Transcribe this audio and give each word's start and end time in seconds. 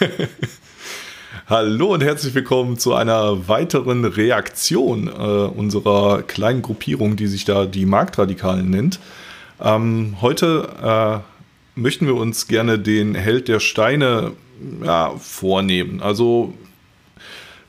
Hallo 1.46 1.92
und 1.92 2.02
herzlich 2.02 2.34
willkommen 2.34 2.78
zu 2.78 2.94
einer 2.94 3.48
weiteren 3.48 4.04
Reaktion 4.04 5.08
äh, 5.08 5.10
unserer 5.10 6.22
kleinen 6.22 6.62
Gruppierung, 6.62 7.16
die 7.16 7.26
sich 7.26 7.44
da 7.44 7.66
die 7.66 7.86
Marktradikalen 7.86 8.70
nennt. 8.70 8.98
Ähm, 9.60 10.16
heute 10.20 11.22
äh, 11.76 11.80
möchten 11.80 12.06
wir 12.06 12.14
uns 12.14 12.48
gerne 12.48 12.78
den 12.78 13.14
Held 13.14 13.48
der 13.48 13.60
Steine 13.60 14.32
ja, 14.82 15.12
vornehmen. 15.18 16.00
Also 16.00 16.54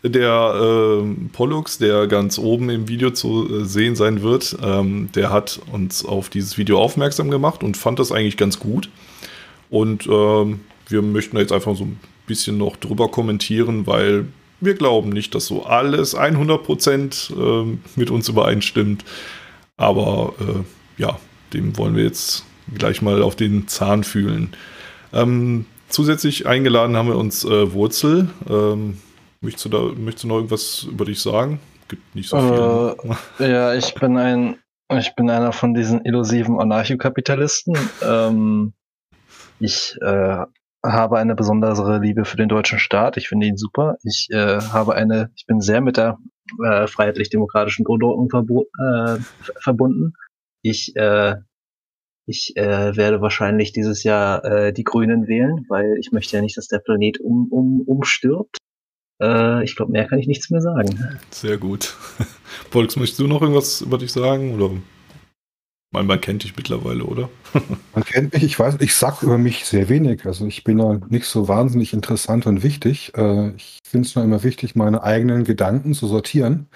der 0.04 1.04
äh, 1.04 1.28
Pollux, 1.34 1.78
der 1.78 2.08
ganz 2.08 2.40
oben 2.40 2.70
im 2.70 2.88
Video 2.88 3.12
zu 3.12 3.62
äh, 3.62 3.66
sehen 3.66 3.96
sein 3.96 4.22
wird, 4.22 4.58
ähm, 4.64 5.10
der 5.16 5.32
hat 5.32 5.60
uns 5.72 6.06
auf 6.06 6.30
dieses 6.30 6.58
Video 6.58 6.80
aufmerksam 6.80 7.30
gemacht 7.30 7.62
und 7.62 7.78
fand 7.78 8.00
das 8.00 8.12
eigentlich 8.12 8.38
ganz 8.38 8.60
gut. 8.60 8.90
Und 9.70 10.08
ähm, 10.08 10.62
wir 10.88 11.02
möchten 11.02 11.38
jetzt 11.38 11.52
einfach 11.52 11.76
so 11.76 11.86
ein 11.86 12.00
bisschen 12.32 12.58
noch 12.58 12.78
drüber 12.78 13.10
kommentieren, 13.10 13.88
weil 13.88 14.26
wir 14.62 14.76
glauben 14.76 15.10
nicht, 15.10 15.36
dass 15.36 15.48
so 15.48 15.66
alles 15.66 16.18
100% 16.18 17.34
äh, 17.34 17.78
mit 17.98 18.10
uns 18.10 18.30
übereinstimmt. 18.30 19.04
Aber 19.76 20.34
äh, 20.40 21.02
ja, 21.02 21.20
dem 21.52 21.78
wollen 21.78 21.98
wir 21.98 22.06
jetzt 22.06 22.46
gleich 22.74 23.02
mal 23.02 23.22
auf 23.22 23.36
den 23.36 23.68
Zahn 23.68 24.06
fühlen. 24.06 24.56
Ähm, 25.12 25.66
zusätzlich 25.90 26.48
eingeladen 26.48 26.96
haben 26.96 27.10
wir 27.10 27.18
uns 27.18 27.44
äh, 27.44 27.74
Wurzel. 27.74 28.30
Ähm, 28.50 29.00
möchtest, 29.42 29.66
du 29.66 29.70
da, 29.70 29.80
möchtest 30.00 30.24
du 30.24 30.28
noch 30.30 30.36
irgendwas 30.36 30.88
über 30.90 31.04
dich 31.04 31.20
sagen? 31.20 31.60
Gibt 31.90 32.16
nicht 32.16 32.30
so 32.30 32.40
viel. 32.40 33.46
Äh, 33.46 33.52
ja, 33.52 33.74
ich 33.74 33.94
bin 33.96 34.16
ein, 34.18 34.58
ich 34.90 35.14
bin 35.16 35.30
einer 35.30 35.52
von 35.52 35.74
diesen 35.74 36.06
illusiven 36.06 36.60
Anarchokapitalisten. 36.60 37.76
Ähm, 38.02 38.74
ich 39.60 39.98
äh, 40.02 40.46
habe 40.84 41.20
eine 41.20 41.36
besondere 41.36 42.00
Liebe 42.00 42.26
für 42.26 42.38
den 42.38 42.50
deutschen 42.50 42.80
Staat. 42.80 43.18
Ich 43.18 43.28
finde 43.28 43.48
ihn 43.48 43.58
super. 43.58 43.98
Ich 44.04 44.28
äh, 44.32 44.60
habe 44.60 44.96
eine, 44.96 45.32
ich 45.36 45.46
bin 45.46 45.62
sehr 45.62 45.82
mit 45.82 45.98
der 45.98 46.18
äh, 46.64 46.88
freiheitlich-demokratischen 46.88 47.86
Grundordnung 47.86 48.30
verbo 48.30 48.68
äh, 48.80 49.18
verbunden. 49.60 50.14
Ich, 50.64 50.96
äh, 50.96 51.36
ich 52.26 52.56
äh, 52.56 52.96
werde 52.96 53.22
wahrscheinlich 53.22 53.74
dieses 53.74 54.04
Jahr 54.04 54.44
äh, 54.44 54.74
die 54.74 54.84
Grünen 54.84 55.28
wählen, 55.28 55.66
weil 55.70 55.98
ich 56.00 56.12
möchte 56.12 56.36
ja 56.36 56.42
nicht, 56.42 56.58
dass 56.58 56.68
der 56.68 56.80
Planet 56.80 57.20
um, 57.20 57.48
um, 57.52 57.82
umstirbt. 57.82 58.58
Äh, 59.22 59.64
ich 59.64 59.76
glaube, 59.76 59.92
mehr 59.92 60.08
kann 60.08 60.20
ich 60.20 60.28
nichts 60.28 60.50
mehr 60.50 60.62
sagen. 60.62 61.20
Sehr 61.30 61.58
gut. 61.58 61.96
Volks, 62.72 62.96
möchtest 62.96 63.20
du 63.20 63.28
noch 63.28 63.42
irgendwas 63.42 63.82
über 63.82 63.98
dich 63.98 64.12
sagen? 64.12 64.56
Oder 64.56 64.72
man, 65.92 66.08
man 66.08 66.22
kennt 66.22 66.44
dich 66.44 66.56
mittlerweile, 66.56 67.04
oder? 67.04 67.30
man 67.94 68.04
kennt 68.04 68.34
mich, 68.34 68.44
ich 68.44 68.60
weiß, 68.60 68.78
ich 68.80 68.96
sag 68.96 69.22
über 69.22 69.38
mich 69.38 69.66
sehr 69.66 69.90
wenig. 69.90 70.26
Also 70.26 70.46
ich 70.46 70.64
bin 70.64 70.80
ja 70.80 71.00
nicht 71.10 71.26
so 71.26 71.48
wahnsinnig 71.48 71.94
interessant 71.94 72.46
und 72.48 72.64
wichtig. 72.64 73.12
Äh, 73.16 73.52
ich 73.56 73.80
finde 73.88 74.08
es 74.08 74.16
nur 74.16 74.24
immer 74.24 74.44
wichtig, 74.44 74.76
meine 74.76 75.04
eigenen 75.04 75.44
Gedanken 75.44 75.94
zu 75.94 76.08
sortieren 76.08 76.68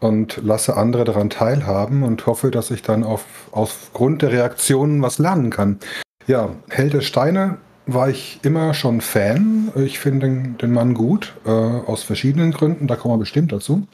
und 0.00 0.40
lasse 0.42 0.76
andere 0.76 1.04
daran 1.04 1.30
teilhaben 1.30 2.02
und 2.02 2.26
hoffe, 2.26 2.50
dass 2.50 2.70
ich 2.70 2.82
dann 2.82 3.04
auf, 3.04 3.24
aufgrund 3.52 4.22
der 4.22 4.32
Reaktionen 4.32 5.00
was 5.00 5.18
lernen 5.18 5.50
kann. 5.50 5.78
Ja, 6.26 6.50
Held 6.68 6.94
der 6.94 7.00
Steine 7.00 7.58
war 7.86 8.08
ich 8.08 8.40
immer 8.42 8.74
schon 8.74 9.00
Fan. 9.00 9.70
Ich 9.76 9.98
finde 9.98 10.26
den, 10.26 10.58
den, 10.58 10.72
Mann 10.72 10.94
gut, 10.94 11.34
äh, 11.44 11.50
aus 11.50 12.02
verschiedenen 12.02 12.50
Gründen, 12.50 12.86
da 12.86 12.96
kommen 12.96 13.14
wir 13.14 13.18
bestimmt 13.18 13.52
dazu. 13.52 13.86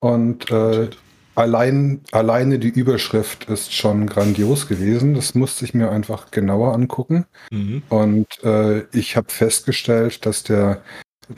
Und 0.00 0.50
äh, 0.50 0.88
allein, 1.36 2.00
alleine 2.10 2.58
die 2.58 2.68
Überschrift 2.68 3.48
ist 3.48 3.72
schon 3.72 4.06
grandios 4.06 4.66
gewesen. 4.66 5.14
Das 5.14 5.34
musste 5.34 5.64
ich 5.64 5.74
mir 5.74 5.90
einfach 5.90 6.30
genauer 6.32 6.74
angucken. 6.74 7.26
Mhm. 7.50 7.82
Und 7.88 8.26
äh, 8.42 8.80
ich 8.92 9.16
habe 9.16 9.30
festgestellt, 9.30 10.26
dass 10.26 10.42
der, 10.42 10.82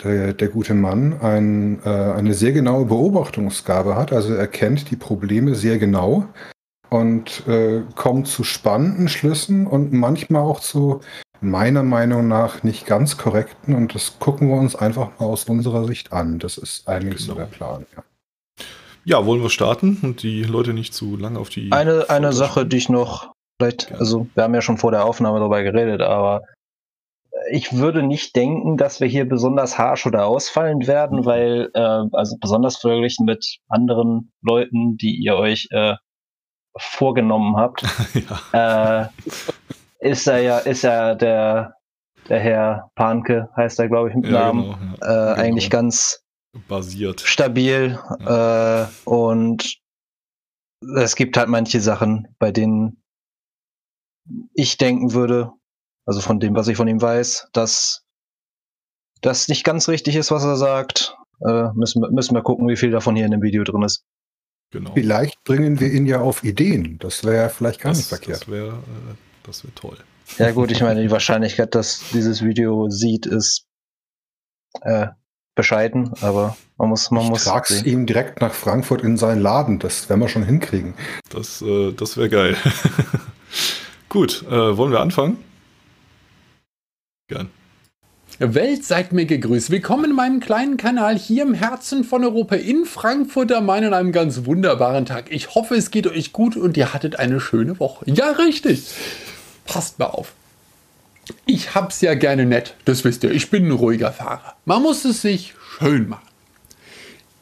der, 0.03 0.33
der 0.33 0.49
gute 0.49 0.75
Mann 0.75 1.21
ein, 1.21 1.81
äh, 1.85 1.89
eine 1.89 2.35
sehr 2.35 2.53
genaue 2.53 2.87
Beobachtungsgabe 2.87 3.97
hat. 3.97 4.13
Also 4.13 4.35
er 4.35 4.47
kennt 4.47 4.91
die 4.91 4.97
Probleme 4.97 5.55
sehr 5.55 5.79
genau 5.79 6.27
und 6.89 7.47
äh, 7.47 7.83
kommt 7.95 8.29
zu 8.29 8.45
spannenden 8.45 9.09
Schlüssen 9.09 9.67
und 9.67 9.93
manchmal 9.93 10.43
auch 10.43 10.61
zu 10.61 11.01
meiner 11.41 11.83
Meinung 11.83 12.27
nach 12.29 12.63
nicht 12.63 12.87
ganz 12.87 13.19
korrekten. 13.19 13.75
Und 13.75 13.95
das 13.95 14.19
gucken 14.19 14.49
wir 14.49 14.57
uns 14.57 14.75
einfach 14.75 15.11
mal 15.19 15.27
aus 15.27 15.45
unserer 15.45 15.85
Sicht 15.87 16.13
an. 16.13 16.39
Das 16.39 16.57
ist 16.57 16.89
eigentlich 16.89 17.23
genau. 17.23 17.35
so 17.35 17.39
der 17.41 17.47
Plan. 17.47 17.87
Ja. 17.95 18.03
Ja, 19.09 19.25
wollen 19.25 19.41
wir 19.41 19.49
starten 19.49 19.97
und 20.03 20.23
die 20.23 20.43
Leute 20.43 20.75
nicht 20.75 20.93
zu 20.93 21.17
lange 21.17 21.39
auf 21.39 21.49
die. 21.49 21.73
Eine, 21.73 22.11
eine 22.11 22.35
Sache, 22.35 22.67
die 22.67 22.77
ich 22.77 22.91
noch 22.91 23.33
vielleicht, 23.59 23.87
Gerne. 23.87 24.01
also 24.01 24.27
wir 24.35 24.45
haben 24.45 24.55
ja 24.55 24.61
schon 24.61 24.77
vor 24.77 24.91
der 24.91 25.07
Aufnahme 25.07 25.39
darüber 25.39 25.63
geredet, 25.63 26.03
aber 26.03 26.43
ich 27.51 27.73
würde 27.73 28.03
nicht 28.03 28.37
denken, 28.37 28.77
dass 28.77 29.01
wir 29.01 29.09
hier 29.09 29.27
besonders 29.27 29.79
harsch 29.79 30.05
oder 30.05 30.27
ausfallend 30.27 30.87
werden, 30.87 31.25
weil, 31.25 31.71
äh, 31.73 32.05
also 32.13 32.37
besonders 32.39 32.77
verglichen 32.77 33.25
mit 33.25 33.61
anderen 33.71 34.31
Leuten, 34.43 34.99
die 34.99 35.15
ihr 35.17 35.37
euch 35.37 35.69
äh, 35.71 35.95
vorgenommen 36.77 37.57
habt, 37.57 37.85
ja. 38.53 39.09
äh, 40.03 40.07
ist 40.07 40.27
er 40.27 40.43
ja, 40.43 40.59
ist 40.59 40.83
ja 40.83 41.15
der, 41.15 41.77
der 42.29 42.41
Herr 42.41 42.91
Panke, 42.95 43.49
heißt 43.57 43.79
er, 43.79 43.89
glaube 43.89 44.11
ich, 44.11 44.17
mit 44.17 44.27
ja, 44.27 44.33
Namen, 44.33 44.65
genau, 44.65 44.77
ja. 44.77 45.31
äh, 45.31 45.35
genau. 45.35 45.43
eigentlich 45.47 45.71
ganz 45.71 46.28
basiert. 46.69 47.21
Stabil. 47.21 47.99
Ja. 48.21 48.85
Äh, 48.85 48.89
und 49.05 49.79
es 50.97 51.17
gibt 51.17 51.37
halt 51.37 51.49
manche 51.49 51.81
Sachen, 51.81 52.29
bei 52.39 52.53
denen 52.53 53.03
ich 54.55 54.77
denken 54.77 55.13
würde, 55.13 55.53
also 56.07 56.21
von 56.21 56.41
dem, 56.41 56.55
was 56.55 56.69
ich 56.69 56.77
von 56.77 56.89
ihm 56.89 57.01
weiß, 57.01 57.49
dass 57.53 58.05
das 59.21 59.49
nicht 59.49 59.65
ganz 59.65 59.89
richtig 59.89 60.17
ist, 60.17 60.31
was 60.31 60.45
er 60.45 60.57
sagt. 60.57 61.17
Äh, 61.41 61.69
müssen, 61.75 62.03
müssen 62.13 62.35
wir 62.35 62.43
gucken, 62.43 62.69
wie 62.69 62.77
viel 62.77 62.91
davon 62.91 63.17
hier 63.17 63.25
in 63.25 63.31
dem 63.31 63.43
Video 63.43 63.65
drin 63.65 63.83
ist. 63.83 64.05
Genau. 64.71 64.93
Vielleicht 64.93 65.43
bringen 65.45 65.81
wir 65.81 65.91
ihn 65.91 66.07
ja 66.07 66.21
auf 66.21 66.45
Ideen. 66.45 66.99
Das 66.99 67.25
wäre 67.25 67.37
ja 67.37 67.49
vielleicht 67.49 67.81
gar 67.81 67.93
das, 67.93 67.99
nicht 67.99 68.09
verkehrt. 68.09 68.43
Das 68.43 68.49
wäre 68.49 68.69
äh, 68.69 69.15
das 69.45 69.65
wär 69.65 69.75
toll. 69.75 69.99
Ja 70.37 70.51
gut, 70.53 70.71
ich 70.71 70.83
meine, 70.83 71.01
die 71.01 71.11
Wahrscheinlichkeit, 71.11 71.75
dass 71.75 72.03
dieses 72.13 72.45
Video 72.45 72.91
sieht, 72.91 73.25
ist 73.25 73.67
äh, 74.83 75.09
bescheiden, 75.59 76.13
aber 76.21 76.57
man 76.79 76.89
muss, 76.89 77.11
man 77.11 77.25
ich 77.25 77.31
muss. 77.31 77.45
Trag's 77.45 77.83
ihm 77.83 78.07
direkt 78.07 78.41
nach 78.41 78.55
Frankfurt 78.55 79.03
in 79.03 79.17
seinen 79.17 79.43
Laden, 79.43 79.81
das 79.81 80.09
werden 80.09 80.21
wir 80.21 80.29
schon 80.29 80.45
hinkriegen. 80.45 80.95
Das, 81.31 81.61
äh, 81.61 81.93
das 81.93 82.17
wäre 82.17 82.29
geil. 82.29 82.57
Gut, 84.09 84.45
äh, 84.49 84.77
wollen 84.77 84.93
wir 84.93 85.01
anfangen? 85.01 85.37
Gern. 87.27 87.51
Welt 88.39 88.85
seid 88.85 89.13
mir 89.13 89.27
gegrüßt. 89.27 89.71
Willkommen 89.71 90.05
in 90.05 90.13
meinem 90.15 90.39
kleinen 90.39 90.77
Kanal 90.77 91.19
hier 91.19 91.43
im 91.43 91.55
Herzen 91.55 92.05
von 92.05 92.23
Europa 92.23 92.55
in 92.55 92.85
Frankfurt 92.85 93.51
am 93.51 93.67
Main 93.67 93.83
an 93.83 93.95
einem 93.95 94.13
ganz 94.13 94.45
wunderbaren 94.45 95.07
Tag. 95.07 95.25
Ich 95.31 95.57
hoffe, 95.57 95.75
es 95.75 95.91
geht 95.91 96.07
euch 96.07 96.33
gut 96.33 96.57
und 96.57 96.77
ihr 96.77 96.95
hattet 96.95 97.19
eine 97.19 97.41
schöne 97.41 97.81
Woche. 97.81 98.05
Ja, 98.09 98.31
richtig. 98.31 98.95
Passt 99.67 99.99
mal 99.99 100.07
auf. 100.07 100.35
Ich 101.47 101.75
hab's 101.75 102.01
ja 102.01 102.15
gerne 102.15 102.47
nett, 102.47 102.75
das 102.85 103.05
wisst 103.05 103.25
ihr. 103.25 103.31
Ich 103.31 103.51
bin 103.51 103.67
ein 103.67 103.73
ruhiger 103.73 104.13
Fahrer. 104.13 104.55
Man 104.65 104.83
muss 104.83 105.05
es 105.05 105.23
sich 105.23 105.55
schön 105.79 106.09
machen. 106.09 106.27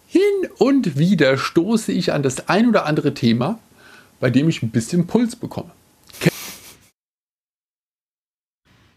Hin 0.07 0.23
und 0.59 0.99
wieder 0.99 1.37
stoße 1.37 1.93
ich 1.93 2.13
an 2.13 2.23
das 2.23 2.49
ein 2.49 2.69
oder 2.69 2.87
andere 2.87 3.15
Thema, 3.15 3.59
bei 4.21 4.31
dem 4.31 4.49
ich 4.49 4.63
ein 4.63 4.71
bisschen 4.71 5.07
Puls 5.07 5.37
bekomme. 5.37 5.71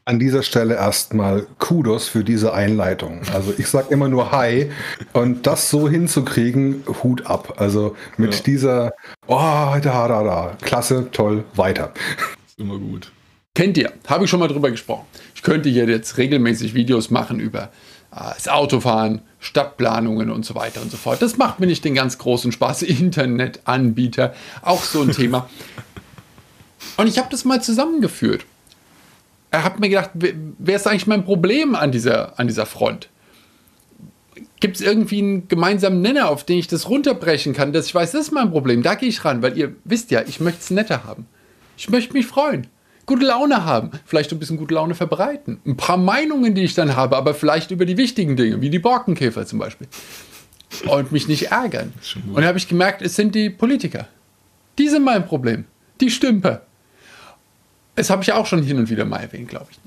An 0.06 0.18
dieser 0.18 0.42
Stelle 0.42 0.76
erstmal 0.76 1.46
Kudos 1.60 2.08
für 2.08 2.24
diese 2.24 2.54
Einleitung. 2.54 3.22
Also 3.34 3.54
ich 3.56 3.68
sage 3.68 3.94
immer 3.94 4.08
nur 4.08 4.32
Hi 4.32 4.72
und 5.14 5.46
das 5.46 5.70
so 5.70 5.88
hinzukriegen, 5.88 6.84
Hut 7.04 7.28
ab. 7.28 7.56
Also 7.58 7.96
mit 8.18 8.34
ja. 8.34 8.42
dieser, 8.42 8.94
oh, 9.28 9.36
da, 9.38 10.08
da, 10.08 10.24
da, 10.24 10.58
klasse, 10.62 11.10
toll, 11.12 11.44
weiter. 11.54 11.94
Ist 12.48 12.58
immer 12.58 12.80
gut. 12.80 13.12
Kennt 13.60 13.78
ihr, 13.78 13.92
habe 14.08 14.24
ich 14.24 14.30
schon 14.30 14.40
mal 14.40 14.48
drüber 14.48 14.72
gesprochen. 14.72 15.06
Ich 15.36 15.44
könnte 15.44 15.68
hier 15.68 15.84
jetzt 15.84 16.18
regelmäßig 16.18 16.74
Videos 16.76 17.10
machen 17.10 17.42
über 17.42 17.64
äh, 18.10 18.32
das 18.34 18.48
Autofahren, 18.48 19.20
Stadtplanungen 19.42 20.32
und 20.32 20.46
so 20.46 20.56
weiter 20.56 20.82
und 20.82 20.90
so 20.90 20.96
fort. 20.96 21.22
Das 21.22 21.36
macht 21.36 21.60
mir 21.60 21.66
nicht 21.66 21.84
den 21.84 21.94
ganz 21.94 22.18
großen 22.18 22.54
Spaß. 22.54 22.84
Internetanbieter, 22.84 24.34
auch 24.62 24.82
so 24.82 25.02
ein 25.02 25.12
Thema. 25.12 25.50
Und 26.96 27.08
ich 27.08 27.18
habe 27.18 27.28
das 27.30 27.44
mal 27.44 27.62
zusammengeführt. 27.62 28.46
Er 29.52 29.66
hat 29.66 29.82
mir 29.82 29.90
gedacht, 29.90 30.12
wer 30.14 30.78
ist 30.78 30.88
eigentlich 30.88 31.08
mein 31.08 31.26
Problem 31.26 31.76
an 31.76 31.92
dieser, 31.92 32.40
an 32.40 32.48
dieser 32.48 32.66
Front? 32.66 33.10
Gibt 34.62 34.78
es 34.78 34.82
irgendwie 34.82 35.22
einen 35.22 35.50
gemeinsamen 35.50 36.00
Nenner, 36.00 36.30
auf 36.30 36.46
den 36.46 36.60
ich 36.60 36.68
das 36.68 36.88
runterbrechen 36.88 37.52
kann, 37.52 37.74
dass 37.74 37.88
ich 37.88 37.94
weiß, 37.94 38.14
das 38.14 38.28
ist 38.28 38.32
mein 38.32 38.52
Problem, 38.52 38.84
da 38.84 38.96
gehe 38.96 39.10
ich 39.10 39.26
ran, 39.26 39.42
weil 39.42 39.58
ihr 39.58 39.76
wisst 39.84 40.12
ja, 40.12 40.22
ich 40.26 40.40
möchte 40.40 40.62
es 40.62 40.70
netter 40.72 41.04
haben. 41.04 41.26
Ich 41.76 41.90
möchte 41.90 42.14
mich 42.14 42.26
freuen 42.26 42.66
gute 43.10 43.26
Laune 43.26 43.66
haben, 43.66 43.92
vielleicht 44.06 44.32
ein 44.32 44.40
bisschen 44.40 44.58
gute 44.58 44.76
Laune 44.76 44.96
verbreiten. 44.96 45.60
Ein 45.66 45.76
paar 45.76 45.98
Meinungen, 45.98 46.54
die 46.54 46.64
ich 46.64 46.76
dann 46.76 46.96
habe, 46.96 47.18
aber 47.18 47.34
vielleicht 47.34 47.72
über 47.72 47.86
die 47.86 47.98
wichtigen 47.98 48.38
Dinge, 48.38 48.62
wie 48.62 48.70
die 48.70 48.80
Borkenkäfer 48.80 49.46
zum 49.46 49.60
Beispiel. 49.60 49.88
Und 50.88 51.12
mich 51.12 51.28
nicht 51.28 51.52
ärgern. 51.52 51.92
Und 52.28 52.36
dann 52.36 52.46
habe 52.46 52.60
ich 52.60 52.68
gemerkt, 52.68 53.02
es 53.02 53.16
sind 53.16 53.34
die 53.34 53.50
Politiker. 53.50 54.08
Die 54.78 54.88
sind 54.88 55.04
mein 55.04 55.26
Problem. 55.26 55.66
Die 56.00 56.12
Stümper. 56.12 56.62
Das 57.96 58.12
habe 58.12 58.22
ich 58.22 58.32
auch 58.32 58.46
schon 58.46 58.62
hin 58.62 58.78
und 58.78 58.90
wieder 58.90 59.06
mal 59.06 59.18
erwähnt, 59.18 59.50
glaube 59.50 59.68
ich. 59.72 59.80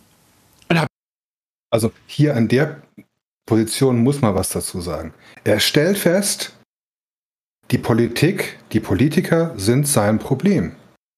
Also 1.71 1.91
hier 2.07 2.37
an 2.37 2.49
der 2.49 2.83
Position 3.47 4.03
muss 4.03 4.21
man 4.21 4.35
was 4.35 4.51
dazu 4.51 4.81
sagen. 4.81 5.15
Er 5.45 5.59
stellt 5.59 5.97
fest, 5.97 6.55
die 7.71 7.79
Politik, 7.79 8.59
die 8.73 8.81
Politiker 8.81 9.55
sind 9.57 9.89
sein 9.89 10.19
Problem. 10.19 10.73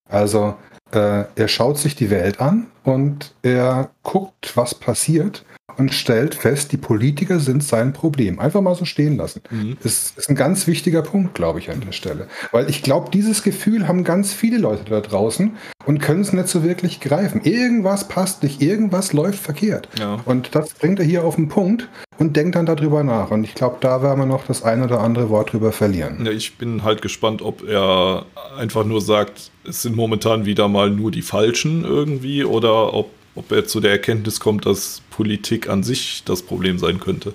Also 0.08 0.56
er 0.94 1.48
schaut 1.48 1.78
sich 1.78 1.96
die 1.96 2.10
Welt 2.10 2.40
an 2.40 2.66
und 2.84 3.34
er 3.42 3.90
guckt, 4.02 4.56
was 4.56 4.74
passiert 4.74 5.44
und 5.76 5.92
stellt 5.92 6.34
fest, 6.34 6.72
die 6.72 6.76
Politiker 6.76 7.40
sind 7.40 7.64
sein 7.64 7.92
Problem. 7.92 8.38
Einfach 8.38 8.60
mal 8.60 8.74
so 8.74 8.84
stehen 8.84 9.16
lassen. 9.16 9.40
Mhm. 9.50 9.76
Ist, 9.82 10.16
ist 10.16 10.28
ein 10.28 10.36
ganz 10.36 10.66
wichtiger 10.66 11.02
Punkt, 11.02 11.34
glaube 11.34 11.58
ich, 11.58 11.70
an 11.70 11.80
der 11.80 11.92
Stelle. 11.92 12.28
Weil 12.52 12.70
ich 12.70 12.82
glaube, 12.82 13.10
dieses 13.10 13.42
Gefühl 13.42 13.88
haben 13.88 14.04
ganz 14.04 14.32
viele 14.32 14.58
Leute 14.58 14.84
da 14.84 15.00
draußen 15.00 15.56
und 15.86 15.98
können 15.98 16.20
es 16.20 16.32
nicht 16.32 16.48
so 16.48 16.62
wirklich 16.62 17.00
greifen. 17.00 17.42
Irgendwas 17.42 18.08
passt 18.08 18.42
nicht, 18.42 18.62
irgendwas 18.62 19.12
läuft 19.12 19.40
verkehrt. 19.40 19.88
Ja. 19.98 20.20
Und 20.24 20.54
das 20.54 20.74
bringt 20.74 20.98
er 20.98 21.04
hier 21.04 21.24
auf 21.24 21.36
den 21.36 21.48
Punkt 21.48 21.88
und 22.18 22.36
denkt 22.36 22.54
dann 22.54 22.66
darüber 22.66 23.02
nach. 23.02 23.30
Und 23.30 23.44
ich 23.44 23.54
glaube, 23.54 23.76
da 23.80 24.02
werden 24.02 24.20
wir 24.20 24.26
noch 24.26 24.46
das 24.46 24.62
ein 24.62 24.82
oder 24.82 25.00
andere 25.00 25.30
Wort 25.30 25.52
drüber 25.52 25.72
verlieren. 25.72 26.24
Ja, 26.24 26.30
ich 26.30 26.56
bin 26.56 26.84
halt 26.84 27.02
gespannt, 27.02 27.42
ob 27.42 27.66
er 27.66 28.26
einfach 28.56 28.84
nur 28.84 29.00
sagt, 29.00 29.50
es 29.66 29.82
sind 29.82 29.96
momentan 29.96 30.44
wieder 30.44 30.68
mal 30.68 30.90
nur 30.90 31.10
die 31.10 31.22
Falschen 31.22 31.84
irgendwie 31.84 32.44
oder 32.44 32.73
ob 32.74 33.10
ob 33.34 33.50
er 33.52 33.66
zu 33.66 33.80
der 33.80 33.92
Erkenntnis 33.92 34.40
kommt, 34.40 34.66
dass 34.66 35.02
Politik 35.10 35.68
an 35.68 35.82
sich 35.82 36.24
das 36.24 36.42
Problem 36.42 36.78
sein 36.78 37.00
könnte. 37.00 37.34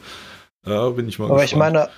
Ja, 0.65 0.89
bin 0.89 1.07
ich 1.07 1.19
mal 1.19 1.25
Aber 1.25 1.41
gespannt. 1.41 1.51
ich 1.51 1.57
meine, 1.57 1.89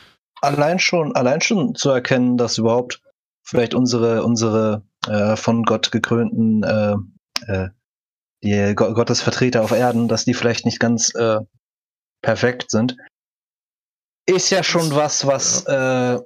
allein 0.42 0.80
schon, 0.80 1.16
allein 1.16 1.42
schon 1.42 1.76
zu 1.76 1.90
erkennen, 1.90 2.38
dass 2.38 2.58
überhaupt 2.58 3.02
vielleicht 3.44 3.74
unsere, 3.74 4.24
unsere 4.24 4.84
äh, 5.08 5.36
von 5.36 5.64
Gott 5.64 5.92
gekrönten 5.92 6.64
äh, 6.64 6.96
äh, 7.48 7.70
die 8.44 8.74
Gottes 8.76 9.22
Vertreter 9.22 9.62
auf 9.62 9.72
Erden, 9.72 10.08
dass 10.08 10.26
die 10.26 10.34
vielleicht 10.34 10.66
nicht 10.66 10.80
ganz 10.80 11.14
äh, 11.14 11.40
perfekt 12.24 12.72
sind, 12.72 12.98
ist 14.26 14.50
ja 14.50 14.64
schon 14.64 14.96
was, 14.96 15.28
was 15.28 15.66
ja. 15.68 16.16
äh, 16.16 16.22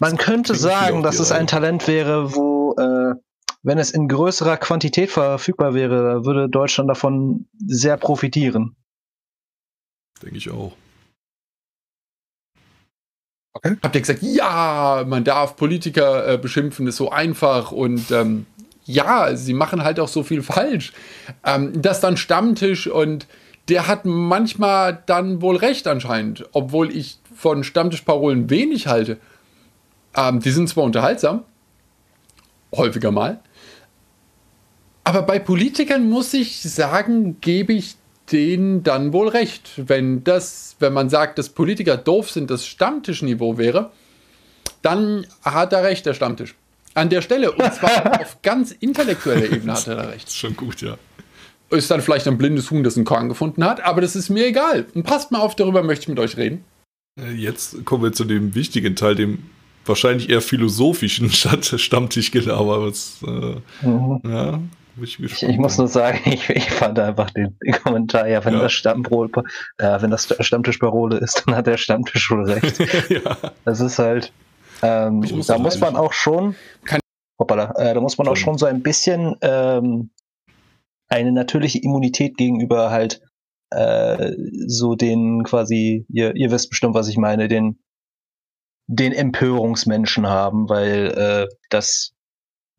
man 0.00 0.16
könnte 0.16 0.56
sagen, 0.56 1.04
dass 1.04 1.20
es 1.20 1.30
ein 1.30 1.46
Talent 1.46 1.86
wäre, 1.86 2.34
wo 2.34 2.74
äh, 2.76 3.14
wenn 3.62 3.78
es 3.78 3.90
in 3.92 4.08
größerer 4.08 4.56
Quantität 4.56 5.10
verfügbar 5.10 5.74
wäre, 5.74 6.24
würde 6.24 6.48
Deutschland 6.48 6.90
davon 6.90 7.46
sehr 7.66 7.96
profitieren. 7.96 8.76
Denke 10.22 10.36
ich 10.36 10.50
auch. 10.50 10.72
Okay. 13.54 13.76
Habt 13.82 13.94
ihr 13.94 14.00
gesagt, 14.00 14.22
ja, 14.22 15.04
man 15.06 15.24
darf 15.24 15.56
Politiker 15.56 16.26
äh, 16.26 16.38
beschimpfen, 16.38 16.86
ist 16.86 16.96
so 16.96 17.10
einfach 17.10 17.70
und 17.70 18.10
ähm, 18.10 18.46
ja, 18.84 19.36
sie 19.36 19.52
machen 19.52 19.84
halt 19.84 20.00
auch 20.00 20.08
so 20.08 20.22
viel 20.22 20.42
falsch. 20.42 20.92
Ähm, 21.44 21.80
das 21.80 22.00
dann 22.00 22.16
Stammtisch 22.16 22.86
und 22.86 23.26
der 23.68 23.86
hat 23.86 24.04
manchmal 24.04 25.02
dann 25.06 25.40
wohl 25.42 25.56
recht 25.56 25.86
anscheinend, 25.86 26.48
obwohl 26.52 26.90
ich 26.90 27.18
von 27.36 27.62
Stammtischparolen 27.62 28.50
wenig 28.50 28.86
halte. 28.86 29.18
Ähm, 30.16 30.40
die 30.40 30.50
sind 30.50 30.68
zwar 30.68 30.84
unterhaltsam, 30.84 31.44
häufiger 32.74 33.12
mal, 33.12 33.40
aber 35.12 35.26
bei 35.26 35.38
Politikern 35.38 36.08
muss 36.08 36.32
ich 36.32 36.62
sagen, 36.62 37.36
gebe 37.42 37.74
ich 37.74 37.96
denen 38.32 38.82
dann 38.82 39.12
wohl 39.12 39.28
recht. 39.28 39.72
Wenn 39.76 40.24
das, 40.24 40.76
wenn 40.78 40.94
man 40.94 41.10
sagt, 41.10 41.38
dass 41.38 41.50
Politiker 41.50 41.98
doof 41.98 42.30
sind, 42.30 42.50
das 42.50 42.66
Stammtischniveau 42.66 43.58
wäre, 43.58 43.92
dann 44.80 45.26
hat 45.42 45.74
er 45.74 45.84
recht, 45.84 46.06
der 46.06 46.14
Stammtisch. 46.14 46.54
An 46.94 47.10
der 47.10 47.20
Stelle, 47.20 47.52
und 47.52 47.74
zwar 47.74 48.20
auf 48.22 48.40
ganz 48.40 48.72
intellektueller 48.72 49.52
Ebene 49.52 49.74
hat 49.74 49.86
er 49.86 49.96
da 49.96 50.02
recht. 50.04 50.24
Das 50.24 50.32
ist 50.32 50.38
schon 50.38 50.56
gut, 50.56 50.80
ja. 50.80 50.96
Ist 51.68 51.90
dann 51.90 52.00
vielleicht 52.00 52.26
ein 52.26 52.38
blindes 52.38 52.70
Huhn, 52.70 52.82
das 52.82 52.96
einen 52.96 53.04
Korn 53.04 53.28
gefunden 53.28 53.64
hat, 53.64 53.84
aber 53.84 54.00
das 54.00 54.16
ist 54.16 54.30
mir 54.30 54.46
egal. 54.46 54.86
Und 54.94 55.02
passt 55.02 55.30
mal 55.30 55.40
auf, 55.40 55.56
darüber 55.56 55.82
möchte 55.82 56.04
ich 56.04 56.08
mit 56.08 56.18
euch 56.20 56.38
reden. 56.38 56.64
Äh, 57.20 57.32
jetzt 57.32 57.84
kommen 57.84 58.02
wir 58.02 58.12
zu 58.12 58.24
dem 58.24 58.54
wichtigen 58.54 58.96
Teil, 58.96 59.14
dem 59.14 59.42
wahrscheinlich 59.84 60.30
eher 60.30 60.40
philosophischen 60.40 61.30
Stammtischgelaber. 61.32 62.90
Äh, 63.26 63.86
mhm. 63.86 64.20
ja, 64.24 64.58
ich, 65.00 65.42
ich, 65.42 65.58
muss 65.58 65.78
nur 65.78 65.88
sagen, 65.88 66.20
ich, 66.24 66.48
ich 66.50 66.70
fand 66.70 66.98
einfach 66.98 67.30
den, 67.30 67.56
den 67.64 67.72
Kommentar, 67.72 68.28
ja, 68.28 68.44
wenn 68.44 68.54
ja. 68.54 68.60
das 68.60 68.72
Stammbrot, 68.72 69.36
äh, 69.78 70.02
wenn 70.02 70.10
das 70.10 70.34
Stammtischparole 70.40 71.18
ist, 71.18 71.44
dann 71.46 71.54
hat 71.56 71.66
der 71.66 71.76
Stammtisch 71.76 72.30
wohl 72.30 72.50
recht. 72.50 72.78
ja. 73.10 73.36
Das 73.64 73.80
ist 73.80 73.98
halt, 73.98 74.32
ähm, 74.82 75.20
muss 75.20 75.46
da 75.46 75.58
muss 75.58 75.80
man 75.80 75.96
auch 75.96 76.12
schon, 76.12 76.54
hoppala, 77.38 77.72
äh, 77.76 77.94
da 77.94 78.00
muss 78.00 78.18
man 78.18 78.28
auch 78.28 78.36
schon 78.36 78.58
so 78.58 78.66
ein 78.66 78.82
bisschen 78.82 79.36
ähm, 79.40 80.10
eine 81.08 81.32
natürliche 81.32 81.78
Immunität 81.78 82.36
gegenüber 82.36 82.90
halt 82.90 83.20
äh, 83.70 84.32
so 84.66 84.94
den 84.94 85.44
quasi, 85.44 86.06
ihr, 86.08 86.34
ihr 86.36 86.50
wisst 86.50 86.70
bestimmt, 86.70 86.94
was 86.94 87.08
ich 87.08 87.16
meine, 87.16 87.48
den 87.48 87.78
den 88.88 89.12
Empörungsmenschen 89.12 90.26
haben, 90.26 90.68
weil 90.68 91.06
äh, 91.16 91.54
das 91.70 92.12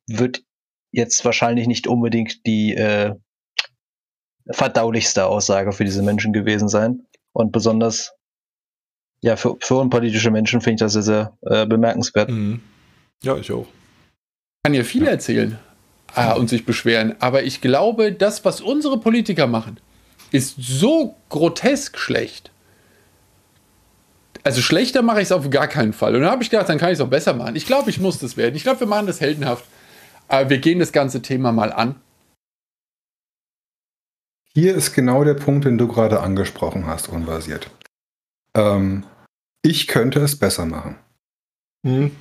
wird 0.07 0.43
jetzt 0.93 1.25
wahrscheinlich 1.25 1.67
nicht 1.67 1.87
unbedingt 1.87 2.45
die 2.45 2.75
äh, 2.75 3.15
verdaulichste 4.49 5.25
Aussage 5.25 5.73
für 5.73 5.83
diese 5.83 6.03
Menschen 6.03 6.31
gewesen 6.31 6.69
sein. 6.69 7.05
Und 7.33 7.51
besonders 7.51 8.13
ja, 9.21 9.35
für, 9.35 9.55
für 9.59 9.75
unpolitische 9.75 10.31
Menschen 10.31 10.61
finde 10.61 10.75
ich 10.75 10.79
das 10.79 10.93
sehr, 10.93 11.03
sehr 11.03 11.37
äh, 11.41 11.65
bemerkenswert. 11.65 12.29
Mhm. 12.29 12.61
Ja, 13.23 13.35
ich 13.37 13.51
auch. 13.51 13.65
Ich 13.65 14.63
kann 14.65 14.73
ja 14.73 14.83
viel 14.83 15.03
ja. 15.03 15.11
erzählen 15.11 15.57
äh, 16.15 16.33
und 16.35 16.49
sich 16.49 16.65
beschweren, 16.65 17.15
aber 17.19 17.43
ich 17.43 17.61
glaube, 17.61 18.11
das, 18.11 18.45
was 18.45 18.61
unsere 18.61 18.99
Politiker 18.99 19.47
machen, 19.47 19.79
ist 20.31 20.55
so 20.57 21.15
grotesk 21.29 21.97
schlecht. 21.97 22.51
Also 24.43 24.61
schlechter 24.61 25.01
mache 25.01 25.21
ich 25.21 25.25
es 25.25 25.31
auf 25.31 25.49
gar 25.49 25.69
keinen 25.69 25.93
Fall. 25.93 26.15
Und 26.15 26.21
dann 26.21 26.31
habe 26.31 26.43
ich 26.43 26.49
gedacht, 26.49 26.67
dann 26.67 26.77
kann 26.77 26.89
ich 26.89 26.95
es 26.95 27.01
auch 27.01 27.07
besser 27.09 27.33
machen. 27.33 27.55
Ich 27.55 27.65
glaube, 27.65 27.89
ich 27.89 27.99
muss 27.99 28.19
das 28.19 28.35
werden. 28.35 28.55
Ich 28.55 28.63
glaube, 28.63 28.81
wir 28.81 28.87
machen 28.87 29.07
das 29.07 29.21
heldenhaft. 29.21 29.63
Aber 30.27 30.49
wir 30.49 30.57
gehen 30.59 30.79
das 30.79 30.91
ganze 30.91 31.21
Thema 31.21 31.51
mal 31.51 31.71
an. 31.71 31.95
Hier 34.55 34.75
ist 34.75 34.93
genau 34.93 35.23
der 35.23 35.33
Punkt, 35.33 35.65
den 35.65 35.77
du 35.77 35.87
gerade 35.87 36.21
angesprochen 36.21 36.85
hast, 36.85 37.09
unbasiert. 37.09 37.69
Ähm, 38.55 39.03
ich 39.63 39.87
könnte 39.87 40.19
es 40.19 40.37
besser 40.37 40.65
machen. 40.65 40.95
Hm. 41.85 42.11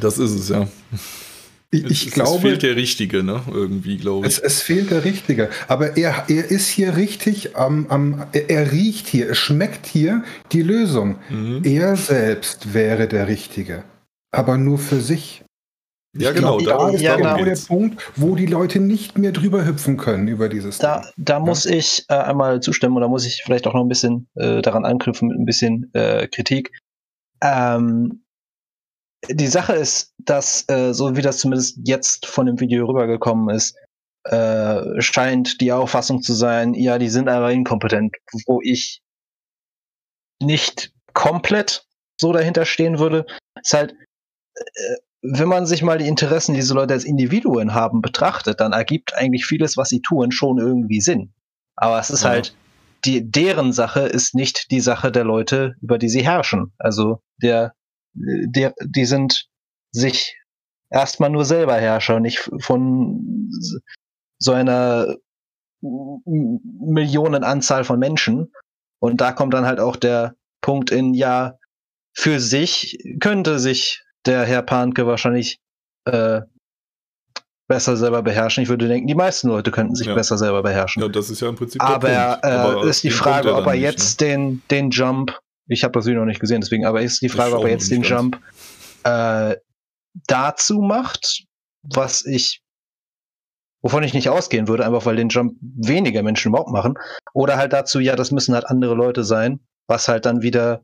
Das 0.00 0.18
ist 0.18 0.32
es 0.32 0.48
ja. 0.48 0.68
Ich, 1.72 1.84
ich 1.84 2.06
es, 2.06 2.12
glaube, 2.14 2.36
es 2.36 2.42
fehlt 2.42 2.62
der 2.62 2.76
Richtige, 2.76 3.24
ne? 3.24 3.42
Irgendwie, 3.50 3.96
glaube 3.96 4.26
ich. 4.26 4.34
Es, 4.34 4.38
es, 4.38 4.62
fehlt 4.62 4.90
der 4.90 5.04
Richtige. 5.04 5.50
Aber 5.66 5.96
er, 5.96 6.24
er 6.28 6.50
ist 6.50 6.68
hier 6.68 6.96
richtig 6.96 7.56
am, 7.56 7.88
am 7.88 8.26
er, 8.32 8.48
er 8.50 8.72
riecht 8.72 9.08
hier, 9.08 9.30
es 9.30 9.38
schmeckt 9.38 9.86
hier 9.86 10.22
die 10.52 10.62
Lösung. 10.62 11.16
Mhm. 11.28 11.62
Er 11.64 11.96
selbst 11.96 12.72
wäre 12.72 13.08
der 13.08 13.26
Richtige. 13.26 13.84
Aber 14.30 14.58
nur 14.58 14.78
für 14.78 15.00
sich. 15.00 15.42
Ja, 16.18 16.32
genau. 16.32 16.58
Glaub, 16.58 16.78
da 16.78 16.90
ist 16.90 17.00
ja, 17.00 17.16
genau 17.16 17.44
der 17.44 17.56
Punkt, 17.56 18.02
wo 18.16 18.34
die 18.36 18.46
Leute 18.46 18.80
nicht 18.80 19.18
mehr 19.18 19.32
drüber 19.32 19.66
hüpfen 19.66 19.96
können 19.96 20.28
über 20.28 20.48
dieses 20.48 20.78
Da, 20.78 21.00
Thema. 21.00 21.12
da 21.16 21.40
muss 21.40 21.64
ja? 21.64 21.76
ich 21.76 22.04
äh, 22.08 22.14
einmal 22.14 22.60
zustimmen 22.60 22.96
oder 22.96 23.08
muss 23.08 23.26
ich 23.26 23.42
vielleicht 23.44 23.66
auch 23.66 23.74
noch 23.74 23.82
ein 23.82 23.88
bisschen 23.88 24.28
äh, 24.34 24.62
daran 24.62 24.84
anknüpfen 24.84 25.28
mit 25.28 25.38
ein 25.38 25.44
bisschen 25.46 25.90
äh, 25.94 26.28
Kritik. 26.28 26.72
Ähm, 27.42 28.22
die 29.28 29.46
Sache 29.46 29.74
ist, 29.74 30.14
dass, 30.18 30.64
äh, 30.68 30.92
so 30.92 31.16
wie 31.16 31.22
das 31.22 31.38
zumindest 31.38 31.78
jetzt 31.84 32.26
von 32.26 32.46
dem 32.46 32.60
Video 32.60 32.86
rübergekommen 32.86 33.54
ist, 33.54 33.76
äh, 34.24 35.00
scheint 35.00 35.60
die 35.60 35.72
Auffassung 35.72 36.22
zu 36.22 36.34
sein, 36.34 36.74
ja, 36.74 36.98
die 36.98 37.08
sind 37.08 37.28
aber 37.28 37.52
inkompetent, 37.52 38.14
wo 38.46 38.60
ich 38.62 39.00
nicht 40.42 40.92
komplett 41.12 41.86
so 42.20 42.32
dahinter 42.32 42.64
stehen 42.64 42.98
würde. 42.98 43.26
Ist 43.62 43.74
halt, 43.74 43.94
äh, 44.54 44.96
wenn 45.22 45.48
man 45.48 45.66
sich 45.66 45.82
mal 45.82 45.98
die 45.98 46.08
Interessen, 46.08 46.54
die 46.54 46.60
diese 46.60 46.74
Leute 46.74 46.94
als 46.94 47.04
Individuen 47.04 47.74
haben, 47.74 48.00
betrachtet, 48.00 48.60
dann 48.60 48.72
ergibt 48.72 49.14
eigentlich 49.14 49.46
vieles, 49.46 49.76
was 49.76 49.88
sie 49.88 50.00
tun, 50.00 50.30
schon 50.30 50.58
irgendwie 50.58 51.00
Sinn. 51.00 51.32
Aber 51.74 51.98
es 51.98 52.10
ist 52.10 52.24
ja. 52.24 52.30
halt, 52.30 52.56
die, 53.04 53.30
deren 53.30 53.72
Sache 53.72 54.00
ist 54.00 54.34
nicht 54.34 54.70
die 54.70 54.80
Sache 54.80 55.12
der 55.12 55.24
Leute, 55.24 55.74
über 55.80 55.98
die 55.98 56.08
sie 56.08 56.24
herrschen. 56.24 56.72
Also 56.78 57.22
der, 57.42 57.74
der, 58.14 58.74
die 58.84 59.04
sind 59.04 59.48
sich 59.90 60.36
erstmal 60.90 61.30
nur 61.30 61.44
selber 61.44 61.76
Herrscher, 61.76 62.20
nicht 62.20 62.50
von 62.58 63.50
so 64.38 64.52
einer 64.52 65.16
Millionenanzahl 65.82 67.84
von 67.84 67.98
Menschen. 67.98 68.52
Und 68.98 69.20
da 69.20 69.32
kommt 69.32 69.54
dann 69.54 69.66
halt 69.66 69.80
auch 69.80 69.96
der 69.96 70.36
Punkt 70.60 70.90
in, 70.90 71.14
ja, 71.14 71.58
für 72.12 72.40
sich 72.40 72.98
könnte 73.20 73.58
sich 73.58 74.02
der 74.26 74.44
Herr 74.44 74.62
Panke 74.62 75.06
wahrscheinlich 75.06 75.58
äh, 76.04 76.42
besser 77.68 77.96
selber 77.96 78.22
beherrschen. 78.22 78.62
Ich 78.62 78.68
würde 78.68 78.88
denken, 78.88 79.06
die 79.06 79.14
meisten 79.14 79.48
Leute 79.48 79.70
könnten 79.70 79.94
sich 79.94 80.06
ja. 80.06 80.14
besser 80.14 80.38
selber 80.38 80.62
beherrschen. 80.62 81.02
Ja, 81.02 81.08
das 81.08 81.30
ist 81.30 81.40
ja 81.40 81.48
im 81.48 81.56
Prinzip 81.56 81.82
aber, 81.82 82.08
der. 82.08 82.40
Äh, 82.42 82.46
aber 82.48 82.84
ist 82.84 83.02
die 83.02 83.10
Frage, 83.10 83.54
ob 83.54 83.66
er 83.66 83.72
nicht, 83.72 83.82
jetzt 83.82 84.20
ne? 84.20 84.26
den, 84.26 84.62
den 84.70 84.90
Jump, 84.90 85.38
ich 85.68 85.82
habe 85.82 85.92
das 85.92 86.06
Video 86.06 86.20
noch 86.20 86.26
nicht 86.26 86.40
gesehen, 86.40 86.60
deswegen, 86.60 86.86
aber 86.86 87.02
ist 87.02 87.22
die 87.22 87.28
Frage, 87.28 87.56
ob 87.56 87.64
er 87.64 87.70
jetzt 87.70 87.90
den 87.90 88.02
Jump 88.02 88.40
äh, 89.04 89.56
dazu 90.26 90.80
macht, 90.80 91.44
was 91.82 92.24
ich 92.24 92.62
wovon 93.86 94.02
ich 94.02 94.14
nicht 94.14 94.28
ausgehen 94.28 94.66
würde, 94.66 94.84
einfach 94.84 95.06
weil 95.06 95.14
den 95.14 95.28
Jump 95.28 95.54
weniger 95.60 96.24
Menschen 96.24 96.48
überhaupt 96.48 96.72
machen. 96.72 96.94
Oder 97.34 97.56
halt 97.56 97.72
dazu, 97.72 98.00
ja, 98.00 98.16
das 98.16 98.32
müssen 98.32 98.52
halt 98.52 98.66
andere 98.66 98.94
Leute 98.94 99.22
sein, 99.22 99.60
was 99.86 100.08
halt 100.08 100.26
dann 100.26 100.42
wieder 100.42 100.82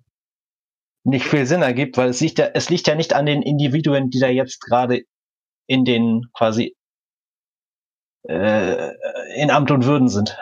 nicht 1.05 1.27
viel 1.27 1.47
Sinn 1.47 1.63
ergibt, 1.63 1.97
weil 1.97 2.11
es 2.11 2.21
liegt 2.21 2.39
ja, 2.39 2.47
es 2.55 2.71
liegt 2.71 2.87
ja 2.87 2.95
nicht 2.95 3.15
an 3.15 3.27
den 3.27 3.43
Individuen, 3.43 4.11
die 4.11 4.21
da 4.21 4.29
jetzt 4.29 4.61
gerade 4.61 5.03
in 5.67 5.85
den 5.85 6.27
quasi 6.35 6.77
äh, 8.29 8.91
in 9.35 9.51
Amt 9.51 9.71
und 9.71 9.85
Würden 9.85 10.09
sind. 10.09 10.37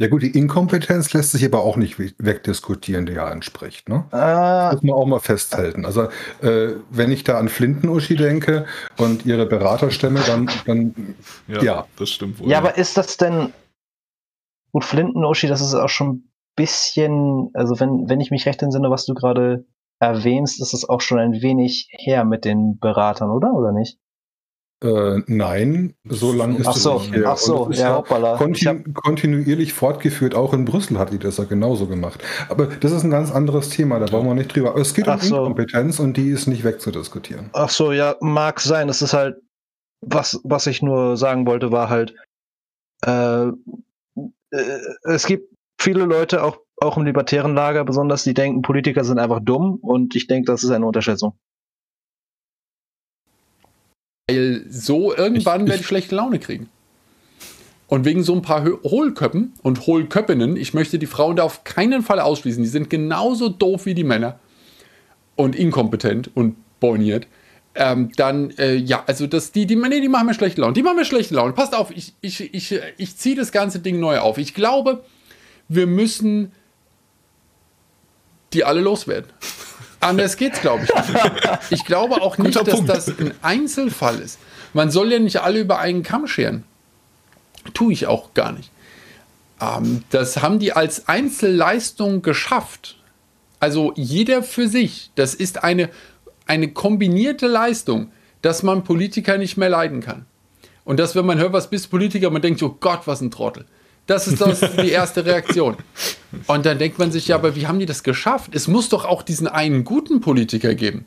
Ja 0.00 0.08
gut, 0.08 0.22
die 0.22 0.30
Inkompetenz 0.30 1.12
lässt 1.12 1.32
sich 1.32 1.44
aber 1.44 1.60
auch 1.60 1.76
nicht 1.76 1.98
wegdiskutieren, 1.98 3.04
die 3.04 3.12
ja 3.12 3.30
entspricht. 3.30 3.90
Ne? 3.90 4.06
Ah. 4.12 4.70
Das 4.70 4.82
muss 4.82 4.90
man 4.90 4.96
auch 4.96 5.06
mal 5.06 5.20
festhalten. 5.20 5.84
Also 5.84 6.04
äh, 6.40 6.76
wenn 6.88 7.12
ich 7.12 7.22
da 7.22 7.38
an 7.38 7.50
Flinten-Uschi 7.50 8.16
denke 8.16 8.64
und 8.96 9.26
ihre 9.26 9.44
Beraterstämme, 9.44 10.20
dann, 10.26 10.50
dann 10.64 11.14
ja, 11.48 11.62
ja, 11.62 11.86
das 11.98 12.08
stimmt 12.08 12.40
wohl. 12.40 12.48
Ja, 12.48 12.58
aber 12.58 12.78
ist 12.78 12.96
das 12.96 13.18
denn 13.18 13.52
gut, 14.72 14.86
Flinten-Uschi, 14.86 15.48
das 15.48 15.60
ist 15.60 15.74
auch 15.74 15.90
schon 15.90 16.29
bisschen, 16.56 17.50
also 17.54 17.78
wenn, 17.80 18.08
wenn 18.08 18.20
ich 18.20 18.30
mich 18.30 18.46
recht 18.46 18.62
entsinne, 18.62 18.90
was 18.90 19.06
du 19.06 19.14
gerade 19.14 19.64
erwähnst, 20.00 20.60
ist 20.60 20.74
es 20.74 20.88
auch 20.88 21.00
schon 21.00 21.18
ein 21.18 21.42
wenig 21.42 21.88
her 21.98 22.24
mit 22.24 22.44
den 22.44 22.78
Beratern, 22.78 23.30
oder? 23.30 23.52
Oder 23.52 23.72
nicht? 23.72 23.98
Äh, 24.82 25.20
nein, 25.26 25.94
so 26.08 26.32
lange 26.32 26.56
ist 26.56 26.66
ach 26.66 26.74
so, 26.74 26.96
es 26.96 27.02
nicht 27.02 27.16
her. 27.16 27.24
Ach 27.26 27.36
so, 27.36 27.70
ja, 27.70 27.96
hoppala. 27.96 28.38
Kontinu 28.38 28.82
kontinuierlich 28.94 29.74
fortgeführt, 29.74 30.34
auch 30.34 30.54
in 30.54 30.64
Brüssel 30.64 30.98
hat 30.98 31.12
die 31.12 31.18
das 31.18 31.36
ja 31.36 31.44
genauso 31.44 31.86
gemacht. 31.86 32.24
Aber 32.48 32.66
das 32.66 32.90
ist 32.92 33.04
ein 33.04 33.10
ganz 33.10 33.30
anderes 33.30 33.68
Thema, 33.68 33.98
da 33.98 34.10
wollen 34.10 34.26
wir 34.26 34.34
nicht 34.34 34.54
drüber. 34.54 34.70
Aber 34.70 34.80
es 34.80 34.94
geht 34.94 35.06
ach 35.06 35.20
um 35.22 35.28
so. 35.28 35.36
Inkompetenz 35.36 36.00
und 36.00 36.16
die 36.16 36.30
ist 36.30 36.46
nicht 36.46 36.64
wegzudiskutieren. 36.64 37.50
Ach 37.52 37.68
so, 37.68 37.92
ja, 37.92 38.16
mag 38.20 38.58
sein. 38.60 38.88
Es 38.88 39.02
ist 39.02 39.12
halt, 39.12 39.36
was, 40.00 40.40
was 40.44 40.66
ich 40.66 40.80
nur 40.80 41.18
sagen 41.18 41.46
wollte, 41.46 41.72
war 41.72 41.90
halt, 41.90 42.14
äh, 43.04 43.48
äh, 43.48 43.52
es 45.04 45.26
gibt 45.26 45.54
viele 45.80 46.04
Leute, 46.04 46.44
auch, 46.44 46.58
auch 46.76 46.96
im 46.96 47.04
libertären 47.04 47.54
Lager 47.54 47.84
besonders, 47.84 48.22
die 48.24 48.34
denken, 48.34 48.62
Politiker 48.62 49.04
sind 49.04 49.18
einfach 49.18 49.40
dumm 49.42 49.76
und 49.76 50.14
ich 50.14 50.26
denke, 50.26 50.52
das 50.52 50.62
ist 50.62 50.70
eine 50.70 50.86
Unterschätzung. 50.86 51.34
Weil 54.28 54.64
so 54.68 55.14
irgendwann 55.14 55.66
werde 55.66 55.80
ich 55.80 55.86
schlechte 55.86 56.14
Laune 56.14 56.38
kriegen. 56.38 56.68
Und 57.88 58.04
wegen 58.04 58.22
so 58.22 58.34
ein 58.34 58.42
paar 58.42 58.64
Hohlköppen 58.64 59.54
und 59.62 59.86
Hohlköppinnen, 59.86 60.56
ich 60.56 60.74
möchte 60.74 61.00
die 61.00 61.06
Frauen 61.06 61.34
da 61.34 61.42
auf 61.42 61.64
keinen 61.64 62.02
Fall 62.02 62.20
ausschließen. 62.20 62.62
Die 62.62 62.68
sind 62.68 62.88
genauso 62.88 63.48
doof 63.48 63.84
wie 63.86 63.94
die 63.94 64.04
Männer 64.04 64.38
und 65.34 65.56
inkompetent 65.56 66.30
und 66.36 66.54
borniert. 66.78 67.26
Ähm, 67.74 68.12
dann, 68.14 68.50
äh, 68.58 68.76
ja, 68.76 69.02
also 69.06 69.26
das, 69.26 69.50
die, 69.50 69.66
die, 69.66 69.74
nee, 69.74 70.00
die 70.00 70.08
machen 70.08 70.26
mir 70.26 70.34
schlechte 70.34 70.60
Laune. 70.60 70.74
Die 70.74 70.84
machen 70.84 70.96
mir 70.96 71.04
schlechte 71.04 71.34
Laune. 71.34 71.52
Passt 71.52 71.74
auf, 71.74 71.90
ich, 71.90 72.14
ich, 72.20 72.54
ich, 72.54 72.78
ich 72.96 73.16
ziehe 73.16 73.34
das 73.34 73.50
ganze 73.50 73.80
Ding 73.80 73.98
neu 73.98 74.18
auf. 74.18 74.38
Ich 74.38 74.54
glaube, 74.54 75.02
wir 75.70 75.86
müssen 75.86 76.52
die 78.52 78.64
alle 78.64 78.80
loswerden. 78.80 79.30
Anders 80.00 80.36
geht's, 80.36 80.60
glaube 80.60 80.84
ich. 80.84 80.90
Ich 81.70 81.84
glaube 81.84 82.20
auch 82.20 82.36
nicht, 82.38 82.56
dass 82.66 82.84
das 82.84 83.08
ein 83.08 83.32
Einzelfall 83.42 84.18
ist. 84.18 84.38
Man 84.74 84.90
soll 84.90 85.12
ja 85.12 85.18
nicht 85.18 85.40
alle 85.40 85.60
über 85.60 85.78
einen 85.78 86.02
Kamm 86.02 86.26
scheren. 86.26 86.64
Tue 87.72 87.92
ich 87.92 88.06
auch 88.06 88.34
gar 88.34 88.52
nicht. 88.52 88.70
Ähm, 89.60 90.02
das 90.10 90.42
haben 90.42 90.58
die 90.58 90.72
als 90.72 91.06
Einzelleistung 91.08 92.22
geschafft. 92.22 92.96
Also 93.60 93.92
jeder 93.94 94.42
für 94.42 94.66
sich. 94.66 95.10
Das 95.14 95.34
ist 95.34 95.62
eine, 95.62 95.90
eine 96.46 96.72
kombinierte 96.72 97.46
Leistung, 97.46 98.10
dass 98.42 98.62
man 98.62 98.82
Politiker 98.82 99.38
nicht 99.38 99.56
mehr 99.56 99.68
leiden 99.68 100.00
kann. 100.00 100.24
Und 100.84 100.98
dass, 100.98 101.14
wenn 101.14 101.26
man 101.26 101.38
hört, 101.38 101.52
was 101.52 101.70
bist 101.70 101.90
Politiker, 101.90 102.30
man 102.30 102.42
denkt, 102.42 102.62
oh 102.62 102.76
Gott, 102.80 103.02
was 103.04 103.20
ein 103.20 103.30
Trottel. 103.30 103.66
Das 104.10 104.26
ist 104.26 104.40
das 104.40 104.58
die 104.74 104.90
erste 104.90 105.24
Reaktion. 105.24 105.76
Und 106.48 106.66
dann 106.66 106.78
denkt 106.78 106.98
man 106.98 107.12
sich, 107.12 107.28
ja, 107.28 107.36
aber 107.36 107.54
wie 107.54 107.68
haben 107.68 107.78
die 107.78 107.86
das 107.86 108.02
geschafft? 108.02 108.56
Es 108.56 108.66
muss 108.66 108.88
doch 108.88 109.04
auch 109.04 109.22
diesen 109.22 109.46
einen 109.46 109.84
guten 109.84 110.20
Politiker 110.20 110.74
geben, 110.74 111.04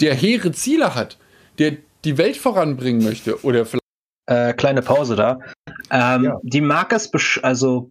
der 0.00 0.14
hehre 0.14 0.52
Ziele 0.52 0.94
hat, 0.94 1.16
der 1.58 1.78
die 2.04 2.18
Welt 2.18 2.36
voranbringen 2.36 3.02
möchte 3.02 3.42
oder 3.44 3.64
vielleicht. 3.64 3.82
Äh, 4.26 4.52
kleine 4.52 4.82
Pause 4.82 5.16
da. 5.16 5.38
Ähm, 5.90 6.24
ja. 6.24 6.38
Die 6.42 6.60
mag 6.60 6.92
es, 6.92 7.10
also 7.42 7.90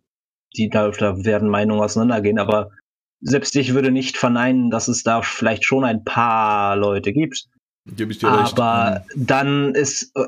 die, 0.55 0.69
da, 0.69 0.89
da 0.89 1.25
werden 1.25 1.49
Meinungen 1.49 1.81
auseinandergehen, 1.81 2.37
aber 2.37 2.69
selbst 3.21 3.55
ich 3.55 3.73
würde 3.73 3.89
nicht 3.89 4.17
verneinen, 4.17 4.69
dass 4.69 4.87
es 4.87 5.01
da 5.01 5.23
vielleicht 5.23 5.65
schon 5.65 5.83
ein 5.83 6.03
paar 6.03 6.75
Leute 6.75 7.11
gibt, 7.11 7.47
Gebe 7.85 8.11
ich 8.11 8.19
dir 8.19 8.29
Aber 8.29 8.95
recht. 8.95 9.11
dann 9.15 9.75
ist, 9.75 10.15
äh, 10.15 10.23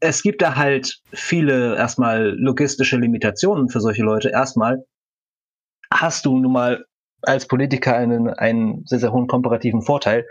es 0.00 0.22
gibt 0.22 0.40
da 0.40 0.54
halt 0.54 1.00
viele 1.12 1.76
erstmal 1.76 2.30
logistische 2.38 2.96
Limitationen 2.96 3.68
für 3.68 3.80
solche 3.80 4.02
Leute. 4.02 4.30
Erstmal 4.30 4.84
hast 5.92 6.26
du 6.26 6.38
nun 6.38 6.52
mal 6.52 6.84
als 7.22 7.48
Politiker 7.48 7.96
einen, 7.96 8.28
einen 8.28 8.84
sehr, 8.86 9.00
sehr 9.00 9.12
hohen 9.12 9.26
komparativen 9.26 9.82
Vorteil, 9.82 10.26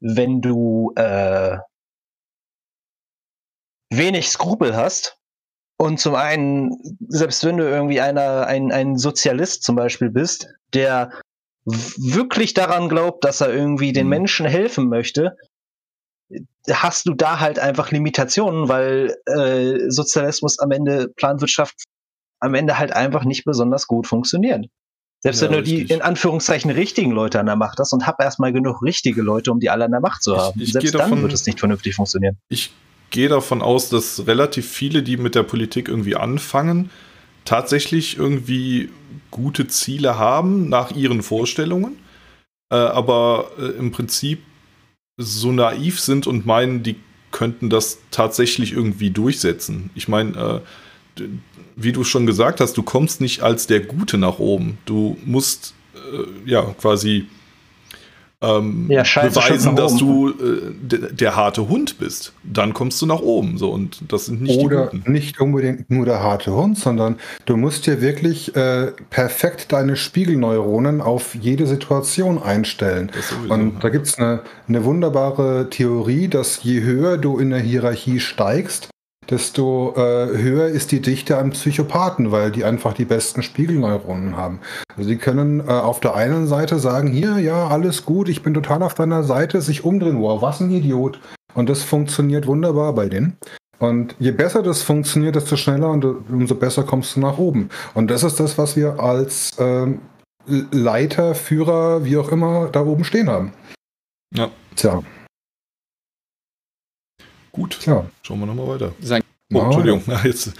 wenn 0.00 0.42
du 0.42 0.92
äh, 0.96 1.58
wenig 3.90 4.28
Skrupel 4.28 4.76
hast 4.76 5.18
und 5.78 5.98
zum 5.98 6.14
einen, 6.14 6.76
selbst 7.08 7.42
wenn 7.44 7.56
du 7.56 7.64
irgendwie 7.64 8.02
einer, 8.02 8.46
ein, 8.46 8.70
ein 8.70 8.98
Sozialist 8.98 9.62
zum 9.62 9.76
Beispiel 9.76 10.10
bist, 10.10 10.52
der 10.74 11.10
wirklich 11.64 12.52
daran 12.54 12.88
glaubt, 12.88 13.24
dass 13.24 13.40
er 13.40 13.52
irgendwie 13.52 13.92
den 13.92 14.04
mhm. 14.04 14.10
Menschen 14.10 14.46
helfen 14.46 14.88
möchte, 14.88 15.36
hast 16.70 17.06
du 17.06 17.14
da 17.14 17.40
halt 17.40 17.58
einfach 17.58 17.90
Limitationen, 17.90 18.68
weil 18.68 19.16
äh, 19.26 19.90
Sozialismus 19.90 20.58
am 20.58 20.70
Ende, 20.70 21.08
Planwirtschaft 21.08 21.84
am 22.40 22.54
Ende 22.54 22.78
halt 22.78 22.92
einfach 22.92 23.24
nicht 23.24 23.44
besonders 23.44 23.86
gut 23.86 24.06
funktioniert. 24.06 24.66
Selbst 25.22 25.42
ja, 25.42 25.48
wenn 25.48 25.52
du 25.52 25.58
richtig. 25.60 25.88
die 25.88 25.94
in 25.94 26.00
Anführungszeichen 26.00 26.70
richtigen 26.70 27.10
Leute 27.10 27.38
an 27.38 27.46
der 27.46 27.56
Macht 27.56 27.78
hast 27.78 27.92
und 27.92 28.06
hab 28.06 28.22
erstmal 28.22 28.52
genug 28.52 28.82
richtige 28.82 29.20
Leute, 29.20 29.52
um 29.52 29.60
die 29.60 29.68
alle 29.68 29.84
an 29.84 29.90
der 29.90 30.00
Macht 30.00 30.22
zu 30.22 30.36
haben. 30.36 30.58
Ich, 30.58 30.68
ich 30.68 30.72
Selbst 30.72 30.94
davon, 30.94 31.10
dann 31.10 31.22
wird 31.22 31.32
es 31.34 31.44
nicht 31.46 31.58
vernünftig 31.58 31.94
funktionieren. 31.94 32.38
Ich 32.48 32.72
gehe 33.10 33.28
davon 33.28 33.60
aus, 33.60 33.90
dass 33.90 34.26
relativ 34.26 34.70
viele, 34.70 35.02
die 35.02 35.18
mit 35.18 35.34
der 35.34 35.42
Politik 35.42 35.88
irgendwie 35.88 36.16
anfangen, 36.16 36.90
tatsächlich 37.44 38.16
irgendwie 38.16 38.90
gute 39.30 39.66
Ziele 39.68 40.18
haben 40.18 40.68
nach 40.68 40.90
ihren 40.92 41.22
Vorstellungen, 41.22 41.98
äh, 42.70 42.76
aber 42.76 43.50
äh, 43.58 43.62
im 43.78 43.92
Prinzip 43.92 44.42
so 45.20 45.52
naiv 45.52 46.00
sind 46.00 46.26
und 46.26 46.46
meinen, 46.46 46.82
die 46.82 46.96
könnten 47.30 47.70
das 47.70 47.98
tatsächlich 48.10 48.72
irgendwie 48.72 49.10
durchsetzen. 49.10 49.90
Ich 49.94 50.08
meine, 50.08 50.62
äh, 51.18 51.22
wie 51.76 51.92
du 51.92 52.04
schon 52.04 52.26
gesagt 52.26 52.60
hast, 52.60 52.76
du 52.76 52.82
kommst 52.82 53.20
nicht 53.20 53.42
als 53.42 53.66
der 53.66 53.80
Gute 53.80 54.18
nach 54.18 54.38
oben. 54.38 54.78
Du 54.84 55.16
musst 55.24 55.74
äh, 55.94 56.50
ja 56.50 56.62
quasi 56.80 57.26
ähm, 58.42 58.86
ja, 58.88 59.02
beweisen, 59.02 59.76
dass 59.76 59.96
du 59.96 60.30
äh, 60.30 61.12
der 61.12 61.36
harte 61.36 61.68
Hund 61.68 61.98
bist. 61.98 62.32
Dann 62.42 62.72
kommst 62.72 63.00
du 63.02 63.06
nach 63.06 63.20
oben. 63.20 63.58
So, 63.58 63.70
und 63.70 64.00
das 64.08 64.26
sind 64.26 64.42
nicht 64.42 64.58
Oder 64.58 64.86
die 64.86 64.98
Guten. 64.98 65.12
nicht 65.12 65.40
unbedingt 65.40 65.90
nur 65.90 66.06
der 66.06 66.22
harte 66.22 66.54
Hund, 66.54 66.78
sondern 66.78 67.16
du 67.44 67.56
musst 67.56 67.86
dir 67.86 68.00
wirklich 68.00 68.56
äh, 68.56 68.92
perfekt 69.10 69.72
deine 69.72 69.96
Spiegelneuronen 69.96 71.02
auf 71.02 71.34
jede 71.34 71.66
Situation 71.66 72.42
einstellen. 72.42 73.10
Und 73.48 73.84
da 73.84 73.90
gibt 73.90 74.06
es 74.06 74.18
eine, 74.18 74.40
eine 74.68 74.84
wunderbare 74.84 75.68
Theorie, 75.68 76.28
dass 76.28 76.62
je 76.62 76.80
höher 76.80 77.18
du 77.18 77.38
in 77.38 77.50
der 77.50 77.60
Hierarchie 77.60 78.20
steigst, 78.20 78.88
desto 79.30 79.94
äh, 79.96 80.36
höher 80.36 80.66
ist 80.66 80.92
die 80.92 81.00
Dichte 81.00 81.38
an 81.38 81.50
Psychopathen, 81.50 82.32
weil 82.32 82.50
die 82.50 82.64
einfach 82.64 82.92
die 82.92 83.04
besten 83.04 83.42
Spiegelneuronen 83.42 84.36
haben. 84.36 84.60
Also 84.96 85.08
die 85.08 85.16
können 85.16 85.60
äh, 85.60 85.70
auf 85.70 86.00
der 86.00 86.14
einen 86.14 86.46
Seite 86.46 86.78
sagen, 86.78 87.08
hier, 87.08 87.38
ja, 87.38 87.68
alles 87.68 88.04
gut, 88.04 88.28
ich 88.28 88.42
bin 88.42 88.54
total 88.54 88.82
auf 88.82 88.94
deiner 88.94 89.22
Seite, 89.22 89.60
sich 89.60 89.84
umdrehen, 89.84 90.20
wow, 90.20 90.42
was 90.42 90.60
ein 90.60 90.70
Idiot. 90.70 91.20
Und 91.54 91.68
das 91.68 91.82
funktioniert 91.82 92.46
wunderbar 92.46 92.94
bei 92.94 93.08
denen. 93.08 93.36
Und 93.78 94.14
je 94.18 94.30
besser 94.30 94.62
das 94.62 94.82
funktioniert, 94.82 95.36
desto 95.36 95.56
schneller 95.56 95.88
und 95.90 96.04
umso 96.04 96.54
besser 96.54 96.82
kommst 96.82 97.16
du 97.16 97.20
nach 97.20 97.38
oben. 97.38 97.70
Und 97.94 98.10
das 98.10 98.22
ist 98.22 98.38
das, 98.38 98.58
was 98.58 98.76
wir 98.76 99.00
als 99.00 99.52
ähm, 99.58 100.00
Leiter, 100.46 101.34
Führer, 101.34 102.04
wie 102.04 102.18
auch 102.18 102.30
immer, 102.30 102.68
da 102.70 102.82
oben 102.82 103.04
stehen 103.04 103.30
haben. 103.30 103.52
Ja. 104.34 104.50
Tja. 104.76 105.02
Gut, 107.52 107.78
Tja. 107.80 108.04
schauen 108.22 108.40
wir 108.40 108.46
nochmal 108.46 108.68
weiter. 108.68 108.92
Sein 109.00 109.22
oh, 109.52 109.60
Entschuldigung, 109.60 110.02
ja. 110.06 110.20
jetzt, 110.24 110.52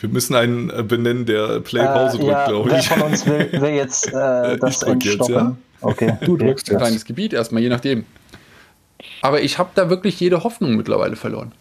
wir 0.00 0.08
müssen 0.08 0.34
einen 0.34 0.70
äh, 0.70 0.82
benennen, 0.82 1.26
der 1.26 1.60
Play-Pause 1.60 2.16
äh, 2.16 2.20
drückt, 2.20 2.32
ja, 2.32 2.46
glaube 2.46 2.68
ich. 2.68 2.74
Wer 2.74 2.82
von 2.82 3.02
uns 3.02 3.26
will, 3.26 3.48
will 3.52 3.70
jetzt 3.70 4.08
äh, 4.08 4.56
das 4.60 4.84
jetzt, 5.02 5.28
ja? 5.28 5.56
Okay. 5.80 6.18
Du 6.24 6.36
drückst 6.36 6.68
jetzt. 6.68 6.78
Kleines 6.78 7.04
Gebiet 7.04 7.32
erstmal, 7.32 7.62
je 7.62 7.68
nachdem. 7.68 8.04
Aber 9.22 9.42
ich 9.42 9.58
habe 9.58 9.70
da 9.74 9.88
wirklich 9.88 10.20
jede 10.20 10.44
Hoffnung 10.44 10.76
mittlerweile 10.76 11.16
verloren. 11.16 11.52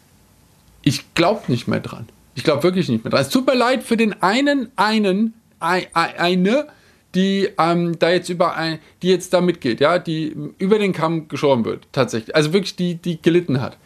Ich 0.82 1.14
glaube 1.14 1.44
nicht 1.48 1.68
mehr 1.68 1.80
dran. 1.80 2.08
Ich 2.36 2.44
glaube 2.44 2.64
wirklich 2.64 2.90
nicht 2.90 3.04
mehr 3.04 3.12
dran. 3.12 3.22
Es 3.22 3.30
tut 3.30 3.46
mir 3.46 3.56
leid 3.56 3.84
für 3.84 3.98
den 3.98 4.22
einen, 4.22 4.72
einen, 4.76 5.34
ein, 5.60 5.86
eine, 5.94 6.68
die 7.16 7.50
ähm, 7.58 7.98
da 7.98 8.10
jetzt 8.10 8.30
über 8.30 8.56
ein, 8.56 8.80
die 9.02 9.10
jetzt 9.10 9.34
da 9.34 9.42
mitgeht, 9.42 9.80
ja, 9.80 10.00
die 10.00 10.36
über 10.58 10.80
den 10.80 10.94
Kamm 10.94 11.28
geschoren 11.28 11.66
wird, 11.66 11.88
tatsächlich. 11.92 12.36
Also 12.36 12.54
wirklich 12.54 12.76
die, 12.76 12.96
die 12.96 13.22
gelitten 13.22 13.62
hat. 13.62 13.78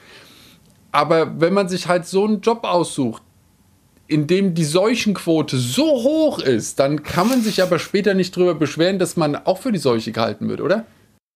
Aber 0.93 1.41
wenn 1.41 1.53
man 1.53 1.67
sich 1.67 1.87
halt 1.87 2.05
so 2.05 2.23
einen 2.23 2.41
Job 2.41 2.63
aussucht, 2.63 3.23
in 4.07 4.27
dem 4.27 4.53
die 4.53 4.63
Seuchenquote 4.63 5.57
so 5.57 5.83
hoch 5.83 6.39
ist, 6.39 6.79
dann 6.79 7.01
kann 7.01 7.27
man 7.27 7.41
sich 7.41 7.63
aber 7.63 7.79
später 7.79 8.13
nicht 8.13 8.35
drüber 8.35 8.53
beschweren, 8.53 8.99
dass 8.99 9.17
man 9.17 9.35
auch 9.35 9.57
für 9.57 9.71
die 9.71 9.79
Seuche 9.79 10.11
gehalten 10.11 10.47
wird, 10.49 10.61
oder? 10.61 10.85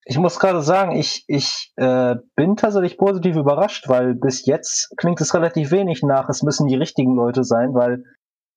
Ich 0.06 0.18
muss 0.18 0.40
gerade 0.40 0.62
sagen, 0.62 0.96
ich, 0.96 1.26
ich 1.28 1.74
äh, 1.76 2.16
bin 2.36 2.56
tatsächlich 2.56 2.98
positiv 2.98 3.36
überrascht, 3.36 3.90
weil 3.90 4.14
bis 4.14 4.46
jetzt 4.46 4.94
klingt 4.96 5.20
es 5.20 5.34
relativ 5.34 5.72
wenig 5.72 6.04
nach, 6.04 6.30
es 6.30 6.44
müssen 6.44 6.68
die 6.68 6.76
richtigen 6.76 7.16
Leute 7.16 7.44
sein, 7.44 7.74
weil 7.74 8.04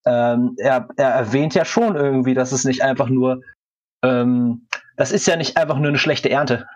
ähm, 0.05 0.55
er, 0.59 0.87
er 0.97 1.11
erwähnt 1.11 1.55
ja 1.55 1.65
schon 1.65 1.97
irgendwie, 1.97 2.35
dass 2.35 2.53
es 2.53 2.65
nicht 2.65 2.83
einfach 2.83 3.09
nur, 3.09 3.41
ähm, 4.05 4.67
das 4.97 5.13
ist 5.13 5.27
ja 5.27 5.37
nicht 5.37 5.57
einfach 5.57 5.79
nur 5.79 5.89
eine 5.89 5.99
schlechte 5.99 6.31
Ernte. 6.31 6.67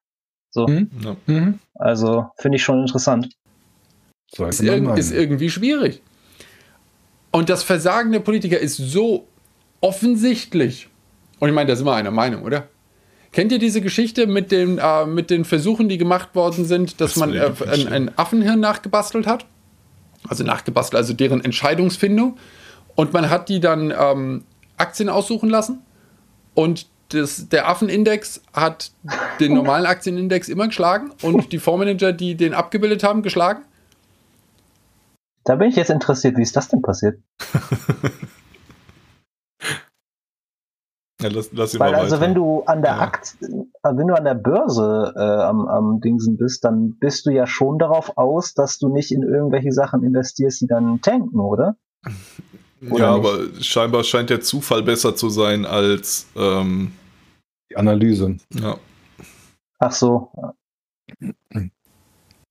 So. 0.50 0.66
Mhm. 0.66 0.90
Mhm. 1.26 1.59
Also 1.75 2.31
finde 2.38 2.57
ich 2.57 2.64
schon 2.64 2.81
interessant. 2.81 3.28
Sollte 4.37 4.64
Ist, 4.64 4.83
meinen. 4.83 4.97
ist 4.97 5.12
irgendwie 5.12 5.50
schwierig. 5.50 6.03
Und 7.31 7.49
das 7.49 7.62
Versagen 7.62 8.12
der 8.12 8.21
Politiker 8.21 8.59
ist 8.59 8.76
so 8.76 9.26
offensichtlich. 9.81 10.88
Und 11.41 11.49
ich 11.49 11.55
meine, 11.55 11.69
da 11.69 11.76
sind 11.76 11.87
wir 11.87 11.95
einer 11.95 12.11
Meinung, 12.11 12.43
oder? 12.43 12.69
Kennt 13.33 13.50
ihr 13.50 13.59
diese 13.59 13.81
Geschichte 13.81 14.26
mit 14.26 14.53
den, 14.53 14.79
äh, 14.79 15.07
mit 15.07 15.31
den 15.31 15.45
Versuchen, 15.45 15.88
die 15.88 15.99
gemacht 15.99 16.35
worden 16.35 16.64
sind, 16.64 17.00
dass 17.00 17.14
Das 17.14 17.17
man 17.17 17.35
äh, 17.35 17.50
ein, 17.69 17.88
ein 17.88 18.19
Affenhirn 18.19 18.61
nachgebastelt 18.61 19.26
hat? 19.26 19.47
Also 20.29 20.45
nachgebastelt, 20.45 20.97
also 20.99 21.12
deren 21.12 21.45
Entscheidungsfindung. 21.45 22.37
Und 22.95 23.12
man 23.12 23.31
hat 23.31 23.49
die 23.49 23.59
dann 23.59 23.93
ähm, 23.99 24.45
Aktien 24.76 25.09
aussuchen 25.09 25.50
lassen. 25.50 25.81
Und 26.55 26.87
das, 27.09 27.49
der 27.49 27.69
Affenindex 27.69 28.41
hat 28.53 28.93
den 29.41 29.53
normalen 29.55 29.87
Aktienindex 29.87 30.49
immer 30.49 30.69
geschlagen 30.69 31.11
und 31.21 31.53
die 31.53 31.59
Fondsmanager, 31.59 32.12
die 32.12 32.37
den 32.37 32.55
abgebildet 32.55 33.03
haben, 33.03 33.23
geschlagen. 33.23 33.64
Da 35.45 35.57
bin 35.57 35.69
ich 35.69 35.77
jetzt 35.77 35.91
interessiert, 35.91 36.37
wie 36.37 36.43
ist 36.43 36.57
das 36.57 36.69
denn 36.69 36.83
passiert? 36.83 37.21
Ja, 41.23 41.31
lass, 41.31 41.51
lass 41.53 41.73
ihn 41.73 41.81
Weil 41.81 41.93
mal 41.93 42.01
also 42.01 42.21
wenn 42.21 42.35
du 42.35 42.65
an 42.65 42.83
der 42.83 42.97
Ja. 42.97 43.01
Akt, 43.01 43.39
äh, 43.41 43.47
wenn 43.97 44.09
du 44.09 44.15
an 44.15 44.25
der 44.25 44.35
Börse 44.35 45.15
äh, 45.17 45.21
am, 45.21 45.67
am 45.69 46.01
Dingsen 46.01 46.37
bist, 46.37 46.65
dann 46.65 46.99
bist 46.99 47.25
du 47.25 47.31
ja 47.31 47.47
schon 47.47 47.79
darauf 47.79 48.19
aus, 48.19 48.53
dass 48.53 48.79
du 48.79 48.89
nicht 48.89 49.11
in 49.11 49.23
irgendwelche 49.23 49.73
Sachen 49.73 50.03
investierst, 50.03 50.61
die 50.61 50.67
dann 50.67 51.01
tanken, 51.01 51.41
oder? 51.41 51.77
oder 52.91 52.99
ja, 52.99 53.17
nicht? 53.17 53.27
aber 53.27 53.63
scheinbar 53.63 54.05
scheint 54.05 54.29
der 54.29 54.43
Zufall 54.43 54.83
besser 54.83 55.17
zu 55.17 55.31
sein 55.31 55.65
als 55.65 56.27
ähm, 56.37 56.93
Die 57.71 57.77
Analyse. 57.77 58.37
ja. 58.51 58.77
Ach 59.79 59.93
so. 59.93 60.31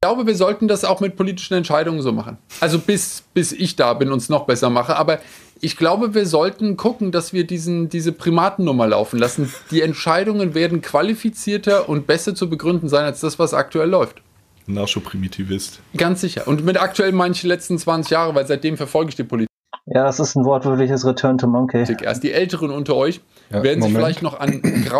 Ich 0.04 0.06
glaube, 0.06 0.28
wir 0.28 0.36
sollten 0.36 0.68
das 0.68 0.84
auch 0.84 1.00
mit 1.00 1.16
politischen 1.16 1.54
Entscheidungen 1.54 2.02
so 2.02 2.12
machen. 2.12 2.38
Also 2.60 2.78
bis, 2.78 3.24
bis 3.34 3.54
ich 3.54 3.78
da 3.78 3.94
bin 3.94 4.12
und 4.12 4.18
es 4.18 4.28
noch 4.28 4.46
besser 4.46 4.70
mache. 4.70 4.98
Aber 4.98 5.20
ich 5.62 5.78
glaube, 5.78 6.14
wir 6.14 6.26
sollten 6.26 6.76
gucken, 6.76 7.14
dass 7.14 7.32
wir 7.32 7.48
diesen, 7.48 7.88
diese 7.88 8.12
Primatennummer 8.12 8.86
laufen 8.86 9.18
lassen. 9.18 9.54
Die 9.72 9.82
Entscheidungen 9.82 10.56
werden 10.56 10.82
qualifizierter 10.82 11.88
und 11.88 12.06
besser 12.06 12.36
zu 12.36 12.50
begründen 12.50 12.90
sein 12.90 13.06
als 13.06 13.22
das, 13.22 13.40
was 13.40 13.54
aktuell 13.54 13.88
läuft. 13.90 14.22
Nascho-Primitivist. 14.68 15.80
Ganz 15.96 16.20
sicher. 16.20 16.50
Und 16.50 16.66
mit 16.66 16.82
aktuell 16.82 17.14
meine 17.14 17.34
ich 17.34 17.40
die 17.40 17.48
letzten 17.48 17.78
20 17.78 18.12
Jahre, 18.12 18.36
weil 18.36 18.46
seitdem 18.46 18.76
verfolge 18.76 19.08
ich 19.12 19.16
die 19.16 19.24
Politik 19.24 19.48
Ja, 19.86 20.04
das 20.04 20.20
ist 20.20 20.36
ein 20.36 20.44
wortwörtliches 20.44 21.06
Return 21.06 21.38
to 21.38 21.48
Monkey. 21.48 21.86
erst. 22.04 22.24
Die 22.24 22.34
Älteren 22.34 22.72
unter 22.72 22.98
euch 22.98 23.22
Ja, 23.50 23.64
werden 23.64 23.82
sich 23.82 23.94
Moment. 23.94 23.96
vielleicht 24.18 24.22
noch 24.22 24.38
an 24.38 24.62
Grau 24.86 25.00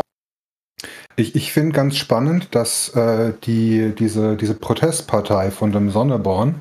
Ich, 1.16 1.36
ich 1.36 1.54
finde 1.54 1.74
ganz 1.74 1.96
spannend, 1.98 2.56
dass 2.56 2.90
äh, 2.96 3.34
die, 3.44 3.94
diese, 3.98 4.36
diese 4.36 4.56
Protestpartei 4.56 5.52
von 5.52 5.72
dem 5.72 5.90
Sonneborn 5.92 6.56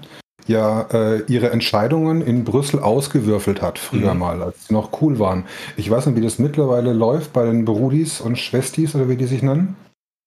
ja 0.46 0.82
äh, 0.92 1.22
ihre 1.28 1.50
Entscheidungen 1.50 2.20
in 2.20 2.44
Brüssel 2.44 2.80
ausgewürfelt 2.80 3.62
hat, 3.62 3.78
früher 3.78 4.12
Mhm. 4.12 4.20
mal, 4.20 4.42
als 4.42 4.66
sie 4.66 4.74
noch 4.74 5.00
cool 5.00 5.18
waren. 5.18 5.44
Ich 5.76 5.88
weiß 5.90 6.06
nicht, 6.06 6.16
wie 6.16 6.20
das 6.22 6.38
mittlerweile 6.38 6.92
läuft 6.92 7.32
bei 7.32 7.44
den 7.46 7.64
Brudis 7.64 8.20
und 8.20 8.38
Schwestis 8.38 8.94
oder 8.94 9.08
wie 9.08 9.16
die 9.16 9.26
sich 9.26 9.42
nennen. 9.42 9.76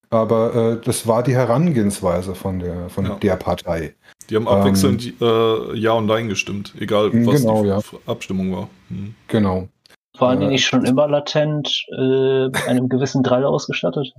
Aber 0.10 0.56
äh, 0.56 0.86
das 0.86 1.06
war 1.08 1.22
die 1.24 1.34
Herangehensweise 1.36 2.34
von 2.36 2.60
der, 2.60 2.90
von 2.90 3.06
Ja. 3.06 3.16
der 3.16 3.36
Partei. 3.36 3.94
Die 4.30 4.36
haben 4.38 4.48
abwechselnd 4.48 5.14
äh, 5.22 5.78
Ja 5.78 5.92
und 5.94 6.06
Nein 6.06 6.30
gestimmt, 6.30 6.74
egal 6.80 7.12
was 7.26 7.42
Genau, 7.42 7.64
die 7.64 7.70
ja. 7.70 7.80
Abstimmung 8.06 8.54
war. 8.56 8.70
Hm. 8.90 9.14
Genau. 9.28 9.68
Waren 10.20 10.40
die 10.40 10.46
Äh, 10.46 10.50
nicht 10.50 10.66
schon 10.66 10.86
immer 10.86 11.08
latent 11.08 11.86
äh, 11.98 12.50
einem 12.68 12.90
gewissen 12.90 13.24
Drall 13.24 13.46
ausgestattet? 13.46 14.14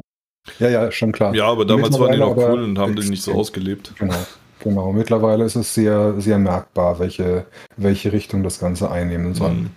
Ja, 0.58 0.68
ja, 0.68 0.90
schon 0.92 1.12
klar. 1.12 1.34
Ja, 1.34 1.46
aber 1.48 1.64
damals 1.64 1.98
waren 1.98 2.12
die 2.12 2.18
noch 2.18 2.36
cool 2.36 2.62
und 2.62 2.78
haben 2.78 2.96
den 2.96 3.08
nicht 3.08 3.22
so 3.22 3.32
ausgelebt. 3.32 3.92
Genau, 3.98 4.14
genau. 4.60 4.92
Mittlerweile 4.92 5.44
ist 5.44 5.56
es 5.56 5.74
sehr, 5.74 6.20
sehr 6.20 6.38
merkbar, 6.38 6.98
welche, 6.98 7.46
welche 7.76 8.12
Richtung 8.12 8.42
das 8.42 8.60
Ganze 8.60 8.90
einnehmen 8.90 9.34
soll. 9.34 9.50
Hm. 9.50 9.70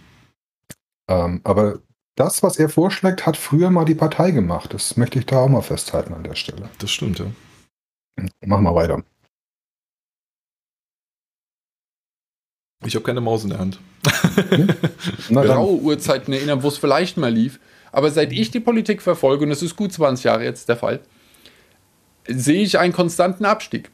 Ähm, 1.10 1.42
aber 1.44 1.80
das, 2.16 2.44
was 2.44 2.60
er 2.60 2.70
vorschlägt, 2.70 3.26
hat 3.26 3.38
früher 3.38 3.72
mal 3.72 3.86
die 3.86 3.96
Partei 3.96 4.32
gemacht. 4.32 4.74
Das 4.74 4.98
möchte 4.98 5.20
ich 5.20 5.26
da 5.26 5.40
auch 5.40 5.50
mal 5.50 5.62
festhalten 5.62 6.14
an 6.14 6.24
der 6.24 6.36
Stelle. 6.36 6.70
Das 6.78 6.92
stimmt, 6.92 7.20
ja. 7.20 7.26
Machen 8.46 8.66
wir 8.66 8.76
weiter. 8.76 9.02
Ich 12.86 12.96
habe 12.96 13.04
keine 13.04 13.22
Maus 13.22 13.44
in 13.44 13.50
der 13.50 13.60
Hand. 13.60 13.80
Na 15.30 15.44
dann, 15.44 15.58
graue 15.58 15.82
Uhrzeiten 15.82 16.34
erinnern, 16.34 16.64
wo 16.64 16.70
es 16.70 16.78
vielleicht 16.78 17.18
mal 17.18 17.32
lief. 17.32 17.60
Aber 17.92 18.10
seit 18.10 18.32
ich 18.32 18.52
die 18.52 18.60
Politik 18.60 19.02
verfolge, 19.02 19.44
und 19.44 19.50
das 19.50 19.62
ist 19.62 19.76
gut 19.76 19.92
20 19.92 20.24
Jahre 20.24 20.44
jetzt 20.44 20.70
der 20.70 20.78
Fall, 20.78 21.02
sehe 22.28 22.62
ich 22.62 22.80
einen 22.80 22.94
konstanten 22.94 23.46
Abstieg. 23.46 23.92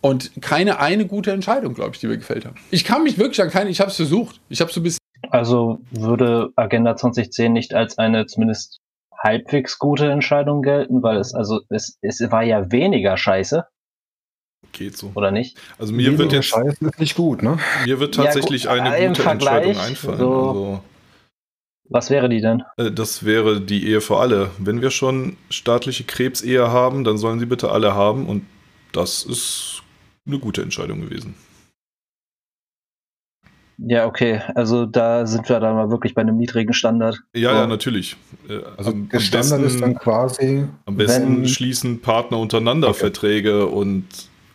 Und 0.00 0.30
keine 0.40 0.78
eine 0.80 1.06
gute 1.06 1.32
Entscheidung, 1.32 1.74
glaube 1.74 1.90
ich, 1.94 2.00
die 2.00 2.06
mir 2.06 2.18
gefällt 2.18 2.46
haben. 2.46 2.56
Ich 2.70 2.84
kann 2.84 3.02
mich 3.02 3.18
wirklich 3.18 3.42
an 3.42 3.50
keine, 3.50 3.70
ich 3.70 3.80
habe 3.80 3.90
es 3.90 3.96
versucht. 3.96 4.40
Ich 4.48 4.60
habe 4.60 4.72
so 4.72 4.80
ein 4.80 4.84
bisschen 4.84 5.00
Also 5.30 5.80
würde 5.90 6.50
Agenda 6.56 6.96
2010 6.96 7.52
nicht 7.52 7.74
als 7.74 7.98
eine 7.98 8.26
zumindest 8.26 8.80
halbwegs 9.16 9.78
gute 9.78 10.10
Entscheidung 10.10 10.62
gelten, 10.62 11.02
weil 11.02 11.18
es 11.18 11.34
also 11.34 11.60
es, 11.68 11.98
es 12.00 12.20
war 12.30 12.44
ja 12.44 12.70
weniger 12.70 13.16
Scheiße, 13.16 13.66
Geht 14.72 14.96
so. 14.96 15.10
oder 15.14 15.30
nicht? 15.30 15.56
Also 15.78 15.92
mir 15.92 16.08
wird 16.10 16.18
weniger 16.20 16.36
jetzt, 16.36 16.46
Scheiß 16.46 16.76
ist 16.80 17.00
nicht 17.00 17.16
gut, 17.16 17.42
ne? 17.42 17.58
mir 17.84 17.98
wird 18.00 18.16
Ja, 18.16 18.24
tatsächlich 18.24 18.62
gut, 18.64 18.70
eine 18.72 19.08
gute 19.08 19.22
Vergleich, 19.22 19.66
Entscheidung 19.66 19.80
einfallen. 19.82 20.18
so- 20.18 20.48
Also, 20.48 20.82
Was 21.90 22.10
wäre 22.10 22.28
die 22.28 22.40
denn? 22.40 22.62
äh, 22.76 22.90
das 22.92 23.24
wäre 23.24 23.60
die 23.60 23.86
Ehe 23.88 24.00
für 24.00 24.18
alle. 24.18 24.50
Wenn 24.58 24.80
wir 24.82 24.90
schon 24.90 25.36
staatliche 25.50 26.04
Krebsehe 26.04 26.70
haben, 26.70 27.02
dann 27.04 27.18
sollen 27.18 27.40
sie 27.40 27.46
bitte 27.46 27.70
alle 27.70 27.94
haben 27.94 28.26
und 28.26 28.44
das 28.92 29.22
ist 29.24 29.82
eine 30.26 30.38
gute 30.38 30.62
Entscheidung 30.62 31.00
gewesen. 31.00 31.34
Ja, 33.80 34.06
okay, 34.06 34.42
also 34.56 34.86
da 34.86 35.24
sind 35.24 35.48
wir 35.48 35.60
dann 35.60 35.76
mal 35.76 35.88
wirklich 35.88 36.12
bei 36.12 36.22
einem 36.22 36.36
niedrigen 36.36 36.72
Standard. 36.72 37.20
Ja, 37.32 37.50
So. 37.50 37.56
ja, 37.56 37.66
natürlich. 37.68 38.16
Äh, 38.48 38.58
Also 38.76 38.90
am, 38.90 39.08
der 39.08 39.20
am 39.20 39.24
Standard 39.24 39.62
ist 39.62 39.80
dann 39.80 39.92
besten, 39.92 39.98
quasi, 39.98 40.64
am 40.86 40.96
besten 40.96 41.36
wenn- 41.42 41.48
schließen 41.48 42.00
Partner 42.00 42.38
untereinander 42.38 42.88
Okay. 42.88 42.98
Verträge 42.98 43.66
und 43.66 44.04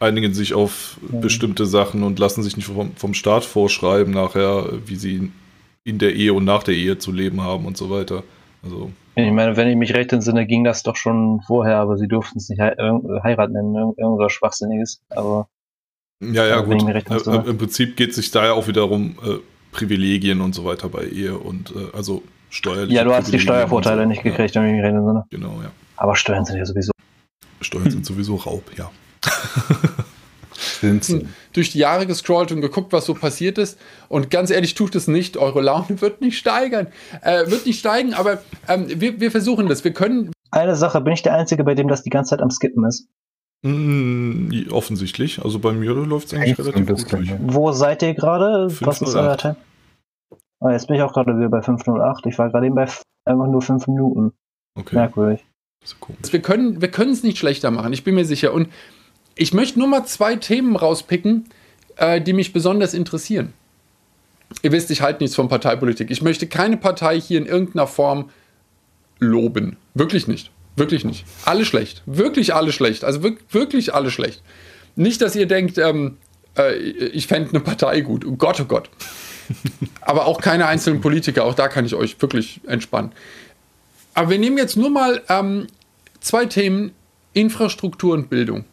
einigen 0.03 0.33
sich 0.33 0.53
auf 0.53 0.97
Ja. 1.11 1.19
bestimmte 1.19 1.65
Sachen 1.65 2.03
und 2.03 2.19
lassen 2.19 2.43
sich 2.43 2.55
nicht 2.57 2.67
vom, 2.67 2.95
vom 2.95 3.13
Staat 3.13 3.45
vorschreiben 3.45 4.13
nachher, 4.13 4.69
wie 4.85 4.95
sie 4.95 5.31
in 5.83 5.97
der 5.97 6.13
Ehe 6.15 6.33
und 6.33 6.45
nach 6.45 6.63
der 6.63 6.75
Ehe 6.75 6.97
zu 6.97 7.11
leben 7.11 7.41
haben 7.41 7.65
und 7.65 7.75
so 7.77 7.89
weiter. 7.89 8.23
Also 8.63 8.91
Ich 9.15 9.31
meine, 9.31 9.57
wenn 9.57 9.67
ich 9.67 9.75
mich 9.75 9.93
recht 9.93 10.13
entsinne, 10.13 10.45
ging 10.45 10.63
das 10.63 10.83
doch 10.83 10.95
schon 10.95 11.41
vorher, 11.45 11.77
aber 11.77 11.97
sie 11.97 12.07
durften 12.07 12.37
es 12.37 12.47
nicht 12.49 12.59
hei 12.61 12.73
irg- 12.77 13.23
Heirat 13.23 13.51
nennen, 13.51 13.75
irg 13.75 13.97
irgendwas 13.97 14.31
Schwachsinniges. 14.31 15.01
Aber 15.09 15.47
Ja, 16.21 16.45
ja, 16.45 16.47
Ja, 16.47 16.57
wenn 16.61 16.65
gut. 16.69 16.77
ich 16.77 16.83
mich 16.85 16.95
recht 16.95 17.09
Äh, 17.09 17.13
entsinne. 17.15 17.43
äh, 17.45 17.49
Im 17.49 17.57
Prinzip 17.57 17.97
geht 17.97 18.11
es 18.11 18.15
sich 18.15 18.31
da 18.31 18.45
ja 18.45 18.53
auch 18.53 18.67
wieder 18.67 18.89
um 18.89 19.17
äh, 19.25 19.39
Privilegien 19.73 20.39
und 20.39 20.53
so 20.55 20.63
weiter 20.63 20.87
bei 20.87 21.03
Ehe 21.05 21.37
und 21.37 21.71
äh, 21.71 21.95
also 21.97 22.23
steuerliche 22.49 22.95
ja, 22.95 23.03
du 23.03 23.13
hast 23.13 23.33
die 23.33 23.39
Steuervorteile 23.39 24.03
so. 24.03 24.07
nicht 24.07 24.23
gekriegt, 24.23 24.55
wenn 24.55 24.65
ich 24.67 24.71
mich 24.73 24.83
recht 24.83 24.93
entsinne. 24.95 25.23
Ja, 25.29 25.37
genau, 25.37 25.59
ja. 25.61 25.71
Aber 25.97 26.15
Steuern 26.15 26.45
sind 26.45 26.57
ja 26.57 26.65
sowieso. 26.65 26.91
Steuern 27.59 27.89
sind 27.91 28.05
sowieso 28.05 28.35
Raub, 28.35 28.63
ja. 28.77 28.89
sind 30.81 31.03
sie. 31.03 31.27
durch 31.53 31.71
die 31.71 31.79
Jahre 31.79 32.05
gescrollt 32.05 32.51
und 32.51 32.62
geguckt, 32.62 32.93
was 32.93 33.05
so 33.05 33.13
passiert 33.13 33.57
ist. 33.57 33.79
Und 34.09 34.29
ganz 34.29 34.49
ehrlich, 34.49 34.75
tut 34.75 34.95
es 34.95 35.07
nicht. 35.07 35.38
Eure 35.38 35.62
Laune 35.62 36.01
wird 36.01 36.21
nicht 36.21 36.38
steigern. 36.38 36.88
Äh, 37.21 37.49
wird 37.49 37.65
nicht 37.65 37.79
steigen, 37.79 38.13
aber 38.13 38.41
ähm, 38.67 38.86
wir, 38.88 39.19
wir 39.19 39.31
versuchen 39.31 39.67
das. 39.67 39.83
Wir 39.83 39.93
können, 39.93 40.31
Eine 40.51 40.75
Sache, 40.75 41.01
bin 41.01 41.13
ich 41.13 41.21
der 41.21 41.33
Einzige, 41.36 41.63
bei 41.63 41.75
dem 41.75 41.88
das 41.88 42.03
die 42.03 42.09
ganze 42.09 42.31
Zeit 42.31 42.41
am 42.41 42.51
Skippen 42.51 42.86
ist? 42.86 43.07
Mm, 43.63 44.51
offensichtlich. 44.71 45.43
Also 45.43 45.59
bei 45.59 45.71
mir 45.71 45.93
läuft 45.93 46.27
es 46.27 46.33
eigentlich 46.33 46.59
relativ 46.59 46.88
gut 46.88 47.12
durch. 47.13 47.33
Wo 47.39 47.71
seid 47.71 48.03
ihr 48.03 48.13
gerade? 48.13 48.67
Was 48.81 49.01
ist 49.01 49.13
508. 49.13 49.15
euer 49.15 49.38
Time? 49.38 49.55
Ah, 50.59 50.71
jetzt 50.71 50.88
bin 50.88 50.97
ich 50.97 51.01
auch 51.01 51.13
gerade 51.13 51.38
wieder 51.38 51.49
bei 51.49 51.62
508. 51.62 52.25
Ich 52.25 52.38
war 52.38 52.49
gerade 52.49 52.65
eben 52.65 52.75
bei 52.75 52.88
einfach 53.25 53.47
nur 53.47 53.62
5 53.62 53.88
Minuten. 53.88 54.33
Okay, 54.77 54.95
Merkwürdig. 54.95 55.45
das 55.81 55.91
ist 55.91 55.99
komisch. 55.99 56.19
wir 56.31 56.41
können 56.41 56.81
wir 56.81 56.89
können 56.89 57.12
es 57.12 57.23
nicht 57.23 57.38
schlechter 57.38 57.71
machen. 57.71 57.93
Ich 57.93 58.03
bin 58.03 58.15
mir 58.15 58.25
sicher. 58.25 58.53
Und 58.53 58.69
ich 59.36 59.54
möchte 59.54 59.80
nur 59.80 59.88
mal 59.88 60.06
zwei 60.06 60.36
Themen 60.36 60.76
rauspicken, 60.76 61.46
äh, 61.96 62.22
die 62.22 62.34
mich 62.34 62.54
besonders 62.54 62.93
interessieren. 62.93 63.54
Ihr 64.62 64.72
wisst, 64.72 64.91
ich 64.91 65.02
halte 65.02 65.24
nichts 65.24 65.36
von 65.36 65.50
Parteipolitik. 65.50 66.12
Ich 66.12 66.22
möchte 66.22 66.48
keine 66.48 66.78
Partei 66.78 67.19
hier 67.19 67.39
in 67.39 67.46
irgendeiner 67.46 67.88
Form 67.88 68.30
loben. 69.19 69.78
Wirklich 69.93 70.28
nicht. 70.28 70.52
Wirklich 70.76 71.06
nicht. 71.06 71.26
Alle 71.46 71.65
schlecht. 71.65 72.04
Wirklich 72.06 72.54
alle 72.54 72.72
schlecht. 72.72 73.04
Also 73.04 73.24
wirk 73.24 73.39
wirklich 73.52 73.93
alle 73.93 74.12
schlecht. 74.12 74.41
Nicht, 74.96 75.22
dass 75.22 75.36
ihr 75.36 75.48
denkt, 75.48 75.78
ähm, 75.78 76.17
äh, 76.58 76.76
ich 76.76 77.28
fände 77.28 77.50
eine 77.50 77.60
Partei 77.60 78.02
gut. 78.02 78.26
Oh 78.26 78.36
Gott, 78.36 78.60
oh 78.60 78.65
Gott. 78.65 78.89
Aber 80.02 80.26
auch 80.26 80.41
keine 80.41 80.67
einzelnen 80.67 81.02
Politiker, 81.02 81.43
auch 81.46 81.54
da 81.54 81.67
kann 81.67 81.86
ich 81.86 81.96
euch 81.96 82.22
wirklich 82.22 82.62
entspannen. 82.67 83.12
Aber 84.13 84.30
wir 84.30 84.39
nehmen 84.39 84.58
jetzt 84.58 84.78
nur 84.78 84.89
mal 84.89 85.22
ähm, 85.30 85.67
zwei 86.19 86.46
Themen, 86.46 86.91
Infrastruktur 87.34 88.13
und 88.13 88.30
Bildung. 88.30 88.65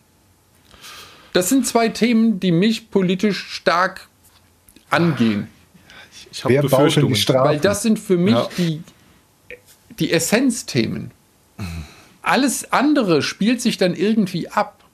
Das 1.33 1.49
sind 1.49 1.67
zwei 1.67 1.89
Themen, 1.89 2.41
die 2.41 2.53
mich 2.53 2.91
politisch 2.91 3.39
stark 3.51 4.09
angehen. 4.89 5.49
Ich 6.33 6.45
habe 6.45 6.61
Befürchtungen. 6.61 7.15
Weil 7.15 7.59
das 7.59 7.83
sind 7.83 7.99
für 7.99 8.17
mich 8.17 8.35
ja. 8.35 8.49
die, 8.59 8.83
die 9.99 10.13
Essenzthemen. 10.13 11.13
Alles 12.23 12.73
andere 12.73 13.23
spielt 13.23 13.61
sich 13.61 13.77
dann 13.79 13.95
irgendwie 13.95 14.49
ab. 14.49 14.85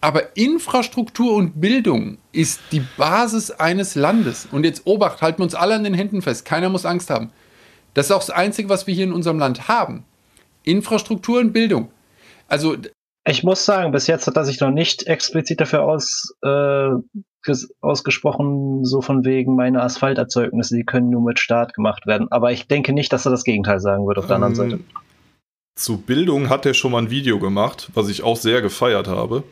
Aber 0.00 0.36
Infrastruktur 0.36 1.34
und 1.34 1.60
Bildung 1.60 2.18
ist 2.32 2.60
die 2.70 2.82
Basis 2.96 3.50
eines 3.50 3.94
Landes. 3.94 4.46
Und 4.52 4.64
jetzt 4.64 4.82
Obacht, 4.86 5.22
halten 5.22 5.38
wir 5.38 5.44
uns 5.44 5.54
alle 5.54 5.74
an 5.74 5.84
den 5.84 5.94
Händen 5.94 6.22
fest. 6.22 6.44
Keiner 6.44 6.68
muss 6.68 6.86
Angst 6.86 7.10
haben. 7.10 7.30
Das 7.94 8.06
ist 8.06 8.12
auch 8.12 8.20
das 8.20 8.30
Einzige, 8.30 8.68
was 8.68 8.86
wir 8.86 8.94
hier 8.94 9.04
in 9.04 9.12
unserem 9.12 9.38
Land 9.38 9.68
haben. 9.68 10.04
Infrastruktur 10.64 11.40
und 11.40 11.52
Bildung. 11.52 11.90
Also 12.46 12.76
ich 13.28 13.42
muss 13.42 13.64
sagen, 13.64 13.92
bis 13.92 14.06
jetzt 14.06 14.26
hat 14.26 14.36
er 14.36 14.44
sich 14.44 14.60
noch 14.60 14.70
nicht 14.70 15.06
explizit 15.06 15.60
dafür 15.60 15.82
aus, 15.82 16.34
äh, 16.42 16.90
ausgesprochen, 17.80 18.84
so 18.84 19.02
von 19.02 19.24
wegen 19.24 19.56
meine 19.56 19.82
Asphalterzeugnisse, 19.82 20.76
die 20.76 20.84
können 20.84 21.10
nur 21.10 21.22
mit 21.22 21.38
Staat 21.38 21.74
gemacht 21.74 22.06
werden. 22.06 22.30
Aber 22.30 22.52
ich 22.52 22.68
denke 22.68 22.92
nicht, 22.92 23.12
dass 23.12 23.26
er 23.26 23.30
das 23.30 23.44
Gegenteil 23.44 23.80
sagen 23.80 24.06
wird 24.06 24.18
auf 24.18 24.26
der 24.26 24.36
ähm, 24.36 24.42
anderen 24.44 24.70
Seite. 24.70 24.84
Zu 25.76 25.98
Bildung 25.98 26.48
hat 26.48 26.66
er 26.66 26.74
schon 26.74 26.92
mal 26.92 27.02
ein 27.02 27.10
Video 27.10 27.38
gemacht, 27.38 27.90
was 27.94 28.08
ich 28.08 28.22
auch 28.22 28.36
sehr 28.36 28.62
gefeiert 28.62 29.08
habe, 29.08 29.42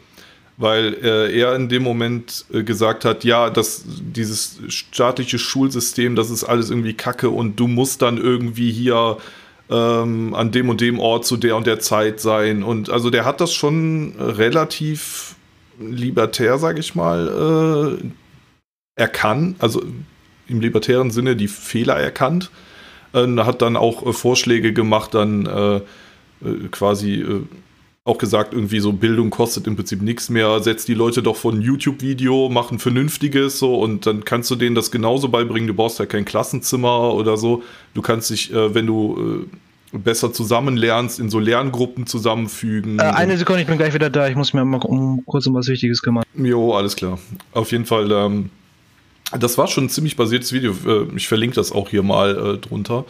weil 0.57 0.95
äh, 1.03 1.37
er 1.37 1.55
in 1.55 1.69
dem 1.69 1.83
Moment 1.83 2.47
äh, 2.53 2.63
gesagt 2.63 3.05
hat, 3.05 3.25
ja, 3.25 3.51
dass 3.51 3.85
dieses 3.87 4.61
staatliche 4.69 5.39
Schulsystem, 5.39 6.15
das 6.17 6.31
ist 6.31 6.45
alles 6.45 6.71
irgendwie 6.71 6.95
Kacke 6.95 7.29
und 7.31 7.61
du 7.61 7.67
musst 7.67 8.03
dann 8.03 8.19
irgendwie 8.19 8.73
hier 8.73 9.19
ähm, 9.70 10.35
an 10.35 10.50
dem 10.53 10.68
und 10.68 10.81
dem 10.81 10.98
Ort 10.98 11.24
zu 11.27 11.37
der 11.37 11.57
und 11.57 11.66
der 11.66 11.81
Zeit 11.81 12.20
sein. 12.20 12.62
Und 12.62 12.90
also 12.90 13.11
der 13.11 13.24
hat 13.24 13.40
das 13.40 13.53
schon 13.53 14.14
relativ 14.18 15.37
libertär, 15.79 16.59
sag 16.59 16.79
ich 16.79 16.94
mal, 16.94 17.98
äh, 18.00 19.00
erkannt, 19.00 19.57
also 19.61 19.83
im 20.46 20.61
libertären 20.61 21.11
Sinne 21.11 21.37
die 21.37 21.48
Fehler 21.48 21.96
erkannt. 21.96 22.50
Äh, 23.12 23.27
hat 23.38 23.62
dann 23.62 23.77
auch 23.77 24.07
äh, 24.07 24.12
Vorschläge 24.12 24.72
gemacht, 24.72 25.14
dann 25.14 25.46
äh, 25.46 25.77
äh, 25.77 26.68
quasi 26.70 27.14
äh, 27.20 27.42
auch 28.07 28.19
gesagt, 28.19 28.53
irgendwie 28.53 28.81
so 28.81 28.93
Bildung 28.93 29.31
kostet 29.31 29.67
im 29.67 29.77
Prinzip 29.77 30.03
nichts 30.03 30.29
mehr, 30.29 30.61
setzt 30.61 30.88
die 30.88 30.95
Leute 30.95 31.23
doch 31.23 31.37
vor 31.37 31.53
ein 31.53 31.62
YouTube-Video, 31.62 32.51
mach 32.51 32.71
ein 32.71 32.79
vernünftiges 32.79 33.59
so 33.59 33.77
und 33.77 34.05
dann 34.05 34.27
kannst 34.27 34.51
du 34.51 34.57
denen 34.57 34.75
das 34.75 34.90
genauso 34.90 35.29
beibringen. 35.29 35.67
Du 35.69 35.75
brauchst 35.75 35.99
ja 35.99 36.05
kein 36.05 36.27
Klassenzimmer 36.27 37.14
oder 37.14 37.38
so. 37.38 37.62
Du 37.95 38.03
kannst 38.03 38.29
dich, 38.29 38.53
äh, 38.53 38.75
wenn 38.75 38.87
du 38.87 39.47
äh, 39.95 39.97
besser 39.97 40.35
zusammenlernst, 40.35 41.19
in 41.19 41.31
so 41.31 41.38
Lerngruppen 41.38 42.07
zusammenfügen. 42.07 42.99
Äh, 42.99 43.05
eine 43.05 43.38
Sekunde, 43.38 43.62
ich 43.62 43.67
bin 43.67 43.79
gleich 43.79 43.95
wieder 43.95 44.11
da. 44.11 44.29
Ich 44.29 44.37
muss 44.37 44.53
mir 44.53 44.67
mal 44.67 44.83
um, 44.83 45.25
kurz 45.25 45.47
um 45.47 45.55
was 45.55 45.69
Wichtiges 45.69 46.03
kümmern. 46.03 46.25
Jo, 46.35 46.75
alles 46.75 46.97
klar. 46.97 47.19
Auf 47.53 47.73
jeden 47.73 47.87
Fall, 47.87 48.12
ähm, 48.12 48.51
das 49.33 49.57
war 49.57 49.67
schon 49.67 49.85
ein 49.85 49.90
ziemlich 49.90 50.17
basiertes 50.17 50.53
Video. 50.53 50.75
Äh, 50.87 51.07
ich 51.17 51.27
verlinke 51.27 51.55
das 51.57 51.73
auch 51.73 51.88
hier 51.88 52.03
mal 52.03 52.37
äh, 52.37 52.59
drunter. 52.59 53.07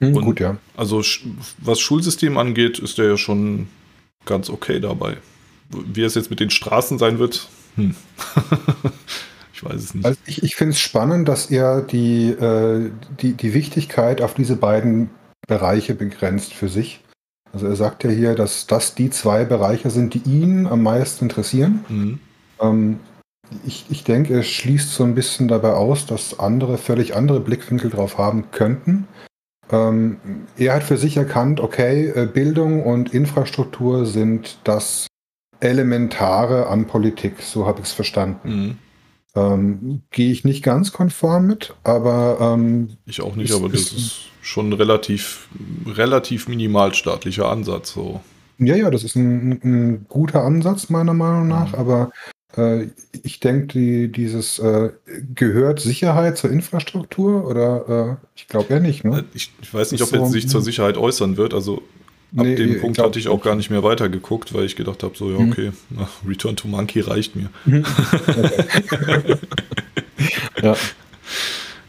Mhm, 0.00 0.14
gut, 0.14 0.40
ja. 0.40 0.56
Also, 0.76 1.00
was 1.58 1.78
Schulsystem 1.78 2.36
angeht, 2.38 2.80
ist 2.80 2.98
der 2.98 3.06
ja 3.06 3.16
schon 3.16 3.68
ganz 4.24 4.50
okay 4.50 4.80
dabei. 4.80 5.16
Wie 5.70 6.02
es 6.02 6.14
jetzt 6.14 6.30
mit 6.30 6.40
den 6.40 6.50
Straßen 6.50 6.98
sein 6.98 7.18
wird, 7.18 7.48
hm. 7.76 7.94
ich 9.54 9.64
weiß 9.64 9.74
es 9.74 9.94
nicht. 9.94 10.04
Also 10.04 10.18
ich, 10.26 10.42
ich 10.42 10.56
finde 10.56 10.72
es 10.72 10.80
spannend, 10.80 11.28
dass 11.28 11.50
er 11.50 11.82
die, 11.82 12.30
äh, 12.30 12.90
die, 13.20 13.32
die 13.34 13.54
Wichtigkeit 13.54 14.20
auf 14.20 14.34
diese 14.34 14.56
beiden 14.56 15.10
Bereiche 15.46 15.94
begrenzt 15.94 16.52
für 16.52 16.68
sich. 16.68 17.00
Also 17.52 17.66
er 17.66 17.76
sagt 17.76 18.04
ja 18.04 18.10
hier, 18.10 18.34
dass 18.34 18.66
das 18.66 18.94
die 18.94 19.10
zwei 19.10 19.44
Bereiche 19.44 19.90
sind, 19.90 20.14
die 20.14 20.22
ihn 20.24 20.66
am 20.66 20.82
meisten 20.82 21.26
interessieren. 21.26 21.84
Mhm. 21.88 22.20
Ähm, 22.60 23.00
ich, 23.66 23.86
ich 23.90 24.04
denke, 24.04 24.34
er 24.34 24.42
schließt 24.42 24.92
so 24.92 25.04
ein 25.04 25.14
bisschen 25.14 25.48
dabei 25.48 25.72
aus, 25.72 26.06
dass 26.06 26.38
andere 26.38 26.78
völlig 26.78 27.14
andere 27.14 27.40
Blickwinkel 27.40 27.90
drauf 27.90 28.16
haben 28.16 28.50
könnten. 28.50 29.06
Ähm, 29.72 30.18
er 30.58 30.74
hat 30.74 30.82
für 30.82 30.98
sich 30.98 31.16
erkannt, 31.16 31.58
okay, 31.58 32.08
äh, 32.14 32.26
Bildung 32.26 32.84
und 32.84 33.14
Infrastruktur 33.14 34.04
sind 34.04 34.58
das 34.64 35.06
Elementare 35.60 36.66
an 36.66 36.86
Politik, 36.86 37.40
so 37.40 37.66
habe 37.66 37.80
ich 37.80 37.86
es 37.86 37.92
verstanden. 37.92 38.48
Mhm. 38.48 38.78
Ähm, 39.34 40.02
Gehe 40.10 40.30
ich 40.30 40.44
nicht 40.44 40.62
ganz 40.62 40.92
konform 40.92 41.46
mit, 41.46 41.74
aber 41.84 42.36
ähm, 42.40 42.98
ich 43.06 43.22
auch 43.22 43.34
nicht, 43.34 43.50
ist, 43.50 43.56
aber 43.56 43.70
das 43.70 43.80
ist, 43.80 43.92
ist 43.92 44.20
schon 44.42 44.68
ein 44.68 44.72
relativ, 44.74 45.48
relativ 45.86 46.48
minimalstaatlicher 46.48 47.48
Ansatz. 47.48 47.94
So. 47.94 48.20
Ja, 48.58 48.76
ja, 48.76 48.90
das 48.90 49.04
ist 49.04 49.16
ein, 49.16 49.52
ein 49.64 50.06
guter 50.08 50.42
Ansatz 50.42 50.90
meiner 50.90 51.14
Meinung 51.14 51.48
nach, 51.48 51.72
mhm. 51.72 51.78
aber 51.78 52.10
ich 53.22 53.40
denke, 53.40 53.66
die, 53.68 54.12
dieses 54.12 54.58
äh, 54.58 54.90
gehört 55.34 55.80
Sicherheit 55.80 56.36
zur 56.36 56.50
Infrastruktur 56.50 57.46
oder 57.46 58.18
äh, 58.20 58.26
ich 58.34 58.46
glaube 58.46 58.74
ja 58.74 58.80
nicht. 58.80 59.04
Ne? 59.04 59.20
Äh, 59.20 59.24
ich, 59.32 59.52
ich 59.62 59.72
weiß 59.72 59.92
nicht, 59.92 60.02
ob 60.02 60.12
er 60.12 60.26
sich 60.26 60.48
zur 60.48 60.60
Sicherheit 60.60 60.98
äußern 60.98 61.38
wird. 61.38 61.54
Also 61.54 61.76
ab 62.36 62.44
nee, 62.44 62.54
dem 62.54 62.80
Punkt 62.80 62.98
hatte 62.98 63.18
ich 63.18 63.28
auch 63.28 63.42
gar 63.42 63.54
nicht 63.54 63.70
mehr 63.70 63.82
weitergeguckt, 63.82 64.52
weil 64.52 64.66
ich 64.66 64.76
gedacht 64.76 65.02
habe, 65.02 65.16
so 65.16 65.30
ja, 65.30 65.38
mhm. 65.38 65.50
okay, 65.50 65.72
mhm. 65.90 66.06
Return 66.28 66.56
to 66.56 66.68
Monkey 66.68 67.00
reicht 67.00 67.36
mir. 67.36 67.48
Mhm. 67.64 67.84
ja. 70.62 70.76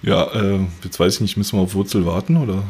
Ja, 0.02 0.34
äh, 0.34 0.60
jetzt 0.84 1.00
weiß 1.00 1.16
ich 1.16 1.22
nicht, 1.22 1.38
müssen 1.38 1.58
wir 1.58 1.64
auf 1.64 1.76
Wurzel 1.76 2.06
warten 2.06 2.38
oder? 2.38 2.64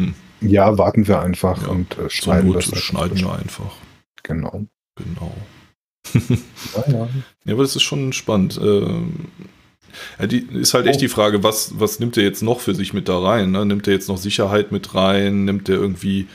Hm. 0.00 0.14
Ja, 0.40 0.78
warten 0.78 1.06
wir 1.08 1.20
einfach 1.20 1.62
ja, 1.62 1.68
und 1.68 1.98
äh, 1.98 2.10
schneiden 2.10 2.52
das. 2.52 2.66
Schneiden 2.66 3.18
wir 3.18 3.32
einfach. 3.32 3.72
Genau. 4.22 4.66
Genau 4.96 5.34
ja, 6.14 6.92
ja. 6.92 7.08
ja, 7.44 7.52
aber 7.52 7.62
das 7.62 7.76
ist 7.76 7.82
schon 7.82 8.12
spannend. 8.12 8.58
Ähm, 8.62 9.28
ja, 10.18 10.26
die, 10.26 10.38
ist 10.38 10.74
halt 10.74 10.86
echt 10.86 10.98
oh. 10.98 11.00
die 11.00 11.08
Frage, 11.08 11.42
was, 11.42 11.78
was 11.78 12.00
nimmt 12.00 12.16
er 12.16 12.22
jetzt 12.22 12.42
noch 12.42 12.60
für 12.60 12.74
sich 12.74 12.92
mit 12.92 13.08
da 13.08 13.18
rein? 13.18 13.50
Ne? 13.50 13.64
Nimmt 13.64 13.86
er 13.86 13.94
jetzt 13.94 14.08
noch 14.08 14.18
Sicherheit 14.18 14.72
mit 14.72 14.94
rein? 14.94 15.44
Nimmt 15.44 15.68
er 15.68 15.76
irgendwie. 15.76 16.26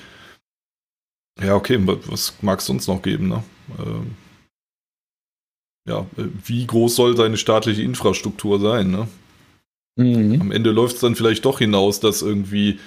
Ja, 1.41 1.55
okay, 1.55 1.79
was 2.07 2.33
mag 2.41 2.59
es 2.59 2.65
sonst 2.65 2.87
noch 2.87 3.01
geben? 3.01 3.27
Ne? 3.27 3.43
Ähm, 3.79 4.15
ja, 5.87 5.99
äh, 6.17 6.25
wie 6.45 6.65
groß 6.65 6.95
soll 6.95 7.17
seine 7.17 7.37
staatliche 7.37 7.81
Infrastruktur 7.81 8.59
sein? 8.59 8.91
Ne? 8.91 9.07
Mhm. 9.97 10.41
Am 10.41 10.51
Ende 10.51 10.71
läuft 10.71 10.95
es 10.95 11.01
dann 11.01 11.15
vielleicht 11.15 11.45
doch 11.45 11.59
hinaus, 11.59 11.99
dass 11.99 12.21
irgendwie 12.21 12.79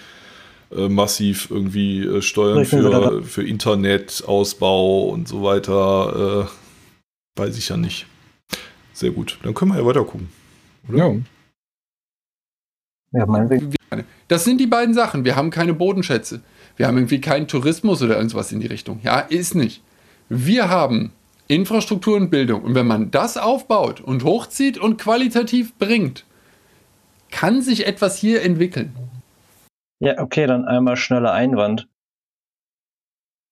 äh, 0.75 0.89
massiv 0.89 1.51
irgendwie 1.51 2.03
äh, 2.03 2.23
Steuern 2.23 2.65
für, 2.65 3.23
für 3.23 3.47
Internetausbau 3.47 5.09
und 5.09 5.29
so 5.29 5.43
weiter 5.43 6.47
äh, 6.47 6.58
Weiß 7.39 7.57
ich 7.57 7.69
ja 7.69 7.77
nicht. 7.77 8.07
Sehr 8.93 9.11
gut. 9.11 9.39
Dann 9.43 9.55
können 9.55 9.73
wir 9.73 9.79
ja 9.79 9.87
weiter 9.87 10.05
gucken. 10.05 10.29
Oder? 10.89 10.99
Ja. 10.99 11.17
Ja, 13.13 13.27
meinetwegen. 13.27 13.75
Das 14.27 14.45
sind 14.45 14.61
die 14.61 14.67
beiden 14.67 14.93
Sachen. 14.93 15.25
Wir 15.25 15.37
haben 15.37 15.51
keine 15.51 15.73
Bodenschätze. 15.73 16.43
Wir 16.77 16.87
haben 16.87 16.99
irgendwie 16.99 17.21
keinen 17.21 17.49
Tourismus 17.49 18.03
oder 18.03 18.17
irgendwas 18.17 18.53
in 18.53 18.61
die 18.61 18.67
Richtung. 18.67 19.01
Ja, 19.03 19.21
ist 19.21 19.55
nicht. 19.55 19.83
Wir 20.29 20.69
haben 20.69 21.13
Infrastruktur 21.47 22.17
und 22.17 22.31
Bildung. 22.31 22.63
Und 22.63 22.75
wenn 22.75 22.87
man 22.87 23.11
das 23.11 23.37
aufbaut 23.37 24.01
und 24.01 24.25
hochzieht 24.25 24.77
und 24.77 24.99
qualitativ 24.99 25.75
bringt, 25.79 26.27
kann 27.31 27.63
sich 27.63 27.87
etwas 27.87 28.19
hier 28.19 28.43
entwickeln. 28.43 28.95
Ja, 30.01 30.21
okay, 30.21 30.47
dann 30.47 30.67
einmal 30.67 30.97
schneller 30.97 31.33
Einwand. 31.33 31.89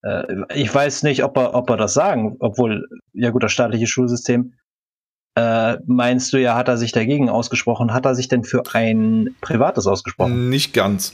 Äh, 0.07 0.45
ich 0.55 0.73
weiß 0.73 1.03
nicht, 1.03 1.23
ob 1.23 1.37
er, 1.37 1.53
ob 1.53 1.69
er 1.69 1.77
das 1.77 1.93
sagen, 1.93 2.37
obwohl, 2.39 2.87
ja 3.13 3.31
gut, 3.31 3.43
das 3.43 3.51
staatliche 3.51 3.87
Schulsystem. 3.87 4.53
Äh, 5.35 5.77
meinst 5.85 6.33
du 6.33 6.41
ja, 6.41 6.55
hat 6.55 6.67
er 6.67 6.77
sich 6.77 6.91
dagegen 6.91 7.29
ausgesprochen? 7.29 7.93
Hat 7.93 8.05
er 8.05 8.15
sich 8.15 8.27
denn 8.27 8.43
für 8.43 8.63
ein 8.73 9.35
privates 9.41 9.85
ausgesprochen? 9.85 10.49
Nicht 10.49 10.73
ganz. 10.73 11.13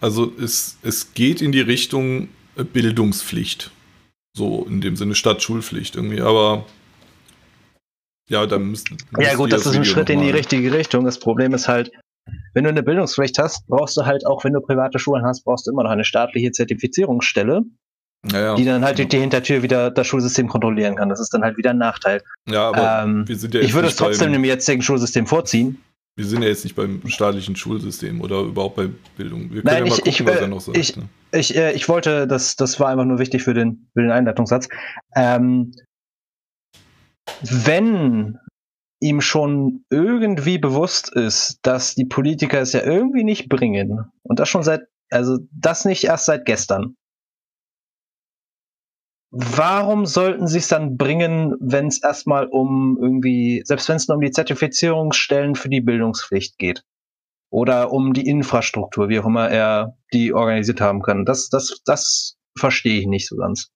Also 0.00 0.32
es, 0.40 0.78
es 0.82 1.12
geht 1.12 1.42
in 1.42 1.52
die 1.52 1.60
Richtung 1.60 2.28
Bildungspflicht. 2.72 3.70
So 4.34 4.64
in 4.64 4.80
dem 4.80 4.96
Sinne 4.96 5.14
Stadtschulpflicht 5.14 5.96
irgendwie, 5.96 6.20
aber 6.20 6.64
ja, 8.28 8.46
dann 8.46 8.70
müssen. 8.70 8.96
Ja, 9.18 9.34
gut, 9.34 9.52
das, 9.52 9.64
das 9.64 9.72
ist 9.72 9.78
ein 9.78 9.84
Schritt 9.84 10.08
in 10.08 10.20
die 10.20 10.30
richtige 10.30 10.72
Richtung. 10.72 11.04
Das 11.04 11.18
Problem 11.18 11.52
ist 11.52 11.66
halt, 11.66 11.90
wenn 12.54 12.62
du 12.62 12.70
eine 12.70 12.84
Bildungspflicht 12.84 13.38
hast, 13.38 13.66
brauchst 13.66 13.96
du 13.96 14.06
halt 14.06 14.24
auch, 14.24 14.44
wenn 14.44 14.52
du 14.52 14.60
private 14.60 15.00
Schulen 15.00 15.24
hast, 15.24 15.42
brauchst 15.42 15.66
du 15.66 15.72
immer 15.72 15.82
noch 15.82 15.90
eine 15.90 16.04
staatliche 16.04 16.52
Zertifizierungsstelle 16.52 17.62
ja, 18.30 18.40
ja. 18.40 18.54
die 18.54 18.64
dann 18.64 18.84
halt 18.84 18.98
durch 18.98 19.08
die 19.08 19.18
Hintertür 19.18 19.62
wieder 19.62 19.90
das 19.90 20.06
Schulsystem 20.06 20.48
kontrollieren 20.48 20.96
kann. 20.96 21.08
Das 21.08 21.20
ist 21.20 21.32
dann 21.32 21.42
halt 21.42 21.56
wieder 21.56 21.70
ein 21.70 21.78
Nachteil. 21.78 22.22
Ja, 22.46 22.68
aber 22.68 23.02
ähm, 23.04 23.26
wir 23.26 23.36
sind 23.36 23.54
ja 23.54 23.60
ich 23.60 23.74
würde 23.74 23.88
es 23.88 23.96
trotzdem 23.96 24.34
im 24.34 24.44
jetzigen 24.44 24.82
Schulsystem 24.82 25.26
vorziehen. 25.26 25.82
Wir 26.16 26.26
sind 26.26 26.42
ja 26.42 26.48
jetzt 26.48 26.64
nicht 26.64 26.76
beim 26.76 27.00
staatlichen 27.06 27.56
Schulsystem 27.56 28.20
oder 28.20 28.40
überhaupt 28.40 28.76
bei 28.76 28.88
Bildung. 29.16 29.50
Wir 29.50 29.62
können 29.62 29.64
Nein, 29.64 29.86
ja 29.86 29.92
ich, 29.92 29.94
gucken, 29.94 30.10
ich, 30.10 30.26
was 30.26 30.36
er 30.36 30.48
noch 30.48 30.60
sagt. 30.60 30.76
Ich, 30.76 30.96
ne? 30.96 31.08
ich, 31.32 31.56
äh, 31.56 31.72
ich 31.72 31.88
wollte, 31.88 32.26
das, 32.26 32.56
das 32.56 32.78
war 32.78 32.88
einfach 32.88 33.06
nur 33.06 33.18
wichtig 33.18 33.42
für 33.42 33.54
den, 33.54 33.88
für 33.94 34.02
den 34.02 34.10
Einleitungssatz. 34.10 34.68
Ähm, 35.16 35.72
wenn 37.40 38.38
ihm 39.00 39.20
schon 39.22 39.84
irgendwie 39.88 40.58
bewusst 40.58 41.10
ist, 41.14 41.58
dass 41.62 41.94
die 41.94 42.04
Politiker 42.04 42.60
es 42.60 42.74
ja 42.74 42.82
irgendwie 42.82 43.24
nicht 43.24 43.48
bringen. 43.48 44.04
Und 44.22 44.40
das 44.40 44.48
schon 44.48 44.62
seit, 44.62 44.82
also 45.10 45.38
das 45.52 45.86
nicht 45.86 46.04
erst 46.04 46.26
seit 46.26 46.44
gestern. 46.44 46.96
Warum 49.32 50.06
sollten 50.06 50.48
sie 50.48 50.58
es 50.58 50.66
dann 50.66 50.96
bringen, 50.96 51.54
wenn 51.60 51.86
es 51.86 52.02
erstmal 52.02 52.46
um 52.46 52.98
irgendwie, 53.00 53.62
selbst 53.64 53.88
wenn 53.88 53.96
es 53.96 54.08
nur 54.08 54.16
um 54.16 54.22
die 54.22 54.32
Zertifizierungsstellen 54.32 55.54
für 55.54 55.68
die 55.68 55.80
Bildungspflicht 55.80 56.58
geht? 56.58 56.82
Oder 57.52 57.92
um 57.92 58.12
die 58.12 58.26
Infrastruktur, 58.26 59.08
wie 59.08 59.20
auch 59.20 59.26
immer 59.26 59.48
er 59.48 59.96
die 60.12 60.32
organisiert 60.32 60.80
haben 60.80 61.02
kann? 61.02 61.24
Das, 61.24 61.48
das, 61.48 61.80
das 61.84 62.36
verstehe 62.56 63.00
ich 63.00 63.06
nicht 63.06 63.28
so 63.28 63.36
ganz. 63.36 63.70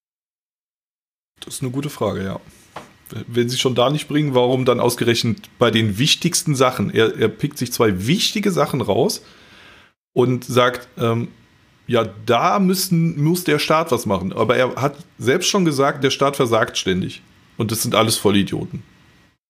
Das 1.41 1.55
ist 1.55 1.63
eine 1.63 1.71
gute 1.71 1.91
Frage, 1.91 2.25
ja. 2.25 2.41
Wenn 3.29 3.49
sie 3.49 3.59
schon 3.59 3.75
da 3.75 3.91
nicht 3.91 4.09
bringen, 4.09 4.35
warum 4.35 4.65
dann 4.65 4.81
ausgerechnet 4.81 5.49
bei 5.59 5.71
den 5.71 5.99
wichtigsten 5.99 6.55
Sachen? 6.55 6.93
Er, 6.93 7.17
er 7.17 7.29
pickt 7.29 7.59
sich 7.59 7.73
zwei 7.73 8.07
wichtige 8.07 8.51
Sachen 8.51 8.81
raus 8.81 9.23
und 10.15 10.45
sagt, 10.45 10.89
ähm, 10.97 11.29
ja, 11.87 12.05
da 12.27 12.59
müssen, 12.59 13.23
muss 13.23 13.45
der 13.45 13.59
Staat 13.59 13.93
was 13.93 14.07
machen. 14.07 14.33
Aber 14.33 14.57
er 14.57 14.75
hat 14.77 14.97
selbst 15.19 15.49
schon 15.49 15.65
gesagt, 15.65 16.03
der 16.05 16.11
Staat 16.11 16.37
versagt 16.37 16.77
ständig. 16.79 17.23
Und 17.57 17.71
das 17.71 17.83
sind 17.83 17.95
alles 17.95 18.17
Vollidioten. 18.17 18.83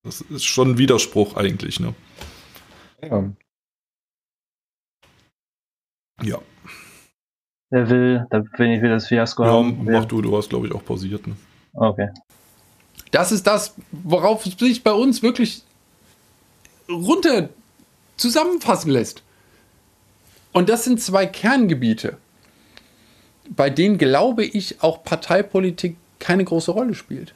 Das 0.05 0.21
ist 0.21 0.45
schon 0.45 0.73
ein 0.73 0.79
Widerspruch 0.79 1.37
eigentlich, 1.37 1.81
ne? 1.81 1.95
Ja. 3.03 3.25
Ja. 6.23 6.39
Der 7.71 7.89
will, 7.89 8.27
da 8.31 8.43
will 8.59 8.73
ich 8.73 8.83
wieder 8.83 8.95
das 8.95 9.09
Fiasko 9.09 9.45
Ja, 9.45 9.53
haben. 9.53 9.79
mach 9.85 9.87
Der- 10.01 10.05
du, 10.07 10.21
du 10.23 10.37
hast, 10.37 10.49
glaube 10.51 10.67
ich, 10.67 10.73
auch 10.75 10.85
pausiert, 10.85 11.27
ne? 11.27 11.35
Okay. 11.73 12.09
Das 13.11 13.33
ist 13.33 13.47
das, 13.47 13.75
worauf 13.91 14.45
es 14.47 14.57
sich 14.59 14.83
bei 14.85 14.93
uns 14.93 15.23
wirklich 15.23 15.63
runter 16.89 17.49
zusammenfassen 18.17 18.91
lässt. 18.91 19.23
Und 20.53 20.69
das 20.69 20.85
sind 20.85 21.01
zwei 21.01 21.27
Kerngebiete, 21.27 22.17
bei 23.49 23.71
denen 23.71 23.99
glaube 23.99 24.45
ich 24.45 24.83
auch 24.83 25.05
Parteipolitik 25.05 25.97
keine 26.19 26.45
große 26.45 26.71
Rolle 26.71 26.95
spielt. 26.95 27.35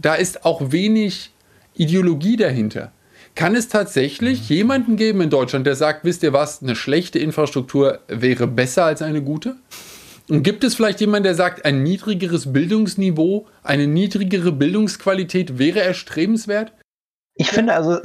Da 0.00 0.14
ist 0.14 0.44
auch 0.44 0.70
wenig 0.70 1.30
Ideologie 1.74 2.36
dahinter. 2.36 2.92
Kann 3.34 3.54
es 3.54 3.68
tatsächlich 3.68 4.48
jemanden 4.48 4.96
geben 4.96 5.20
in 5.20 5.30
Deutschland, 5.30 5.66
der 5.66 5.76
sagt, 5.76 6.04
wisst 6.04 6.22
ihr 6.22 6.32
was, 6.32 6.62
eine 6.62 6.74
schlechte 6.74 7.18
Infrastruktur 7.18 8.00
wäre 8.08 8.46
besser 8.46 8.84
als 8.84 9.02
eine 9.02 9.22
gute? 9.22 9.56
Und 10.28 10.42
gibt 10.42 10.62
es 10.64 10.74
vielleicht 10.74 11.00
jemanden, 11.00 11.24
der 11.24 11.34
sagt, 11.34 11.64
ein 11.64 11.82
niedrigeres 11.82 12.52
Bildungsniveau, 12.52 13.46
eine 13.62 13.86
niedrigere 13.86 14.52
Bildungsqualität 14.52 15.58
wäre 15.58 15.80
erstrebenswert? 15.80 16.72
Ich 17.34 17.50
finde 17.50 17.74
also, 17.74 17.98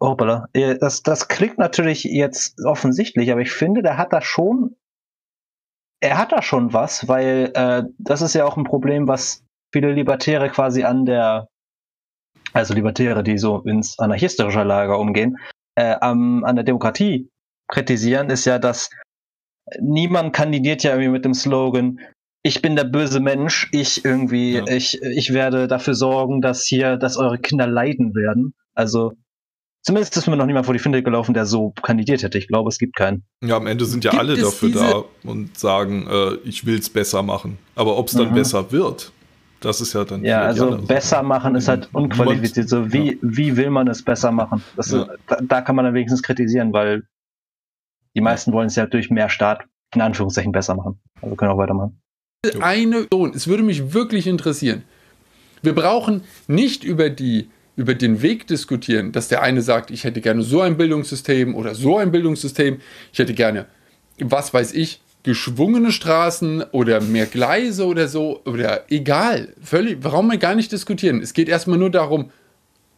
hoppala, 0.00 0.46
äh, 0.52 0.76
das, 0.78 1.02
das 1.02 1.28
klingt 1.28 1.58
natürlich 1.58 2.04
jetzt 2.04 2.62
offensichtlich, 2.64 3.32
aber 3.32 3.40
ich 3.40 3.50
finde, 3.50 3.82
der 3.82 3.96
hat 3.96 4.12
da 4.12 4.20
schon, 4.20 4.76
er 6.04 6.18
hat 6.18 6.32
da 6.32 6.42
schon 6.42 6.72
was, 6.72 7.08
weil 7.08 7.50
äh, 7.54 7.82
das 7.98 8.20
ist 8.20 8.34
ja 8.34 8.44
auch 8.44 8.56
ein 8.58 8.64
Problem, 8.64 9.08
was 9.08 9.42
viele 9.72 9.92
Libertäre 9.92 10.50
quasi 10.50 10.84
an 10.84 11.06
der, 11.06 11.48
also 12.52 12.74
Libertäre, 12.74 13.22
die 13.22 13.38
so 13.38 13.60
ins 13.62 13.98
anarchistische 13.98 14.62
Lager 14.62 14.98
umgehen, 14.98 15.38
äh, 15.76 15.96
am, 16.00 16.44
an 16.44 16.56
der 16.56 16.64
Demokratie 16.64 17.30
kritisieren, 17.68 18.28
ist 18.28 18.44
ja, 18.44 18.58
dass 18.58 18.90
niemand 19.80 20.34
kandidiert 20.34 20.82
ja 20.82 20.90
irgendwie 20.90 21.10
mit 21.10 21.24
dem 21.24 21.34
Slogan, 21.34 21.98
ich 22.42 22.60
bin 22.60 22.76
der 22.76 22.84
böse 22.84 23.20
Mensch, 23.20 23.70
ich 23.72 24.04
irgendwie, 24.04 24.56
Ja. 24.56 24.66
ich, 24.68 25.00
ich 25.02 25.32
werde 25.32 25.66
dafür 25.66 25.94
sorgen, 25.94 26.42
dass 26.42 26.66
hier, 26.66 26.98
dass 26.98 27.16
eure 27.16 27.38
Kinder 27.38 27.66
leiden 27.66 28.14
werden. 28.14 28.52
Also, 28.74 29.14
zumindest 29.84 30.16
ist 30.16 30.26
mir 30.26 30.36
noch 30.36 30.46
niemand 30.46 30.66
vor 30.66 30.72
die 30.74 30.78
Finde 30.80 31.02
gelaufen, 31.02 31.34
der 31.34 31.46
so 31.46 31.70
kandidiert 31.82 32.22
hätte. 32.22 32.38
Ich 32.38 32.48
glaube, 32.48 32.68
es 32.68 32.78
gibt 32.78 32.96
keinen. 32.96 33.24
Ja, 33.42 33.56
am 33.56 33.66
Ende 33.66 33.84
sind 33.84 34.04
ja 34.04 34.10
Gibt 34.10 34.20
alle 34.22 34.36
dafür 34.36 34.70
da 34.70 35.04
und 35.28 35.56
sagen, 35.58 36.06
äh, 36.10 36.34
ich 36.44 36.66
will 36.66 36.78
es 36.78 36.90
besser 36.90 37.22
machen. 37.22 37.58
Aber 37.76 37.96
ob 37.96 38.08
es 38.08 38.14
dann 38.14 38.30
Mhm. 38.30 38.34
besser 38.34 38.72
wird, 38.72 39.12
das 39.60 39.80
ist 39.80 39.92
ja 39.92 40.04
dann. 40.04 40.24
Ja, 40.24 40.42
also 40.42 40.72
Sache. 40.72 40.82
besser 40.82 41.22
machen 41.22 41.54
ist 41.54 41.68
halt 41.68 41.88
unqualifiziert. 41.92 42.68
So, 42.68 42.92
wie, 42.92 43.18
wie 43.22 43.56
will 43.56 43.70
man 43.70 43.88
es 43.88 44.02
besser 44.02 44.32
machen? 44.32 44.62
Das 44.76 44.90
Ja. 44.90 45.02
ist, 45.02 45.10
da, 45.28 45.38
da 45.40 45.60
kann 45.60 45.76
man 45.76 45.84
dann 45.84 45.94
wenigstens 45.94 46.22
kritisieren, 46.22 46.72
weil 46.72 47.04
die 48.16 48.20
meisten 48.20 48.52
wollen 48.52 48.66
es 48.68 48.76
ja 48.76 48.86
durch 48.86 49.10
mehr 49.10 49.28
Staat 49.28 49.62
in 49.94 50.00
Anführungszeichen 50.00 50.52
besser 50.52 50.74
machen. 50.74 51.00
Also 51.22 51.34
können 51.36 51.50
auch 51.52 51.58
weitermachen. 51.58 52.00
Eine 52.60 53.04
Person, 53.04 53.32
es 53.34 53.46
würde 53.48 53.62
mich 53.62 53.94
wirklich 53.94 54.26
interessieren. 54.26 54.82
Wir 55.62 55.74
brauchen 55.74 56.22
nicht 56.46 56.84
über 56.84 57.08
die 57.08 57.48
über 57.76 57.94
den 57.94 58.22
Weg 58.22 58.46
diskutieren, 58.46 59.12
dass 59.12 59.28
der 59.28 59.42
eine 59.42 59.62
sagt, 59.62 59.90
ich 59.90 60.04
hätte 60.04 60.20
gerne 60.20 60.42
so 60.42 60.60
ein 60.60 60.76
Bildungssystem 60.76 61.54
oder 61.54 61.74
so 61.74 61.98
ein 61.98 62.12
Bildungssystem, 62.12 62.80
ich 63.12 63.18
hätte 63.18 63.34
gerne, 63.34 63.66
was 64.18 64.54
weiß 64.54 64.74
ich, 64.74 65.00
geschwungene 65.24 65.90
Straßen 65.90 66.62
oder 66.70 67.00
mehr 67.00 67.26
Gleise 67.26 67.86
oder 67.86 68.08
so 68.08 68.42
oder 68.44 68.84
egal, 68.90 69.54
völlig, 69.62 69.98
warum 70.02 70.30
wir 70.30 70.38
gar 70.38 70.54
nicht 70.54 70.70
diskutieren. 70.70 71.20
Es 71.20 71.32
geht 71.32 71.48
erstmal 71.48 71.78
nur 71.78 71.90
darum, 71.90 72.30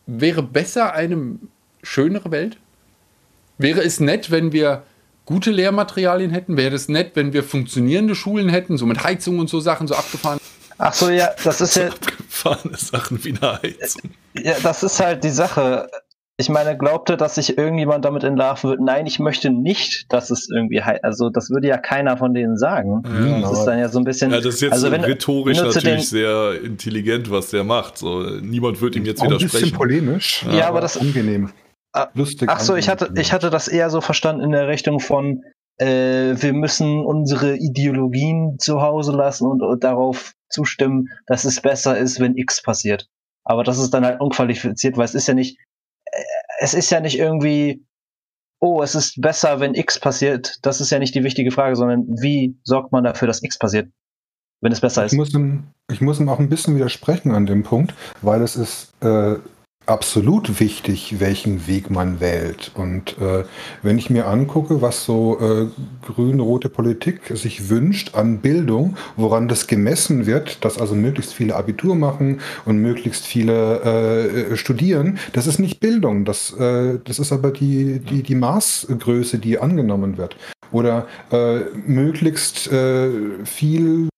wäre 0.07 0.43
besser 0.43 0.93
eine 0.93 1.39
schönere 1.83 2.31
Welt? 2.31 2.59
Wäre 3.59 3.83
es 3.83 4.01
nett, 4.01 4.31
wenn 4.31 4.53
wir 4.53 4.83
gute 5.25 5.51
Lehrmaterialien 5.51 6.31
hätten? 6.31 6.57
Wäre 6.57 6.75
es 6.75 6.89
nett, 6.89 7.13
wenn 7.15 7.33
wir 7.33 7.43
funktionierende 7.43 8.15
Schulen 8.15 8.49
hätten, 8.49 8.77
so 8.77 8.87
mit 8.87 9.03
Heizung 9.03 9.39
und 9.39 9.49
so 9.49 9.61
Sachen, 9.61 9.89
so 9.89 9.95
abgefahren? 9.95 10.39
Ach 10.79 10.93
so, 10.93 11.11
ja, 11.11 11.31
das 11.45 11.61
ist 11.61 11.77
ja, 11.77 11.89
Abgefahrene 11.89 12.77
Sachen 12.77 13.25
wie 13.25 13.31
eine 13.41 13.63
Heizung. 13.63 14.11
ja, 14.35 14.55
das 14.63 14.83
ist 14.83 15.01
halt 15.01 15.25
die 15.25 15.31
Sache. 15.31 15.89
Ich 16.39 16.51
meine, 16.51 16.77
glaubte, 16.77 17.17
dass 17.17 17.37
sich 17.37 17.57
irgendjemand 17.57 18.05
damit 18.05 18.23
entlarven 18.23 18.69
wird. 18.69 18.81
Nein, 18.83 19.07
ich 19.07 19.19
möchte 19.19 19.49
nicht, 19.49 20.13
dass 20.13 20.29
es 20.31 20.51
irgendwie, 20.55 20.83
also 20.83 21.31
das 21.31 21.49
würde 21.49 21.69
ja 21.69 21.79
keiner 21.79 22.19
von 22.19 22.35
denen 22.35 22.59
sagen. 22.59 23.03
Ja, 23.07 23.41
das 23.41 23.61
ist 23.61 23.65
dann 23.65 23.79
ja 23.79 23.89
so 23.89 23.99
ein 23.99 24.05
bisschen. 24.05 24.31
Ja, 24.33 24.37
das 24.43 24.57
ist 24.57 24.61
jetzt 24.61 24.73
also 24.75 24.91
wenn, 24.91 25.01
rhetorisch 25.03 25.57
wenn 25.57 25.65
natürlich 25.65 25.85
den- 25.95 26.01
sehr 26.03 26.61
intelligent, 26.63 27.31
was 27.31 27.49
der 27.49 27.65
macht. 27.65 27.97
So, 27.97 28.21
niemand 28.21 28.83
wird 28.83 28.97
ihm 28.97 29.07
jetzt 29.07 29.21
Auch 29.23 29.25
ein 29.25 29.31
bisschen 29.31 29.49
widersprechen. 29.49 29.77
polemisch. 29.77 30.45
Ja, 30.53 30.69
aber 30.69 30.83
das- 30.83 30.99
angenehm. 30.99 31.53
Ah, 31.95 32.09
Lustig. 32.13 32.51
Ach 32.53 32.61
so, 32.61 32.77
ich 32.77 32.91
hatte, 32.91 33.09
ich 33.17 33.33
hatte 33.33 33.49
das 33.49 33.67
eher 33.69 33.89
so 33.89 34.03
verstanden 34.03 34.43
in 34.43 34.51
der 34.53 34.69
Richtung 34.69 35.01
von, 35.01 35.43
äh, 35.79 36.35
wir 36.37 36.53
müssen 36.53 37.03
unsere 37.03 37.57
Ideologien 37.57 38.59
zu 38.59 38.83
Hause 38.83 39.13
lassen 39.13 39.47
und, 39.47 39.63
und 39.63 39.83
darauf 39.83 40.33
zustimmen, 40.49 41.09
dass 41.27 41.45
es 41.45 41.61
besser 41.61 41.97
ist, 41.97 42.21
wenn 42.21 42.37
X 42.37 42.63
passiert. 42.63 43.09
Aber 43.45 43.63
das 43.65 43.79
ist 43.79 43.91
dann 43.91 44.05
halt 44.05 44.21
unqualifiziert, 44.21 44.97
weil 44.97 45.05
es 45.05 45.15
ist 45.15 45.29
ja 45.29 45.35
nicht, 45.35 45.59
äh, 46.07 46.23
es 46.61 46.75
ist 46.75 46.91
ja 46.91 47.01
nicht 47.01 47.19
irgendwie, 47.19 47.85
oh, 48.61 48.83
es 48.83 48.95
ist 48.95 49.21
besser, 49.21 49.61
wenn 49.61 49.75
X 49.75 50.01
passiert. 50.01 50.59
Das 50.63 50.81
ist 50.81 50.91
ja 50.91 50.99
nicht 50.99 51.15
die 51.15 51.25
wichtige 51.25 51.51
Frage, 51.51 51.77
sondern 51.77 52.07
wie 52.09 52.59
sorgt 52.65 52.93
man 52.93 53.05
dafür, 53.05 53.29
dass 53.29 53.43
X 53.43 53.59
passiert, 53.59 53.91
wenn 54.61 54.73
es 54.73 54.81
besser 54.81 55.05
Ich 55.05 55.13
ist? 55.13 55.17
muss, 55.17 55.35
ihm, 55.35 55.69
ich 55.91 56.01
muss 56.01 56.19
ihm 56.19 56.29
auch 56.29 56.39
ein 56.39 56.49
bisschen 56.49 56.75
widersprechen 56.75 57.33
an 57.33 57.47
dem 57.47 57.63
Punkt, 57.63 57.95
weil 58.23 58.43
es 58.43 58.57
ist 58.57 58.93
äh, 59.03 59.37
absolut 59.87 60.61
wichtig, 60.61 61.17
welchen 61.19 61.67
Weg 61.67 61.91
man 61.91 62.21
wählt. 62.21 62.73
Und 62.75 63.17
äh, 63.19 63.45
wenn 63.83 63.99
ich 63.99 64.11
mir 64.11 64.27
angucke, 64.27 64.83
was 64.83 65.05
so 65.05 65.39
äh, 65.41 65.67
grün-rote 66.05 66.69
Politik 66.69 67.21
sich 67.35 67.71
wünscht 67.71 68.15
an 68.15 68.39
Bildung, 68.39 68.97
woran 69.17 69.49
das 69.49 69.67
gemessen 69.67 70.27
wird, 70.27 70.65
dass 70.65 70.79
also 70.79 70.95
möglichst 70.95 71.33
viele 71.33 71.55
Abitur 71.55 71.95
machen 71.95 72.41
und 72.65 72.79
möglichst 72.79 73.25
viele 73.25 74.51
äh, 74.51 74.57
studieren, 74.57 75.19
das 75.33 75.47
ist 75.47 75.59
nicht 75.59 75.81
Bildung, 75.81 76.25
das, 76.25 76.53
äh, 76.53 76.99
das 77.05 77.19
ist 77.19 77.33
aber 77.33 77.53
die, 77.53 78.01
die, 78.01 78.23
die 78.23 78.35
Maßgröße, 78.35 79.39
die 79.39 79.59
angenommen 79.59 80.19
wird. 80.19 80.37
Oder 80.73 81.07
äh, 81.31 81.61
möglichst 81.87 82.71
äh, 82.73 83.11
viel 83.45 84.09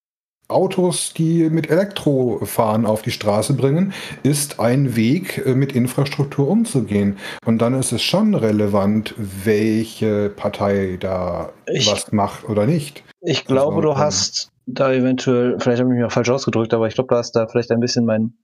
Autos, 0.49 1.13
die 1.13 1.51
mit 1.51 1.69
Elektro 1.71 2.41
fahren, 2.45 2.87
auf 2.87 3.03
die 3.03 3.11
Straße 3.11 3.53
bringen, 3.53 3.93
ist 4.23 4.59
ein 4.59 4.97
Weg, 4.97 5.45
äh, 5.47 5.55
mit 5.55 5.73
Infrastruktur 5.73 6.49
umzugehen. 6.49 7.19
Und 7.45 7.59
dann 7.61 7.75
ist 7.75 7.93
es 7.93 8.03
schon 8.03 8.35
relevant, 8.35 9.15
welche 9.19 10.31
Partei 10.31 10.97
da 10.99 11.53
Ich- 11.67 11.91
was 11.93 12.13
macht 12.13 12.49
oder 12.49 12.65
nicht. 12.67 13.05
Ich 13.21 13.45
glaube, 13.45 13.77
Also, 13.77 13.89
du 13.89 13.99
hast 13.99 14.49
da 14.67 14.93
eventuell, 14.93 15.59
vielleicht 15.61 15.81
habe 15.81 15.91
ich 15.93 15.97
mich 15.99 16.05
auch 16.05 16.13
falsch 16.13 16.31
ausgedrückt, 16.31 16.73
aber 16.73 16.87
ich 16.89 16.95
glaube, 16.95 17.09
du 17.09 17.17
hast 17.17 17.33
da 17.33 17.47
vielleicht 17.47 17.71
ein 17.71 17.81
bisschen 17.81 18.07
meinen 18.07 18.39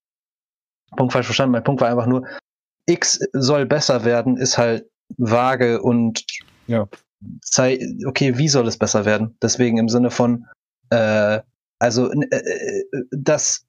Punkt 0.97 1.13
falsch 1.15 1.27
verstanden. 1.27 1.53
Mein 1.53 1.65
Punkt 1.65 1.81
war 1.81 1.89
einfach 1.89 2.07
nur, 2.07 2.27
X 2.87 3.19
soll 3.33 3.65
besser 3.65 4.05
werden, 4.05 4.37
ist 4.37 4.59
halt 4.59 4.85
vage 5.17 5.81
und 5.81 6.23
Ja. 6.67 6.87
sei, 7.43 7.79
okay, 8.07 8.37
wie 8.37 8.49
soll 8.49 8.69
es 8.69 8.77
besser 8.77 9.07
werden? 9.07 9.37
Deswegen 9.43 9.79
im 9.79 9.89
Sinne 9.89 10.11
von, 10.11 10.45
äh, 10.91 11.41
also, 11.85 12.11
äh, 12.11 12.37
äh, 12.37 12.85
dass 13.13 13.67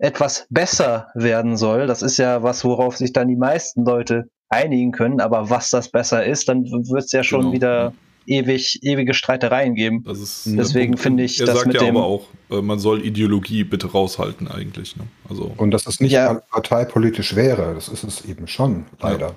etwas 0.00 0.46
besser 0.50 1.08
werden 1.14 1.56
soll, 1.56 1.86
das 1.86 2.02
ist 2.02 2.16
ja 2.18 2.42
was, 2.42 2.64
worauf 2.64 2.96
sich 2.96 3.12
dann 3.12 3.28
die 3.28 3.36
meisten 3.36 3.84
Leute 3.84 4.28
einigen 4.48 4.92
können, 4.92 5.20
aber 5.20 5.50
was 5.50 5.70
das 5.70 5.90
besser 5.90 6.24
ist, 6.24 6.48
dann 6.48 6.64
wird 6.64 7.04
es 7.04 7.12
ja 7.12 7.22
schon 7.22 7.40
Genau, 7.42 7.52
wieder 7.52 7.92
ewig, 8.26 8.80
ewige 8.82 9.14
Streitereien 9.14 9.74
geben. 9.74 10.04
Ist, 10.06 10.46
Deswegen 10.46 10.96
finde 10.96 11.22
ich, 11.22 11.40
er 11.40 11.46
das 11.46 11.56
sagt 11.56 11.68
mit 11.68 11.76
ja 11.76 11.82
dem, 11.82 11.96
aber 11.96 12.06
auch, 12.06 12.26
äh, 12.50 12.60
man 12.60 12.78
soll 12.78 13.04
Ideologie 13.04 13.64
bitte 13.64 13.90
raushalten 13.90 14.48
eigentlich. 14.48 14.96
Ne? 14.96 15.04
Also 15.28 15.52
Und 15.56 15.70
dass 15.70 15.86
es 15.86 16.00
nicht 16.00 16.12
Ja. 16.12 16.34
parteipolitisch 16.34 17.36
wäre, 17.36 17.74
das 17.74 17.88
ist 17.88 18.04
es 18.04 18.24
eben 18.24 18.46
schon, 18.48 18.86
leider. 19.00 19.28
Ja, 19.28 19.34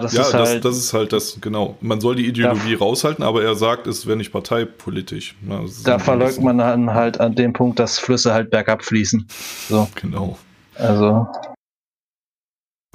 das 0.00 0.12
ja, 0.14 0.22
ist 0.22 0.32
das, 0.34 0.48
halt- 0.48 0.64
das 0.64 0.76
ist 0.76 0.92
halt 0.92 1.12
das, 1.12 1.38
genau. 1.40 1.76
Man 1.80 2.00
soll 2.00 2.16
die 2.16 2.26
Ideologie 2.26 2.74
raushalten, 2.74 3.22
aber 3.24 3.42
er 3.44 3.54
sagt, 3.54 3.86
es 3.86 4.06
wäre 4.06 4.16
nicht 4.16 4.32
parteipolitisch. 4.32 5.36
Ist 5.64 5.86
da 5.86 5.98
verleugnet 5.98 6.42
man 6.44 6.58
dann 6.58 6.92
halt 6.94 7.20
an 7.20 7.34
dem 7.34 7.52
Punkt, 7.52 7.78
dass 7.78 7.98
Flüsse 7.98 8.32
halt 8.34 8.50
bergab 8.50 8.84
fließen. 8.84 9.26
So, 9.68 9.88
Genau. 9.94 10.38
also, 10.74 11.28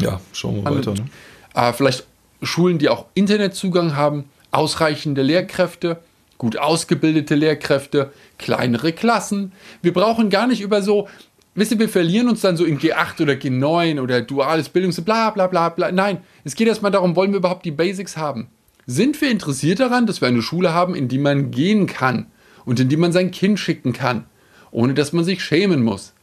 Ja, 0.01 0.19
schauen 0.33 0.55
wir 0.61 0.67
An- 0.67 0.77
weiter. 0.77 0.93
Ne? 0.93 1.05
äh, 1.53 1.71
vielleicht 1.73 2.05
Schulen, 2.41 2.77
die 2.77 2.89
auch 2.89 3.05
Internetzugang 3.13 3.95
haben, 3.95 4.25
ausreichende 4.51 5.21
Lehrkräfte, 5.21 5.97
gut 6.37 6.57
ausgebildete 6.57 7.35
Lehrkräfte, 7.35 8.11
kleinere 8.37 8.91
Klassen. 8.91 9.53
Wir 9.81 9.93
brauchen 9.93 10.29
gar 10.29 10.47
nicht 10.47 10.59
über 10.61 10.81
so, 10.81 11.07
wisst 11.55 11.79
wir 11.79 11.89
verlieren 11.89 12.29
uns 12.29 12.41
dann 12.41 12.57
so 12.57 12.65
in 12.65 12.79
G8 12.79 13.21
oder 13.21 13.33
G9 13.33 13.99
oder 13.99 14.21
duales 14.21 14.69
Bildungs, 14.69 15.01
bla 15.01 15.31
bla 15.31 15.47
bla 15.47 15.69
bla. 15.69 15.91
Nein, 15.91 16.19
es 16.43 16.55
geht 16.55 16.67
erstmal 16.67 16.91
darum, 16.91 17.15
wollen 17.15 17.31
wir 17.31 17.39
überhaupt 17.39 17.65
die 17.65 17.71
Basics 17.71 18.17
haben? 18.17 18.47
Sind 18.85 19.19
wir 19.21 19.31
interessiert 19.31 19.79
daran, 19.79 20.05
dass 20.05 20.21
wir 20.21 20.27
eine 20.27 20.43
Schule 20.43 20.73
haben, 20.73 20.93
in 20.93 21.07
die 21.07 21.17
man 21.17 21.49
gehen 21.49 21.87
kann 21.87 22.27
und 22.65 22.79
in 22.79 22.89
die 22.89 22.97
man 22.97 23.11
sein 23.11 23.31
Kind 23.31 23.59
schicken 23.59 23.93
kann, 23.93 24.25
ohne 24.69 24.93
dass 24.93 25.13
man 25.13 25.23
sich 25.23 25.43
schämen 25.43 25.83
muss? 25.83 26.13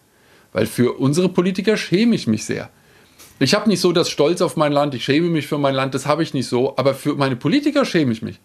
Weil 0.52 0.66
für 0.66 0.92
unsere 0.92 1.28
Politiker 1.28 1.76
schäme 1.76 2.14
ich 2.14 2.26
mich 2.26 2.44
sehr. 2.44 2.70
Ich 3.40 3.54
habe 3.54 3.68
nicht 3.68 3.80
so 3.80 3.92
das 3.92 4.10
Stolz 4.10 4.40
auf 4.40 4.56
mein 4.56 4.70
Land, 4.70 4.94
ich 4.94 5.04
schäme 5.04 5.28
mich 5.28 5.48
für 5.48 5.58
mein 5.58 5.74
Land, 5.74 5.94
das 5.94 6.06
habe 6.06 6.22
ich 6.22 6.34
nicht 6.34 6.46
so, 6.46 6.76
aber 6.76 6.94
für 6.94 7.14
meine 7.14 7.34
Politiker 7.34 7.84
schäme 7.84 8.12
ich 8.12 8.22
mich. 8.22 8.38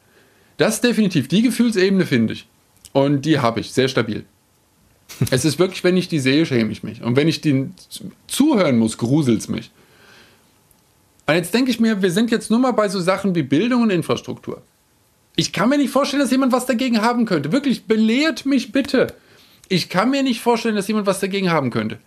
Das 0.56 0.76
ist 0.76 0.84
definitiv 0.84 1.28
die 1.28 1.44
Gefühlsebene, 1.44 2.06
finde 2.06 2.34
ich. 2.34 2.48
Und 2.94 3.24
die 3.26 3.40
habe 3.40 3.60
ich, 3.60 3.72
sehr 3.72 3.90
stabil. 3.90 4.26
Es 5.32 5.46
ist 5.46 5.60
wirklich, 5.60 5.84
wenn 5.84 5.98
ich 5.98 6.08
die 6.08 6.20
sehe, 6.20 6.46
schäme 6.46 6.72
ich 6.72 6.84
mich. 6.84 7.02
Und 7.02 7.16
wenn 7.16 7.28
ich 7.28 7.42
den 7.42 7.74
zuhören 8.28 8.78
muss, 8.78 8.98
gruselt 8.98 9.40
es 9.40 9.48
mich. 9.48 9.72
Und 11.26 11.36
jetzt 11.36 11.54
denke 11.54 11.72
ich 11.72 11.80
mir, 11.80 12.02
wir 12.02 12.12
sind 12.12 12.32
jetzt 12.32 12.50
nur 12.50 12.60
mal 12.60 12.72
bei 12.72 12.88
so 12.88 13.00
Sachen 13.00 13.36
wie 13.36 13.44
Bildung 13.44 13.84
und 13.84 13.90
Infrastruktur. 13.90 14.62
Ich 15.36 15.52
kann 15.54 15.70
mir 15.70 15.78
nicht 15.78 15.92
vorstellen, 15.92 16.22
dass 16.22 16.32
jemand 16.32 16.52
was 16.52 16.66
dagegen 16.66 17.02
haben 17.02 17.26
könnte. 17.26 17.52
Wirklich, 17.52 17.86
belehrt 17.86 18.46
mich 18.46 18.72
bitte. 18.72 19.14
Ich 19.70 19.90
kann 19.90 20.10
mir 20.10 20.24
nicht 20.24 20.42
vorstellen, 20.42 20.76
dass 20.76 20.88
jemand 20.88 21.06
was 21.06 21.20
dagegen 21.20 21.52
haben 21.52 21.70
könnte. 21.70 22.00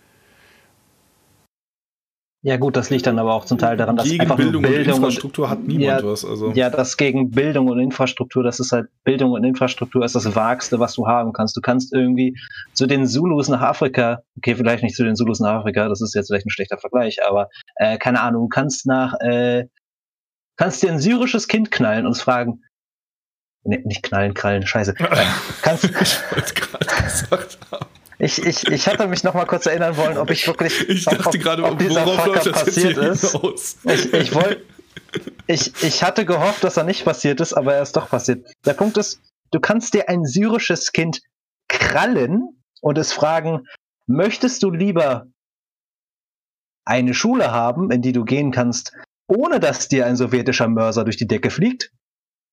Ja 2.43 2.57
gut, 2.57 2.75
das 2.75 2.89
liegt 2.89 3.05
dann 3.05 3.19
aber 3.19 3.35
auch 3.35 3.45
zum 3.45 3.59
Teil 3.59 3.77
daran, 3.77 3.95
dass 3.95 4.09
Gegen 4.09 4.21
einfach 4.21 4.35
nur 4.35 4.45
Bildung, 4.45 4.63
und 4.63 4.71
Bildung 4.71 4.93
und, 4.93 5.03
Infrastruktur 5.03 5.49
hat 5.49 5.59
niemand 5.59 6.01
Ja, 6.01 6.03
was. 6.03 6.25
Also. 6.25 6.51
ja, 6.53 6.71
das 6.71 6.97
gegen 6.97 7.29
Bildung 7.29 7.67
und 7.67 7.79
Infrastruktur, 7.79 8.41
das 8.41 8.59
ist 8.59 8.71
halt, 8.71 8.87
Bildung 9.03 9.33
und 9.33 9.43
Infrastruktur 9.43 10.03
ist 10.03 10.15
das 10.15 10.35
Wagste, 10.35 10.79
was 10.79 10.95
du 10.95 11.05
haben 11.05 11.33
kannst. 11.33 11.55
Du 11.55 11.61
kannst 11.61 11.93
irgendwie 11.93 12.35
zu 12.73 12.87
den 12.87 13.05
Zulus 13.05 13.47
nach 13.47 13.61
Afrika, 13.61 14.23
okay, 14.37 14.55
vielleicht 14.55 14.81
nicht 14.81 14.95
zu 14.95 15.03
den 15.03 15.15
Zulus 15.15 15.39
nach 15.39 15.59
Afrika, 15.59 15.87
das 15.87 16.01
ist 16.01 16.15
jetzt 16.15 16.27
vielleicht 16.27 16.47
ein 16.47 16.49
schlechter 16.49 16.79
Vergleich, 16.79 17.23
aber 17.23 17.49
äh, 17.75 17.99
keine 17.99 18.21
Ahnung, 18.21 18.45
du 18.45 18.49
kannst 18.49 18.87
nach, 18.87 19.13
äh, 19.19 19.65
kannst 20.57 20.81
dir 20.81 20.91
ein 20.91 20.99
syrisches 20.99 21.47
Kind 21.47 21.69
knallen 21.69 22.07
und 22.07 22.17
fragen, 22.17 22.63
nee, 23.63 23.83
nicht 23.85 24.01
knallen, 24.01 24.33
krallen, 24.33 24.65
scheiße. 24.65 24.95
Äh, 24.99 25.25
kannst, 25.61 25.83
ich 25.83 25.91
wollte 25.91 26.53
gerade 26.55 26.85
gesagt 27.03 27.59
haben. 27.71 27.85
Ich, 28.19 28.45
ich, 28.45 28.67
ich 28.67 28.87
hatte 28.87 29.07
mich 29.07 29.23
noch 29.23 29.33
mal 29.33 29.45
kurz 29.45 29.65
erinnern 29.65 29.97
wollen, 29.97 30.17
ob 30.17 30.29
ich 30.29 30.45
wirklich, 30.47 30.87
Ich 30.89 31.05
dachte 31.05 31.27
ob- 31.29 31.33
gerade, 31.39 31.63
ob 31.63 31.79
dieser 31.79 32.05
worauf 32.05 32.25
läuft 32.27 32.45
das 32.47 32.63
passiert 32.65 32.97
ist. 32.97 33.31
hinaus? 33.31 33.77
Ich, 33.83 34.13
ich 34.13 34.35
wollte. 34.35 34.63
Ich, 35.47 35.83
ich 35.83 36.03
hatte 36.03 36.25
gehofft, 36.25 36.63
dass 36.63 36.77
er 36.77 36.83
nicht 36.83 37.03
passiert 37.03 37.41
ist, 37.41 37.53
aber 37.53 37.73
er 37.75 37.81
ist 37.81 37.95
doch 37.97 38.09
passiert. 38.09 38.47
Der 38.65 38.73
Punkt 38.73 38.97
ist, 38.97 39.19
du 39.51 39.59
kannst 39.59 39.93
dir 39.93 40.07
ein 40.07 40.25
syrisches 40.25 40.91
Kind 40.93 41.21
krallen 41.67 42.61
und 42.81 42.97
es 42.97 43.11
fragen, 43.11 43.65
möchtest 44.07 44.63
du 44.63 44.71
lieber 44.71 45.25
eine 46.85 47.13
Schule 47.13 47.51
haben, 47.51 47.91
in 47.91 48.01
die 48.01 48.11
du 48.13 48.23
gehen 48.23 48.51
kannst, 48.51 48.93
ohne 49.27 49.59
dass 49.59 49.87
dir 49.87 50.05
ein 50.05 50.15
sowjetischer 50.15 50.67
Mörser 50.67 51.03
durch 51.03 51.17
die 51.17 51.27
Decke 51.27 51.49
fliegt? 51.49 51.91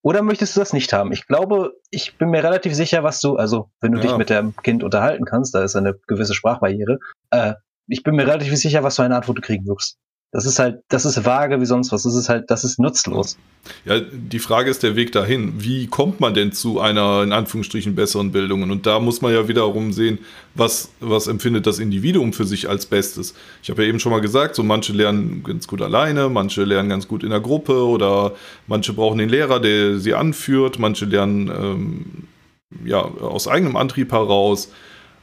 Oder 0.02 0.22
möchtest 0.22 0.54
du 0.56 0.60
das 0.60 0.72
nicht 0.72 0.92
haben? 0.92 1.12
Ich 1.12 1.26
glaube, 1.26 1.72
ich 1.90 2.16
bin 2.18 2.30
mir 2.30 2.42
relativ 2.44 2.74
sicher, 2.74 3.02
was 3.02 3.20
du, 3.20 3.36
also 3.36 3.70
wenn 3.80 3.92
du 3.92 3.98
Ja. 3.98 4.02
dich 4.06 4.16
mit 4.16 4.30
dem 4.30 4.54
Kind 4.56 4.84
unterhalten 4.84 5.24
kannst, 5.24 5.54
da 5.54 5.62
ist 5.62 5.76
eine 5.76 5.94
gewisse 6.06 6.34
Sprachbarriere, 6.34 6.98
äh, 7.30 7.54
ich 7.88 8.02
bin 8.02 8.14
mir 8.16 8.26
relativ 8.26 8.54
sicher, 8.56 8.82
was 8.82 8.96
für 8.96 9.02
eine 9.02 9.16
Antwort 9.16 9.38
du 9.38 9.42
kriegen 9.42 9.66
wirst. 9.66 9.98
Das 10.30 10.44
ist 10.44 10.58
halt, 10.58 10.82
das 10.88 11.06
ist 11.06 11.24
vage 11.24 11.58
wie 11.58 11.64
sonst 11.64 11.90
was. 11.90 12.02
Das 12.02 12.14
ist 12.14 12.28
halt, 12.28 12.50
das 12.50 12.62
ist 12.62 12.78
nutzlos. 12.78 13.38
Ja, 13.86 13.98
die 13.98 14.38
Frage 14.38 14.70
ist 14.70 14.82
der 14.82 14.94
Weg 14.94 15.10
dahin. 15.12 15.54
Wie 15.62 15.86
kommt 15.86 16.20
man 16.20 16.34
denn 16.34 16.52
zu 16.52 16.80
einer, 16.80 17.22
in 17.22 17.32
Anführungsstrichen, 17.32 17.94
besseren 17.94 18.30
Bildung? 18.30 18.62
Und 18.62 18.84
da 18.84 19.00
muss 19.00 19.22
man 19.22 19.32
ja 19.32 19.48
wiederum 19.48 19.92
sehen, 19.92 20.18
was, 20.54 20.90
was 21.00 21.28
empfindet 21.28 21.66
das 21.66 21.78
Individuum 21.78 22.34
für 22.34 22.44
sich 22.44 22.68
als 22.68 22.84
Bestes. 22.84 23.34
Ich 23.62 23.70
habe 23.70 23.82
ja 23.82 23.88
eben 23.88 24.00
schon 24.00 24.12
mal 24.12 24.20
gesagt, 24.20 24.54
so 24.54 24.62
manche 24.62 24.92
lernen 24.92 25.42
ganz 25.44 25.66
gut 25.66 25.80
alleine, 25.80 26.28
manche 26.28 26.64
lernen 26.64 26.90
ganz 26.90 27.08
gut 27.08 27.24
in 27.24 27.30
der 27.30 27.40
Gruppe 27.40 27.86
oder 27.86 28.34
manche 28.66 28.92
brauchen 28.92 29.18
den 29.18 29.30
Lehrer, 29.30 29.60
der 29.60 29.98
sie 29.98 30.12
anführt, 30.12 30.78
manche 30.78 31.06
lernen 31.06 31.48
ähm, 31.48 32.04
ja, 32.84 33.00
aus 33.00 33.48
eigenem 33.48 33.76
Antrieb 33.76 34.12
heraus. 34.12 34.70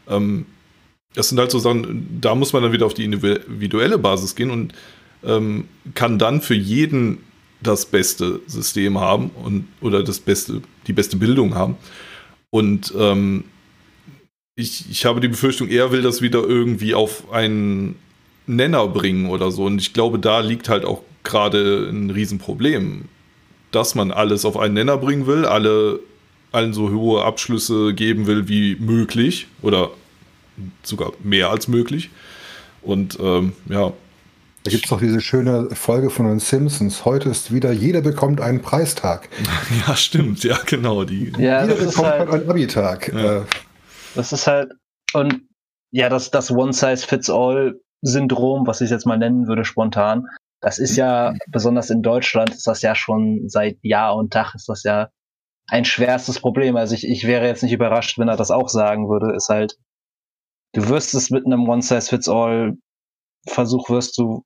Ähm, 0.09 0.47
das 1.15 1.29
sind 1.29 1.39
halt 1.39 1.51
so 1.51 1.59
Sachen, 1.59 2.19
da 2.21 2.35
muss 2.35 2.53
man 2.53 2.63
dann 2.63 2.71
wieder 2.71 2.85
auf 2.85 2.93
die 2.93 3.05
individuelle 3.05 3.97
Basis 3.97 4.35
gehen 4.35 4.51
und 4.51 4.73
ähm, 5.23 5.65
kann 5.93 6.19
dann 6.19 6.41
für 6.41 6.55
jeden 6.55 7.19
das 7.61 7.85
beste 7.85 8.41
System 8.47 8.99
haben 8.99 9.31
und 9.43 9.67
oder 9.81 10.03
das 10.03 10.19
beste, 10.19 10.61
die 10.87 10.93
beste 10.93 11.17
Bildung 11.17 11.55
haben. 11.55 11.77
Und 12.49 12.93
ähm, 12.97 13.45
ich, 14.55 14.89
ich 14.89 15.05
habe 15.05 15.19
die 15.19 15.27
Befürchtung, 15.27 15.67
er 15.69 15.91
will 15.91 16.01
das 16.01 16.21
wieder 16.21 16.43
irgendwie 16.43 16.93
auf 16.93 17.31
einen 17.31 17.95
Nenner 18.47 18.87
bringen 18.87 19.29
oder 19.29 19.51
so. 19.51 19.65
Und 19.65 19.79
ich 19.79 19.93
glaube, 19.93 20.19
da 20.19 20.39
liegt 20.41 20.69
halt 20.69 20.85
auch 20.85 21.01
gerade 21.23 21.89
ein 21.89 22.11
Riesenproblem, 22.11 23.05
dass 23.71 23.95
man 23.95 24.11
alles 24.11 24.45
auf 24.45 24.57
einen 24.57 24.75
Nenner 24.75 24.97
bringen 24.97 25.27
will, 25.27 25.45
alle 25.45 25.99
allen 26.51 26.73
so 26.73 26.89
hohe 26.89 27.23
Abschlüsse 27.23 27.93
geben 27.93 28.27
will 28.27 28.47
wie 28.47 28.77
möglich 28.77 29.47
oder 29.61 29.91
sogar 30.83 31.11
mehr 31.23 31.49
als 31.49 31.67
möglich. 31.67 32.09
Und 32.81 33.17
ähm, 33.19 33.53
ja, 33.67 33.91
Da 34.63 34.71
gibt 34.71 34.85
es 34.85 34.89
doch 34.89 34.99
diese 34.99 35.21
schöne 35.21 35.69
Folge 35.75 36.09
von 36.09 36.27
den 36.27 36.39
Simpsons. 36.39 37.05
Heute 37.05 37.29
ist 37.29 37.53
wieder, 37.53 37.71
jeder 37.71 38.01
bekommt 38.01 38.41
einen 38.41 38.61
Preistag. 38.61 39.29
ja, 39.87 39.95
stimmt, 39.95 40.43
ja, 40.43 40.57
genau. 40.65 41.03
Die, 41.03 41.31
Ja, 41.37 41.63
jeder 41.63 41.75
das 41.75 41.85
ist 41.85 41.95
bekommt 41.95 42.09
halt, 42.09 42.29
einen 42.29 42.49
Abi-Tag. 42.49 43.13
Ja. 43.13 43.41
Äh, 43.41 43.45
das 44.15 44.33
ist 44.33 44.47
halt, 44.47 44.71
und 45.13 45.41
ja, 45.91 46.09
das, 46.09 46.31
das 46.31 46.51
One-Size-Fits-All-Syndrom, 46.51 48.67
was 48.67 48.81
ich 48.81 48.89
jetzt 48.89 49.05
mal 49.05 49.17
nennen 49.17 49.47
würde, 49.47 49.65
spontan, 49.65 50.25
das 50.61 50.79
ist 50.79 50.95
ja, 50.95 51.33
besonders 51.47 51.89
in 51.89 52.01
Deutschland, 52.01 52.51
ist 52.51 52.65
das 52.65 52.81
ja 52.81 52.95
schon 52.95 53.43
seit 53.47 53.77
Jahr 53.83 54.15
und 54.15 54.33
Tag, 54.33 54.55
ist 54.55 54.67
das 54.67 54.83
ja 54.83 55.09
ein 55.67 55.85
schwerstes 55.85 56.39
Problem. 56.39 56.75
Also 56.75 56.95
ich, 56.95 57.07
ich 57.07 57.27
wäre 57.27 57.45
jetzt 57.45 57.63
nicht 57.63 57.73
überrascht, 57.73 58.17
wenn 58.17 58.29
er 58.29 58.37
das 58.37 58.51
auch 58.51 58.69
sagen 58.69 59.09
würde, 59.09 59.35
ist 59.35 59.49
halt, 59.49 59.77
du 60.75 60.87
wirst 60.89 61.15
es 61.15 61.31
mit 61.31 61.45
einem 61.45 61.67
One-Size-Fits-All-Versuch 61.67 63.89
wirst 63.89 64.17
du 64.17 64.43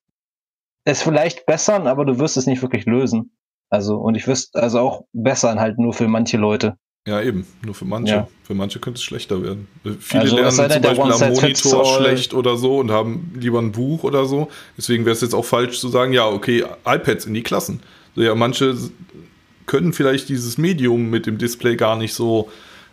es 0.86 1.02
vielleicht 1.02 1.46
bessern, 1.46 1.88
aber 1.88 2.06
du 2.06 2.20
wirst 2.20 2.38
es 2.38 2.46
nicht 2.46 2.62
wirklich 2.62 2.86
lösen. 2.86 3.32
Also, 3.70 3.98
und 3.98 4.16
ich 4.16 4.28
wüsste, 4.28 4.62
also 4.62 4.80
auch 4.80 5.04
bessern 5.14 5.60
halt 5.60 5.78
nur 5.78 5.94
für 5.94 6.08
manche 6.08 6.38
Leute. 6.38 6.78
Ja, 7.08 7.22
eben. 7.22 7.48
Nur 7.66 7.76
für 7.76 7.86
manche. 7.86 8.14
Ja. 8.14 8.28
Für 8.44 8.54
manche 8.54 8.80
könnte 8.80 8.98
es 8.98 9.04
schlechter 9.04 9.42
werden. 9.42 9.68
Viele 10.00 10.24
Also, 10.24 10.36
lernen 10.36 10.52
zum 10.52 10.82
Beispiel 10.82 11.12
am 11.12 11.34
Monitor 11.34 11.86
schlecht 11.98 12.34
oder 12.34 12.58
so 12.58 12.78
und 12.78 12.92
haben 12.92 13.34
lieber 13.40 13.60
ein 13.60 13.72
Buch 13.72 14.04
oder 14.04 14.26
so. 14.26 14.50
Deswegen 14.78 15.06
wäre 15.06 15.14
es 15.14 15.22
jetzt 15.22 15.34
auch 15.34 15.46
falsch 15.46 15.80
zu 15.80 15.90
sagen, 15.90 16.14
ja, 16.14 16.28
okay, 16.28 16.66
iPads 16.86 17.26
in 17.26 17.34
die 17.34 17.44
Klassen. 17.44 17.82
So, 18.16 18.22
ja, 18.22 18.36
manche 18.36 18.76
können 19.66 19.94
vielleicht 19.94 20.30
dieses 20.30 20.58
Medium 20.58 21.10
mit 21.10 21.26
dem 21.26 21.38
Display 21.38 21.76
gar 21.76 21.96
nicht 21.96 22.14
so 22.14 22.50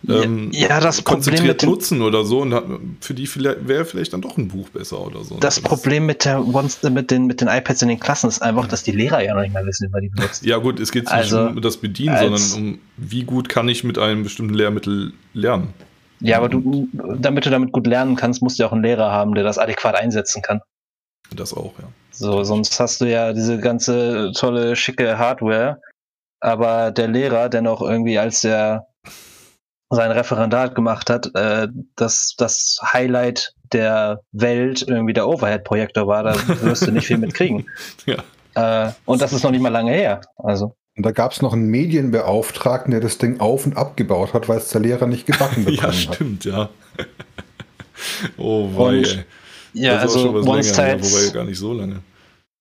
ähm, 0.09 0.51
ja, 0.53 0.81
das 0.81 1.03
Problem 1.03 1.17
konzentriert 1.23 1.63
dem- 1.63 1.71
nutzen 1.71 2.03
oder 2.03 2.25
so. 2.25 2.41
Und 2.41 2.55
hat, 2.55 2.65
für 3.01 3.15
die 3.15 3.27
vielleicht- 3.27 3.67
wäre 3.69 3.85
vielleicht 3.85 4.13
dann 4.13 4.21
doch 4.21 4.37
ein 4.37 4.49
Buch 4.49 4.69
besser 4.69 5.01
oder 5.01 5.25
so. 5.25 5.37
Das 5.39 5.61
Problem 5.61 6.07
mit, 6.07 6.25
der 6.25 6.41
mit, 6.91 7.11
den, 7.11 7.27
mit 7.27 7.41
den 7.41 7.49
iPads 7.49 7.83
in 7.83 7.89
den 7.89 8.01
Klassen 8.01 8.29
ist 8.29 8.41
einfach, 8.43 8.67
dass 8.69 8.83
die 8.83 8.93
Lehrer 8.93 9.23
ja 9.23 9.35
noch 9.35 9.43
nicht 9.43 9.53
mal 9.55 9.65
wissen, 9.67 9.89
wie 9.89 9.93
man 9.93 10.03
die 10.03 10.09
benutzt. 10.09 10.45
Ja, 10.45 10.59
gut, 10.59 10.81
es 10.81 10.93
geht 10.93 11.09
Also, 11.09 11.45
nicht 11.45 11.57
um 11.57 11.63
das 11.63 11.77
Bedienen, 11.77 12.17
sondern 12.19 12.43
um, 12.57 12.79
wie 12.97 13.25
gut 13.25 13.49
kann 13.49 13.69
ich 13.69 13.85
mit 13.85 13.99
einem 13.99 14.23
bestimmten 14.23 14.55
Lehrmittel 14.55 15.13
lernen. 15.35 15.75
Ja, 16.21 16.39
aber 16.39 16.49
du, 16.49 16.89
damit 17.19 17.45
du 17.45 17.51
damit 17.51 17.73
gut 17.73 17.87
lernen 17.87 18.17
kannst, 18.17 18.41
musst 18.43 18.59
du 18.59 18.63
ja 18.63 18.69
auch 18.69 18.73
einen 18.73 18.83
Lehrer 18.83 19.11
haben, 19.13 19.35
der 19.35 19.45
das 19.45 19.59
adäquat 19.59 19.95
einsetzen 19.97 20.41
kann. 20.41 20.61
Das 21.35 21.53
auch, 21.53 21.73
ja. 21.79 21.89
So, 22.13 22.43
sonst 22.45 22.81
hast 22.81 23.01
du 23.03 23.05
ja 23.05 23.33
diese 23.35 23.59
ganze 23.59 24.33
tolle, 24.35 24.77
schicke 24.77 25.19
Hardware, 25.19 25.81
aber 26.41 26.91
der 26.91 27.09
Lehrer, 27.09 27.49
der 27.51 27.61
noch 27.61 27.83
irgendwie 27.83 28.19
als 28.19 28.41
der 28.41 28.87
sein 29.91 30.11
Referendat 30.11 30.75
gemacht 30.75 31.11
hat, 31.11 31.31
äh, 31.35 31.69
dass 31.95 32.35
das 32.37 32.81
Highlight 32.93 33.55
der 33.73 34.21
Welt 34.33 34.85
irgendwie 34.87 35.13
der 35.13 35.29
Overhead-Projektor 35.29 36.07
war, 36.07 36.23
da 36.25 36.35
wirst 36.63 36.87
du 36.87 36.93
nicht 36.93 37.07
viel 37.07 37.19
mitkriegen. 37.19 37.67
Ja. 38.07 38.87
Äh, 38.87 38.93
und 39.05 39.23
das 39.23 39.33
ist 39.33 39.43
noch 39.43 39.51
nicht 39.51 39.63
mal 39.63 39.69
lange 39.69 39.93
her. 39.93 40.23
Also, 40.37 40.77
Und 40.97 41.05
da 41.05 41.13
gab 41.13 41.33
es 41.33 41.43
noch 41.43 41.53
einen 41.53 41.69
Medienbeauftragten, 41.69 42.91
der 42.91 43.01
das 43.01 43.19
Ding 43.19 43.41
auf 43.41 43.67
und 43.67 43.77
abgebaut 43.77 44.35
hat, 44.35 44.49
weil 44.49 44.59
es 44.59 44.69
der 44.71 44.81
Lehrer 44.81 45.07
nicht 45.07 45.27
gebacken 45.27 45.65
bekommen 45.65 45.77
ja, 45.77 45.83
hat. 45.85 45.95
stimmt, 45.95 46.45
ja. 46.45 46.69
oh, 48.39 48.71
wei. 48.77 48.99
Und-. 48.99 49.27
Ja, 49.73 49.99
also 49.99 50.19
schon 50.19 50.35
was 50.35 50.47
länger 50.47 50.89
her, 50.89 50.95
One-Size, 50.95 51.27
wobei 51.27 51.35
gar 51.35 51.45
nicht 51.45 51.59
so 51.59 51.75
lange. 51.75 52.01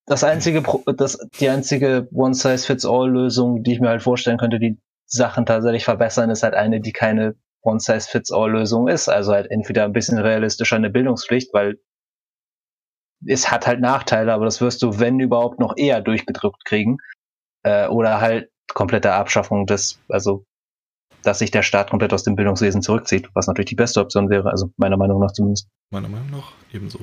das 0.05 0.25
einzige, 0.25 0.61
das, 0.97 1.17
die 1.39 1.47
einzige 1.47 2.09
One-Size-Fits-All-Lösung, 2.11 3.63
die 3.63 3.71
ich 3.71 3.79
mir 3.79 3.87
halt 3.87 4.03
vorstellen 4.03 4.37
könnte, 4.37 4.59
die 4.59 4.77
Sachen 5.05 5.45
tatsächlich 5.45 5.85
verbessern, 5.85 6.29
ist 6.29 6.43
halt 6.43 6.53
eine, 6.53 6.81
die 6.81 6.91
keine 6.91 7.35
One-Size-Fits-All-Lösung 7.61 8.87
ist. 8.87 9.09
Also 9.09 9.33
halt 9.33 9.49
entweder 9.51 9.85
ein 9.85 9.93
bisschen 9.93 10.17
realistischer 10.17 10.75
eine 10.75 10.89
Bildungspflicht, 10.89 11.53
weil 11.53 11.79
es 13.25 13.49
hat 13.51 13.65
halt 13.65 13.79
Nachteile, 13.79 14.33
aber 14.33 14.45
das 14.45 14.61
wirst 14.61 14.81
du, 14.83 14.99
wenn 14.99 15.19
überhaupt, 15.19 15.59
noch 15.59 15.75
eher 15.77 16.01
durchgedrückt 16.01 16.63
kriegen. 16.65 16.97
Äh, 17.63 17.87
oder 17.87 18.21
halt 18.21 18.49
komplette 18.73 19.13
Abschaffung 19.13 19.65
des, 19.65 19.99
also 20.09 20.45
dass 21.23 21.39
sich 21.39 21.49
der 21.49 21.63
Staat 21.63 21.89
komplett 21.89 22.13
aus 22.13 22.23
dem 22.23 22.35
Bildungswesen 22.35 22.83
zurückzieht, 22.83 23.29
was 23.33 23.47
natürlich 23.47 23.69
die 23.69 23.75
beste 23.75 23.99
Option 23.99 24.29
wäre, 24.29 24.51
also 24.51 24.69
meiner 24.77 24.97
Meinung 24.97 25.19
nach 25.19 25.31
zumindest. 25.31 25.67
Meiner 25.91 26.07
Meinung 26.07 26.29
nach 26.29 26.51
ebenso. 26.71 26.99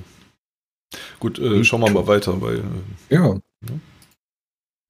Gut, 1.18 1.38
äh, 1.38 1.64
schauen 1.64 1.80
wir 1.80 1.90
mal 1.90 2.06
weiter, 2.06 2.40
weil 2.40 2.58
äh, 2.58 3.14
Ja, 3.14 3.36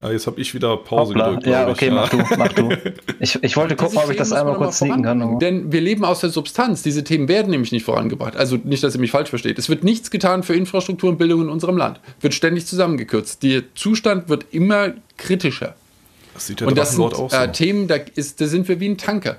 ah, 0.03 0.11
jetzt 0.11 0.27
habe 0.27 0.39
ich 0.39 0.53
wieder 0.53 0.77
Pause 0.77 1.13
Hoppla. 1.13 1.29
gedrückt. 1.29 1.47
Ja, 1.47 1.67
okay, 1.67 1.89
mach 1.89 2.09
du, 2.09 2.17
mach 2.37 2.53
du. 2.53 2.69
Ich, 3.19 3.41
ich 3.41 3.55
wollte 3.55 3.75
gucken, 3.77 3.99
ob 3.99 4.11
ich 4.11 4.17
das 4.17 4.33
einmal 4.33 4.55
kurz 4.55 4.81
noch 4.81 4.87
sneaken 4.87 5.03
kann. 5.03 5.39
Denn 5.39 5.71
wir 5.71 5.79
leben 5.79 6.03
aus 6.03 6.19
der 6.19 6.29
Substanz. 6.29 6.83
Diese 6.83 7.03
Themen 7.05 7.29
werden 7.29 7.51
nämlich 7.51 7.71
nicht 7.71 7.85
vorangebracht. 7.85 8.35
Also 8.35 8.57
nicht, 8.57 8.83
dass 8.83 8.95
ihr 8.95 8.99
mich 8.99 9.11
falsch 9.11 9.29
versteht. 9.29 9.57
Es 9.57 9.69
wird 9.69 9.83
nichts 9.83 10.11
getan 10.11 10.43
für 10.43 10.55
Infrastruktur 10.55 11.09
und 11.09 11.17
Bildung 11.17 11.43
in 11.43 11.49
unserem 11.49 11.77
Land. 11.77 12.01
Wird 12.19 12.33
ständig 12.33 12.65
zusammengekürzt. 12.65 13.41
Der 13.43 13.63
Zustand 13.75 14.27
wird 14.27 14.47
immer 14.51 14.93
kritischer. 15.17 15.75
Das 16.33 16.47
sieht 16.47 16.61
ja 16.61 16.67
und 16.67 16.77
das 16.77 16.91
sind 16.91 17.01
auch 17.01 17.29
so. 17.29 17.37
äh, 17.37 17.51
Themen, 17.51 17.87
da, 17.87 17.95
ist, 18.15 18.41
da 18.41 18.47
sind 18.47 18.67
wir 18.67 18.79
wie 18.79 18.89
ein 18.89 18.97
Tanker. 18.97 19.37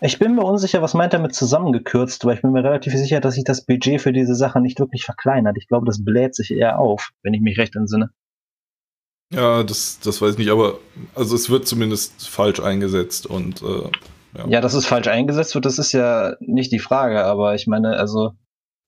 Ich 0.00 0.18
bin 0.18 0.34
mir 0.34 0.44
unsicher, 0.44 0.82
was 0.82 0.92
meint 0.92 1.14
er 1.14 1.20
mit 1.20 1.34
zusammengekürzt, 1.34 2.22
aber 2.24 2.34
ich 2.34 2.42
bin 2.42 2.52
mir 2.52 2.62
relativ 2.62 2.92
sicher, 2.94 3.20
dass 3.20 3.34
sich 3.34 3.44
das 3.44 3.64
Budget 3.64 4.00
für 4.00 4.12
diese 4.12 4.34
Sache 4.34 4.60
nicht 4.60 4.78
wirklich 4.78 5.04
verkleinert. 5.04 5.56
Ich 5.56 5.68
glaube, 5.68 5.86
das 5.86 6.04
bläht 6.04 6.34
sich 6.34 6.50
eher 6.50 6.78
auf, 6.78 7.12
wenn 7.22 7.32
ich 7.32 7.40
mich 7.40 7.56
recht 7.58 7.76
entsinne. 7.76 8.10
Ja, 9.32 9.64
das, 9.64 9.98
das 10.00 10.22
weiß 10.22 10.32
ich 10.32 10.38
nicht, 10.38 10.50
aber 10.50 10.78
also 11.14 11.34
es 11.34 11.50
wird 11.50 11.66
zumindest 11.66 12.28
falsch 12.28 12.60
eingesetzt 12.60 13.26
und 13.26 13.62
äh, 13.62 13.90
ja. 14.36 14.48
Ja, 14.48 14.60
dass 14.60 14.74
es 14.74 14.86
falsch 14.86 15.08
eingesetzt 15.08 15.54
wird, 15.54 15.64
das 15.64 15.78
ist 15.78 15.92
ja 15.92 16.36
nicht 16.40 16.70
die 16.70 16.78
Frage, 16.78 17.24
aber 17.24 17.54
ich 17.54 17.66
meine, 17.66 17.96
also, 17.96 18.32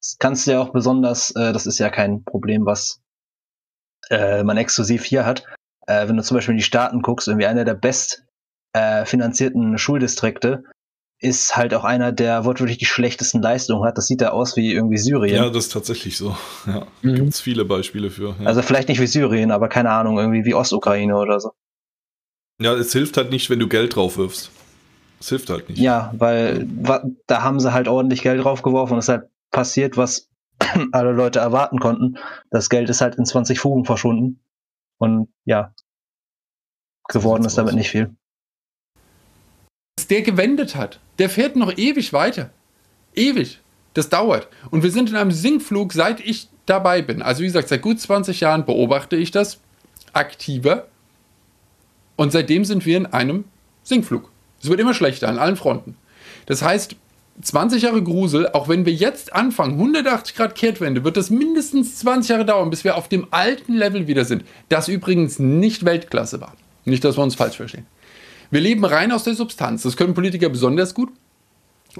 das 0.00 0.16
kannst 0.18 0.46
du 0.46 0.52
ja 0.52 0.60
auch 0.60 0.72
besonders, 0.72 1.30
äh, 1.32 1.52
das 1.52 1.66
ist 1.66 1.78
ja 1.78 1.90
kein 1.90 2.22
Problem, 2.24 2.66
was 2.66 3.00
äh, 4.10 4.44
man 4.44 4.56
exklusiv 4.56 5.04
hier 5.04 5.24
hat. 5.24 5.44
Äh, 5.86 6.06
wenn 6.08 6.16
du 6.16 6.22
zum 6.22 6.36
Beispiel 6.36 6.52
in 6.52 6.58
die 6.58 6.64
Staaten 6.64 7.02
guckst, 7.02 7.28
irgendwie 7.28 7.46
einer 7.46 7.64
der 7.64 7.74
best 7.74 8.24
äh, 8.74 9.04
finanzierten 9.06 9.78
Schuldistrikte 9.78 10.64
ist 11.20 11.56
halt 11.56 11.74
auch 11.74 11.84
einer, 11.84 12.12
der 12.12 12.44
wortwörtlich 12.44 12.78
die 12.78 12.84
schlechtesten 12.84 13.42
Leistungen 13.42 13.84
hat. 13.84 13.98
Das 13.98 14.06
sieht 14.06 14.20
da 14.20 14.28
aus 14.30 14.56
wie 14.56 14.72
irgendwie 14.72 14.98
Syrien. 14.98 15.34
ja, 15.36 15.50
das 15.50 15.66
ist 15.66 15.72
tatsächlich 15.72 16.16
so. 16.16 16.36
Ja, 16.66 16.86
Mhm. 17.02 17.14
gibt 17.16 17.28
es 17.30 17.40
viele 17.40 17.64
Beispiele 17.64 18.10
für. 18.10 18.36
Ja. 18.40 18.46
Also 18.46 18.62
vielleicht 18.62 18.88
nicht 18.88 19.00
wie 19.00 19.06
Syrien, 19.08 19.50
aber 19.50 19.68
keine 19.68 19.90
Ahnung, 19.90 20.18
irgendwie 20.18 20.44
wie 20.44 20.54
Ostukraine 20.54 21.16
oder 21.16 21.40
so. 21.40 21.52
ja, 22.60 22.72
es 22.74 22.92
hilft 22.92 23.16
halt 23.16 23.30
nicht, 23.30 23.50
wenn 23.50 23.58
du 23.58 23.68
Geld 23.68 23.96
drauf 23.96 24.16
wirfst. 24.16 24.50
Es 25.20 25.28
hilft 25.30 25.50
halt 25.50 25.68
nicht. 25.68 25.80
Ja, 25.80 26.12
weil 26.16 26.66
wa 26.80 27.02
da 27.26 27.42
haben 27.42 27.58
sie 27.58 27.72
halt 27.72 27.88
ordentlich 27.88 28.22
Geld 28.22 28.44
draufgeworfen 28.44 28.92
und 28.94 28.98
es 29.00 29.06
ist 29.06 29.08
halt 29.08 29.28
passiert, 29.50 29.96
was 29.96 30.28
alle 30.92 31.10
Leute 31.12 31.40
erwarten 31.40 31.80
konnten. 31.80 32.16
Das 32.50 32.68
Geld 32.68 32.88
ist 32.90 33.00
halt 33.00 33.16
in 33.16 33.24
20 33.26 33.58
Fugen 33.58 33.84
verschwunden. 33.84 34.40
Und 34.98 35.28
ja, 35.44 35.72
geworden 37.08 37.44
ist 37.44 37.58
damit 37.58 37.74
nicht 37.74 37.90
viel. 37.90 38.14
Was 39.98 40.06
der 40.06 40.22
gewendet 40.22 40.76
hat, 40.76 41.00
der 41.18 41.30
fährt 41.30 41.56
noch 41.56 41.76
ewig 41.76 42.12
weiter. 42.12 42.50
Ewig. 43.14 43.60
Das 43.94 44.08
dauert. 44.08 44.48
Und 44.70 44.82
wir 44.82 44.90
sind 44.90 45.10
in 45.10 45.16
einem 45.16 45.32
Sinkflug, 45.32 45.92
seit 45.92 46.20
ich 46.20 46.48
dabei 46.66 47.02
bin. 47.02 47.22
Also 47.22 47.42
wie 47.42 47.46
gesagt, 47.46 47.68
seit 47.68 47.82
gut 47.82 48.00
20 48.00 48.40
Jahren 48.40 48.64
beobachte 48.64 49.16
ich 49.16 49.30
das 49.30 49.58
aktiver. 50.12 50.86
Und 52.16 52.32
seitdem 52.32 52.64
sind 52.64 52.84
wir 52.86 52.96
in 52.96 53.06
einem 53.06 53.44
Sinkflug. 53.82 54.30
Es 54.60 54.68
wird 54.68 54.80
immer 54.80 54.94
schlechter 54.94 55.28
an 55.28 55.38
allen 55.38 55.56
Fronten. 55.56 55.96
Das 56.46 56.62
heißt, 56.62 56.96
20 57.40 57.82
Jahre 57.82 58.02
Grusel, 58.02 58.48
auch 58.48 58.68
wenn 58.68 58.84
wir 58.84 58.92
jetzt 58.92 59.32
anfangen, 59.32 59.74
180 59.74 60.34
Grad 60.34 60.54
Kehrtwende, 60.54 61.04
wird 61.04 61.16
das 61.16 61.30
mindestens 61.30 61.96
20 61.98 62.30
Jahre 62.30 62.44
dauern, 62.44 62.70
bis 62.70 62.82
wir 62.84 62.96
auf 62.96 63.08
dem 63.08 63.28
alten 63.30 63.74
Level 63.74 64.08
wieder 64.08 64.24
sind. 64.24 64.44
Das 64.68 64.88
übrigens 64.88 65.38
nicht 65.38 65.84
Weltklasse 65.84 66.40
war. 66.40 66.54
Nicht, 66.84 67.04
dass 67.04 67.16
wir 67.16 67.22
uns 67.22 67.36
falsch 67.36 67.56
verstehen. 67.56 67.86
Wir 68.50 68.60
leben 68.60 68.84
rein 68.84 69.12
aus 69.12 69.24
der 69.24 69.34
Substanz. 69.34 69.82
Das 69.82 69.96
können 69.96 70.14
Politiker 70.14 70.48
besonders 70.48 70.94
gut. 70.94 71.10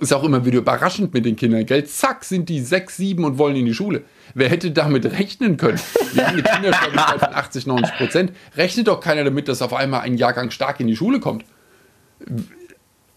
Ist 0.00 0.12
auch 0.12 0.22
immer 0.22 0.44
wieder 0.44 0.58
überraschend 0.58 1.12
mit 1.12 1.24
den 1.24 1.34
Kindern, 1.34 1.66
gell? 1.66 1.84
Zack, 1.84 2.24
sind 2.24 2.48
die 2.48 2.60
sechs, 2.60 2.96
sieben 2.96 3.24
und 3.24 3.38
wollen 3.38 3.56
in 3.56 3.64
die 3.64 3.74
Schule. 3.74 4.04
Wer 4.34 4.48
hätte 4.48 4.70
damit 4.70 5.06
rechnen 5.06 5.56
können? 5.56 5.80
Wir 6.12 6.26
haben 6.26 6.34
eine 6.34 6.42
Kindersterblichkeit 6.42 7.20
von 7.20 7.34
80, 7.34 7.66
90 7.66 7.96
Prozent. 7.96 8.32
Rechnet 8.56 8.86
doch 8.86 9.00
keiner 9.00 9.24
damit, 9.24 9.48
dass 9.48 9.62
auf 9.62 9.74
einmal 9.74 10.02
ein 10.02 10.16
Jahrgang 10.16 10.50
stark 10.50 10.78
in 10.80 10.86
die 10.86 10.96
Schule 10.96 11.20
kommt. 11.20 11.44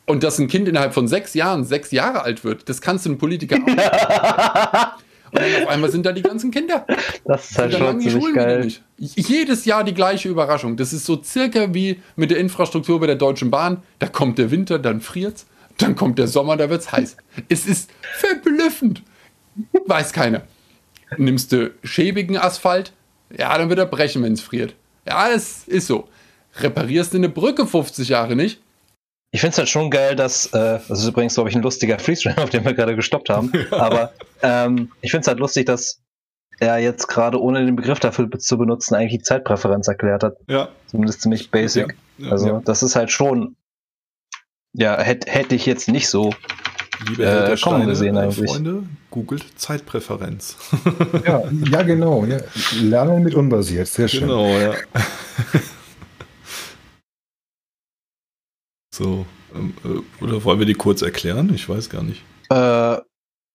Und 0.05 0.23
dass 0.23 0.39
ein 0.39 0.47
Kind 0.47 0.67
innerhalb 0.67 0.93
von 0.93 1.07
sechs 1.07 1.33
Jahren 1.33 1.65
sechs 1.65 1.91
Jahre 1.91 2.23
alt 2.23 2.43
wird, 2.43 2.67
das 2.67 2.81
kannst 2.81 3.05
du 3.05 3.11
einem 3.11 3.19
Politiker 3.19 3.57
auch 3.61 3.65
nicht. 3.65 5.01
Und 5.31 5.41
dann 5.41 5.63
auf 5.63 5.69
einmal 5.69 5.91
sind 5.91 6.05
da 6.05 6.11
die 6.11 6.21
ganzen 6.21 6.51
Kinder. 6.51 6.85
Das 7.25 7.51
ist 7.51 7.57
halt 7.57 7.73
schon 7.73 8.01
ziemlich 8.01 8.33
geil. 8.33 8.71
Jedes 8.97 9.65
Jahr 9.65 9.83
die 9.83 9.93
gleiche 9.93 10.29
Überraschung. 10.29 10.77
Das 10.77 10.93
ist 10.93 11.05
so 11.05 11.21
circa 11.23 11.73
wie 11.73 12.01
mit 12.15 12.31
der 12.31 12.37
Infrastruktur 12.37 12.99
bei 12.99 13.07
der 13.07 13.15
Deutschen 13.15 13.49
Bahn. 13.49 13.83
Da 13.99 14.07
kommt 14.07 14.37
der 14.37 14.51
Winter, 14.51 14.79
dann 14.79 15.01
friert's. 15.01 15.45
Dann 15.77 15.95
kommt 15.95 16.19
der 16.19 16.27
Sommer, 16.27 16.57
da 16.57 16.69
wird's 16.69 16.91
heiß. 16.91 17.17
Es 17.49 17.65
ist 17.65 17.89
verblüffend. 18.17 19.03
Weiß 19.85 20.13
keiner. 20.13 20.43
Nimmst 21.17 21.51
du 21.51 21.71
schäbigen 21.83 22.37
Asphalt, 22.37 22.93
ja, 23.37 23.57
dann 23.57 23.69
wird 23.69 23.79
er 23.79 23.85
brechen, 23.85 24.23
wenn 24.23 24.33
es 24.33 24.41
friert. 24.41 24.75
Ja, 25.07 25.29
das 25.29 25.67
ist 25.67 25.87
so. 25.87 26.07
Reparierst 26.55 27.13
du 27.13 27.17
eine 27.17 27.29
Brücke 27.29 27.65
50 27.65 28.09
Jahre 28.09 28.35
nicht? 28.35 28.61
Ich 29.33 29.39
finde 29.39 29.53
es 29.53 29.57
halt 29.57 29.69
schon 29.69 29.89
geil, 29.89 30.15
dass, 30.15 30.47
äh, 30.47 30.79
das 30.87 30.99
ist 30.99 31.07
übrigens, 31.07 31.35
glaube 31.35 31.49
ich, 31.49 31.55
ein 31.55 31.61
lustiger 31.61 31.97
Freestyle, 31.99 32.37
auf 32.43 32.49
den 32.49 32.65
wir 32.65 32.73
gerade 32.73 32.95
gestoppt 32.95 33.29
haben. 33.29 33.51
Aber 33.71 34.11
ähm, 34.41 34.91
ich 35.01 35.11
finde 35.11 35.21
es 35.21 35.27
halt 35.27 35.39
lustig, 35.39 35.65
dass 35.65 36.01
er 36.59 36.77
jetzt 36.77 37.07
gerade 37.07 37.41
ohne 37.41 37.65
den 37.65 37.75
Begriff 37.75 37.99
dafür 37.99 38.29
zu 38.37 38.57
benutzen 38.57 38.93
eigentlich 38.93 39.19
die 39.19 39.23
Zeitpräferenz 39.23 39.87
erklärt 39.87 40.23
hat. 40.23 40.35
Ja. 40.47 40.69
Zumindest 40.87 41.21
ziemlich 41.21 41.49
basic. 41.49 41.95
Ja, 42.17 42.25
ja, 42.25 42.31
also 42.31 42.47
ja. 42.47 42.61
das 42.65 42.83
ist 42.83 42.95
halt 42.95 43.09
schon, 43.09 43.55
ja, 44.73 44.99
hätte 45.01 45.31
hätte 45.31 45.55
ich 45.55 45.65
jetzt 45.65 45.87
nicht 45.87 46.07
so. 46.09 46.31
Liebe 47.07 47.23
Äh, 47.23 47.45
kommen 47.45 47.57
Steine, 47.57 47.85
gesehen 47.87 48.15
äh, 48.15 48.19
eigentlich. 48.19 48.51
Freunde, 48.51 48.83
googelt 49.09 49.43
Zeitpräferenz. 49.55 50.55
Ja, 51.25 51.41
ja 51.71 51.81
genau. 51.81 52.25
Ja. 52.25 52.37
Lernen 52.79 53.23
mit 53.23 53.33
unbasiert. 53.33 53.87
Sehr 53.87 54.07
schön. 54.07 54.27
Genau, 54.27 54.45
ja. 54.45 54.73
so, 58.93 59.25
ähm, 59.55 59.73
äh, 59.85 60.23
oder 60.23 60.43
wollen 60.43 60.59
wir 60.59 60.65
die 60.65 60.73
kurz 60.73 61.01
erklären? 61.01 61.51
Ich 61.53 61.67
weiß 61.67 61.89
gar 61.89 62.03
nicht. 62.03 62.21
Äh, 62.49 62.97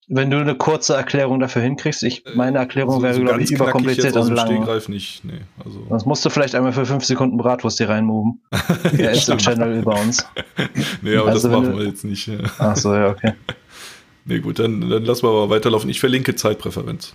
wenn 0.08 0.30
du 0.30 0.38
eine 0.38 0.54
kurze 0.54 0.94
Erklärung 0.94 1.40
dafür 1.40 1.62
hinkriegst, 1.62 2.04
ich, 2.04 2.22
meine 2.36 2.58
Erklärung 2.58 3.02
wäre, 3.02 3.18
glaube 3.20 3.42
ich, 3.42 3.50
überkompliziert 3.50 4.04
jetzt 4.06 4.16
aus 4.16 4.28
und 4.28 4.36
lang. 4.36 4.46
Stegreif 4.46 4.88
nicht. 4.88 5.24
Nee, 5.24 5.40
also. 5.64 5.84
Sonst 5.88 6.06
musst 6.06 6.24
du 6.24 6.30
vielleicht 6.30 6.54
einmal 6.54 6.72
für 6.72 6.86
fünf 6.86 7.04
Sekunden 7.04 7.36
Bratwurst 7.36 7.78
hier 7.78 7.88
reinmoven. 7.88 8.40
Der 8.92 9.10
ist 9.10 9.28
im 9.28 9.38
Channel 9.38 9.78
über 9.80 10.00
uns. 10.00 10.24
Nee, 11.02 11.16
aber 11.16 11.30
Also 11.30 11.48
das 11.48 11.58
machen 11.58 11.72
du- 11.72 11.78
wir 11.78 11.86
jetzt 11.86 12.04
nicht. 12.04 12.26
Ja. 12.28 12.38
Ach 12.58 12.76
so, 12.76 12.94
ja, 12.94 13.10
okay. 13.10 13.32
Nee, 14.28 14.40
gut, 14.40 14.58
dann, 14.58 14.80
dann 14.80 15.04
lassen 15.04 15.22
wir 15.24 15.28
aber 15.30 15.50
weiterlaufen. 15.50 15.88
Ich 15.88 16.00
verlinke 16.00 16.34
Zeitpräferenz. 16.34 17.14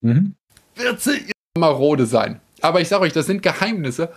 Mhm. 0.00 0.34
wird 0.76 1.00
sie 1.00 1.30
marode 1.58 2.06
sein. 2.06 2.40
Aber 2.62 2.80
ich 2.80 2.88
sage 2.88 3.02
euch, 3.02 3.12
das 3.12 3.26
sind 3.26 3.42
Geheimnisse, 3.42 4.10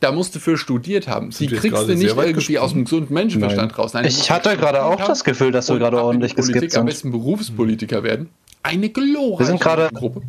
da 0.00 0.12
musst 0.12 0.34
du 0.34 0.38
für 0.40 0.56
studiert 0.58 1.08
haben. 1.08 1.32
Sind 1.32 1.50
Die 1.50 1.56
kriegst 1.56 1.82
du 1.88 1.94
nicht 1.94 2.02
irgendwie 2.16 2.32
gesprungen? 2.34 2.58
aus 2.58 2.72
dem 2.72 2.84
gesunden 2.84 3.14
Menschenverstand 3.14 3.78
raus. 3.78 3.94
Nein, 3.94 4.02
du 4.04 4.08
Ich 4.08 4.30
hatte 4.30 4.56
gerade 4.56 4.84
auch 4.84 4.96
das 5.06 5.24
Gefühl, 5.24 5.52
dass 5.52 5.68
wir 5.68 5.74
und 5.74 5.80
gerade 5.80 6.02
ordentlich 6.02 6.34
Politik, 6.34 6.54
geskippt 6.54 6.74
am 6.76 6.80
sind. 6.80 6.86
besten 6.86 7.10
Berufspolitiker 7.12 8.02
werden. 8.02 8.28
Eine 8.62 8.88
glorreiche 8.90 9.38
Wir 9.40 9.46
sind 9.46 9.60
gerade- 9.60 9.88
Gruppe. 9.94 10.22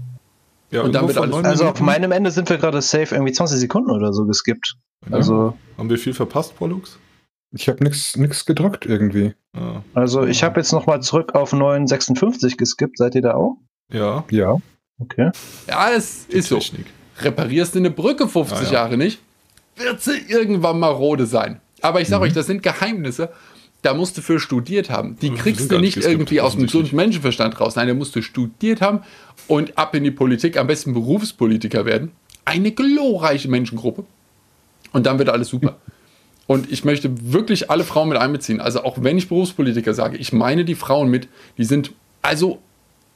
Ja, 0.70 0.82
Und 0.82 0.96
von 0.96 1.18
alles- 1.34 1.46
Also 1.46 1.66
auf 1.66 1.80
meinem 1.80 2.12
Ende 2.12 2.30
sind 2.32 2.50
wir 2.50 2.58
gerade 2.58 2.82
safe 2.82 3.16
irgendwie 3.16 3.32
20 3.32 3.58
Sekunden 3.60 3.90
oder 3.92 4.12
so 4.14 4.26
geskippt. 4.26 4.76
Also, 5.12 5.54
Haben 5.78 5.90
wir 5.90 5.98
viel 5.98 6.14
verpasst, 6.14 6.56
Pollux? 6.58 7.00
Ich 7.54 7.70
habe 7.70 7.82
nichts 7.84 8.46
gedrückt 8.46 8.86
irgendwie. 8.86 9.34
Ja. 9.56 9.82
also 9.94 10.26
ich 10.26 10.44
habe 10.44 10.60
jetzt 10.60 10.74
nochmal 10.74 11.02
zurück 11.02 11.34
auf 11.36 11.54
956 11.54 12.58
geskippt. 12.58 12.98
Seid 12.98 13.16
ihr 13.16 13.22
da 13.22 13.34
auch? 13.36 13.58
ja, 13.92 14.24
Ja. 14.30 14.58
Okay. 15.00 15.30
Ja, 15.68 15.90
es 15.96 16.28
die 16.28 16.38
ist 16.38 16.50
so. 16.50 16.58
Technik. 16.60 16.88
Reparierst 17.22 17.76
du 17.76 17.80
eine 17.80 17.90
Brücke 17.92 18.28
50 18.28 18.58
Ah, 18.58 18.64
ja. 18.64 18.72
Jahre 18.74 18.98
nicht, 18.98 19.20
wird 19.78 20.02
sie 20.02 20.18
irgendwann 20.28 20.80
marode 20.80 21.26
sein. 21.26 21.60
Aber 21.82 22.02
ich 22.02 22.08
sage 22.08 22.22
Mhm. 22.24 22.28
euch, 22.30 22.34
das 22.34 22.48
sind 22.48 22.64
Geheimnisse, 22.64 23.30
da 23.84 23.94
musst 23.94 24.18
du 24.18 24.22
für 24.22 24.40
studiert 24.40 24.90
haben. 24.90 25.18
Die 25.22 25.32
kriegst 25.32 25.72
du 25.72 25.78
nicht 25.80 25.98
irgendwie 25.98 26.42
aus 26.42 26.54
dem 26.54 26.64
gesunden 26.64 26.96
Menschenverstand 26.96 27.60
raus. 27.60 27.76
Nein, 27.76 27.88
da 27.88 27.94
musst 27.94 28.16
du 28.16 28.22
studiert 28.22 28.82
haben 28.82 29.02
und 29.48 29.78
ab 29.78 29.94
in 29.96 30.04
die 30.04 30.12
Politik, 30.12 30.58
am 30.58 30.68
besten 30.68 30.94
Berufspolitiker 30.94 31.86
werden. 31.86 32.12
Eine 32.46 32.72
glorreiche 32.72 33.48
Menschengruppe. 33.50 34.06
Und 34.94 35.06
dann 35.06 35.20
wird 35.20 35.30
alles 35.30 35.50
super. 35.50 35.78
Und 36.48 36.72
ich 36.72 36.86
möchte 36.86 37.12
wirklich 37.34 37.70
alle 37.70 37.84
Frauen 37.84 38.10
mit 38.10 38.18
einbeziehen. 38.18 38.62
Also 38.62 38.84
auch 38.84 38.98
wenn 39.02 39.18
ich 39.18 39.28
Berufspolitiker 39.28 39.94
sage, 39.94 40.18
ich 40.18 40.32
meine 40.34 40.64
die 40.66 40.76
Frauen 40.76 41.10
mit, 41.10 41.28
die 41.58 41.66
sind, 41.66 41.92
also 42.22 42.60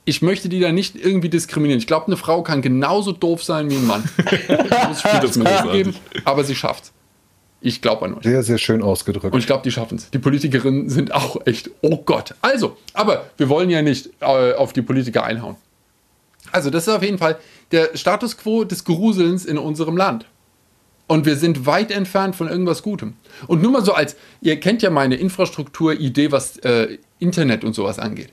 ich 0.06 0.22
möchte 0.22 0.50
die 0.50 0.60
da 0.60 0.72
nicht 0.72 0.96
irgendwie 0.96 1.30
diskriminieren. 1.30 1.80
Ich 1.80 1.88
glaube, 1.88 2.08
eine 2.08 2.18
Frau 2.18 2.42
kann 2.42 2.62
genauso 2.62 3.12
doof 3.12 3.44
sein 3.44 3.70
wie 3.70 3.76
ein 3.76 3.86
Mann. 3.86 4.04
muss 4.88 5.04
ich 5.06 5.36
das 5.36 5.40
geben, 5.72 5.96
aber 6.26 6.44
sie 6.44 6.56
schafft's. 6.56 6.92
Ich 7.64 7.82
glaube 7.82 8.06
an 8.06 8.16
euch. 8.16 8.24
Sehr, 8.24 8.42
sehr 8.42 8.58
schön 8.58 8.82
ausgedrückt. 8.82 9.34
Und 9.34 9.40
ich 9.40 9.46
glaube, 9.46 9.62
die 9.62 9.72
schaffen 9.72 9.98
es. 10.00 10.10
Die 10.10 10.18
Politikerinnen 10.18 10.90
sind 10.90 11.14
auch 11.14 11.46
echt, 11.46 11.70
oh 11.82 11.98
Gott. 11.98 12.34
Also, 12.42 12.78
aber 12.94 13.30
wir 13.38 13.50
wollen 13.50 13.70
ja 13.70 13.84
nicht 13.84 14.10
äh, 14.20 14.54
auf 14.54 14.74
die 14.74 14.82
Politiker 14.82 15.24
einhauen. 15.24 15.56
Also, 16.52 16.72
das 16.72 16.88
ist 16.88 16.94
auf 16.94 17.04
jeden 17.04 17.20
Fall 17.20 17.38
der 17.72 17.96
Status 17.96 18.36
quo 18.36 18.64
des 18.64 18.84
Gruselns 18.84 19.46
in 19.46 19.60
unserem 19.60 19.96
Land. 19.96 20.26
Und 21.06 21.26
wir 21.28 21.36
sind 21.36 21.68
weit 21.68 21.92
entfernt 21.92 22.36
von 22.36 22.48
irgendwas 22.48 22.82
Gutem. 22.82 23.14
Und 23.46 23.62
nur 23.62 23.72
mal 23.72 23.86
so 23.86 23.94
als, 23.94 24.16
ihr 24.42 24.60
kennt 24.60 24.82
ja 24.82 24.90
meine 24.90 25.16
Infrastrukturidee, 25.16 26.32
was 26.32 26.58
äh, 26.60 26.98
Internet 27.20 27.64
und 27.64 27.76
sowas 27.76 28.00
angeht. 28.00 28.30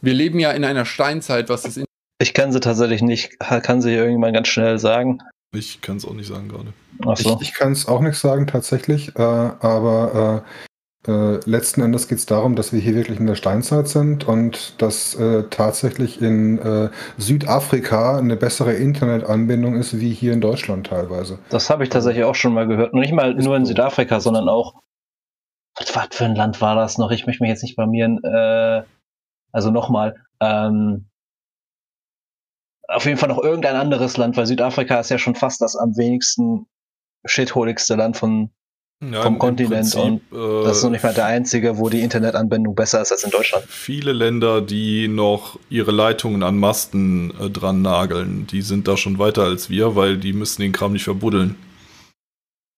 Wir 0.00 0.14
leben 0.14 0.38
ja 0.38 0.50
in 0.52 0.64
einer 0.64 0.84
Steinzeit, 0.84 1.48
was 1.48 1.62
das 1.62 1.76
Internet. 1.76 1.88
Ich 2.20 2.34
kann 2.34 2.52
sie 2.52 2.60
tatsächlich 2.60 3.02
nicht, 3.02 3.38
kann 3.40 3.80
sie 3.80 3.94
irgendwann 3.94 4.34
ganz 4.34 4.48
schnell 4.48 4.78
sagen. 4.78 5.20
Ich 5.52 5.80
kann 5.80 5.96
es 5.96 6.04
auch 6.04 6.14
nicht 6.14 6.28
sagen 6.28 6.48
gerade. 6.48 6.72
So. 7.16 7.38
Ich, 7.40 7.48
ich 7.48 7.54
kann 7.54 7.72
es 7.72 7.88
auch 7.88 8.00
nicht 8.00 8.18
sagen 8.18 8.46
tatsächlich, 8.46 9.16
äh, 9.16 9.22
aber 9.22 10.44
äh, 10.44 11.10
äh, 11.10 11.40
letzten 11.46 11.80
Endes 11.80 12.08
geht 12.08 12.18
es 12.18 12.26
darum, 12.26 12.56
dass 12.56 12.74
wir 12.74 12.80
hier 12.80 12.94
wirklich 12.94 13.18
in 13.18 13.26
der 13.26 13.34
Steinzeit 13.34 13.88
sind 13.88 14.28
und 14.28 14.80
dass 14.82 15.14
äh, 15.14 15.44
tatsächlich 15.48 16.20
in 16.20 16.58
äh, 16.58 16.90
Südafrika 17.16 18.18
eine 18.18 18.36
bessere 18.36 18.74
Internetanbindung 18.74 19.76
ist 19.76 19.98
wie 19.98 20.12
hier 20.12 20.34
in 20.34 20.42
Deutschland 20.42 20.88
teilweise. 20.88 21.38
Das 21.48 21.70
habe 21.70 21.84
ich 21.84 21.88
tatsächlich 21.88 22.24
auch 22.24 22.34
schon 22.34 22.52
mal 22.52 22.66
gehört. 22.66 22.92
Nicht 22.92 23.12
mal 23.12 23.36
ist 23.36 23.44
nur 23.44 23.56
in 23.56 23.64
Südafrika, 23.64 24.20
sondern 24.20 24.48
auch. 24.48 24.74
Was, 25.78 25.96
was 25.96 26.08
für 26.10 26.26
ein 26.26 26.36
Land 26.36 26.60
war 26.60 26.76
das 26.76 26.98
noch? 26.98 27.10
Ich 27.10 27.26
möchte 27.26 27.42
mich 27.42 27.50
jetzt 27.50 27.62
nicht 27.62 27.76
blamieren. 27.76 28.22
Äh, 28.22 28.82
also 29.52 29.70
nochmal. 29.70 30.16
Ähm, 30.40 31.06
auf 32.88 33.04
jeden 33.04 33.18
Fall 33.18 33.28
noch 33.28 33.42
irgendein 33.42 33.76
anderes 33.76 34.16
Land, 34.16 34.36
weil 34.36 34.46
Südafrika 34.46 34.98
ist 34.98 35.10
ja 35.10 35.18
schon 35.18 35.36
fast 35.36 35.60
das 35.60 35.76
am 35.76 35.96
wenigsten 35.96 36.66
shitholigste 37.24 37.94
Land 37.94 38.16
von, 38.16 38.50
ja, 39.02 39.22
vom 39.22 39.38
Kontinent 39.38 39.92
Prinzip, 39.92 40.32
und 40.32 40.38
äh, 40.38 40.64
das 40.64 40.78
ist 40.78 40.82
noch 40.82 40.90
nicht 40.90 41.04
mal 41.04 41.14
der 41.14 41.26
einzige, 41.26 41.78
wo 41.78 41.88
die 41.88 42.00
Internetanbindung 42.00 42.74
besser 42.74 43.00
ist 43.00 43.12
als 43.12 43.22
in 43.22 43.30
Deutschland. 43.30 43.64
Viele 43.66 44.12
Länder, 44.12 44.60
die 44.60 45.06
noch 45.06 45.58
ihre 45.68 45.92
Leitungen 45.92 46.42
an 46.42 46.58
Masten 46.58 47.32
äh, 47.40 47.48
dran 47.48 47.82
nageln, 47.82 48.46
die 48.46 48.62
sind 48.62 48.88
da 48.88 48.96
schon 48.96 49.18
weiter 49.18 49.44
als 49.44 49.70
wir, 49.70 49.94
weil 49.96 50.18
die 50.18 50.32
müssen 50.32 50.62
den 50.62 50.72
Kram 50.72 50.92
nicht 50.92 51.04
verbuddeln. 51.04 51.56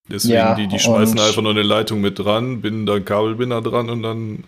Deswegen, 0.09 0.35
ja, 0.35 0.53
die, 0.53 0.67
die 0.67 0.79
schmeißen 0.79 1.17
einfach 1.17 1.41
nur 1.41 1.51
eine 1.51 1.63
Leitung 1.63 2.01
mit 2.01 2.19
dran, 2.19 2.61
binden 2.61 2.85
da 2.85 2.99
Kabelbinder 2.99 3.61
dran 3.61 3.89
und 3.89 4.03
dann 4.03 4.43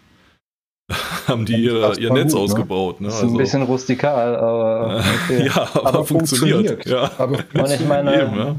haben 1.27 1.45
die 1.45 1.55
ihre, 1.55 1.97
ihr 1.99 2.13
Netz 2.13 2.33
gut, 2.33 2.39
ne? 2.39 2.43
ausgebaut. 2.43 3.01
Ne? 3.01 3.07
Ist 3.07 3.21
also, 3.21 3.33
ein 3.33 3.38
bisschen 3.38 3.63
rustikal, 3.63 4.36
aber, 4.36 5.03
okay. 5.23 5.47
ja, 5.47 5.67
aber, 5.73 5.88
aber 5.88 6.05
funktioniert. 6.05 6.69
funktioniert. 6.69 6.86
Ja. 6.86 7.11
Aber 7.17 7.38
und 7.63 7.71
ich 7.71 7.88
meine, 7.88 8.21
eben, 8.21 8.38
ja. 8.38 8.55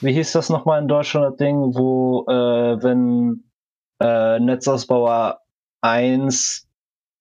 wie 0.00 0.12
hieß 0.12 0.32
das 0.32 0.48
nochmal 0.48 0.80
in 0.80 0.88
Deutschland, 0.88 1.26
das 1.26 1.36
Ding, 1.36 1.56
wo, 1.56 2.24
äh, 2.28 2.82
wenn 2.82 3.44
äh, 4.00 4.40
Netzausbauer 4.40 5.40
1 5.82 6.66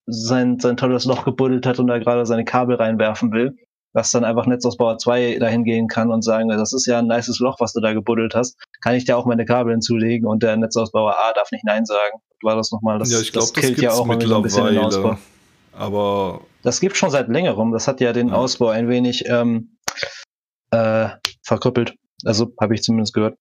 sein, 0.06 0.60
sein 0.60 0.78
tolles 0.78 1.06
Loch 1.06 1.26
gebuddelt 1.26 1.66
hat 1.66 1.80
und 1.80 1.88
da 1.88 1.98
gerade 1.98 2.26
seine 2.26 2.45
Kabel 2.45 2.78
reinwerfen 2.78 3.34
will, 3.34 3.58
dass 3.93 4.12
dann 4.12 4.24
einfach 4.24 4.45
Netzausbauer 4.45 4.98
2 4.98 5.39
dahin 5.39 5.66
gehen 5.66 5.88
kann 5.88 6.12
und 6.12 6.22
sagen, 6.22 6.48
das 6.48 6.72
ist 6.72 6.86
ja 6.86 7.00
ein 7.00 7.08
nices 7.08 7.39
Loch, 7.39 7.60
was 7.60 7.74
du 7.74 7.82
da 7.82 7.93
gebuddelt 7.93 8.36
hast, 8.36 8.58
kann 8.82 8.96
ich 8.96 9.06
dir 9.06 9.18
auch 9.18 9.26
meine 9.26 9.46
Kabel 9.46 9.74
hinzulegen 9.74 10.28
und 10.28 10.44
der 10.44 10.58
Netzausbauer 10.58 11.16
A 11.18 11.34
darf 11.34 11.52
nicht 11.52 11.66
Nein 11.66 11.86
sagen 11.86 12.22
war 12.44 12.56
das 12.56 12.72
nochmal. 12.72 13.00
Das, 13.00 13.12
ja, 13.12 13.20
ich 13.20 13.32
glaube, 13.32 13.52
das, 13.54 13.72
das 13.72 13.82
ja 13.82 13.92
auch 13.92 14.06
mittlerweile. 14.06 14.38
Ein 14.82 14.90
bisschen 14.90 15.18
aber 15.74 16.42
das 16.64 16.80
gibt 16.80 16.98
schon 16.98 17.12
seit 17.12 17.28
längerem. 17.28 17.72
Das 17.72 17.88
hat 17.88 18.02
ja 18.02 18.14
den 18.14 18.30
ja. 18.30 18.34
Ausbau 18.34 18.70
ein 18.70 18.90
wenig 18.90 19.26
ähm, 19.28 19.78
äh, 20.72 21.10
verkrüppelt. 21.44 21.94
Also 22.26 22.52
habe 22.60 22.74
ich 22.74 22.82
zumindest 22.82 23.14
gehört. 23.14 23.38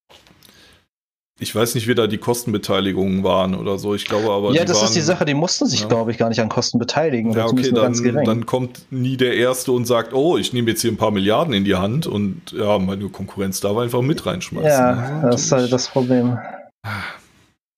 Ich 1.38 1.54
weiß 1.54 1.74
nicht, 1.74 1.86
wie 1.86 1.94
da 1.94 2.06
die 2.06 2.16
Kostenbeteiligungen 2.16 3.22
waren 3.22 3.54
oder 3.54 3.78
so. 3.78 3.94
Ich 3.94 4.06
glaube 4.06 4.30
aber. 4.30 4.52
Ja, 4.52 4.64
das 4.64 4.78
waren, 4.78 4.86
ist 4.86 4.96
die 4.96 5.02
Sache. 5.02 5.26
Die 5.26 5.34
mussten 5.34 5.66
sich, 5.66 5.82
ja. 5.82 5.88
glaube 5.88 6.10
ich, 6.10 6.16
gar 6.16 6.30
nicht 6.30 6.40
an 6.40 6.48
Kosten 6.48 6.78
beteiligen. 6.78 7.32
Ja, 7.32 7.44
okay, 7.44 7.70
dann, 7.72 8.24
dann, 8.24 8.46
kommt 8.46 8.86
nie 8.90 9.18
der 9.18 9.36
Erste 9.36 9.72
und 9.72 9.84
sagt, 9.84 10.14
oh, 10.14 10.38
ich 10.38 10.54
nehme 10.54 10.70
jetzt 10.70 10.80
hier 10.80 10.90
ein 10.90 10.96
paar 10.96 11.10
Milliarden 11.10 11.52
in 11.52 11.64
die 11.64 11.74
Hand 11.74 12.06
und 12.06 12.52
ja, 12.52 12.78
meine 12.78 13.10
Konkurrenz 13.10 13.60
darf 13.60 13.76
einfach 13.76 14.00
mit 14.00 14.24
reinschmeißen. 14.24 14.70
Ja, 14.70 15.22
ja 15.22 15.30
das 15.30 15.42
ist 15.42 15.52
halt 15.52 15.70
das 15.70 15.88
Problem. 15.88 16.38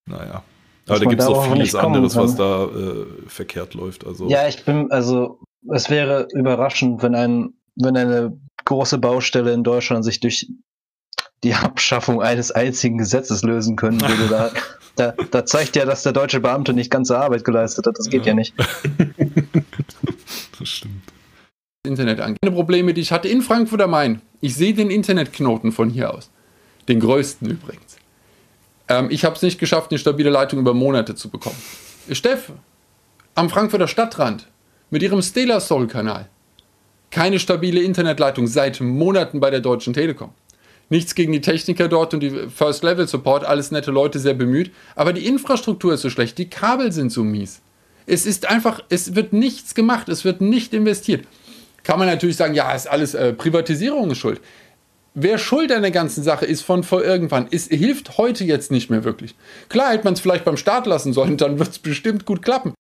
Naja. 0.07 0.45
Aber 0.87 1.01
da 1.01 1.05
gibt 1.05 1.21
es 1.21 1.27
auch 1.27 1.53
vieles 1.53 1.75
anderes, 1.75 2.17
was 2.17 2.37
da 2.37 2.65
äh, 2.65 3.07
verkehrt 3.27 3.75
läuft. 3.75 4.07
Also. 4.07 4.29
Ja, 4.29 4.47
ich 4.49 4.65
bin, 4.65 4.91
also 4.91 5.41
es 5.73 5.91
wäre 5.91 6.29
überraschend, 6.33 7.03
wenn 7.03 7.15
ein, 7.15 7.55
wenn 7.75 7.97
eine 7.97 8.39
große 8.65 8.99
Baustelle 8.99 9.53
in 9.53 9.65
Deutschland 9.65 10.05
sich 10.05 10.21
durch 10.21 10.47
die 11.45 11.55
Abschaffung 11.55 12.23
eines 12.23 12.51
einzigen 12.51 12.99
Gesetzes 12.99 13.43
lösen 13.43 13.77
können 13.77 14.01
würde. 14.01 14.29
Da, 14.29 14.51
da, 14.97 15.15
da 15.31 15.47
zeigt 15.47 15.77
ja, 15.77 15.85
dass 15.85 16.03
der 16.03 16.13
deutsche 16.13 16.41
Beamte 16.41 16.73
nicht 16.73 16.91
ganze 16.91 17.19
Arbeit 17.19 17.45
geleistet 17.45 17.87
hat. 17.87 17.99
Das 17.99 18.09
geht 18.09 18.27
ja, 18.27 18.29
ja 18.29 18.35
nicht. 18.35 18.55
das 20.59 20.69
stimmt. 20.69 21.03
Internet 21.87 22.21
angeht. 22.21 22.39
Keine 22.43 22.55
Probleme, 22.55 22.93
die 22.93 23.01
ich 23.01 23.13
hatte 23.13 23.29
in 23.29 23.43
Frankfurt 23.43 23.81
am 23.81 23.91
Main. 23.91 24.21
Ich 24.41 24.55
sehe 24.55 24.75
den 24.75 24.91
Internetknoten 24.91 25.73
von 25.73 25.91
hier 25.91 26.13
aus. 26.13 26.31
Den 26.89 27.01
größten 27.01 27.51
übrigens. 27.51 27.97
Ähm, 28.89 29.09
ich 29.11 29.25
habe 29.25 29.37
es 29.37 29.43
nicht 29.43 29.59
geschafft, 29.59 29.91
eine 29.91 29.99
stabile 29.99 30.31
Leitung 30.31 30.59
über 30.59 30.75
Monate 30.75 31.15
zu 31.15 31.29
bekommen. 31.29 31.57
Steff, 32.11 32.53
am 33.35 33.51
Frankfurter 33.51 33.89
Stadtrand 33.89 34.49
mit 34.91 35.03
ihrem 35.03 35.23
Stela-Soul-Kanal. 35.23 36.29
Keine 37.11 37.39
stabile 37.39 37.81
Internetleitung 37.81 38.47
seit 38.47 38.81
Monaten 38.81 39.41
bei 39.41 39.51
der 39.51 39.61
Deutschen 39.61 39.95
Telekom. 39.95 40.31
Nichts 40.91 41.15
gegen 41.15 41.33
die 41.33 41.41
Techniker 41.41 41.89
dort 41.89 42.15
und 42.15 42.21
die 42.21 42.31
First-Level-Support, 42.31 43.45
alles 43.45 43.71
nette 43.71 43.91
Leute, 43.91 44.19
sehr 44.19 44.35
bemüht. 44.35 44.71
Aber 44.95 45.13
die 45.13 45.27
Infrastruktur 45.27 45.95
ist 45.95 46.03
so 46.03 46.11
schlecht, 46.11 46.39
die 46.39 46.49
Kabel 46.49 46.93
sind 46.93 47.13
so 47.13 47.25
mies. 47.25 47.61
Es 48.07 48.25
ist 48.25 48.49
einfach, 48.49 48.83
es 48.89 49.15
wird 49.15 49.33
nichts 49.33 49.75
gemacht, 49.75 50.09
es 50.09 50.25
wird 50.25 50.41
nicht 50.41 50.73
investiert. 50.73 51.27
Kann 51.83 51.99
man 51.99 52.09
natürlich 52.09 52.37
sagen, 52.37 52.55
ja, 52.55 52.73
ist 52.73 52.89
alles 52.89 53.15
äh, 53.15 53.33
Privatisierung 53.33 54.15
schuld 54.15 54.41
wer 55.23 55.39
schuld 55.39 55.73
an 55.73 55.83
der 55.83 55.91
ganzen 55.91 56.23
Sache 56.23 56.47
ist 56.47 56.63
von 56.63 56.83
vor 56.83 57.05
irgendwann, 57.05 57.49
ist, 57.49 57.73
hilft 57.73 58.19
heute 58.19 58.45
jetzt 58.45 58.71
nicht 58.71 58.91
mehr 58.91 59.05
wirklich. 59.05 59.35
Klar 59.69 59.93
hätte 59.93 60.05
man 60.05 60.15
es 60.15 60.21
vielleicht 60.21 60.45
beim 60.45 60.57
Start 60.57 60.87
lassen 60.87 61.13
sollen, 61.13 61.37
dann 61.37 61.59
wird 61.59 61.71
es 61.71 61.79
bestimmt 61.79 62.25
gut 62.25 62.43
klappen. 62.43 62.73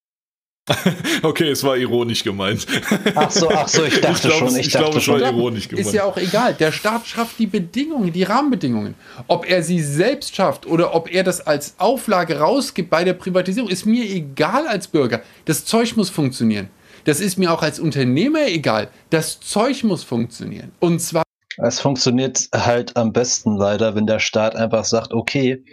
okay, 1.22 1.50
es 1.50 1.62
war 1.64 1.76
ironisch 1.76 2.24
gemeint. 2.24 2.66
Ach 3.14 3.30
so, 3.30 3.48
ach 3.50 3.68
so, 3.68 3.84
ich 3.84 4.00
dachte 4.00 4.28
ich 4.28 4.34
glaub, 4.34 4.50
schon. 4.50 4.56
Ich, 4.56 4.66
ich 4.66 4.72
glaube, 4.72 4.98
es 4.98 5.08
war 5.08 5.20
ironisch 5.20 5.68
gemeint. 5.68 5.86
Ist 5.86 5.94
ja 5.94 6.04
auch 6.04 6.16
egal. 6.16 6.54
Der 6.54 6.72
Staat 6.72 7.06
schafft 7.06 7.38
die 7.38 7.46
Bedingungen, 7.46 8.12
die 8.12 8.22
Rahmenbedingungen. 8.22 8.94
Ob 9.26 9.48
er 9.48 9.62
sie 9.62 9.80
selbst 9.80 10.34
schafft 10.34 10.66
oder 10.66 10.94
ob 10.94 11.12
er 11.12 11.24
das 11.24 11.46
als 11.46 11.74
Auflage 11.78 12.38
rausgibt 12.38 12.90
bei 12.90 13.04
der 13.04 13.14
Privatisierung, 13.14 13.70
ist 13.70 13.86
mir 13.86 14.04
egal 14.04 14.66
als 14.66 14.88
Bürger. 14.88 15.22
Das 15.44 15.64
Zeug 15.64 15.96
muss 15.96 16.10
funktionieren. 16.10 16.68
Das 17.04 17.20
ist 17.20 17.38
mir 17.38 17.52
auch 17.52 17.62
als 17.62 17.80
Unternehmer 17.80 18.46
egal. 18.46 18.88
Das 19.10 19.40
Zeug 19.40 19.84
muss 19.84 20.04
funktionieren. 20.04 20.72
Und 20.80 21.00
zwar 21.00 21.22
es 21.60 21.80
funktioniert 21.80 22.48
halt 22.54 22.96
am 22.96 23.12
besten 23.12 23.56
leider, 23.56 23.96
wenn 23.96 24.06
der 24.06 24.20
Staat 24.20 24.54
einfach 24.54 24.84
sagt, 24.84 25.12
okay, 25.12 25.64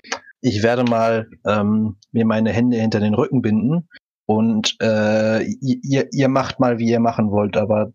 ich 0.41 0.63
werde 0.63 0.83
mal 0.83 1.29
ähm, 1.45 1.97
mir 2.11 2.25
meine 2.25 2.51
Hände 2.51 2.77
hinter 2.77 2.99
den 2.99 3.13
Rücken 3.13 3.41
binden 3.41 3.87
und 4.26 4.76
äh, 4.82 5.43
ihr, 5.43 6.07
ihr 6.11 6.28
macht 6.28 6.59
mal, 6.59 6.80
wie 6.80 6.89
ihr 6.89 6.99
machen 6.99 7.32
wollt, 7.32 7.57
aber 7.57 7.93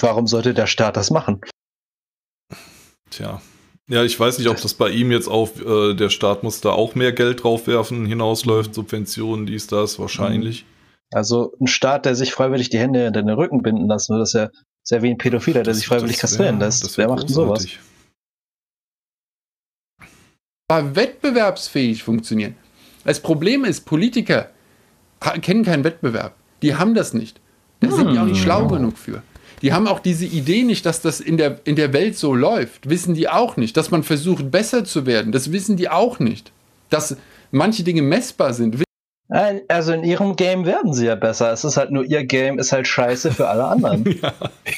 warum 0.00 0.26
sollte 0.26 0.54
der 0.54 0.66
Staat 0.66 0.96
das 0.96 1.10
machen? 1.10 1.40
Tja. 3.10 3.40
Ja, 3.86 4.02
ich 4.02 4.18
weiß 4.18 4.38
nicht, 4.38 4.48
ob 4.48 4.60
das 4.60 4.72
bei 4.74 4.88
ihm 4.88 5.10
jetzt 5.10 5.28
auf, 5.28 5.60
äh, 5.60 5.94
der 5.94 6.08
Staat 6.08 6.42
muss 6.42 6.60
da 6.62 6.70
auch 6.70 6.94
mehr 6.94 7.12
Geld 7.12 7.44
draufwerfen, 7.44 8.06
hinausläuft, 8.06 8.74
Subventionen, 8.74 9.44
dies, 9.44 9.66
das, 9.66 9.98
wahrscheinlich. 9.98 10.64
Also 11.12 11.54
ein 11.60 11.66
Staat, 11.66 12.06
der 12.06 12.14
sich 12.14 12.32
freiwillig 12.32 12.70
die 12.70 12.78
Hände 12.78 13.04
hinter 13.04 13.22
den 13.22 13.30
Rücken 13.30 13.62
binden 13.62 13.86
lassen 13.86 14.14
würde, 14.14 14.22
das 14.22 14.32
ja 14.32 14.48
sehr 14.82 15.02
wie 15.02 15.10
ein 15.10 15.18
Pädophiler, 15.18 15.62
der 15.62 15.74
sich 15.74 15.86
freiwillig 15.86 16.18
kastrieren 16.18 16.58
lässt. 16.58 16.96
Wer 16.96 17.08
macht 17.08 17.24
denn 17.24 17.34
sowas? 17.34 17.66
Aber 20.68 20.96
wettbewerbsfähig 20.96 22.02
funktionieren. 22.02 22.56
Das 23.04 23.20
Problem 23.20 23.64
ist, 23.64 23.84
Politiker 23.84 24.50
kennen 25.40 25.64
keinen 25.64 25.84
Wettbewerb. 25.84 26.34
Die 26.62 26.74
haben 26.74 26.94
das 26.94 27.14
nicht. 27.14 27.40
Da 27.80 27.90
sind 27.90 28.12
die 28.12 28.18
auch 28.18 28.24
nicht 28.24 28.40
schlau 28.40 28.62
hm. 28.62 28.68
genug 28.68 28.98
für. 28.98 29.22
Die 29.62 29.72
haben 29.72 29.88
auch 29.88 30.00
diese 30.00 30.26
Idee 30.26 30.62
nicht, 30.62 30.84
dass 30.84 31.00
das 31.00 31.20
in 31.20 31.36
der, 31.38 31.60
in 31.64 31.76
der 31.76 31.92
Welt 31.92 32.18
so 32.18 32.34
läuft. 32.34 32.88
Wissen 32.90 33.14
die 33.14 33.28
auch 33.28 33.56
nicht. 33.56 33.76
Dass 33.76 33.90
man 33.90 34.02
versucht, 34.02 34.50
besser 34.50 34.84
zu 34.84 35.06
werden. 35.06 35.32
Das 35.32 35.52
wissen 35.52 35.76
die 35.76 35.88
auch 35.88 36.18
nicht. 36.18 36.52
Dass 36.90 37.16
manche 37.50 37.82
Dinge 37.82 38.02
messbar 38.02 38.52
sind, 38.52 38.82
Also 39.68 39.92
in 39.94 40.04
ihrem 40.04 40.36
Game 40.36 40.66
werden 40.66 40.92
sie 40.92 41.06
ja 41.06 41.14
besser. 41.14 41.50
Es 41.50 41.64
ist 41.64 41.78
halt 41.78 41.90
nur 41.90 42.04
ihr 42.04 42.24
Game 42.24 42.58
ist 42.58 42.72
halt 42.72 42.86
scheiße 42.86 43.32
für 43.32 43.48
alle 43.48 43.64
anderen. 43.64 44.04
ja, 44.20 44.32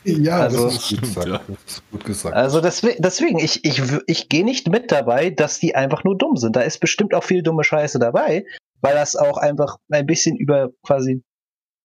ja 0.05 0.39
Also- 0.39 0.67
das, 0.67 0.77
ist 0.77 0.89
gut 0.91 1.03
gesagt. 1.03 1.27
Ja. 1.27 1.41
das 1.49 1.73
ist 1.73 1.83
gut 1.91 2.05
gesagt. 2.05 2.37
Also 2.37 2.61
deswegen, 2.61 3.03
deswegen 3.03 3.39
ich, 3.39 3.65
ich, 3.65 3.83
ich 4.07 4.29
gehe 4.29 4.45
nicht 4.45 4.69
mit 4.69 4.93
dabei, 4.93 5.31
dass 5.31 5.59
die 5.59 5.75
einfach 5.75 6.05
nur 6.05 6.17
dumm 6.17 6.37
sind. 6.37 6.55
Da 6.55 6.61
ist 6.61 6.79
bestimmt 6.79 7.13
auch 7.13 7.25
viel 7.25 7.43
dumme 7.43 7.65
Scheiße 7.65 7.99
dabei, 7.99 8.45
weil 8.81 8.95
das 8.95 9.17
auch 9.17 9.39
einfach 9.39 9.77
ein 9.91 10.07
bisschen 10.07 10.37
über 10.37 10.71
quasi 10.83 11.23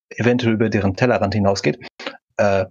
eventuell 0.09 0.53
über 0.53 0.69
deren 0.69 0.95
Tellerrand 0.95 1.33
hinausgeht. 1.33 1.79
Äh, 2.37 2.65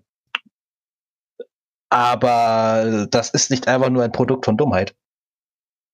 aber 1.90 3.08
das 3.10 3.30
ist 3.30 3.50
nicht 3.50 3.66
einfach 3.66 3.90
nur 3.90 4.04
ein 4.04 4.12
Produkt 4.12 4.44
von 4.44 4.56
Dummheit. 4.56 4.94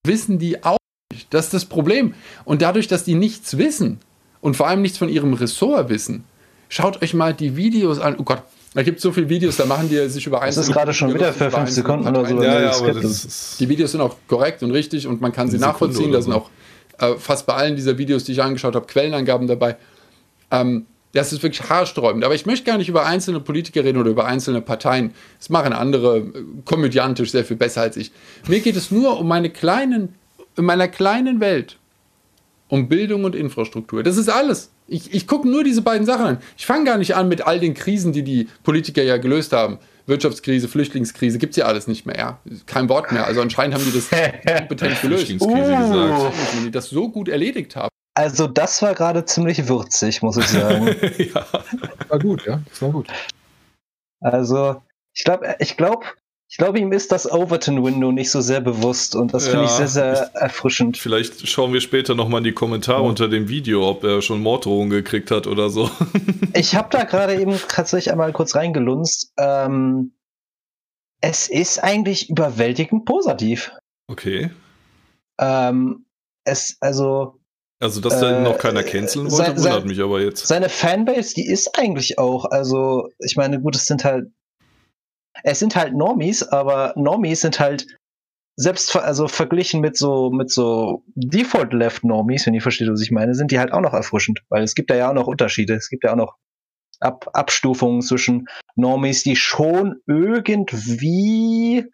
wissen 0.06 0.38
die 0.38 0.62
auch 0.62 0.76
nicht. 1.12 1.32
Das 1.32 1.46
ist 1.46 1.54
das 1.54 1.64
Problem. 1.64 2.14
Und 2.44 2.62
dadurch, 2.62 2.86
dass 2.86 3.04
die 3.04 3.14
nichts 3.14 3.58
wissen 3.58 3.98
und 4.40 4.56
vor 4.56 4.68
allem 4.68 4.82
nichts 4.82 4.98
von 4.98 5.08
ihrem 5.08 5.32
Ressort 5.34 5.88
wissen, 5.88 6.24
schaut 6.68 7.02
euch 7.02 7.14
mal 7.14 7.34
die 7.34 7.56
Videos 7.56 7.98
an. 7.98 8.16
Oh 8.18 8.22
Gott, 8.22 8.42
da 8.74 8.82
gibt 8.82 8.98
es 8.98 9.02
so 9.02 9.10
viele 9.10 9.28
Videos, 9.28 9.56
da 9.56 9.64
machen 9.64 9.88
die 9.88 10.08
sich 10.08 10.26
über 10.26 10.40
Das 10.40 10.56
ist 10.56 10.70
gerade 10.70 10.92
schon 10.92 11.14
wieder 11.14 11.32
für 11.32 11.50
fünf 11.50 11.70
Sekunden 11.70 12.06
oder 12.06 12.26
so. 12.26 12.42
Ja, 12.42 12.60
ja, 12.60 12.92
das 12.92 13.00
das. 13.00 13.56
Die 13.58 13.68
Videos 13.68 13.92
sind 13.92 14.00
auch 14.00 14.16
korrekt 14.28 14.62
und 14.62 14.70
richtig 14.70 15.06
und 15.06 15.20
man 15.20 15.32
kann 15.32 15.48
sie 15.48 15.58
nachvollziehen. 15.58 16.12
Da 16.12 16.20
sind 16.20 16.34
auch 16.34 16.50
äh, 16.98 17.14
fast 17.16 17.46
bei 17.46 17.54
allen 17.54 17.76
dieser 17.76 17.98
Videos, 17.98 18.24
die 18.24 18.32
ich 18.32 18.42
angeschaut 18.42 18.74
habe, 18.74 18.86
Quellenangaben 18.86 19.46
dabei. 19.46 19.76
Ähm, 20.50 20.86
das 21.12 21.32
ist 21.32 21.42
wirklich 21.42 21.68
haarsträubend. 21.68 22.24
Aber 22.24 22.34
ich 22.34 22.46
möchte 22.46 22.66
gar 22.66 22.78
nicht 22.78 22.88
über 22.88 23.06
einzelne 23.06 23.40
Politiker 23.40 23.84
reden 23.84 23.98
oder 23.98 24.10
über 24.10 24.26
einzelne 24.26 24.60
Parteien. 24.60 25.12
Das 25.38 25.48
machen 25.48 25.72
andere 25.72 26.18
äh, 26.18 26.32
komödiantisch 26.64 27.30
sehr 27.30 27.44
viel 27.44 27.56
besser 27.56 27.82
als 27.82 27.96
ich. 27.96 28.12
Mir 28.48 28.60
geht 28.60 28.76
es 28.76 28.90
nur 28.90 29.18
um 29.18 29.26
meine 29.26 29.50
kleinen, 29.50 30.14
in 30.56 30.64
meiner 30.64 30.88
kleinen 30.88 31.40
Welt, 31.40 31.78
um 32.68 32.88
Bildung 32.88 33.24
und 33.24 33.34
Infrastruktur. 33.34 34.02
Das 34.02 34.16
ist 34.16 34.28
alles. 34.28 34.70
Ich, 34.88 35.12
ich 35.12 35.26
gucke 35.26 35.48
nur 35.48 35.64
diese 35.64 35.82
beiden 35.82 36.06
Sachen 36.06 36.26
an. 36.26 36.38
Ich 36.56 36.66
fange 36.66 36.84
gar 36.84 36.98
nicht 36.98 37.16
an 37.16 37.28
mit 37.28 37.46
all 37.46 37.60
den 37.60 37.74
Krisen, 37.74 38.12
die 38.12 38.22
die 38.22 38.48
Politiker 38.62 39.02
ja 39.02 39.16
gelöst 39.16 39.52
haben. 39.52 39.78
Wirtschaftskrise, 40.06 40.68
Flüchtlingskrise, 40.68 41.38
gibt 41.38 41.52
es 41.52 41.56
ja 41.56 41.66
alles 41.66 41.86
nicht 41.86 42.06
mehr. 42.06 42.16
Ja? 42.16 42.38
Kein 42.66 42.88
Wort 42.88 43.12
mehr. 43.12 43.26
Also 43.26 43.40
anscheinend 43.40 43.74
haben 43.74 43.84
die 43.84 43.92
das 43.92 44.08
kompetent 44.58 45.00
gelöst. 45.00 45.26
Flüchtlingskrise 45.26 45.72
Uh. 45.72 45.78
gesagt. 45.78 46.34
Wenn 46.54 46.64
die 46.64 46.70
das 46.70 46.88
so 46.90 47.08
gut 47.08 47.28
erledigt 47.28 47.76
haben. 47.76 47.90
Also 48.14 48.46
das 48.46 48.80
war 48.80 48.94
gerade 48.94 49.24
ziemlich 49.26 49.68
würzig, 49.68 50.22
muss 50.22 50.38
ich 50.38 50.46
sagen. 50.46 50.86
ja. 51.18 51.46
war 52.08 52.18
gut, 52.18 52.46
ja. 52.46 52.62
Das 52.70 52.80
war 52.80 52.90
gut. 52.90 53.08
Also, 54.20 54.80
ich 55.14 55.24
glaube, 55.24 55.54
ich 55.58 55.76
glaube, 55.76 56.06
ich 56.48 56.58
glaube, 56.58 56.78
ihm 56.78 56.92
ist 56.92 57.10
das 57.12 57.30
Overton-Window 57.30 58.12
nicht 58.12 58.30
so 58.30 58.40
sehr 58.40 58.60
bewusst 58.60 59.16
und 59.16 59.34
das 59.34 59.48
finde 59.48 59.64
ich 59.64 59.70
Ja, 59.70 59.86
sehr, 59.86 59.88
sehr 59.88 60.30
erfrischend. 60.34 60.96
Vielleicht 60.96 61.46
schauen 61.48 61.72
wir 61.72 61.80
später 61.80 62.14
nochmal 62.14 62.38
in 62.38 62.44
die 62.44 62.52
Kommentare 62.52 63.02
Ja. 63.02 63.08
unter 63.08 63.28
dem 63.28 63.48
Video, 63.48 63.88
ob 63.88 64.04
er 64.04 64.22
schon 64.22 64.40
Morddrohungen 64.42 64.90
gekriegt 64.90 65.30
hat 65.30 65.46
oder 65.46 65.70
so. 65.70 65.90
Ich 66.54 66.74
habe 66.74 66.88
da 66.90 67.04
gerade 67.04 67.38
eben 67.38 67.58
tatsächlich 67.68 68.10
einmal 68.10 68.32
kurz 68.32 68.54
reingelunzt. 68.54 69.32
Ähm, 69.36 70.12
es 71.20 71.48
ist 71.48 71.82
eigentlich 71.84 72.30
überwältigend 72.30 73.04
positiv. 73.04 73.72
Okay. 74.08 74.50
Ähm, 75.38 76.06
es, 76.44 76.76
also, 76.80 77.40
Also, 77.78 78.00
dass 78.00 78.20
da 78.20 78.38
Äh, 78.38 78.42
noch 78.42 78.56
keiner 78.56 78.82
canceln 78.84 79.30
wollte, 79.30 79.36
sein- 79.36 79.56
wundert 79.58 79.72
sein- 79.80 79.86
mich 79.86 80.00
aber 80.00 80.22
jetzt. 80.22 80.46
seine 80.46 80.70
Fanbase, 80.70 81.34
die 81.34 81.46
ist 81.46 81.78
eigentlich 81.78 82.18
auch, 82.18 82.46
also, 82.46 83.10
ich 83.18 83.36
meine, 83.36 83.60
gut, 83.60 83.76
es 83.76 83.84
sind 83.84 84.02
halt, 84.04 84.28
es 85.42 85.58
sind 85.58 85.76
halt 85.76 85.94
Normies, 85.94 86.42
aber 86.42 86.92
Normies 86.96 87.40
sind 87.40 87.60
halt 87.60 87.86
selbst 88.58 88.96
also 88.96 89.28
verglichen 89.28 89.80
mit 89.80 89.96
so 89.96 90.30
mit 90.30 90.50
so 90.50 91.04
Default 91.14 91.72
Left 91.72 92.04
Normies, 92.04 92.46
wenn 92.46 92.54
ihr 92.54 92.62
versteht, 92.62 92.88
was 92.88 93.02
ich 93.02 93.10
meine, 93.10 93.34
sind 93.34 93.50
die 93.50 93.58
halt 93.58 93.72
auch 93.72 93.82
noch 93.82 93.92
erfrischend, 93.92 94.40
weil 94.48 94.62
es 94.62 94.74
gibt 94.74 94.90
da 94.90 94.96
ja 94.96 95.10
auch 95.10 95.14
noch 95.14 95.26
Unterschiede. 95.26 95.74
Es 95.74 95.88
gibt 95.88 96.04
ja 96.04 96.12
auch 96.12 96.16
noch 96.16 96.36
Ab 96.98 97.28
Abstufungen 97.34 98.00
zwischen 98.00 98.46
Normies, 98.74 99.22
die 99.22 99.36
schon 99.36 99.96
irgendwie 100.06 101.84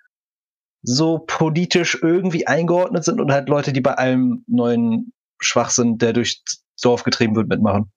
so 0.82 1.18
politisch 1.26 1.98
irgendwie 2.00 2.46
eingeordnet 2.46 3.02
sind 3.02 3.20
und 3.20 3.32
halt 3.32 3.48
Leute, 3.48 3.72
die 3.72 3.80
bei 3.80 3.94
allem 3.94 4.44
neuen 4.46 5.12
Schwachsinn, 5.40 5.98
der 5.98 6.12
durchs 6.12 6.64
Dorf 6.80 7.02
getrieben 7.02 7.34
wird, 7.34 7.48
mitmachen. 7.48 7.90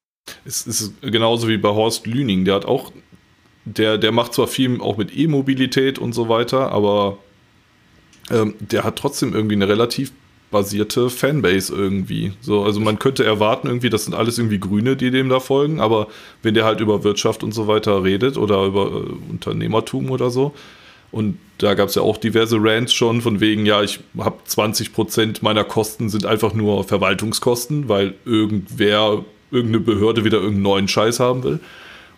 Es 0.45 0.65
ist 0.65 0.99
genauso 1.01 1.47
wie 1.47 1.57
bei 1.57 1.69
Horst 1.69 2.07
Lüning. 2.07 2.45
Der 2.45 2.55
hat 2.55 2.65
auch, 2.65 2.91
der, 3.65 3.97
der 3.97 4.11
macht 4.11 4.33
zwar 4.33 4.47
viel 4.47 4.79
auch 4.79 4.97
mit 4.97 5.15
E-Mobilität 5.15 5.99
und 5.99 6.13
so 6.13 6.29
weiter, 6.29 6.71
aber 6.71 7.17
ähm, 8.31 8.55
der 8.59 8.83
hat 8.83 8.97
trotzdem 8.97 9.33
irgendwie 9.33 9.55
eine 9.55 9.67
relativ 9.67 10.11
basierte 10.51 11.09
Fanbase 11.09 11.75
irgendwie. 11.75 12.33
So, 12.41 12.63
also 12.63 12.79
man 12.79 12.99
könnte 12.99 13.25
erwarten, 13.25 13.67
irgendwie, 13.67 13.89
das 13.89 14.05
sind 14.05 14.13
alles 14.13 14.37
irgendwie 14.37 14.59
Grüne, 14.59 14.95
die 14.95 15.11
dem 15.11 15.27
da 15.27 15.39
folgen, 15.39 15.79
aber 15.79 16.07
wenn 16.43 16.53
der 16.53 16.65
halt 16.65 16.79
über 16.79 17.03
Wirtschaft 17.03 17.43
und 17.43 17.51
so 17.51 17.67
weiter 17.67 18.03
redet 18.03 18.37
oder 18.37 18.63
über 18.65 18.85
äh, 18.85 19.31
Unternehmertum 19.31 20.11
oder 20.11 20.29
so, 20.29 20.53
und 21.11 21.37
da 21.59 21.75
gab 21.75 21.87
es 21.87 21.95
ja 21.95 22.01
auch 22.01 22.17
diverse 22.17 22.57
Rants 22.59 22.93
schon, 22.93 23.21
von 23.21 23.39
wegen, 23.39 23.65
ja, 23.65 23.81
ich 23.81 24.01
habe 24.17 24.35
20% 24.47 25.37
meiner 25.41 25.63
Kosten 25.63 26.09
sind 26.09 26.25
einfach 26.25 26.53
nur 26.53 26.83
Verwaltungskosten, 26.83 27.87
weil 27.87 28.15
irgendwer, 28.25 29.23
irgendeine 29.49 29.79
Behörde 29.79 30.25
wieder 30.25 30.39
irgendeinen 30.39 30.63
neuen 30.63 30.87
Scheiß 30.89 31.21
haben 31.21 31.43
will. 31.43 31.59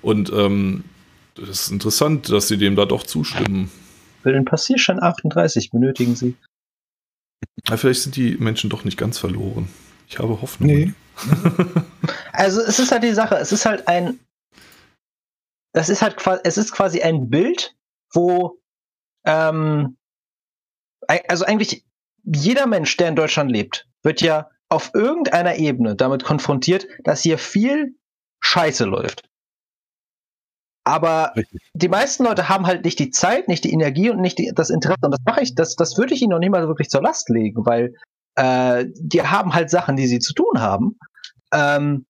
Und 0.01 0.31
ähm, 0.35 0.83
das 1.45 1.61
ist 1.61 1.71
interessant, 1.71 2.31
dass 2.31 2.47
sie 2.47 2.57
dem 2.57 2.75
da 2.75 2.85
doch 2.85 3.03
zustimmen. 3.03 3.71
Für 4.23 4.33
den 4.33 4.45
Passierschein 4.45 5.01
38 5.01 5.71
benötigen 5.71 6.15
sie. 6.15 6.35
Ja, 7.67 7.77
vielleicht 7.77 8.01
sind 8.01 8.15
die 8.15 8.35
Menschen 8.37 8.69
doch 8.69 8.83
nicht 8.83 8.97
ganz 8.97 9.17
verloren. 9.17 9.67
Ich 10.07 10.19
habe 10.19 10.41
Hoffnung. 10.41 10.69
Nee. 10.69 10.93
Also 12.31 12.61
es 12.61 12.77
ist 12.77 12.91
halt 12.91 13.01
die 13.01 13.13
Sache, 13.13 13.35
es 13.37 13.51
ist 13.51 13.65
halt 13.65 13.87
ein, 13.87 14.19
das 15.73 15.89
ist 15.89 16.03
halt 16.03 16.17
quasi, 16.17 16.41
es 16.43 16.57
ist 16.57 16.71
quasi 16.71 17.01
ein 17.01 17.31
Bild, 17.31 17.75
wo, 18.13 18.59
ähm, 19.25 19.97
also 21.27 21.45
eigentlich 21.45 21.83
jeder 22.23 22.67
Mensch, 22.67 22.95
der 22.97 23.09
in 23.09 23.15
Deutschland 23.15 23.51
lebt, 23.51 23.87
wird 24.03 24.21
ja 24.21 24.51
auf 24.69 24.91
irgendeiner 24.93 25.55
Ebene 25.55 25.95
damit 25.95 26.23
konfrontiert, 26.23 26.87
dass 27.03 27.23
hier 27.23 27.39
viel 27.39 27.95
Scheiße 28.39 28.85
läuft. 28.85 29.26
Aber 30.87 31.33
Richtig. 31.35 31.61
die 31.73 31.89
meisten 31.89 32.23
Leute 32.23 32.47
haben 32.47 32.65
halt 32.65 32.85
nicht 32.85 32.97
die 32.97 33.09
Zeit, 33.09 33.49
nicht 33.49 33.65
die 33.65 33.73
Energie 33.73 34.09
und 34.09 34.21
nicht 34.21 34.37
die, 34.37 34.53
das 34.55 34.69
Interesse. 34.69 35.01
Und 35.01 35.11
das 35.11 35.19
mache 35.25 35.41
ich, 35.41 35.53
das, 35.53 35.75
das 35.75 35.97
würde 35.97 36.13
ich 36.13 36.21
ihnen 36.21 36.31
noch 36.31 36.39
nicht 36.39 36.49
mal 36.49 36.65
wirklich 36.69 36.89
zur 36.89 37.01
Last 37.01 37.27
legen, 37.27 37.65
weil 37.65 37.93
äh, 38.35 38.85
die 38.95 39.21
haben 39.21 39.53
halt 39.53 39.69
Sachen, 39.69 39.97
die 39.97 40.07
sie 40.07 40.19
zu 40.19 40.33
tun 40.33 40.61
haben. 40.61 40.97
Ähm, 41.51 42.05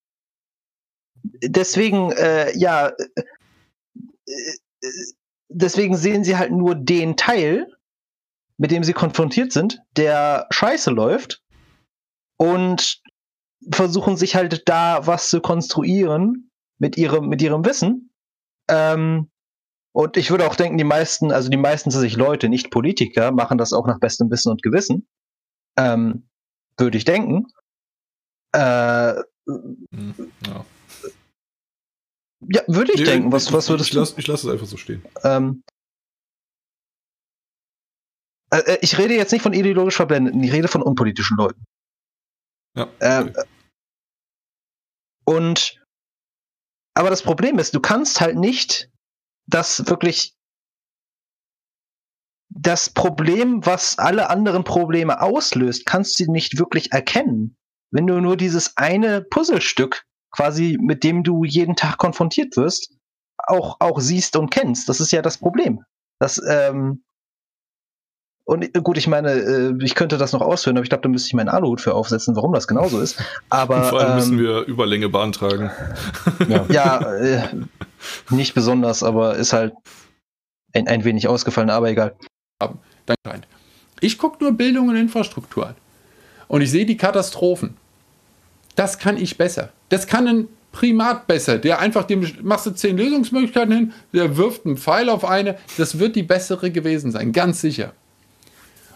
deswegen, 1.44 2.12
äh, 2.12 2.56
ja, 2.56 2.90
äh, 2.90 2.94
äh, 4.28 4.90
deswegen 5.50 5.98
sehen 5.98 6.24
sie 6.24 6.38
halt 6.38 6.52
nur 6.52 6.76
den 6.76 7.18
Teil, 7.18 7.66
mit 8.58 8.70
dem 8.70 8.84
sie 8.84 8.94
konfrontiert 8.94 9.52
sind, 9.54 9.80
der 9.96 10.46
scheiße 10.52 10.92
läuft 10.92 11.42
und 12.38 13.02
versuchen 13.72 14.18
sich 14.18 14.36
halt 14.36 14.70
da 14.70 15.08
was 15.08 15.32
zu 15.32 15.42
konstruieren 15.42 16.52
mit 16.78 16.96
ihrem, 16.96 17.28
mit 17.28 17.42
ihrem 17.42 17.66
Wissen. 17.66 18.12
Ähm, 18.70 19.30
und 19.94 20.18
ich 20.18 20.30
würde 20.30 20.46
auch 20.46 20.56
denken, 20.56 20.78
die 20.78 20.84
meisten, 20.84 21.32
also 21.32 21.50
die 21.50 21.58
meisten 21.58 21.90
sich 21.92 22.16
Leute, 22.16 22.50
nicht 22.50 22.70
Politiker, 22.72 23.32
machen 23.32 23.58
das 23.58 23.74
auch 23.74 23.88
nach 23.88 24.00
bestem 24.00 24.30
Wissen 24.30 24.52
und 24.52 24.62
Gewissen. 24.62 25.08
Ähm, 25.78 26.28
würde 26.78 26.98
ich 26.98 27.06
denken. 27.06 27.48
Äh, 28.54 29.16
Hm, 29.48 30.32
Ja. 30.46 30.66
ja, 32.42 32.62
würde 32.68 32.92
ich 32.92 33.00
Nee, 33.00 33.06
denken. 33.06 33.32
Was, 33.32 33.54
was 33.54 33.70
würdest 33.70 33.90
ich, 33.90 33.94
du? 33.94 34.00
lass, 34.00 34.18
ich 34.18 34.28
lasse 34.28 34.48
es 34.48 34.54
einfach 34.54 34.68
so 34.68 34.76
stehen. 34.78 35.04
Ähm, 35.24 35.64
äh, 38.52 38.58
äh, 38.74 38.78
ich 38.82 38.98
rede 38.98 39.16
jetzt 39.16 39.32
nicht 39.32 39.42
von 39.42 39.54
ideologisch 39.54 39.96
Verblendeten, 39.96 40.44
ich 40.44 40.52
rede 40.52 40.68
von 40.68 40.82
unpolitischen 40.82 41.38
Leuten. 41.38 41.64
Ja. 42.76 42.90
Ähm, 43.00 43.30
okay. 43.30 43.44
Und 45.26 45.82
aber 46.98 47.12
das 47.12 47.22
Problem 47.22 47.60
ist, 47.60 47.76
du 47.76 47.80
kannst 47.80 48.22
halt 48.22 48.38
nicht 48.38 48.90
das 49.46 49.88
wirklich 49.88 50.36
das 52.50 52.90
Problem, 52.90 53.66
was 53.66 54.00
alle 54.00 54.32
anderen 54.32 54.64
Probleme 54.64 55.22
auslöst, 55.22 55.86
kannst 55.86 56.20
du 56.20 56.32
nicht 56.32 56.58
wirklich 56.58 56.92
erkennen, 56.92 57.56
wenn 57.92 58.08
du 58.08 58.20
nur 58.20 58.36
dieses 58.36 58.78
eine 58.78 59.22
Puzzlestück 59.22 60.06
quasi, 60.32 60.78
mit 60.82 61.04
dem 61.04 61.24
du 61.24 61.44
jeden 61.44 61.76
Tag 61.76 61.98
konfrontiert 61.98 62.58
wirst, 62.58 62.92
auch, 63.46 63.78
auch 63.80 64.00
siehst 64.00 64.36
und 64.36 64.50
kennst. 64.50 64.90
Das 64.90 65.00
ist 65.00 65.12
ja 65.12 65.22
das 65.22 65.38
Problem. 65.38 65.84
Das, 66.20 66.42
ähm, 66.50 67.04
und 68.48 68.64
äh, 68.64 68.82
gut, 68.82 68.98
ich 68.98 69.08
meine, 69.08 69.32
äh, 69.34 69.74
ich 69.84 69.94
könnte 69.94 70.18
das 70.18 70.32
noch 70.32 70.40
ausführen, 70.40 70.78
aber 70.78 70.84
ich 70.84 70.90
glaube, 70.90 71.02
da 71.02 71.10
müsste 71.10 71.28
ich 71.28 71.34
meinen 71.34 71.50
Aluhut 71.50 71.82
für 71.82 71.94
aufsetzen, 71.94 72.34
warum 72.38 72.54
das 72.54 72.66
genauso 72.66 73.02
ist. 73.02 73.22
Aber 73.50 73.84
Vor 73.84 74.00
allem 74.00 74.16
müssen 74.16 74.40
ähm, 74.40 74.40
wir 74.40 74.62
Überlänge 74.62 75.10
beantragen. 75.10 75.70
Ja. 76.48 76.66
ja, 76.70 77.14
äh, 77.16 77.42
nicht 78.30 78.56
besonders, 78.56 79.04
aber 79.04 79.36
ist 79.36 79.52
halt 79.52 79.74
ein, 80.74 80.88
ein 80.88 81.04
wenig 81.04 81.28
ausgefallen, 81.28 81.70
aber 81.70 81.90
egal. 81.90 82.16
Danke. 83.06 83.48
Ich 84.00 84.18
gucke 84.18 84.42
nur 84.42 84.54
Bildung 84.54 84.88
und 84.88 84.96
Infrastruktur 84.96 85.68
an. 85.68 85.76
Und 86.48 86.62
ich 86.62 86.72
sehe 86.72 86.86
die 86.86 86.98
Katastrophen. 86.98 87.76
Das 88.76 88.98
kann 88.98 89.18
ich 89.18 89.38
besser. 89.38 89.74
Das 89.90 90.08
kann 90.08 90.26
ein 90.26 90.48
Primat 90.72 91.28
besser. 91.28 91.58
Der 91.58 91.80
einfach 91.80 92.06
dem 92.06 92.26
machst 92.44 92.66
du 92.66 92.72
zehn 92.72 92.98
Lösungsmöglichkeiten 92.98 93.74
hin, 93.74 93.94
der 94.14 94.38
wirft 94.38 94.66
einen 94.66 94.78
Pfeil 94.78 95.10
auf 95.10 95.26
eine. 95.26 95.58
Das 95.78 96.00
wird 96.00 96.16
die 96.16 96.24
bessere 96.24 96.72
gewesen 96.72 97.12
sein, 97.12 97.34
ganz 97.34 97.60
sicher. 97.60 97.92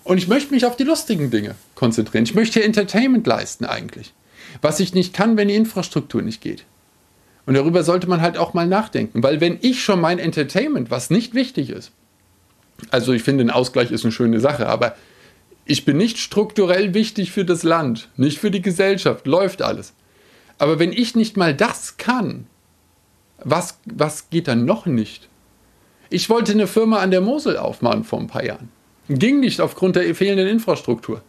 Und 0.04 0.18
ich 0.18 0.28
möchte 0.28 0.54
mich 0.54 0.66
auf 0.66 0.76
die 0.76 0.84
lustigen 0.84 1.30
Dinge 1.30 1.56
konzentrieren. 1.76 2.24
Ich 2.24 2.34
möchte 2.34 2.60
hier 2.60 2.66
Entertainment 2.66 3.26
leisten 3.28 3.66
eigentlich. 3.66 4.14
Was 4.62 4.80
ich 4.80 4.94
nicht 4.94 5.14
kann, 5.14 5.38
wenn 5.38 5.48
die 5.48 5.56
Infrastruktur 5.56 6.22
nicht 6.22 6.42
geht. 6.42 6.66
Und 7.46 7.54
darüber 7.54 7.84
sollte 7.84 8.08
man 8.08 8.22
halt 8.22 8.38
auch 8.38 8.54
mal 8.54 8.68
nachdenken. 8.68 9.24
Weil 9.24 9.42
wenn 9.42 9.58
ich 9.62 9.84
schon 9.84 10.02
mein 10.02 10.20
Entertainment, 10.20 10.92
was 10.92 11.10
nicht 11.10 11.34
wichtig 11.34 11.70
ist, 11.70 11.92
also 12.90 13.14
ich 13.14 13.24
finde, 13.24 13.44
ein 13.44 13.52
Ausgleich 13.52 13.92
ist 13.92 14.04
eine 14.04 14.12
schöne 14.12 14.40
Sache, 14.40 14.68
aber 14.68 14.96
ich 15.66 15.86
bin 15.86 15.98
nicht 15.98 16.18
strukturell 16.18 16.94
wichtig 16.94 17.32
für 17.32 17.46
das 17.46 17.64
Land, 17.64 18.10
nicht 18.18 18.40
für 18.40 18.52
die 18.52 18.62
Gesellschaft, 18.62 19.28
läuft 19.28 19.62
alles. 19.62 19.94
Aber 20.58 20.80
wenn 20.80 20.92
ich 20.92 21.16
nicht 21.16 21.38
mal 21.38 21.54
das 21.56 21.98
kann, 21.98 22.48
was, 23.44 23.78
was 23.86 24.30
geht 24.30 24.48
dann 24.48 24.66
noch 24.66 24.86
nicht? 24.86 25.30
Ich 26.10 26.30
wollte 26.30 26.52
eine 26.52 26.68
Firma 26.68 27.00
an 27.00 27.12
der 27.12 27.22
Mosel 27.22 27.58
aufmachen 27.58 28.04
vor 28.04 28.20
ein 28.20 28.28
paar 28.28 28.44
Jahren. 28.44 28.70
Ging 29.10 29.40
nicht 29.40 29.60
aufgrund 29.62 29.96
der 29.96 30.14
fehlenden 30.16 30.48
Infrastruktur. 30.48 31.22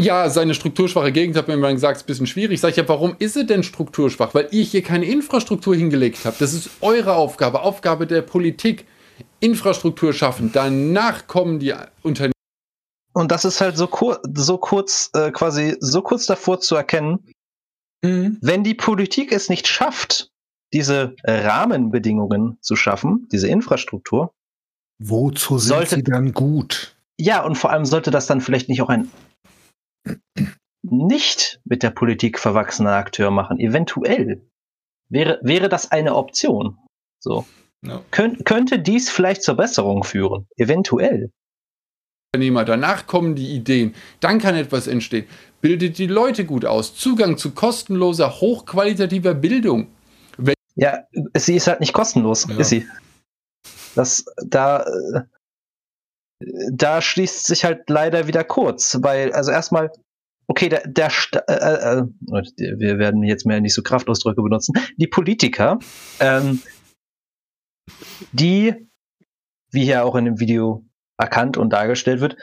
Ja, 0.00 0.30
seine 0.30 0.54
strukturschwache 0.54 1.10
Gegend 1.10 1.36
hat 1.36 1.48
mir 1.48 1.54
immer 1.54 1.72
gesagt, 1.72 1.96
es 1.96 2.02
ist 2.02 2.04
ein 2.04 2.06
bisschen 2.06 2.26
schwierig. 2.28 2.60
Sag 2.60 2.70
ich 2.70 2.76
ja, 2.76 2.88
warum 2.88 3.16
ist 3.18 3.34
sie 3.34 3.44
denn 3.44 3.64
strukturschwach? 3.64 4.32
Weil 4.32 4.48
ich 4.52 4.70
hier 4.70 4.82
keine 4.82 5.06
Infrastruktur 5.06 5.74
hingelegt 5.74 6.24
habe. 6.24 6.36
Das 6.38 6.52
ist 6.52 6.70
eure 6.80 7.14
Aufgabe, 7.14 7.62
Aufgabe 7.62 8.06
der 8.06 8.22
Politik. 8.22 8.86
Infrastruktur 9.40 10.12
schaffen. 10.12 10.50
Danach 10.52 11.26
kommen 11.26 11.58
die 11.58 11.74
Unternehmen. 12.02 12.32
Und 13.12 13.32
das 13.32 13.44
ist 13.44 13.60
halt 13.60 13.76
so, 13.76 13.88
kur 13.88 14.20
so 14.34 14.58
kurz, 14.58 15.10
äh, 15.14 15.32
quasi 15.32 15.76
so 15.80 16.02
kurz 16.02 16.26
davor 16.26 16.60
zu 16.60 16.76
erkennen, 16.76 17.32
mhm. 18.02 18.38
wenn 18.40 18.62
die 18.62 18.74
Politik 18.74 19.32
es 19.32 19.48
nicht 19.48 19.66
schafft, 19.66 20.30
diese 20.72 21.16
Rahmenbedingungen 21.24 22.58
zu 22.60 22.76
schaffen, 22.76 23.26
diese 23.32 23.48
Infrastruktur. 23.48 24.34
Wozu 24.98 25.58
sind 25.58 25.68
sollte, 25.68 25.94
sie 25.96 26.02
dann 26.02 26.32
gut? 26.32 26.96
Ja, 27.20 27.44
und 27.44 27.56
vor 27.56 27.70
allem 27.70 27.84
sollte 27.84 28.10
das 28.10 28.26
dann 28.26 28.40
vielleicht 28.40 28.68
nicht 28.68 28.82
auch 28.82 28.88
ein 28.88 29.10
nicht 30.82 31.60
mit 31.64 31.82
der 31.82 31.90
Politik 31.90 32.38
verwachsener 32.38 32.92
Akteur 32.92 33.30
machen. 33.30 33.58
Eventuell 33.58 34.42
wäre, 35.08 35.38
wäre 35.42 35.68
das 35.68 35.90
eine 35.90 36.14
Option. 36.14 36.78
So. 37.20 37.44
Ja. 37.84 38.02
Kön 38.10 38.44
könnte 38.44 38.78
dies 38.78 39.10
vielleicht 39.10 39.42
zur 39.42 39.56
Besserung 39.56 40.04
führen? 40.04 40.46
Eventuell. 40.56 41.30
Danach 42.32 43.06
kommen 43.06 43.36
die 43.36 43.54
Ideen, 43.54 43.94
dann 44.20 44.38
kann 44.38 44.54
etwas 44.54 44.86
entstehen. 44.86 45.26
Bildet 45.60 45.98
die 45.98 46.06
Leute 46.06 46.44
gut 46.44 46.64
aus. 46.66 46.94
Zugang 46.94 47.38
zu 47.38 47.52
kostenloser, 47.52 48.40
hochqualitativer 48.40 49.34
Bildung. 49.34 49.88
Wenn 50.36 50.54
ja, 50.76 51.04
sie 51.34 51.56
ist 51.56 51.66
halt 51.66 51.80
nicht 51.80 51.94
kostenlos, 51.94 52.46
ja. 52.48 52.58
ist 52.58 52.68
sie. 52.68 52.86
Das, 53.98 54.24
da, 54.46 54.84
da 56.72 57.02
schließt 57.02 57.46
sich 57.46 57.64
halt 57.64 57.90
leider 57.90 58.26
wieder 58.26 58.44
kurz, 58.44 58.98
weil, 59.02 59.32
also 59.32 59.50
erstmal, 59.50 59.90
okay, 60.46 60.68
der, 60.68 60.86
der 60.86 61.10
äh, 61.32 61.52
äh, 61.52 61.98
äh, 62.00 62.78
wir 62.78 62.98
werden 62.98 63.22
jetzt 63.22 63.44
mehr 63.44 63.60
nicht 63.60 63.74
so 63.74 63.82
Kraftausdrücke 63.82 64.42
benutzen. 64.42 64.74
Die 64.96 65.08
Politiker 65.08 65.78
ähm, 66.20 66.62
die, 68.32 68.88
wie 69.70 69.84
hier 69.84 70.04
auch 70.04 70.16
in 70.16 70.24
dem 70.24 70.40
Video 70.40 70.84
erkannt 71.18 71.56
und 71.56 71.70
dargestellt 71.70 72.20
wird, 72.20 72.36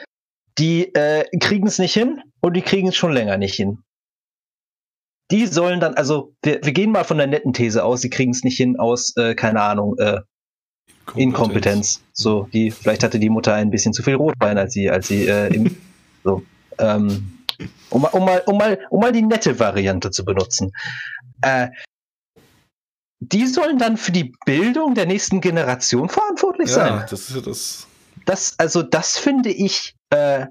die 0.58 0.94
äh, 0.94 1.24
kriegen 1.38 1.66
es 1.66 1.78
nicht 1.78 1.94
hin 1.94 2.22
und 2.40 2.54
die 2.54 2.62
kriegen 2.62 2.88
es 2.88 2.96
schon 2.96 3.12
länger 3.12 3.36
nicht 3.36 3.54
hin. 3.54 3.82
Die 5.30 5.46
sollen 5.46 5.80
dann, 5.80 5.94
also 5.94 6.34
wir, 6.42 6.60
wir 6.62 6.72
gehen 6.72 6.92
mal 6.92 7.04
von 7.04 7.18
der 7.18 7.26
netten 7.26 7.52
These 7.52 7.84
aus, 7.84 8.00
sie 8.00 8.10
kriegen 8.10 8.30
es 8.30 8.44
nicht 8.44 8.56
hin 8.56 8.78
aus, 8.78 9.16
äh, 9.16 9.34
keine 9.34 9.60
Ahnung, 9.62 9.98
äh, 9.98 10.20
Inkompetenz. 11.14 11.18
Inkompetenz. 11.18 12.02
So, 12.12 12.48
die, 12.52 12.70
vielleicht 12.70 13.02
hatte 13.02 13.18
die 13.18 13.30
Mutter 13.30 13.54
ein 13.54 13.70
bisschen 13.70 13.92
zu 13.92 14.02
viel 14.02 14.14
Rotwein, 14.14 14.58
als 14.58 14.72
sie, 14.72 14.90
als 14.90 15.08
sie 15.08 15.26
äh, 15.26 15.54
im, 15.54 15.76
so, 16.24 16.42
ähm, 16.78 17.38
um, 17.90 18.04
um, 18.04 18.24
mal, 18.24 18.42
um, 18.46 18.58
mal, 18.58 18.78
um 18.90 19.00
mal 19.00 19.12
die 19.12 19.22
nette 19.22 19.58
Variante 19.58 20.10
zu 20.10 20.24
benutzen. 20.24 20.72
Äh, 21.40 21.68
die 23.20 23.46
sollen 23.46 23.78
dann 23.78 23.96
für 23.96 24.12
die 24.12 24.34
Bildung 24.44 24.94
der 24.94 25.06
nächsten 25.06 25.40
Generation 25.40 26.08
verantwortlich 26.08 26.68
ja, 26.68 26.74
sein. 26.74 27.06
Das 27.10 27.28
ist 27.28 27.34
ja 27.34 27.40
das. 27.40 27.86
Das, 28.24 28.54
also, 28.58 28.82
das 28.82 29.16
finde 29.16 29.50
ich 29.50 29.94
äh, 30.10 30.46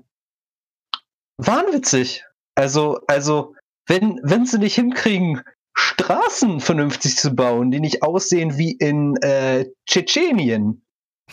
wahnwitzig. 1.37 2.23
Also, 2.55 2.99
also, 3.07 3.55
wenn, 3.87 4.19
wenn 4.23 4.45
sie 4.45 4.57
nicht 4.57 4.75
hinkriegen, 4.75 5.41
Straßen 5.75 6.59
vernünftig 6.61 7.17
zu 7.17 7.35
bauen, 7.35 7.71
die 7.71 7.79
nicht 7.79 8.01
aussehen 8.01 8.57
wie 8.57 8.71
in 8.71 9.15
äh, 9.17 9.65
Tschetschenien, 9.85 10.81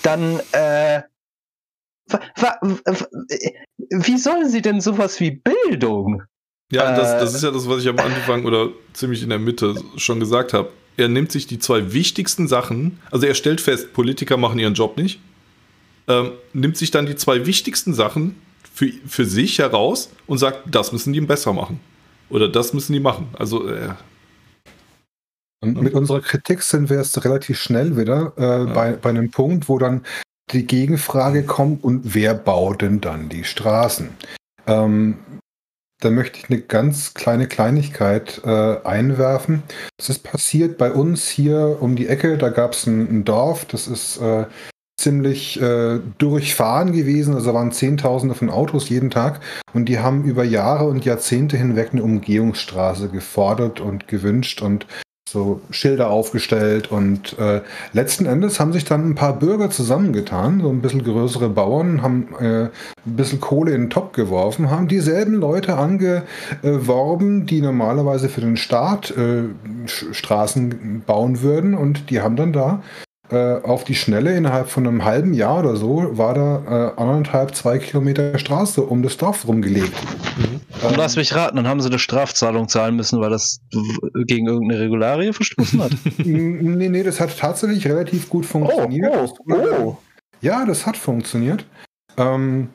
dann 0.03 0.41
äh, 0.53 1.03
wie 3.91 4.19
sollen 4.19 4.49
sie 4.49 4.61
denn 4.61 4.81
sowas 4.81 5.21
wie 5.21 5.31
Bildung? 5.31 6.25
Ja, 6.71 6.97
das, 6.97 7.13
das 7.13 7.35
ist 7.35 7.45
ja 7.45 7.51
das, 7.51 7.69
was 7.69 7.83
ich 7.83 7.89
am 7.89 7.99
Anfang 7.99 8.45
oder 8.45 8.71
ziemlich 8.93 9.23
in 9.23 9.29
der 9.29 9.39
Mitte 9.39 9.77
schon 9.97 10.21
gesagt 10.21 10.53
habe 10.53 10.71
er 10.97 11.09
nimmt 11.09 11.33
sich 11.33 11.47
die 11.47 11.59
zwei 11.59 11.93
wichtigsten 11.93 12.49
Sachen, 12.49 12.99
also 13.11 13.27
er 13.27 13.35
stellt 13.35 13.61
fest, 13.61 13.93
Politiker 13.93 14.37
machen 14.37 14.59
ihren 14.59 14.75
Job 14.75 14.97
nicht, 14.97 15.21
ähm, 16.09 16.33
nimmt 16.53 16.77
sich 16.77 16.91
dann 16.91 17.07
die 17.07 17.17
zwei 17.17 17.47
wichtigsten 17.47 17.95
Sachen 17.95 18.37
für, 18.75 18.91
für 19.07 19.25
sich 19.25 19.59
heraus 19.59 20.11
und 20.27 20.39
sagt, 20.39 20.63
das 20.71 20.93
müssen 20.93 21.13
die 21.13 21.21
besser 21.21 21.53
machen. 21.53 21.81
Oder 22.29 22.49
das 22.49 22.73
müssen 22.73 22.93
die 22.93 23.01
machen. 23.01 23.29
Also 23.39 23.69
äh, 23.69 23.91
und 25.63 25.81
mit 25.81 25.95
unserer 25.95 26.21
Kritik 26.21 26.63
sind 26.63 26.91
wir 26.91 26.99
jetzt 26.99 27.25
relativ 27.25 27.59
schnell 27.59 27.97
wieder 27.97 28.33
äh, 28.37 28.43
ja. 28.43 28.65
bei, 28.65 28.93
bei 28.93 29.11
einem 29.11 29.31
Punkt, 29.31 29.69
wo 29.69 29.79
dann 29.79 30.05
die 30.51 30.67
Gegenfrage 30.67 31.45
kommt, 31.45 31.85
und 31.85 32.15
wer 32.15 32.35
baut 32.35 32.83
denn 32.83 33.01
dann 33.01 33.29
die 33.29 33.45
Straßen? 33.45 34.11
Ähm, 34.67 35.19
da 36.01 36.11
möchte 36.11 36.41
ich 36.41 36.51
eine 36.51 36.61
ganz 36.61 37.15
kleine 37.15 37.47
Kleinigkeit 37.47 38.41
äh, 38.45 38.77
einwerfen. 38.83 39.63
Das 39.99 40.11
ist 40.11 40.25
passiert 40.25 40.77
bei 40.77 40.91
uns 40.91 41.29
hier 41.29 41.79
um 41.81 41.95
die 41.95 42.09
Ecke. 42.09 42.39
Da 42.39 42.49
gab 42.49 42.73
es 42.73 42.87
ein, 42.87 43.09
ein, 43.09 43.25
Dorf, 43.25 43.65
das 43.67 43.87
ist 43.87 44.21
äh, 44.21 44.47
ziemlich 44.99 45.61
äh, 45.61 46.01
durchfahren 46.19 46.93
gewesen. 46.93 47.35
Also 47.35 47.55
waren 47.55 47.71
Zehntausende 47.71 48.35
von 48.35 48.51
Autos 48.51 48.89
jeden 48.89 49.11
Tag. 49.11 49.41
Und 49.75 49.89
die 49.89 50.01
haben 50.01 50.25
über 50.25 50.43
Jahre 50.43 50.87
und 50.87 51.05
Jahrzehnte 51.05 51.57
hinweg 51.57 51.91
eine 51.93 52.03
Umgehungsstraße 52.03 53.09
gefordert 53.09 53.81
und 53.81 54.09
gewünscht. 54.09 54.61
Und 54.61 54.87
so 55.33 55.61
Schilder 55.71 56.11
aufgestellt 56.11 56.91
und 56.91 57.39
äh, 57.39 57.63
letzten 57.93 58.27
Endes 58.27 58.61
haben 58.61 58.73
sich 58.73 58.85
dann 58.85 59.09
ein 59.09 59.15
paar 59.15 59.39
Bürger 59.39 59.71
zusammengetan, 59.71 60.61
so 60.61 60.69
ein 60.69 60.81
bisschen 60.81 61.03
größere 61.03 61.49
Bauern, 61.49 62.03
haben 62.03 62.29
äh, 62.39 62.65
ein 62.65 62.71
bisschen 63.05 63.41
Kohle 63.41 63.73
in 63.73 63.83
den 63.83 63.91
Topf 63.91 64.13
geworfen, 64.13 64.71
haben 64.71 64.89
dieselben 64.89 65.35
Leute 65.35 65.77
angeworben, 65.77 67.47
die 67.47 67.61
normalerweise 67.61 68.29
für 68.29 68.43
den 68.43 68.57
Staat 68.57 69.11
äh, 69.17 69.45
Straßen 69.87 71.03
bauen 71.07 71.43
würden 71.43 71.75
und 71.75 72.11
die 72.11 72.21
haben 72.21 72.37
dann 72.37 72.53
da 72.53 72.83
äh, 73.33 73.63
auf 73.63 73.85
die 73.85 73.95
Schnelle 73.95 74.37
innerhalb 74.37 74.69
von 74.69 74.87
einem 74.87 75.05
halben 75.05 75.33
Jahr 75.33 75.61
oder 75.61 75.77
so 75.77 76.19
war 76.19 76.35
da 76.35 76.93
äh, 76.97 77.01
anderthalb, 77.01 77.55
zwei 77.55 77.79
Kilometer 77.79 78.39
Straße 78.39 78.83
um 78.83 79.03
das 79.03 79.17
Dorf 79.17 79.49
rumgelegt. 79.49 79.95
Mhm. 80.37 80.61
Und 80.83 80.97
lass 80.97 81.17
mich 81.17 81.35
raten, 81.35 81.57
dann 81.57 81.69
haben 81.69 81.81
sie 81.81 81.89
eine 81.89 81.99
Strafzahlung 81.99 82.69
zahlen 82.69 82.97
müssen, 82.97 83.21
weil 83.21 83.31
das 83.31 83.61
gegen 84.27 84.47
irgendeine 84.47 84.81
Regularie 84.81 85.33
verstoßen 85.33 85.83
hat. 85.83 85.93
nee, 86.19 86.89
nee, 86.89 87.03
das 87.03 87.21
hat 87.21 87.37
tatsächlich 87.39 87.87
relativ 87.87 88.29
gut 88.29 88.47
funktioniert. 88.47 89.13
Oh, 89.15 89.37
oh, 89.49 89.55
oh. 89.55 89.97
Ja, 90.41 90.65
das 90.65 90.87
hat 90.87 90.97
funktioniert. 90.97 91.65
Ähm, 92.17 92.69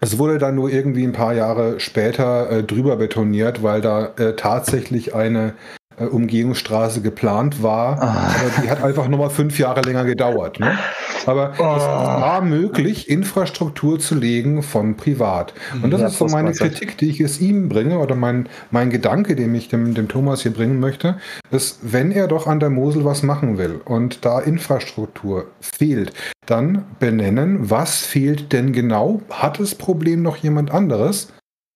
es 0.00 0.18
wurde 0.18 0.38
dann 0.38 0.54
nur 0.54 0.70
irgendwie 0.70 1.04
ein 1.04 1.12
paar 1.12 1.34
Jahre 1.34 1.78
später 1.80 2.50
äh, 2.50 2.62
drüber 2.62 2.96
betoniert, 2.96 3.62
weil 3.62 3.80
da 3.80 4.06
äh, 4.16 4.34
tatsächlich 4.34 5.14
eine 5.14 5.54
äh, 6.00 6.04
Umgehungsstraße 6.04 7.02
geplant 7.02 7.62
war. 7.62 8.00
Ah. 8.02 8.34
Aber 8.40 8.62
die 8.62 8.70
hat 8.70 8.82
einfach 8.82 9.08
nochmal 9.08 9.30
fünf 9.30 9.58
Jahre 9.58 9.82
länger 9.82 10.04
gedauert. 10.04 10.58
Ne? 10.58 10.78
Aber 11.26 11.52
oh. 11.58 11.76
es 11.76 11.82
war 11.84 12.40
möglich, 12.40 13.10
Infrastruktur 13.10 13.98
zu 13.98 14.14
legen 14.14 14.62
von 14.62 14.96
privat. 14.96 15.52
Und 15.82 15.90
das 15.90 16.00
ja, 16.00 16.06
ist 16.06 16.18
so 16.18 16.26
meine 16.26 16.52
Kritik, 16.52 16.96
die 16.96 17.10
ich 17.10 17.18
jetzt 17.18 17.40
ihm 17.40 17.68
bringe, 17.68 17.98
oder 17.98 18.14
mein, 18.14 18.48
mein 18.70 18.90
Gedanke, 18.90 19.36
den 19.36 19.54
ich 19.54 19.68
dem, 19.68 19.94
dem 19.94 20.08
Thomas 20.08 20.42
hier 20.42 20.52
bringen 20.52 20.80
möchte, 20.80 21.18
ist, 21.50 21.80
wenn 21.82 22.12
er 22.12 22.28
doch 22.28 22.46
an 22.46 22.60
der 22.60 22.70
Mosel 22.70 23.04
was 23.04 23.22
machen 23.22 23.58
will 23.58 23.80
und 23.84 24.24
da 24.24 24.40
Infrastruktur 24.40 25.48
fehlt, 25.60 26.12
dann 26.46 26.84
benennen, 26.98 27.70
was 27.70 27.98
fehlt 27.98 28.52
denn 28.52 28.72
genau? 28.72 29.20
Hat 29.30 29.60
das 29.60 29.74
Problem 29.74 30.22
noch 30.22 30.38
jemand 30.38 30.70
anderes? 30.70 31.32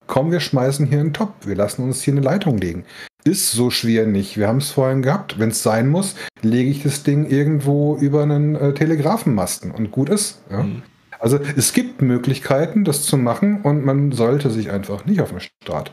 Komm, 0.06 0.30
wir 0.30 0.40
schmeißen 0.40 0.86
hier 0.86 1.00
einen 1.00 1.12
Top. 1.12 1.32
Wir 1.44 1.56
lassen 1.56 1.82
uns 1.82 2.02
hier 2.02 2.14
eine 2.14 2.20
Leitung 2.20 2.58
legen 2.58 2.84
ist 3.24 3.52
so 3.52 3.70
schwer 3.70 4.06
nicht. 4.06 4.36
Wir 4.36 4.48
haben 4.48 4.58
es 4.58 4.70
vorhin 4.70 5.02
gehabt. 5.02 5.38
Wenn 5.38 5.48
es 5.48 5.62
sein 5.62 5.88
muss, 5.88 6.14
lege 6.42 6.70
ich 6.70 6.82
das 6.82 7.02
Ding 7.02 7.26
irgendwo 7.26 7.96
über 7.96 8.22
einen 8.22 8.54
äh, 8.54 8.74
Telegrafenmasten 8.74 9.70
und 9.70 9.90
gut 9.90 10.10
ist. 10.10 10.42
Ja? 10.50 10.62
Mhm. 10.62 10.82
Also 11.18 11.38
es 11.56 11.72
gibt 11.72 12.02
Möglichkeiten, 12.02 12.84
das 12.84 13.02
zu 13.02 13.16
machen 13.16 13.62
und 13.62 13.82
man 13.82 14.12
sollte 14.12 14.50
sich 14.50 14.70
einfach 14.70 15.06
nicht 15.06 15.22
auf 15.22 15.30
den 15.30 15.40
Start 15.40 15.90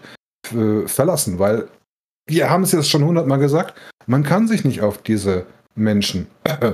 äh, 0.54 0.86
verlassen, 0.88 1.40
weil 1.40 1.70
wir 2.28 2.50
haben 2.50 2.64
es 2.64 2.74
jetzt 2.74 2.90
schon 2.90 3.06
hundertmal 3.06 3.40
gesagt, 3.40 3.76
man 4.08 4.24
kann 4.24 4.48
sich 4.48 4.66
nicht 4.66 4.82
auf 4.82 4.98
diese 4.98 5.46
Menschen, 5.74 6.28
äh, 6.44 6.74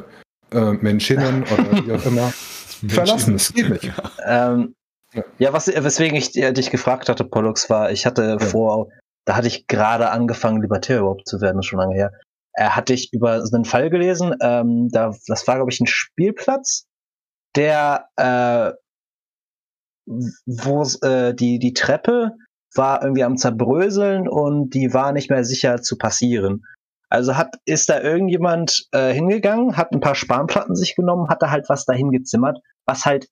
äh, 0.51 0.73
Menschinnen 0.73 1.43
oder 1.43 1.85
wie 1.85 1.91
auch 1.91 2.05
immer 2.05 2.31
verlassen. 2.87 3.33
Das 3.33 3.53
geht 3.53 3.69
nicht. 3.69 3.91
Ähm, 4.25 4.73
ja. 5.13 5.23
ja, 5.37 5.53
was, 5.53 5.67
weswegen 5.67 6.17
ich 6.17 6.31
dich 6.31 6.71
gefragt 6.71 7.09
hatte, 7.09 7.23
Pollux, 7.25 7.69
war, 7.69 7.91
ich 7.91 8.07
hatte 8.07 8.23
ja. 8.23 8.39
vor, 8.39 8.89
da 9.28 9.36
hatte 9.36 9.47
ich 9.47 9.67
gerade 9.67 10.09
angefangen, 10.09 10.61
Libertär 10.61 10.99
überhaupt 10.99 11.28
zu 11.28 11.41
werden, 11.41 11.61
schon 11.61 11.80
lange 11.80 11.95
her. 11.95 12.13
Äh, 12.53 12.69
hatte 12.69 12.93
ich 12.93 13.11
über 13.11 13.43
einen 13.53 13.65
Fall 13.65 13.89
gelesen, 13.89 14.34
ähm, 14.41 14.88
da, 14.89 15.13
das 15.28 15.45
war, 15.47 15.55
glaube 15.55 15.69
ich, 15.69 15.82
ein 15.82 15.86
Spielplatz, 15.86 16.86
der, 17.55 18.07
äh, 18.15 18.71
wo 20.45 20.84
äh, 21.05 21.34
die, 21.34 21.59
die 21.59 21.73
Treppe 21.73 22.32
war 22.73 23.03
irgendwie 23.03 23.25
am 23.25 23.36
Zerbröseln 23.36 24.30
und 24.30 24.69
die 24.69 24.93
war 24.93 25.11
nicht 25.11 25.30
mehr 25.30 25.43
sicher 25.43 25.82
zu 25.82 25.97
passieren. 25.97 26.63
Also 27.09 27.36
hat, 27.36 27.55
ist 27.65 27.89
da 27.89 27.99
irgendjemand 27.99 28.88
äh, 28.93 29.13
hingegangen, 29.13 29.75
hat 29.75 29.91
ein 29.91 29.99
paar 29.99 30.15
Spanplatten 30.15 30.75
sich 30.75 30.95
genommen, 30.95 31.28
hat 31.28 31.41
da 31.41 31.51
halt 31.51 31.67
was 31.67 31.84
dahin 31.84 32.11
gezimmert, 32.11 32.59
was 32.86 33.05
halt 33.05 33.28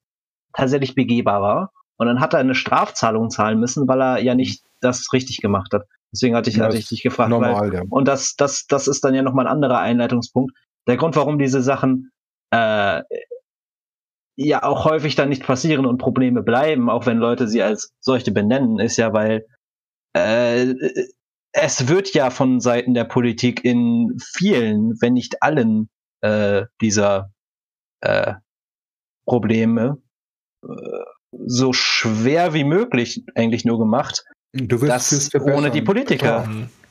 tatsächlich 0.52 0.94
begehbar 0.94 1.42
war. 1.42 1.72
Und 1.98 2.08
dann 2.08 2.20
hat 2.20 2.34
er 2.34 2.40
eine 2.40 2.56
Strafzahlung 2.56 3.30
zahlen 3.30 3.60
müssen, 3.60 3.88
weil 3.88 4.02
er 4.02 4.20
ja 4.22 4.36
nicht 4.36 4.64
das 4.82 5.14
richtig 5.14 5.42
gemacht 5.42 5.74
hat. 5.74 5.86
Deswegen 6.12 6.36
hatte 6.36 6.50
ich, 6.50 6.58
ja, 6.58 6.66
hatte 6.66 6.78
ich 6.78 6.88
dich 6.88 7.04
gefragt. 7.04 7.30
Normal, 7.30 7.72
weil, 7.72 7.74
ja. 7.74 7.84
Und 7.90 8.08
das, 8.08 8.36
das, 8.36 8.68
das 8.68 8.88
ist 8.88 9.04
dann 9.04 9.14
ja 9.14 9.22
nochmal 9.22 9.48
ein 9.48 9.52
anderer 9.54 9.80
Einleitungspunkt. 9.80 10.54
Der 10.88 10.98
Grund, 10.98 11.16
warum 11.16 11.40
diese 11.40 11.62
Sachen 11.62 12.12
äh, 12.52 13.02
ja 14.36 14.64
auch 14.64 14.86
häufig 14.86 15.16
dann 15.16 15.30
nicht 15.30 15.44
passieren 15.44 15.86
und 15.86 15.98
Probleme 15.98 16.44
bleiben, 16.44 16.90
auch 16.90 17.06
wenn 17.06 17.18
Leute 17.18 17.48
sie 17.48 17.64
als 17.64 17.94
solche 18.00 18.32
benennen, 18.32 18.80
ist 18.80 18.98
ja, 18.98 19.14
weil 19.14 19.46
äh, 20.14 20.74
es 21.52 21.88
wird 21.88 22.14
ja 22.14 22.30
von 22.30 22.60
Seiten 22.60 22.94
der 22.94 23.06
Politik 23.06 23.64
in 23.64 24.18
vielen, 24.20 25.02
wenn 25.02 25.14
nicht 25.14 25.42
allen 25.42 25.90
äh, 26.22 26.66
dieser 26.82 27.32
äh, 28.02 28.34
Probleme 29.26 29.98
äh, 30.64 30.68
so 31.46 31.74
schwer 31.74 32.54
wie 32.54 32.64
möglich 32.64 33.24
eigentlich 33.36 33.66
nur 33.66 33.80
gemacht, 33.80 34.24
du 34.54 34.82
willst 34.82 35.12
das 35.12 35.42
ohne 35.42 35.72
die 35.72 35.82
Politiker. 35.82 36.48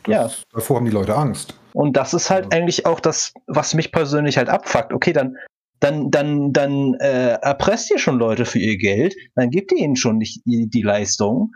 Ja. 0.06 0.30
Davor 0.52 0.76
haben 0.76 0.84
die 0.84 0.90
Leute 0.90 1.14
Angst. 1.14 1.58
Und 1.72 1.96
das 1.96 2.14
ist 2.14 2.30
halt 2.30 2.52
ja. 2.52 2.58
eigentlich 2.58 2.86
auch 2.86 3.00
das, 3.00 3.32
was 3.46 3.74
mich 3.74 3.90
persönlich 3.90 4.36
halt 4.36 4.48
abfuckt. 4.48 4.92
Okay, 4.92 5.12
dann 5.12 5.36
dann, 5.80 6.10
dann, 6.10 6.52
dann 6.52 6.94
äh, 6.94 7.34
erpresst 7.42 7.90
ihr 7.90 7.98
schon 7.98 8.18
Leute 8.18 8.46
für 8.46 8.58
ihr 8.58 8.78
Geld, 8.78 9.14
dann 9.34 9.50
gebt 9.50 9.70
ihr 9.70 9.78
ihnen 9.78 9.96
schon 9.96 10.16
nicht 10.16 10.40
die, 10.46 10.66
die 10.66 10.80
Leistung. 10.80 11.52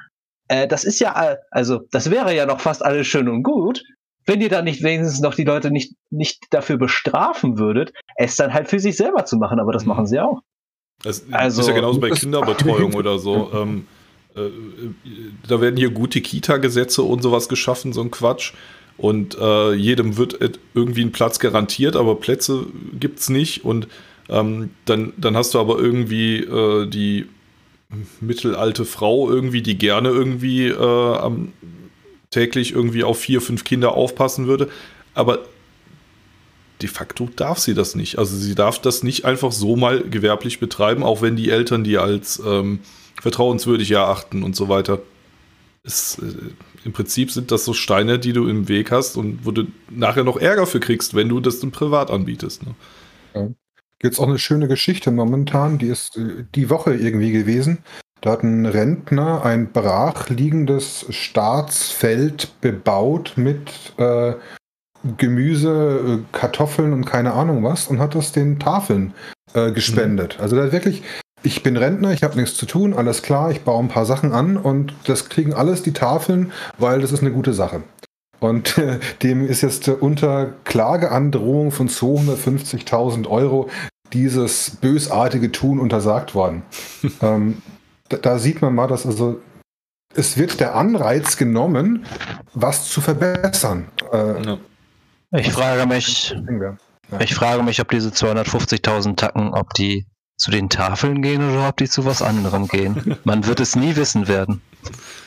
Äh, 0.48 0.68
das 0.68 0.84
ist 0.84 1.00
ja, 1.00 1.36
also 1.50 1.80
das 1.92 2.10
wäre 2.10 2.34
ja 2.34 2.44
noch 2.44 2.60
fast 2.60 2.84
alles 2.84 3.06
schön 3.06 3.28
und 3.28 3.42
gut, 3.42 3.82
wenn 4.26 4.42
ihr 4.42 4.50
dann 4.50 4.64
nicht 4.64 4.82
wenigstens 4.82 5.20
noch 5.20 5.34
die 5.34 5.44
Leute 5.44 5.70
nicht, 5.70 5.94
nicht 6.10 6.44
dafür 6.50 6.76
bestrafen 6.76 7.58
würdet, 7.58 7.92
es 8.16 8.36
dann 8.36 8.52
halt 8.52 8.68
für 8.68 8.78
sich 8.78 8.96
selber 8.96 9.24
zu 9.24 9.38
machen, 9.38 9.60
aber 9.60 9.72
das 9.72 9.84
mhm. 9.84 9.88
machen 9.88 10.06
sie 10.06 10.20
auch. 10.20 10.42
Das 11.02 11.24
also, 11.30 11.60
ist 11.60 11.68
ja 11.68 11.74
genauso 11.74 12.00
bei 12.00 12.10
Kinderbetreuung 12.10 12.94
oder 12.94 13.18
so. 13.18 13.50
Ähm, 13.54 13.86
äh, 14.36 14.50
da 15.46 15.60
werden 15.60 15.76
hier 15.76 15.90
gute 15.90 16.20
Kita-Gesetze 16.20 17.02
und 17.02 17.22
sowas 17.22 17.48
geschaffen, 17.48 17.92
so 17.92 18.00
ein 18.02 18.10
Quatsch. 18.10 18.52
Und 18.96 19.38
äh, 19.38 19.74
jedem 19.74 20.16
wird 20.16 20.38
irgendwie 20.74 21.02
ein 21.02 21.12
Platz 21.12 21.38
garantiert, 21.38 21.94
aber 21.94 22.16
Plätze 22.16 22.66
gibt 22.98 23.20
es 23.20 23.28
nicht. 23.28 23.64
Und 23.64 23.86
ähm, 24.28 24.70
dann, 24.84 25.12
dann 25.16 25.36
hast 25.36 25.54
du 25.54 25.60
aber 25.60 25.78
irgendwie 25.78 26.38
äh, 26.38 26.86
die 26.86 27.26
mittelalte 28.20 28.84
Frau 28.84 29.30
irgendwie, 29.30 29.62
die 29.62 29.78
gerne 29.78 30.08
irgendwie 30.10 30.66
äh, 30.66 30.76
am, 31.16 31.52
täglich 32.30 32.72
irgendwie 32.72 33.04
auf 33.04 33.18
vier, 33.20 33.40
fünf 33.40 33.64
Kinder 33.64 33.94
aufpassen 33.94 34.46
würde. 34.46 34.68
Aber 35.14 35.40
de 36.82 36.88
facto 36.88 37.28
darf 37.34 37.58
sie 37.58 37.74
das 37.74 37.94
nicht. 37.94 38.18
Also 38.18 38.36
sie 38.36 38.54
darf 38.54 38.78
das 38.80 39.02
nicht 39.02 39.24
einfach 39.24 39.52
so 39.52 39.76
mal 39.76 40.02
gewerblich 40.02 40.60
betreiben, 40.60 41.02
auch 41.02 41.22
wenn 41.22 41.36
die 41.36 41.50
Eltern 41.50 41.84
die 41.84 41.98
als 41.98 42.40
ähm, 42.44 42.80
vertrauenswürdig 43.20 43.90
erachten 43.90 44.42
und 44.42 44.54
so 44.54 44.68
weiter. 44.68 45.00
Es, 45.82 46.18
äh, 46.18 46.84
Im 46.84 46.92
Prinzip 46.92 47.30
sind 47.30 47.50
das 47.50 47.64
so 47.64 47.72
Steine, 47.72 48.18
die 48.18 48.32
du 48.32 48.48
im 48.48 48.68
Weg 48.68 48.90
hast 48.90 49.16
und 49.16 49.44
wo 49.44 49.50
du 49.50 49.64
nachher 49.90 50.24
noch 50.24 50.36
Ärger 50.36 50.66
für 50.66 50.80
kriegst, 50.80 51.14
wenn 51.14 51.28
du 51.28 51.40
das 51.40 51.60
dann 51.60 51.70
privat 51.70 52.10
anbietest. 52.10 52.64
Ne? 52.64 52.74
Ja. 53.34 53.48
Gibt 54.00 54.14
es 54.14 54.20
auch 54.20 54.28
eine 54.28 54.38
schöne 54.38 54.68
Geschichte 54.68 55.10
momentan, 55.10 55.78
die 55.78 55.88
ist 55.88 56.16
äh, 56.16 56.44
die 56.54 56.70
Woche 56.70 56.94
irgendwie 56.94 57.32
gewesen. 57.32 57.78
Da 58.20 58.32
hat 58.32 58.42
ein 58.42 58.66
Rentner 58.66 59.44
ein 59.44 59.72
brachliegendes 59.72 61.06
Staatsfeld 61.10 62.60
bebaut 62.60 63.34
mit 63.36 63.70
äh, 63.96 64.34
Gemüse, 65.16 66.20
äh, 66.22 66.36
Kartoffeln 66.36 66.92
und 66.92 67.04
keine 67.04 67.32
Ahnung 67.32 67.62
was 67.64 67.88
und 67.88 67.98
hat 67.98 68.14
das 68.14 68.32
den 68.32 68.58
Tafeln 68.58 69.14
äh, 69.54 69.70
gespendet. 69.70 70.36
Mhm. 70.36 70.42
Also 70.42 70.56
da 70.56 70.72
wirklich, 70.72 71.02
ich 71.42 71.62
bin 71.62 71.76
Rentner, 71.76 72.12
ich 72.12 72.22
habe 72.22 72.36
nichts 72.36 72.56
zu 72.56 72.66
tun, 72.66 72.94
alles 72.94 73.22
klar, 73.22 73.50
ich 73.50 73.62
baue 73.62 73.82
ein 73.82 73.88
paar 73.88 74.06
Sachen 74.06 74.32
an 74.32 74.56
und 74.56 74.94
das 75.06 75.28
kriegen 75.28 75.54
alles 75.54 75.82
die 75.82 75.92
Tafeln, 75.92 76.52
weil 76.78 77.00
das 77.00 77.12
ist 77.12 77.20
eine 77.20 77.32
gute 77.32 77.52
Sache. 77.52 77.82
Und 78.40 78.78
äh, 78.78 78.98
dem 79.22 79.46
ist 79.46 79.62
jetzt 79.62 79.88
unter 79.88 80.52
Klageandrohung 80.64 81.70
von 81.70 81.88
250.000 81.88 83.28
Euro 83.28 83.68
dieses 84.12 84.70
bösartige 84.80 85.52
Tun 85.52 85.78
untersagt 85.78 86.34
worden. 86.34 86.62
ähm, 87.22 87.62
da, 88.08 88.16
da, 88.16 88.38
sieht 88.38 88.62
man 88.62 88.74
mal, 88.74 88.86
dass 88.86 89.06
also 89.06 89.40
es 90.14 90.38
wird 90.38 90.60
der 90.60 90.74
Anreiz 90.74 91.36
genommen, 91.36 92.06
was 92.54 92.88
zu 92.88 93.00
verbessern. 93.00 93.88
Äh, 94.12 94.42
ja. 94.42 94.58
Ich 95.32 95.52
frage 95.52 95.86
mich, 95.86 96.30
ja. 96.30 97.20
ich 97.20 97.34
frage 97.34 97.62
mich, 97.62 97.80
ob 97.80 97.90
diese 97.90 98.08
250.000 98.08 99.16
Tacken, 99.16 99.52
ob 99.52 99.74
die 99.74 100.06
zu 100.38 100.50
den 100.50 100.68
Tafeln 100.70 101.20
gehen 101.20 101.50
oder 101.50 101.68
ob 101.68 101.76
die 101.76 101.88
zu 101.88 102.06
was 102.06 102.22
anderem 102.22 102.68
gehen. 102.68 103.16
Man 103.24 103.46
wird 103.46 103.60
es 103.60 103.76
nie 103.76 103.96
wissen 103.96 104.28
werden. 104.28 104.62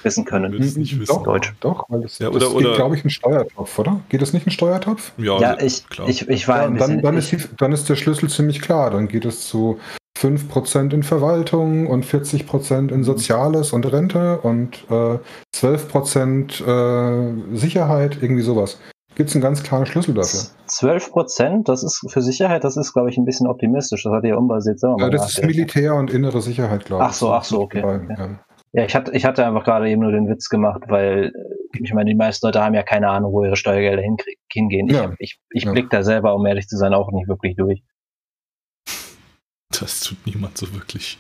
Wissen 0.04 0.26
können. 0.26 0.52
Nicht 0.54 0.78
wissen. 0.78 1.06
Doch, 1.06 1.24
Deutsch. 1.24 1.54
Doch, 1.60 1.86
weil 1.90 2.02
das, 2.02 2.18
ja, 2.18 2.30
oder, 2.30 2.40
das 2.40 2.58
geht, 2.58 2.76
glaube 2.76 2.96
ich, 2.96 3.06
ein 3.06 3.10
Steuertopf, 3.10 3.78
oder? 3.78 4.00
Geht 4.10 4.22
das 4.22 4.34
nicht 4.34 4.48
ein 4.48 4.52
Steuertopf? 4.52 5.12
Ja, 5.18 5.40
ja 5.40 5.62
ich, 5.62 5.88
klar. 5.88 6.08
ich, 6.08 6.28
ich 6.28 6.48
war 6.48 6.62
ja, 6.62 6.68
ein 6.68 6.78
dann, 6.78 7.02
dann, 7.02 7.18
ist 7.18 7.32
die, 7.32 7.38
dann 7.58 7.72
ist 7.72 7.88
der 7.90 7.96
Schlüssel 7.96 8.30
ziemlich 8.30 8.62
klar. 8.62 8.90
Dann 8.90 9.08
geht 9.08 9.26
es 9.26 9.48
zu 9.48 9.80
5% 10.18 10.94
in 10.94 11.04
Verwaltung 11.04 11.88
und 11.88 12.06
40% 12.06 12.92
in 12.92 13.04
Soziales 13.04 13.74
und 13.74 13.92
Rente 13.92 14.40
und 14.40 14.86
äh, 14.90 15.20
12% 15.56 16.64
äh, 16.64 17.58
Sicherheit, 17.58 18.18
irgendwie 18.22 18.44
sowas 18.44 18.80
gibt 19.22 19.30
es 19.30 19.36
einen 19.36 19.44
ganz 19.44 19.62
klaren 19.62 19.86
Schlüssel 19.86 20.16
dafür. 20.16 20.40
12 20.66 21.12
Prozent, 21.12 21.70
das 21.70 21.84
ist 21.84 22.04
für 22.10 22.24
Sicherheit, 22.24 22.64
das 22.64 22.76
ist, 22.76 22.92
glaube 22.92 23.12
ich, 23.12 23.18
ein 23.18 23.26
bisschen 23.26 23.46
optimistisch. 23.46 24.02
Das 24.04 24.12
hat 24.12 24.24
ja 24.24 24.36
unbasiert 24.36 24.80
selber 24.80 24.98
Ja, 25.00 25.10
das 25.12 25.38
ist 25.38 25.46
Militär 25.46 25.94
und 25.94 26.10
innere 26.12 26.42
Sicherheit, 26.42 26.86
glaube 26.86 27.04
ich. 27.04 27.10
Ach 27.10 27.14
so, 27.14 27.32
ach 27.32 27.44
so, 27.44 27.62
okay. 27.62 27.84
okay. 27.84 28.08
Ja. 28.18 28.40
ja, 28.74 28.86
ich, 28.86 28.96
hatte, 28.96 29.12
ich 29.12 29.24
hatte 29.24 29.46
einfach 29.46 29.64
gerade 29.64 29.88
eben 29.92 30.02
nur 30.02 30.12
den 30.12 30.28
Witz 30.28 30.50
gemacht, 30.50 30.82
weil 30.88 31.32
ich 31.80 31.94
meine, 31.94 32.10
die 32.10 32.16
meisten 32.16 32.48
Leute 32.48 32.64
haben 32.64 32.74
ja 32.74 32.82
keine 32.82 33.10
Ahnung, 33.10 33.32
wo 33.32 33.46
ihre 33.46 33.56
Steuergelder 33.56 34.02
hingehen. 34.02 34.88
Ich, 34.88 34.96
ja. 34.96 35.14
ich, 35.20 35.40
ich 35.52 35.66
ja. 35.66 35.72
blick 35.72 35.92
da 35.92 36.02
selber, 36.02 36.34
um 36.34 36.44
ehrlich 36.48 36.68
zu 36.68 36.78
sein, 36.78 36.96
auch 36.96 37.12
nicht 37.12 37.28
wirklich 37.28 37.56
durch. 37.56 37.84
Das 39.80 40.00
tut 40.00 40.18
niemand 40.26 40.58
so 40.58 40.74
wirklich. 40.74 41.20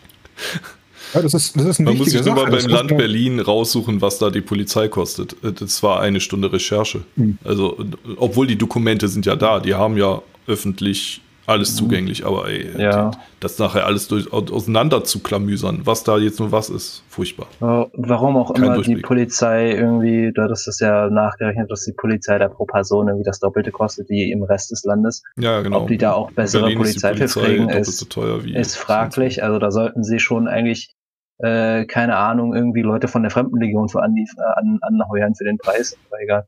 Ja, 1.14 1.22
das 1.22 1.34
ist, 1.34 1.55
das 1.55 1.66
ist 1.66 1.80
Man 1.80 1.97
muss 1.97 2.09
sich 2.09 2.24
nur 2.24 2.36
mal 2.36 2.49
beim 2.49 2.66
Land 2.68 2.97
Berlin 2.97 3.39
raussuchen, 3.39 4.01
was 4.01 4.20
da 4.20 4.30
die 4.30 4.41
Polizei 4.41 4.88
kostet. 4.88 5.36
Äh, 5.43 5.53
das 5.53 5.82
war 5.84 5.99
eine 5.99 6.20
Stunde 6.20 6.51
Recherche. 6.51 7.01
Mhm. 7.16 7.38
Also, 7.43 7.78
obwohl 8.18 8.47
die 8.47 8.57
Dokumente 8.57 9.07
sind 9.07 9.26
ja 9.26 9.36
da, 9.36 9.59
die 9.59 9.76
haben 9.76 9.97
ja 9.97 10.22
öffentlich 10.47 11.22
alles 11.47 11.74
mhm. 11.74 11.78
zugänglich, 11.78 12.26
aber 12.26 12.47
ey, 12.47 12.70
ja. 12.80 13.12
das 13.39 13.57
nachher 13.59 13.86
alles 13.86 14.07
durch, 14.07 14.32
auseinander 14.32 15.03
zu 15.03 15.20
klamüsern, 15.20 15.82
was 15.86 16.03
da 16.03 16.18
jetzt 16.18 16.39
nur 16.39 16.51
was 16.51 16.70
ist, 16.70 17.03
furchtbar. 17.09 17.47
Warum 17.59 18.38
auch 18.38 18.53
Kein 18.53 18.64
immer 18.64 18.76
Durchblick. 18.76 18.97
die 18.97 19.01
Polizei 19.01 19.72
irgendwie, 19.72 20.32
da 20.34 20.45
ist 20.47 20.68
das 20.68 20.80
ja 20.80 21.09
nachgerechnet, 21.09 21.70
dass 21.70 21.84
die 21.84 21.93
Polizei 21.93 22.38
da 22.38 22.47
pro 22.47 22.66
Person 22.66 23.07
irgendwie 23.07 23.26
das 23.26 23.39
Doppelte 23.39 23.72
kostet 23.72 24.09
wie 24.09 24.32
im 24.32 24.43
Rest 24.43 24.72
des 24.72 24.84
Landes. 24.84 25.24
Ja, 25.38 25.62
genau. 25.62 25.82
Ob 25.82 25.88
die 25.88 25.97
da 25.97 26.14
auch 26.14 26.32
bessere 26.32 26.64
Berlin 26.64 26.78
Polizei, 26.78 27.14
Polizei 27.14 27.41
kriegen, 27.41 27.70
ist, 27.70 28.12
so 28.12 28.22
ist 28.22 28.76
fraglich. 28.76 29.43
Also 29.43 29.59
da 29.59 29.72
sollten 29.72 30.03
sie 30.03 30.20
schon 30.20 30.47
eigentlich 30.47 30.95
äh, 31.42 31.86
keine 31.86 32.18
Ahnung, 32.18 32.56
irgendwie 32.56 32.82
Leute 32.82 33.08
von 33.08 33.22
der 33.24 33.32
Fremdenlegion 33.32 33.89
für 33.89 34.02
an, 34.02 34.16
an, 34.56 34.80
anheuern 34.82 35.36
für 35.36 35.44
den 35.44 35.58
Preis, 35.58 35.98
aber 36.10 36.22
egal. 36.22 36.46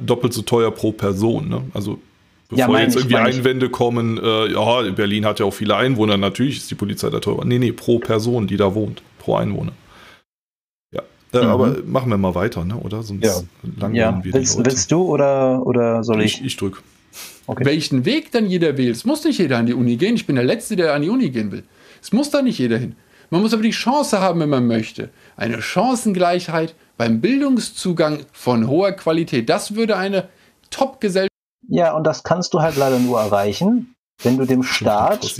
Doppelt 0.00 0.32
so 0.32 0.42
teuer 0.42 0.70
pro 0.70 0.92
Person, 0.92 1.48
ne? 1.48 1.62
Also 1.74 1.98
bevor 2.48 2.76
ja, 2.76 2.84
jetzt 2.84 2.96
irgendwie 2.96 3.14
ich, 3.14 3.20
Einwände 3.20 3.68
kommen, 3.68 4.18
äh, 4.22 4.52
ja, 4.52 4.82
Berlin 4.92 5.26
hat 5.26 5.40
ja 5.40 5.46
auch 5.46 5.54
viele 5.54 5.76
Einwohner, 5.76 6.16
natürlich 6.16 6.58
ist 6.58 6.70
die 6.70 6.76
Polizei 6.76 7.10
da 7.10 7.18
teurer. 7.18 7.44
Nee, 7.44 7.58
nee, 7.58 7.72
pro 7.72 7.98
Person, 7.98 8.46
die 8.46 8.56
da 8.56 8.74
wohnt, 8.74 9.02
pro 9.18 9.34
Einwohner. 9.34 9.72
Ja, 10.92 11.02
äh, 11.32 11.44
mhm. 11.44 11.50
aber 11.50 11.76
machen 11.84 12.10
wir 12.10 12.18
mal 12.18 12.34
weiter, 12.34 12.64
ne? 12.64 12.76
oder? 12.76 13.02
Sonst 13.02 13.24
ja. 13.24 13.34
langweilen 13.62 13.94
ja. 13.94 14.24
wir 14.24 14.32
willst, 14.32 14.56
Leute. 14.56 14.70
willst 14.70 14.92
du 14.92 15.02
oder, 15.02 15.66
oder 15.66 16.04
soll 16.04 16.22
ich? 16.22 16.40
Ich, 16.40 16.46
ich 16.46 16.56
drück. 16.56 16.82
Okay. 17.46 17.64
Welchen 17.64 18.04
Weg 18.04 18.32
dann 18.32 18.46
jeder 18.46 18.78
wählt, 18.78 18.96
es 18.96 19.04
muss 19.04 19.24
nicht 19.24 19.38
jeder 19.38 19.58
an 19.58 19.66
die 19.66 19.74
Uni 19.74 19.96
gehen. 19.96 20.14
Ich 20.14 20.26
bin 20.26 20.36
der 20.36 20.44
Letzte, 20.44 20.76
der 20.76 20.94
an 20.94 21.02
die 21.02 21.10
Uni 21.10 21.30
gehen 21.30 21.52
will. 21.52 21.64
Es 22.00 22.12
muss 22.12 22.30
da 22.30 22.42
nicht 22.42 22.58
jeder 22.58 22.78
hin. 22.78 22.96
Man 23.34 23.42
muss 23.42 23.52
aber 23.52 23.64
die 23.64 23.72
Chance 23.72 24.20
haben, 24.20 24.38
wenn 24.38 24.48
man 24.48 24.68
möchte. 24.68 25.10
Eine 25.36 25.60
Chancengleichheit 25.60 26.76
beim 26.96 27.20
Bildungszugang 27.20 28.20
von 28.32 28.68
hoher 28.68 28.92
Qualität. 28.92 29.50
Das 29.50 29.74
würde 29.74 29.96
eine 29.96 30.28
Top-Gesellschaft. 30.70 31.32
Ja, 31.66 31.96
und 31.96 32.04
das 32.04 32.22
kannst 32.22 32.54
du 32.54 32.60
halt 32.60 32.76
leider 32.76 33.00
nur 33.00 33.18
erreichen, 33.18 33.96
wenn 34.22 34.38
du 34.38 34.44
dem 34.44 34.62
Staat. 34.62 35.36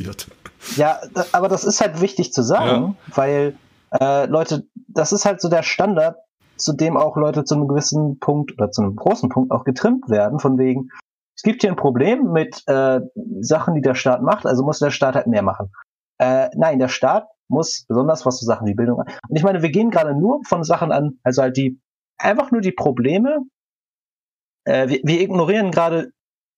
Ja, 0.75 0.99
da, 1.15 1.25
aber 1.31 1.47
das 1.47 1.63
ist 1.63 1.81
halt 1.81 2.01
wichtig 2.01 2.33
zu 2.33 2.43
sagen, 2.43 2.97
weil 3.15 3.57
äh, 4.01 4.27
Leute, 4.27 4.67
das 4.89 5.13
ist 5.13 5.25
halt 5.25 5.41
so 5.41 5.49
der 5.49 5.63
Standard, 5.63 6.17
zu 6.57 6.73
dem 6.73 6.97
auch 6.97 7.17
Leute 7.17 7.45
zu 7.45 7.55
einem 7.55 7.69
gewissen 7.69 8.19
Punkt 8.19 8.51
oder 8.55 8.73
zu 8.73 8.83
einem 8.83 8.97
großen 8.97 9.29
Punkt 9.29 9.53
auch 9.53 9.63
getrimmt 9.63 10.09
werden, 10.09 10.41
von 10.41 10.59
wegen, 10.59 10.89
es 11.37 11.45
gibt 11.45 11.61
hier 11.61 11.71
ein 11.71 11.77
Problem 11.77 12.33
mit 12.33 12.61
äh, 12.67 13.03
Sachen, 13.39 13.77
die 13.77 13.83
der 13.83 13.95
Staat 13.95 14.21
macht, 14.21 14.47
also 14.47 14.65
muss 14.65 14.81
der 14.81 14.91
Staat 14.91 15.15
halt 15.15 15.29
mehr 15.29 15.43
machen. 15.43 15.71
Äh, 16.19 16.49
nein, 16.57 16.81
der 16.81 16.89
Staat 16.89 17.29
muss 17.55 17.87
besonders 17.89 18.27
was 18.27 18.39
zu 18.39 18.45
Sachen 18.45 18.67
wie 18.67 18.75
Bildung 18.75 19.01
an. 19.01 19.07
Und 19.29 19.37
ich 19.37 19.43
meine, 19.43 19.63
wir 19.63 19.71
gehen 19.71 19.91
gerade 19.91 20.15
nur 20.15 20.41
von 20.45 20.65
Sachen 20.65 20.93
an, 20.93 21.19
also 21.23 21.43
halt 21.43 21.57
die 21.57 21.81
einfach 22.19 22.51
nur 22.51 22.61
die 22.61 22.73
Probleme. 22.73 23.39
Äh, 24.65 24.89
wir, 24.89 25.01
wir 25.05 25.21
ignorieren 25.21 25.71
gerade 25.71 26.11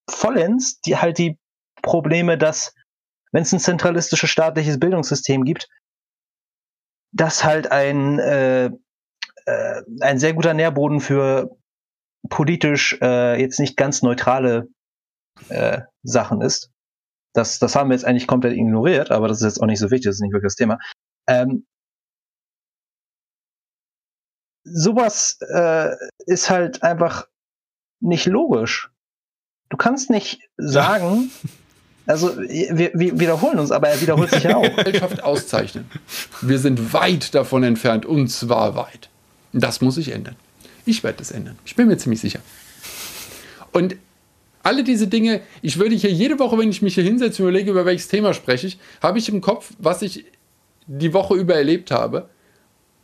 vollends 0.08 0.80
die 0.80 0.96
halt 0.96 1.18
die 1.18 1.38
Probleme, 1.82 2.38
dass 2.38 2.74
wenn 3.32 3.42
es 3.42 3.52
ein 3.52 3.60
zentralistisches 3.60 4.30
staatliches 4.30 4.78
Bildungssystem 4.80 5.44
gibt, 5.44 5.68
das 7.12 7.44
halt 7.44 7.70
ein 7.70 8.18
äh, 8.18 8.70
äh, 9.46 9.82
ein 10.00 10.18
sehr 10.18 10.34
guter 10.34 10.54
Nährboden 10.54 11.00
für 11.00 11.56
politisch 12.28 12.98
äh, 13.00 13.40
jetzt 13.40 13.60
nicht 13.60 13.76
ganz 13.76 14.02
neutrale 14.02 14.68
äh, 15.48 15.82
Sachen 16.02 16.40
ist. 16.40 16.70
Das, 17.36 17.58
das 17.58 17.76
haben 17.76 17.90
wir 17.90 17.94
jetzt 17.94 18.06
eigentlich 18.06 18.26
komplett 18.26 18.54
ignoriert, 18.54 19.10
aber 19.10 19.28
das 19.28 19.38
ist 19.38 19.44
jetzt 19.44 19.62
auch 19.62 19.66
nicht 19.66 19.78
so 19.78 19.90
wichtig, 19.90 20.06
das 20.06 20.16
ist 20.16 20.22
nicht 20.22 20.32
wirklich 20.32 20.48
das 20.48 20.56
Thema. 20.56 20.78
Ähm, 21.28 21.66
sowas 24.64 25.38
äh, 25.52 25.90
ist 26.24 26.48
halt 26.48 26.82
einfach 26.82 27.28
nicht 28.00 28.24
logisch. 28.24 28.90
Du 29.68 29.76
kannst 29.76 30.08
nicht 30.08 30.48
sagen, 30.56 31.30
also 32.06 32.38
wir, 32.38 32.92
wir 32.94 33.20
wiederholen 33.20 33.58
uns, 33.58 33.70
aber 33.70 33.88
er 33.88 34.00
wiederholt 34.00 34.30
sich 34.30 34.44
ja 34.44 34.56
auch. 34.56 34.76
Gesellschaft 34.76 35.22
auszeichnen. 35.22 35.90
Wir 36.40 36.58
sind 36.58 36.94
weit 36.94 37.34
davon 37.34 37.64
entfernt, 37.64 38.06
und 38.06 38.28
zwar 38.28 38.76
weit. 38.76 39.10
Das 39.52 39.82
muss 39.82 39.96
sich 39.96 40.10
ändern. 40.10 40.36
Ich 40.86 41.04
werde 41.04 41.18
das 41.18 41.32
ändern. 41.32 41.58
Ich 41.66 41.76
bin 41.76 41.88
mir 41.88 41.98
ziemlich 41.98 42.20
sicher. 42.20 42.40
Und 43.72 43.96
alle 44.66 44.82
diese 44.82 45.06
Dinge, 45.06 45.42
ich 45.62 45.78
würde 45.78 45.94
hier 45.94 46.10
jede 46.10 46.40
Woche, 46.40 46.58
wenn 46.58 46.70
ich 46.70 46.82
mich 46.82 46.96
hier 46.96 47.04
hinsetze 47.04 47.40
und 47.40 47.48
überlege, 47.48 47.70
über 47.70 47.86
welches 47.86 48.08
Thema 48.08 48.34
spreche 48.34 48.66
ich, 48.66 48.78
habe 49.00 49.18
ich 49.18 49.28
im 49.28 49.40
Kopf, 49.40 49.72
was 49.78 50.02
ich 50.02 50.24
die 50.88 51.14
Woche 51.14 51.36
über 51.36 51.54
erlebt 51.54 51.92
habe. 51.92 52.28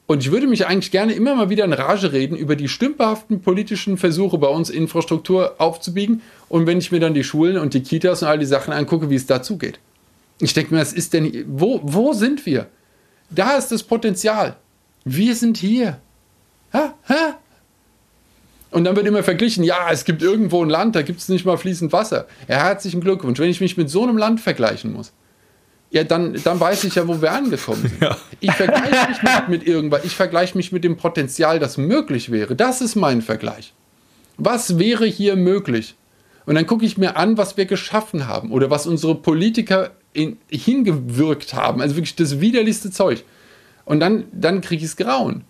Und 0.08 0.24
ich 0.24 0.32
würde 0.32 0.48
mich 0.48 0.66
eigentlich 0.66 0.90
gerne 0.90 1.12
immer 1.12 1.36
mal 1.36 1.50
wieder 1.50 1.64
in 1.64 1.72
Rage 1.72 2.12
reden 2.12 2.36
über 2.36 2.56
die 2.56 2.68
stümperhaften 2.68 3.42
politischen 3.42 3.96
Versuche 3.96 4.38
bei 4.38 4.48
uns 4.48 4.70
Infrastruktur 4.70 5.54
aufzubiegen. 5.58 6.20
Und 6.48 6.66
wenn 6.66 6.78
ich 6.78 6.90
mir 6.90 6.98
dann 6.98 7.14
die 7.14 7.22
Schulen 7.22 7.56
und 7.56 7.74
die 7.74 7.82
Kitas 7.84 8.22
und 8.22 8.28
all 8.28 8.40
die 8.40 8.44
Sachen 8.44 8.72
angucke, 8.72 9.08
wie 9.08 9.14
es 9.14 9.26
dazu 9.26 9.56
geht. 9.56 9.78
Ich 10.40 10.54
denke 10.54 10.74
mir, 10.74 10.80
was 10.80 10.92
ist 10.92 11.12
denn, 11.12 11.44
wo, 11.46 11.78
wo 11.84 12.12
sind 12.12 12.44
wir? 12.44 12.66
Da 13.30 13.56
ist 13.56 13.68
das 13.68 13.84
Potenzial. 13.84 14.56
Wir 15.04 15.36
sind 15.36 15.58
hier. 15.58 16.00
Ha, 16.72 16.94
ha, 17.08 17.38
und 18.72 18.84
dann 18.84 18.96
wird 18.96 19.06
immer 19.06 19.22
verglichen, 19.22 19.64
ja, 19.64 19.90
es 19.90 20.04
gibt 20.04 20.22
irgendwo 20.22 20.64
ein 20.64 20.70
Land, 20.70 20.96
da 20.96 21.02
gibt 21.02 21.20
es 21.20 21.28
nicht 21.28 21.44
mal 21.44 21.56
fließend 21.56 21.92
Wasser. 21.92 22.26
Ja, 22.48 22.56
herzlichen 22.56 23.00
Glückwunsch. 23.00 23.38
Wenn 23.38 23.50
ich 23.50 23.60
mich 23.60 23.76
mit 23.76 23.90
so 23.90 24.02
einem 24.02 24.16
Land 24.16 24.40
vergleichen 24.40 24.92
muss, 24.92 25.12
ja, 25.90 26.04
dann, 26.04 26.38
dann 26.42 26.58
weiß 26.58 26.84
ich 26.84 26.94
ja, 26.94 27.06
wo 27.06 27.20
wir 27.20 27.32
angekommen 27.32 27.82
sind. 27.82 28.00
Ja. 28.00 28.16
Ich 28.40 28.50
vergleiche 28.52 29.08
mich 29.10 29.22
nicht 29.22 29.48
mit 29.48 29.66
irgendwas, 29.66 30.04
ich 30.04 30.16
vergleiche 30.16 30.56
mich 30.56 30.72
mit 30.72 30.84
dem 30.84 30.96
Potenzial, 30.96 31.58
das 31.58 31.76
möglich 31.76 32.30
wäre. 32.30 32.56
Das 32.56 32.80
ist 32.80 32.96
mein 32.96 33.20
Vergleich. 33.20 33.74
Was 34.38 34.78
wäre 34.78 35.04
hier 35.04 35.36
möglich? 35.36 35.94
Und 36.46 36.54
dann 36.54 36.66
gucke 36.66 36.86
ich 36.86 36.96
mir 36.96 37.16
an, 37.16 37.36
was 37.36 37.58
wir 37.58 37.66
geschaffen 37.66 38.26
haben 38.26 38.50
oder 38.50 38.70
was 38.70 38.86
unsere 38.86 39.14
Politiker 39.14 39.90
in, 40.14 40.38
hingewirkt 40.48 41.52
haben. 41.52 41.82
Also 41.82 41.96
wirklich 41.96 42.16
das 42.16 42.40
widerlichste 42.40 42.90
Zeug. 42.90 43.24
Und 43.84 44.00
dann, 44.00 44.24
dann 44.32 44.62
kriege 44.62 44.82
ich 44.82 44.90
es 44.90 44.96
grauen. 44.96 45.44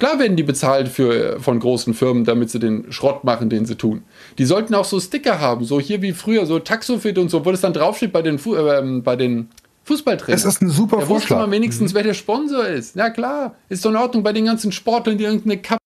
Klar 0.00 0.18
werden 0.18 0.34
die 0.34 0.42
bezahlt 0.42 0.88
für, 0.88 1.38
von 1.40 1.60
großen 1.60 1.92
Firmen, 1.92 2.24
damit 2.24 2.50
sie 2.50 2.58
den 2.58 2.90
Schrott 2.90 3.22
machen, 3.22 3.50
den 3.50 3.66
sie 3.66 3.76
tun. 3.76 4.02
Die 4.38 4.46
sollten 4.46 4.74
auch 4.74 4.86
so 4.86 4.98
Sticker 4.98 5.40
haben, 5.40 5.64
so 5.66 5.78
hier 5.78 6.00
wie 6.00 6.12
früher, 6.12 6.46
so 6.46 6.58
Taxofit 6.58 7.18
und 7.18 7.30
so, 7.30 7.44
wo 7.44 7.50
das 7.50 7.60
dann 7.60 7.74
draufsteht 7.74 8.10
bei 8.10 8.22
den, 8.22 8.38
Fu 8.38 8.56
äh, 8.56 9.00
bei 9.02 9.14
den 9.16 9.50
Fußballtrainern. 9.84 10.42
Das 10.42 10.46
ist 10.46 10.62
ein 10.62 10.70
super 10.70 11.00
da 11.00 11.06
Vorschlag. 11.06 11.36
man 11.36 11.50
wenigstens, 11.50 11.92
mhm. 11.92 11.96
wer 11.96 12.02
der 12.02 12.14
Sponsor 12.14 12.66
ist. 12.66 12.96
Na 12.96 13.10
klar, 13.10 13.56
ist 13.68 13.84
doch 13.84 13.90
in 13.90 13.96
Ordnung 13.96 14.22
bei 14.22 14.32
den 14.32 14.46
ganzen 14.46 14.72
Sportlern, 14.72 15.18
die 15.18 15.24
irgendeine 15.24 15.58
Kappe. 15.58 15.80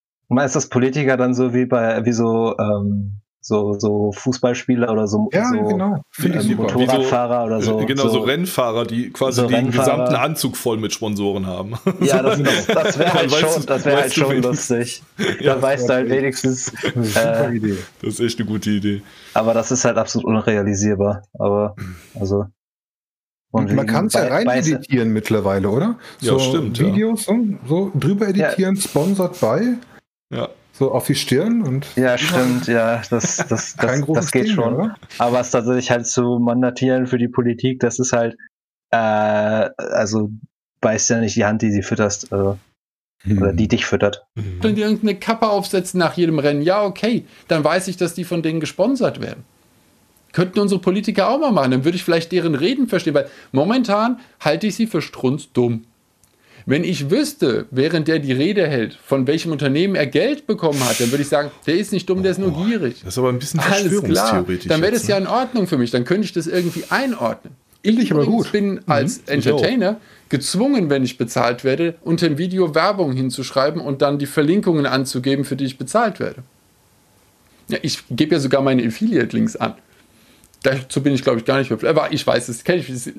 Ist 0.45 0.55
das 0.55 0.69
Politiker 0.69 1.17
dann 1.17 1.35
so 1.35 1.53
wie 1.53 1.67
bei, 1.67 2.05
wie 2.05 2.13
so, 2.13 2.57
ähm, 2.57 3.21
so, 3.47 3.79
so 3.79 4.11
Fußballspieler 4.13 4.91
oder 4.91 5.07
so, 5.07 5.29
ja, 5.31 5.45
so 5.51 5.63
genau. 5.69 6.03
ähm, 6.25 6.57
Motorradfahrer 6.57 7.41
so, 7.41 7.47
oder 7.47 7.61
so. 7.61 7.81
Äh, 7.81 7.85
genau, 7.85 8.03
so, 8.05 8.09
so, 8.09 8.21
Rennfahrer, 8.21 8.87
die 8.87 9.11
quasi 9.11 9.43
so 9.43 9.47
den 9.47 9.67
Rennfahrer. 9.67 9.97
gesamten 9.97 10.15
Anzug 10.15 10.57
voll 10.57 10.79
mit 10.79 10.95
Sponsoren 10.95 11.47
haben. 11.47 11.75
Ja, 12.01 12.23
das, 12.23 12.39
das, 12.67 12.99
wäre 12.99 13.13
halt 13.13 13.31
schon, 13.31 13.67
das 13.67 13.85
wär 13.85 13.97
halt 13.97 14.15
schon 14.15 14.41
lustig. 14.41 15.03
ja, 15.41 15.57
da 15.57 15.63
weißt 15.63 15.89
du 15.89 15.93
halt 15.93 16.11
wenigstens. 16.11 16.73
Äh, 16.95 17.57
Idee. 17.57 17.77
Das 18.01 18.15
ist 18.15 18.21
echt 18.21 18.41
eine 18.41 18.49
gute 18.49 18.71
Idee. 18.71 19.03
Aber 19.35 19.53
das 19.53 19.71
ist 19.71 19.85
halt 19.85 19.99
absolut 19.99 20.27
unrealisierbar. 20.27 21.23
Aber, 21.39 21.77
also. 22.19 22.47
Und 23.51 23.73
man 23.75 23.87
kann 23.87 24.07
es 24.07 24.15
ja 24.15 24.27
rein 24.27 24.49
editieren 24.49 25.13
mittlerweile, 25.13 25.69
oder? 25.69 25.99
So 26.19 26.39
ja, 26.39 26.45
stimmt. 26.45 26.81
Videos 26.81 27.27
ja. 27.27 27.35
so 27.69 27.93
drüber 27.95 28.29
editieren, 28.29 28.77
ja. 28.77 28.81
sponsored 28.81 29.39
bei. 29.39 29.75
Ja. 30.31 30.49
So 30.77 30.91
auf 30.91 31.07
die 31.07 31.15
Stirn 31.15 31.63
und. 31.63 31.87
Ja, 31.95 32.19
stimmt, 32.19 32.67
ja, 32.67 33.01
das, 33.09 33.37
das, 33.49 33.77
das, 33.77 34.05
das 34.07 34.33
geht 34.33 34.49
Ding, 34.49 34.55
schon. 34.55 34.75
Oder? 34.75 34.97
Aber 35.19 35.41
es 35.41 35.51
tatsächlich 35.51 35.91
halt 35.91 36.07
zu 36.07 36.39
mandatieren 36.41 37.07
für 37.07 37.19
die 37.19 37.29
Politik, 37.29 37.79
das 37.79 38.01
ist 38.01 38.13
halt, 38.13 38.37
äh, 38.91 38.97
also 38.97 40.31
beißt 40.81 41.11
ja 41.11 41.21
nicht 41.21 41.37
die 41.37 41.45
Hand, 41.45 41.63
die 41.63 41.71
sie 41.71 41.83
fütterst, 41.83 42.33
also, 42.33 42.59
hm. 43.23 43.39
oder 43.39 43.53
die 43.53 43.69
dich 43.69 43.87
füttert. 43.87 44.27
Wenn 44.35 44.75
die 44.75 44.83
irgendeine 44.83 45.15
Kappe 45.15 45.49
aufsetzen 45.49 45.99
nach 45.99 46.15
jedem 46.15 46.41
Rennen, 46.41 46.61
ja, 46.61 46.83
okay, 46.83 47.25
dann 47.47 47.63
weiß 47.63 47.87
ich, 47.87 47.97
dass 47.97 48.15
die 48.15 48.25
von 48.25 48.43
denen 48.43 48.59
gesponsert 48.59 49.23
werden. 49.23 49.45
Könnten 50.33 50.59
unsere 50.59 50.81
Politiker 50.81 51.29
auch 51.29 51.39
mal 51.39 51.53
machen, 51.53 51.71
dann 51.71 51.85
würde 51.85 51.97
ich 51.97 52.03
vielleicht 52.03 52.33
deren 52.33 52.57
Reden 52.57 52.89
verstehen, 52.89 53.15
weil 53.15 53.29
momentan 53.53 54.19
halte 54.41 54.67
ich 54.67 54.75
sie 54.75 54.89
für 54.89 55.01
strunzdumm. 55.01 55.85
Wenn 56.67 56.83
ich 56.83 57.11
wüsste, 57.11 57.67
während 57.71 58.09
der 58.09 58.19
die 58.19 58.33
Rede 58.33 58.67
hält, 58.67 58.95
von 58.95 59.27
welchem 59.27 59.53
Unternehmen 59.53 59.97
er 59.97 60.07
Geld 60.07 60.47
bekommen 60.47 60.83
hat, 60.89 60.99
dann 60.99 61.11
würde 61.11 61.23
ich 61.23 61.29
sagen, 61.29 61.51
der 61.67 61.77
ist 61.77 61.93
nicht 61.93 62.09
dumm, 62.09 62.23
der 62.23 62.33
ist 62.33 62.39
nur 62.39 62.57
oh, 62.57 62.65
gierig. 62.65 63.01
Das 63.05 63.15
ist 63.15 63.19
aber 63.19 63.29
ein 63.29 63.39
bisschen 63.39 63.61
verschwörungstheoretisch. 63.61 64.69
Dann 64.69 64.81
wäre 64.81 64.93
das 64.93 65.07
ja 65.07 65.19
in 65.19 65.27
Ordnung 65.27 65.67
für 65.67 65.77
mich, 65.77 65.91
dann 65.91 66.05
könnte 66.05 66.25
ich 66.25 66.33
das 66.33 66.47
irgendwie 66.47 66.85
einordnen. 66.89 67.55
Ich, 67.83 67.99
ich 67.99 68.13
aber 68.13 68.25
gut. 68.25 68.51
bin 68.51 68.75
mhm. 68.75 68.81
als 68.87 69.19
Entertainer 69.27 70.01
gezwungen, 70.31 70.89
wenn 70.89 71.05
ich 71.05 71.19
bezahlt 71.19 71.65
werde, 71.65 71.97
unter 72.01 72.27
dem 72.27 72.39
Video 72.39 72.75
Werbung 72.75 73.13
hinzuschreiben 73.13 73.81
und 73.81 74.01
dann 74.01 74.19
die 74.19 74.27
Verlinkungen 74.27 74.87
anzugeben, 74.87 75.45
für 75.45 75.57
die 75.57 75.67
ich 75.67 75.77
bezahlt 75.77 76.19
werde. 76.19 76.43
Ja, 77.69 77.79
ich 77.83 77.99
gebe 78.09 78.35
ja 78.35 78.41
sogar 78.41 78.63
meine 78.63 78.87
Affiliate-Links 78.87 79.57
an. 79.57 79.75
Dazu 80.63 81.03
bin 81.03 81.15
ich, 81.15 81.23
glaube 81.23 81.41
ich, 81.41 81.45
gar 81.45 81.59
nicht 81.59 81.69
verpflichtet. 81.69 81.99
Aber 81.99 82.11
ich 82.13 82.27
weiß, 82.27 82.47
das 82.47 82.65
kenne 82.65 82.81
ich, 82.81 82.87
das 82.89 83.11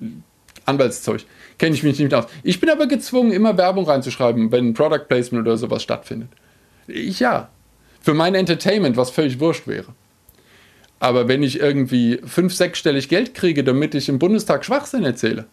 Anwaltszeug. 0.65 1.25
Kenne 1.57 1.75
ich 1.75 1.83
mich 1.83 1.99
nicht 1.99 2.13
aus. 2.13 2.25
Ich 2.43 2.59
bin 2.59 2.69
aber 2.69 2.87
gezwungen, 2.87 3.31
immer 3.31 3.57
Werbung 3.57 3.85
reinzuschreiben, 3.85 4.51
wenn 4.51 4.69
ein 4.69 4.73
Product 4.73 5.05
Placement 5.07 5.47
oder 5.47 5.57
sowas 5.57 5.83
stattfindet. 5.83 6.29
Ich 6.87 7.19
ja. 7.19 7.49
Für 8.01 8.13
mein 8.13 8.35
Entertainment, 8.35 8.97
was 8.97 9.09
völlig 9.09 9.39
wurscht 9.39 9.67
wäre. 9.67 9.87
Aber 10.99 11.27
wenn 11.27 11.43
ich 11.43 11.59
irgendwie 11.59 12.19
fünf, 12.25 12.53
sechsstellig 12.53 13.09
Geld 13.09 13.33
kriege, 13.33 13.63
damit 13.63 13.95
ich 13.95 14.09
im 14.09 14.19
Bundestag 14.19 14.65
Schwachsinn 14.65 15.03
erzähle, 15.03 15.45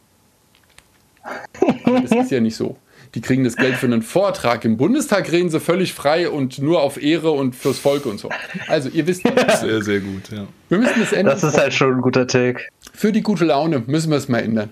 das 1.85 2.11
ist 2.11 2.31
ja 2.31 2.41
nicht 2.41 2.57
so. 2.57 2.77
Die 3.15 3.21
kriegen 3.21 3.45
das 3.45 3.57
Geld 3.57 3.75
für 3.77 3.87
einen 3.87 4.03
Vortrag. 4.03 4.65
Im 4.65 4.79
Bundestag 4.79 5.31
reden 5.31 5.51
sie 5.51 5.61
völlig 5.61 5.93
frei 5.93 6.31
und 6.31 6.59
nur 6.59 6.81
auf 6.81 7.03
Ehre 7.03 7.31
und 7.31 7.55
fürs 7.55 7.79
Volk 7.79 8.07
und 8.07 8.19
so. 8.19 8.31
Also, 8.69 8.89
ihr 8.89 9.07
wisst. 9.07 9.23
Das. 9.27 9.61
Sehr, 9.61 9.83
sehr 9.83 10.01
gut, 10.01 10.31
ja. 10.31 10.47
Wir 10.71 10.79
müssen 10.79 11.01
das 11.01 11.13
ändern. 11.13 11.35
Das 11.35 11.45
ist 11.45 11.59
halt 11.59 11.75
schon 11.75 11.97
ein 11.97 12.01
guter 12.01 12.27
Take. 12.27 12.63
Für 12.95 13.13
die 13.13 13.21
gute 13.21 13.45
Laune 13.45 13.83
müssen 13.87 14.11
wir 14.11 14.17
es 14.17 14.29
mal 14.29 14.39
ändern. 14.39 14.71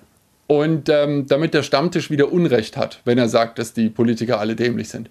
Und 0.51 0.89
ähm, 0.89 1.27
damit 1.29 1.55
der 1.55 1.63
Stammtisch 1.63 2.11
wieder 2.11 2.33
Unrecht 2.33 2.77
hat, 2.77 3.03
wenn 3.05 3.19
er 3.19 3.29
sagt, 3.29 3.61
dass 3.61 3.73
die 3.73 3.89
Politiker 3.89 4.41
alle 4.41 4.57
dämlich 4.57 4.89
sind. 4.89 5.09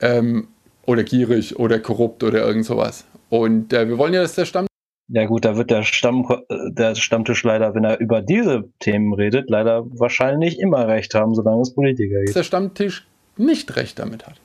Ähm, 0.00 0.48
oder 0.86 1.04
gierig 1.04 1.56
oder 1.56 1.78
korrupt 1.78 2.24
oder 2.24 2.44
irgend 2.44 2.64
sowas. 2.64 3.04
Und 3.30 3.72
äh, 3.72 3.88
wir 3.88 3.96
wollen 3.96 4.12
ja, 4.12 4.22
dass 4.22 4.34
der 4.34 4.44
Stammtisch. 4.44 4.74
Ja 5.06 5.24
gut, 5.26 5.44
da 5.44 5.56
wird 5.56 5.70
der, 5.70 5.84
Stamm, 5.84 6.26
der 6.50 6.96
Stammtisch 6.96 7.44
leider, 7.44 7.76
wenn 7.76 7.84
er 7.84 8.00
über 8.00 8.22
diese 8.22 8.64
Themen 8.80 9.14
redet, 9.14 9.50
leider 9.50 9.86
wahrscheinlich 10.00 10.58
immer 10.58 10.88
recht 10.88 11.14
haben, 11.14 11.36
solange 11.36 11.62
es 11.62 11.72
Politiker 11.72 12.16
gibt. 12.16 12.30
Dass 12.30 12.34
der 12.34 12.42
Stammtisch 12.42 13.06
nicht 13.36 13.76
recht 13.76 14.00
damit 14.00 14.26
hat. 14.26 14.40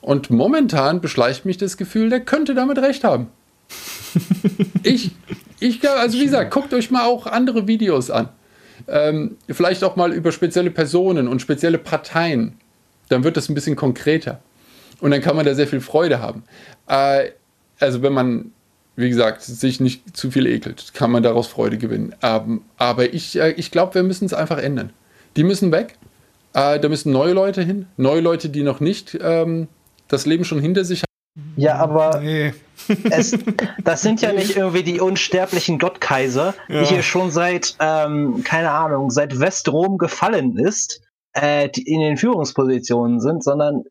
Und 0.00 0.30
momentan 0.30 1.02
beschleicht 1.02 1.44
mich 1.44 1.58
das 1.58 1.76
Gefühl, 1.76 2.08
der 2.08 2.20
könnte 2.20 2.54
damit 2.54 2.78
recht 2.78 3.04
haben. 3.04 3.26
ich, 4.82 5.10
ich, 5.60 5.86
also 5.86 6.18
wie 6.18 6.24
gesagt, 6.24 6.54
guckt 6.54 6.72
euch 6.72 6.90
mal 6.90 7.04
auch 7.04 7.26
andere 7.26 7.68
Videos 7.68 8.10
an 8.10 8.30
ähm, 8.88 9.36
vielleicht 9.48 9.84
auch 9.84 9.96
mal 9.96 10.12
über 10.12 10.32
spezielle 10.32 10.70
Personen 10.70 11.28
und 11.28 11.40
spezielle 11.40 11.78
Parteien. 11.78 12.54
Dann 13.08 13.24
wird 13.24 13.36
das 13.36 13.48
ein 13.48 13.54
bisschen 13.54 13.76
konkreter. 13.76 14.40
Und 15.00 15.10
dann 15.10 15.20
kann 15.20 15.36
man 15.36 15.46
da 15.46 15.54
sehr 15.54 15.66
viel 15.66 15.80
Freude 15.80 16.20
haben. 16.20 16.42
Äh, 16.88 17.30
also 17.78 18.02
wenn 18.02 18.12
man, 18.12 18.52
wie 18.96 19.08
gesagt, 19.08 19.42
sich 19.42 19.80
nicht 19.80 20.16
zu 20.16 20.30
viel 20.30 20.46
ekelt, 20.46 20.92
kann 20.94 21.10
man 21.10 21.22
daraus 21.22 21.46
Freude 21.46 21.78
gewinnen. 21.78 22.14
Ähm, 22.22 22.62
aber 22.76 23.12
ich, 23.14 23.38
äh, 23.38 23.52
ich 23.52 23.70
glaube, 23.70 23.94
wir 23.94 24.02
müssen 24.02 24.24
es 24.24 24.34
einfach 24.34 24.58
ändern. 24.58 24.90
Die 25.36 25.44
müssen 25.44 25.70
weg. 25.70 25.96
Äh, 26.54 26.80
da 26.80 26.88
müssen 26.88 27.12
neue 27.12 27.32
Leute 27.32 27.62
hin. 27.62 27.86
Neue 27.96 28.20
Leute, 28.20 28.48
die 28.48 28.62
noch 28.62 28.80
nicht 28.80 29.16
ähm, 29.20 29.68
das 30.08 30.26
Leben 30.26 30.44
schon 30.44 30.60
hinter 30.60 30.84
sich 30.84 31.02
haben. 31.02 31.52
Ja, 31.56 31.76
aber 31.76 32.20
nee. 32.20 32.52
Es, 33.10 33.38
das 33.84 34.02
sind 34.02 34.20
ja 34.20 34.32
nicht 34.32 34.56
irgendwie 34.56 34.82
die 34.82 35.00
unsterblichen 35.00 35.78
Gottkaiser, 35.78 36.54
ja. 36.68 36.80
die 36.80 36.86
hier 36.86 37.02
schon 37.02 37.30
seit, 37.30 37.76
ähm, 37.80 38.42
keine 38.44 38.70
Ahnung, 38.70 39.10
seit 39.10 39.38
Westrom 39.38 39.98
gefallen 39.98 40.56
ist 40.58 41.00
äh, 41.40 41.68
in 41.84 42.00
den 42.00 42.16
Führungspositionen 42.16 43.20
sind, 43.20 43.44
sondern 43.44 43.84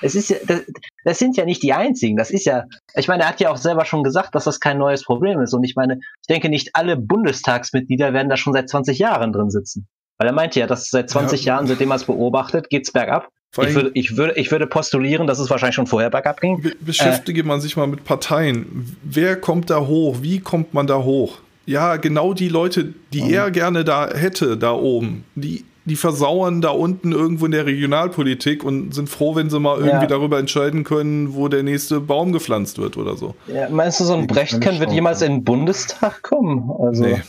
es 0.00 0.14
ist 0.14 0.30
ja, 0.30 0.36
das, 0.46 0.62
das, 1.04 1.18
sind 1.18 1.36
ja 1.36 1.44
nicht 1.44 1.62
die 1.62 1.72
einzigen. 1.72 2.16
Das 2.16 2.30
ist 2.30 2.44
ja, 2.44 2.64
ich 2.94 3.08
meine, 3.08 3.24
er 3.24 3.28
hat 3.28 3.40
ja 3.40 3.50
auch 3.50 3.56
selber 3.56 3.84
schon 3.84 4.02
gesagt, 4.02 4.34
dass 4.34 4.44
das 4.44 4.60
kein 4.60 4.78
neues 4.78 5.04
Problem 5.04 5.40
ist. 5.40 5.54
Und 5.54 5.64
ich 5.64 5.76
meine, 5.76 5.98
ich 6.20 6.26
denke, 6.28 6.48
nicht 6.48 6.70
alle 6.74 6.96
Bundestagsmitglieder 6.96 8.12
werden 8.12 8.28
da 8.28 8.36
schon 8.36 8.52
seit 8.52 8.68
20 8.68 8.98
Jahren 8.98 9.32
drin 9.32 9.50
sitzen. 9.50 9.86
Weil 10.18 10.28
er 10.28 10.34
meinte 10.34 10.60
ja, 10.60 10.66
dass 10.66 10.88
seit 10.88 11.10
20 11.10 11.44
ja. 11.44 11.54
Jahren, 11.54 11.66
seitdem 11.66 11.90
er 11.90 11.96
es 11.96 12.04
beobachtet, 12.04 12.70
geht's 12.70 12.92
bergab. 12.92 13.28
Ich 13.62 13.74
würde, 13.74 13.90
ich, 13.94 14.16
würde, 14.16 14.32
ich 14.36 14.50
würde 14.50 14.66
postulieren, 14.66 15.26
dass 15.26 15.38
es 15.38 15.48
wahrscheinlich 15.50 15.76
schon 15.76 15.86
vorher 15.86 16.10
bergab 16.10 16.40
ging. 16.40 16.60
Be 16.60 16.72
beschäftige 16.80 17.42
äh, 17.42 17.44
man 17.44 17.60
sich 17.60 17.76
mal 17.76 17.86
mit 17.86 18.04
Parteien. 18.04 18.96
Wer 19.02 19.36
kommt 19.36 19.70
da 19.70 19.86
hoch? 19.86 20.18
Wie 20.22 20.40
kommt 20.40 20.74
man 20.74 20.86
da 20.86 21.02
hoch? 21.04 21.38
Ja, 21.66 21.96
genau 21.96 22.34
die 22.34 22.48
Leute, 22.48 22.92
die 23.12 23.22
mhm. 23.22 23.32
er 23.32 23.50
gerne 23.50 23.84
da 23.84 24.08
hätte, 24.08 24.56
da 24.56 24.72
oben, 24.72 25.24
die 25.34 25.64
die 25.86 25.96
versauern 25.96 26.62
da 26.62 26.70
unten 26.70 27.12
irgendwo 27.12 27.44
in 27.44 27.52
der 27.52 27.66
Regionalpolitik 27.66 28.64
und 28.64 28.94
sind 28.94 29.10
froh, 29.10 29.34
wenn 29.36 29.50
sie 29.50 29.60
mal 29.60 29.76
irgendwie 29.76 29.96
ja. 29.96 30.06
darüber 30.06 30.38
entscheiden 30.38 30.82
können, 30.82 31.34
wo 31.34 31.48
der 31.48 31.62
nächste 31.62 32.00
Baum 32.00 32.32
gepflanzt 32.32 32.78
wird 32.78 32.96
oder 32.96 33.16
so. 33.16 33.34
Ja, 33.48 33.68
meinst 33.68 34.00
du, 34.00 34.04
so 34.04 34.14
ein 34.14 34.26
Brechtken 34.26 34.80
wird 34.80 34.92
jemals 34.92 35.20
in 35.20 35.32
den 35.32 35.44
Bundestag 35.44 36.22
kommen? 36.22 36.70
Also, 36.78 37.04
nee. 37.04 37.22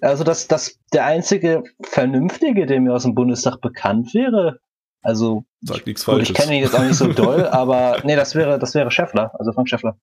also 0.00 0.22
dass 0.22 0.46
das 0.46 0.78
der 0.92 1.04
einzige 1.04 1.64
Vernünftige, 1.82 2.66
der 2.66 2.80
mir 2.80 2.94
aus 2.94 3.02
dem 3.02 3.14
Bundestag 3.14 3.60
bekannt 3.60 4.14
wäre. 4.14 4.60
Also, 5.02 5.44
Sag 5.62 5.86
nichts 5.86 6.04
Falsches. 6.04 6.30
Ich 6.30 6.34
kenne 6.34 6.56
ihn 6.56 6.62
jetzt 6.62 6.74
auch 6.74 6.82
nicht 6.82 6.94
so 6.94 7.12
doll, 7.12 7.46
aber 7.46 8.00
nee, 8.04 8.16
das 8.16 8.34
wäre, 8.34 8.58
das 8.58 8.74
wäre 8.74 8.90
Schäffler, 8.90 9.32
also 9.38 9.52
Frank 9.52 9.68
Schäffler. 9.68 9.98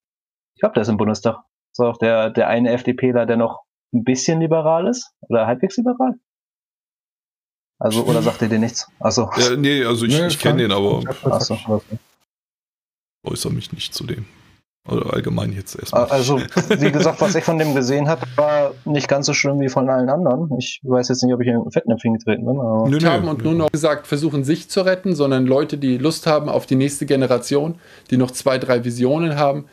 Ich 0.54 0.60
glaube, 0.60 0.74
der 0.74 0.82
ist 0.82 0.88
im 0.88 0.96
Bundestag. 0.96 1.36
Das 1.36 1.84
ist 1.84 1.94
auch 1.94 1.98
der, 1.98 2.30
der 2.30 2.48
eine 2.48 2.72
FDPler, 2.72 3.26
der 3.26 3.36
noch 3.36 3.62
ein 3.94 4.04
bisschen 4.04 4.40
liberal 4.40 4.88
ist 4.88 5.12
oder 5.28 5.46
halbwegs 5.46 5.76
liberal. 5.76 6.14
Also, 7.80 8.04
oder 8.04 8.22
sagt 8.22 8.42
ihr 8.42 8.48
dir 8.48 8.58
nichts? 8.58 8.90
Achso. 8.98 9.30
Ja, 9.36 9.54
nee, 9.54 9.84
also 9.84 10.04
ich, 10.04 10.18
nee, 10.18 10.26
ich 10.26 10.38
kenne 10.40 10.62
den, 10.62 10.72
aber 10.72 11.02
Achso. 11.24 11.56
äußere 13.24 13.52
mich 13.52 13.72
nicht 13.72 13.94
zu 13.94 14.04
dem. 14.04 14.26
Oder 14.86 15.12
allgemein 15.12 15.52
jetzt 15.52 15.78
erstmal. 15.78 16.06
Also, 16.06 16.38
wie 16.38 16.90
gesagt, 16.90 17.20
was 17.20 17.34
ich 17.34 17.44
von 17.44 17.58
dem 17.58 17.74
gesehen 17.74 18.08
habe, 18.08 18.22
war 18.36 18.72
nicht 18.84 19.06
ganz 19.06 19.26
so 19.26 19.34
schlimm 19.34 19.60
wie 19.60 19.68
von 19.68 19.88
allen 19.88 20.08
anderen. 20.08 20.50
Ich 20.58 20.80
weiß 20.82 21.08
jetzt 21.08 21.22
nicht, 21.22 21.34
ob 21.34 21.40
ich 21.40 21.48
in 21.48 21.70
Fettnäpfchen 21.70 22.14
getreten 22.14 22.46
bin. 22.46 22.58
Aber 22.58 22.88
nö, 22.88 22.98
nö, 22.98 23.06
haben 23.06 23.28
und 23.28 23.44
nur 23.44 23.54
noch 23.54 23.70
gesagt, 23.70 24.06
versuchen 24.06 24.44
sich 24.44 24.70
zu 24.70 24.80
retten, 24.80 25.14
sondern 25.14 25.46
Leute, 25.46 25.76
die 25.76 25.98
Lust 25.98 26.26
haben 26.26 26.48
auf 26.48 26.64
die 26.64 26.76
nächste 26.76 27.04
Generation, 27.04 27.74
die 28.10 28.16
noch 28.16 28.30
zwei, 28.30 28.56
drei 28.58 28.84
Visionen 28.84 29.36
haben, 29.36 29.66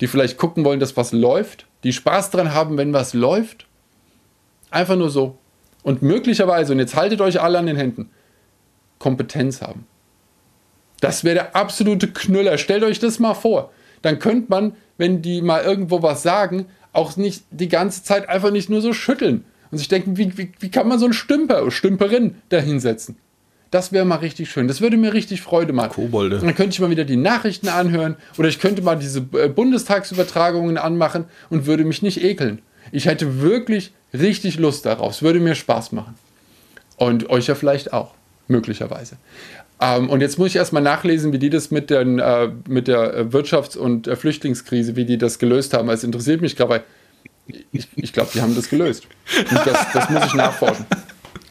die 0.00 0.06
vielleicht 0.06 0.38
gucken 0.38 0.64
wollen, 0.64 0.80
dass 0.80 0.96
was 0.96 1.12
läuft, 1.12 1.66
die 1.84 1.92
Spaß 1.92 2.30
dran 2.30 2.54
haben, 2.54 2.78
wenn 2.78 2.94
was 2.94 3.12
läuft. 3.12 3.66
Einfach 4.70 4.96
nur 4.96 5.10
so 5.10 5.36
und 5.82 6.02
möglicherweise, 6.02 6.72
und 6.72 6.78
jetzt 6.78 6.94
haltet 6.94 7.20
euch 7.20 7.40
alle 7.40 7.58
an 7.58 7.66
den 7.66 7.76
Händen, 7.76 8.10
Kompetenz 8.98 9.60
haben. 9.60 9.86
Das 11.00 11.24
wäre 11.24 11.34
der 11.34 11.56
absolute 11.56 12.08
Knüller. 12.08 12.56
Stellt 12.58 12.84
euch 12.84 13.00
das 13.00 13.18
mal 13.18 13.34
vor. 13.34 13.72
Dann 14.02 14.18
könnte 14.18 14.46
man, 14.48 14.72
wenn 14.98 15.22
die 15.22 15.42
mal 15.42 15.62
irgendwo 15.62 16.02
was 16.02 16.22
sagen, 16.22 16.66
auch 16.92 17.16
nicht 17.16 17.44
die 17.50 17.68
ganze 17.68 18.02
Zeit 18.02 18.28
einfach 18.28 18.50
nicht 18.50 18.68
nur 18.68 18.82
so 18.82 18.92
schütteln 18.92 19.44
und 19.70 19.78
sich 19.78 19.88
denken, 19.88 20.18
wie, 20.18 20.36
wie, 20.36 20.52
wie 20.60 20.70
kann 20.70 20.88
man 20.88 20.98
so 20.98 21.06
einen 21.06 21.14
Stümper 21.14 21.62
oder 21.62 21.70
Stümperin 21.70 22.36
da 22.50 22.58
hinsetzen? 22.58 23.16
Das 23.70 23.90
wäre 23.90 24.04
mal 24.04 24.16
richtig 24.16 24.50
schön. 24.50 24.68
Das 24.68 24.82
würde 24.82 24.98
mir 24.98 25.14
richtig 25.14 25.40
Freude 25.40 25.72
machen. 25.72 25.92
Kobolde. 25.94 26.38
dann 26.38 26.54
könnte 26.54 26.74
ich 26.74 26.80
mal 26.80 26.90
wieder 26.90 27.06
die 27.06 27.16
Nachrichten 27.16 27.68
anhören 27.68 28.16
oder 28.36 28.48
ich 28.48 28.58
könnte 28.58 28.82
mal 28.82 28.96
diese 28.96 29.26
äh, 29.32 29.48
Bundestagsübertragungen 29.48 30.76
anmachen 30.76 31.24
und 31.48 31.64
würde 31.64 31.84
mich 31.84 32.02
nicht 32.02 32.22
ekeln. 32.22 32.60
Ich 32.90 33.06
hätte 33.06 33.40
wirklich 33.40 33.94
richtig 34.12 34.58
Lust 34.58 34.84
darauf. 34.84 35.12
Es 35.12 35.22
würde 35.22 35.40
mir 35.40 35.54
Spaß 35.54 35.92
machen. 35.92 36.14
Und 36.96 37.30
euch 37.30 37.46
ja 37.46 37.54
vielleicht 37.54 37.94
auch, 37.94 38.12
möglicherweise. 38.46 39.16
Ähm, 39.82 40.08
und 40.10 40.20
jetzt 40.20 40.38
muss 40.38 40.48
ich 40.48 40.56
erstmal 40.56 40.82
nachlesen, 40.82 41.32
wie 41.32 41.38
die 41.38 41.50
das 41.50 41.72
mit, 41.72 41.90
den, 41.90 42.20
äh, 42.20 42.50
mit 42.68 42.86
der 42.86 43.30
Wirtschafts- 43.32 43.76
und 43.76 44.06
äh, 44.06 44.14
Flüchtlingskrise, 44.14 44.94
wie 44.94 45.04
die 45.04 45.18
das 45.18 45.40
gelöst 45.40 45.74
haben. 45.74 45.88
Es 45.90 46.04
interessiert 46.04 46.40
mich 46.40 46.54
gerade, 46.54 46.70
weil 46.70 46.84
ich, 47.72 47.88
ich 47.96 48.12
glaube, 48.12 48.30
die 48.32 48.40
haben 48.40 48.54
das 48.54 48.68
gelöst. 48.70 49.08
Und 49.50 49.66
das, 49.66 49.92
das 49.92 50.08
muss 50.08 50.26
ich 50.26 50.34
nachforschen. 50.34 50.86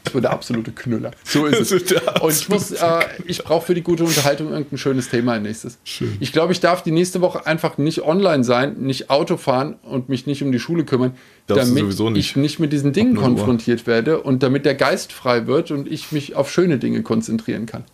Das 0.04 0.14
wird 0.14 0.24
der 0.24 0.32
absolute 0.32 0.72
Knüller. 0.72 1.10
So 1.24 1.46
ist 1.46 1.70
es. 1.70 1.92
Und 2.22 2.32
ich 2.32 2.48
muss, 2.48 2.70
äh, 2.70 3.00
ich 3.26 3.44
brauche 3.44 3.66
für 3.66 3.74
die 3.74 3.82
gute 3.82 4.02
Unterhaltung 4.02 4.50
irgendein 4.50 4.78
schönes 4.78 5.10
Thema 5.10 5.38
nächstes. 5.38 5.78
Schön. 5.84 6.16
Ich 6.18 6.32
glaube, 6.32 6.52
ich 6.54 6.60
darf 6.60 6.82
die 6.82 6.90
nächste 6.90 7.20
Woche 7.20 7.46
einfach 7.46 7.76
nicht 7.76 8.02
online 8.02 8.44
sein, 8.44 8.78
nicht 8.78 9.10
Auto 9.10 9.36
fahren 9.36 9.76
und 9.82 10.08
mich 10.08 10.26
nicht 10.26 10.42
um 10.42 10.50
die 10.52 10.58
Schule 10.58 10.84
kümmern, 10.84 11.12
Darfst 11.46 11.68
damit 11.68 11.98
nicht. 11.98 12.16
ich 12.16 12.36
nicht 12.36 12.58
mit 12.58 12.72
diesen 12.72 12.94
Dingen 12.94 13.14
konfrontiert 13.14 13.86
werde 13.86 14.22
und 14.22 14.42
damit 14.42 14.64
der 14.64 14.74
Geist 14.74 15.12
frei 15.12 15.46
wird 15.46 15.70
und 15.70 15.86
ich 15.90 16.12
mich 16.12 16.34
auf 16.34 16.50
schöne 16.50 16.78
Dinge 16.78 17.02
konzentrieren 17.02 17.66
kann. 17.66 17.84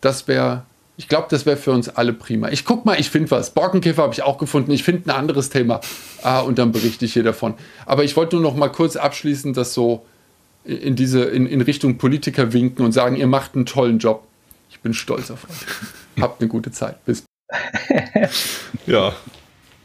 Das 0.00 0.28
wäre, 0.28 0.64
ich 0.96 1.08
glaube, 1.08 1.26
das 1.30 1.46
wäre 1.46 1.56
für 1.56 1.72
uns 1.72 1.88
alle 1.88 2.12
prima. 2.12 2.48
Ich 2.50 2.64
guck 2.64 2.84
mal, 2.84 2.98
ich 2.98 3.10
finde 3.10 3.30
was. 3.30 3.50
Borkenkäfer 3.50 4.02
habe 4.02 4.12
ich 4.12 4.22
auch 4.22 4.38
gefunden. 4.38 4.70
Ich 4.70 4.82
finde 4.82 5.10
ein 5.10 5.16
anderes 5.16 5.50
Thema 5.50 5.80
ah, 6.22 6.40
und 6.40 6.58
dann 6.58 6.72
berichte 6.72 7.04
ich 7.04 7.12
hier 7.12 7.24
davon. 7.24 7.54
Aber 7.84 8.04
ich 8.04 8.16
wollte 8.16 8.36
nur 8.36 8.42
noch 8.42 8.56
mal 8.56 8.68
kurz 8.68 8.96
abschließen, 8.96 9.52
dass 9.52 9.74
so 9.74 10.06
in 10.64 10.96
diese 10.96 11.24
in, 11.24 11.46
in 11.46 11.60
Richtung 11.60 11.96
Politiker 11.98 12.52
winken 12.52 12.84
und 12.84 12.92
sagen, 12.92 13.16
ihr 13.16 13.26
macht 13.26 13.54
einen 13.54 13.66
tollen 13.66 13.98
Job. 13.98 14.26
Ich 14.70 14.80
bin 14.80 14.94
stolz 14.94 15.30
auf 15.30 15.44
euch. 15.44 16.20
Habt 16.22 16.40
eine 16.40 16.48
gute 16.48 16.70
Zeit. 16.72 17.04
Bis. 17.04 17.24
ja. 18.86 19.14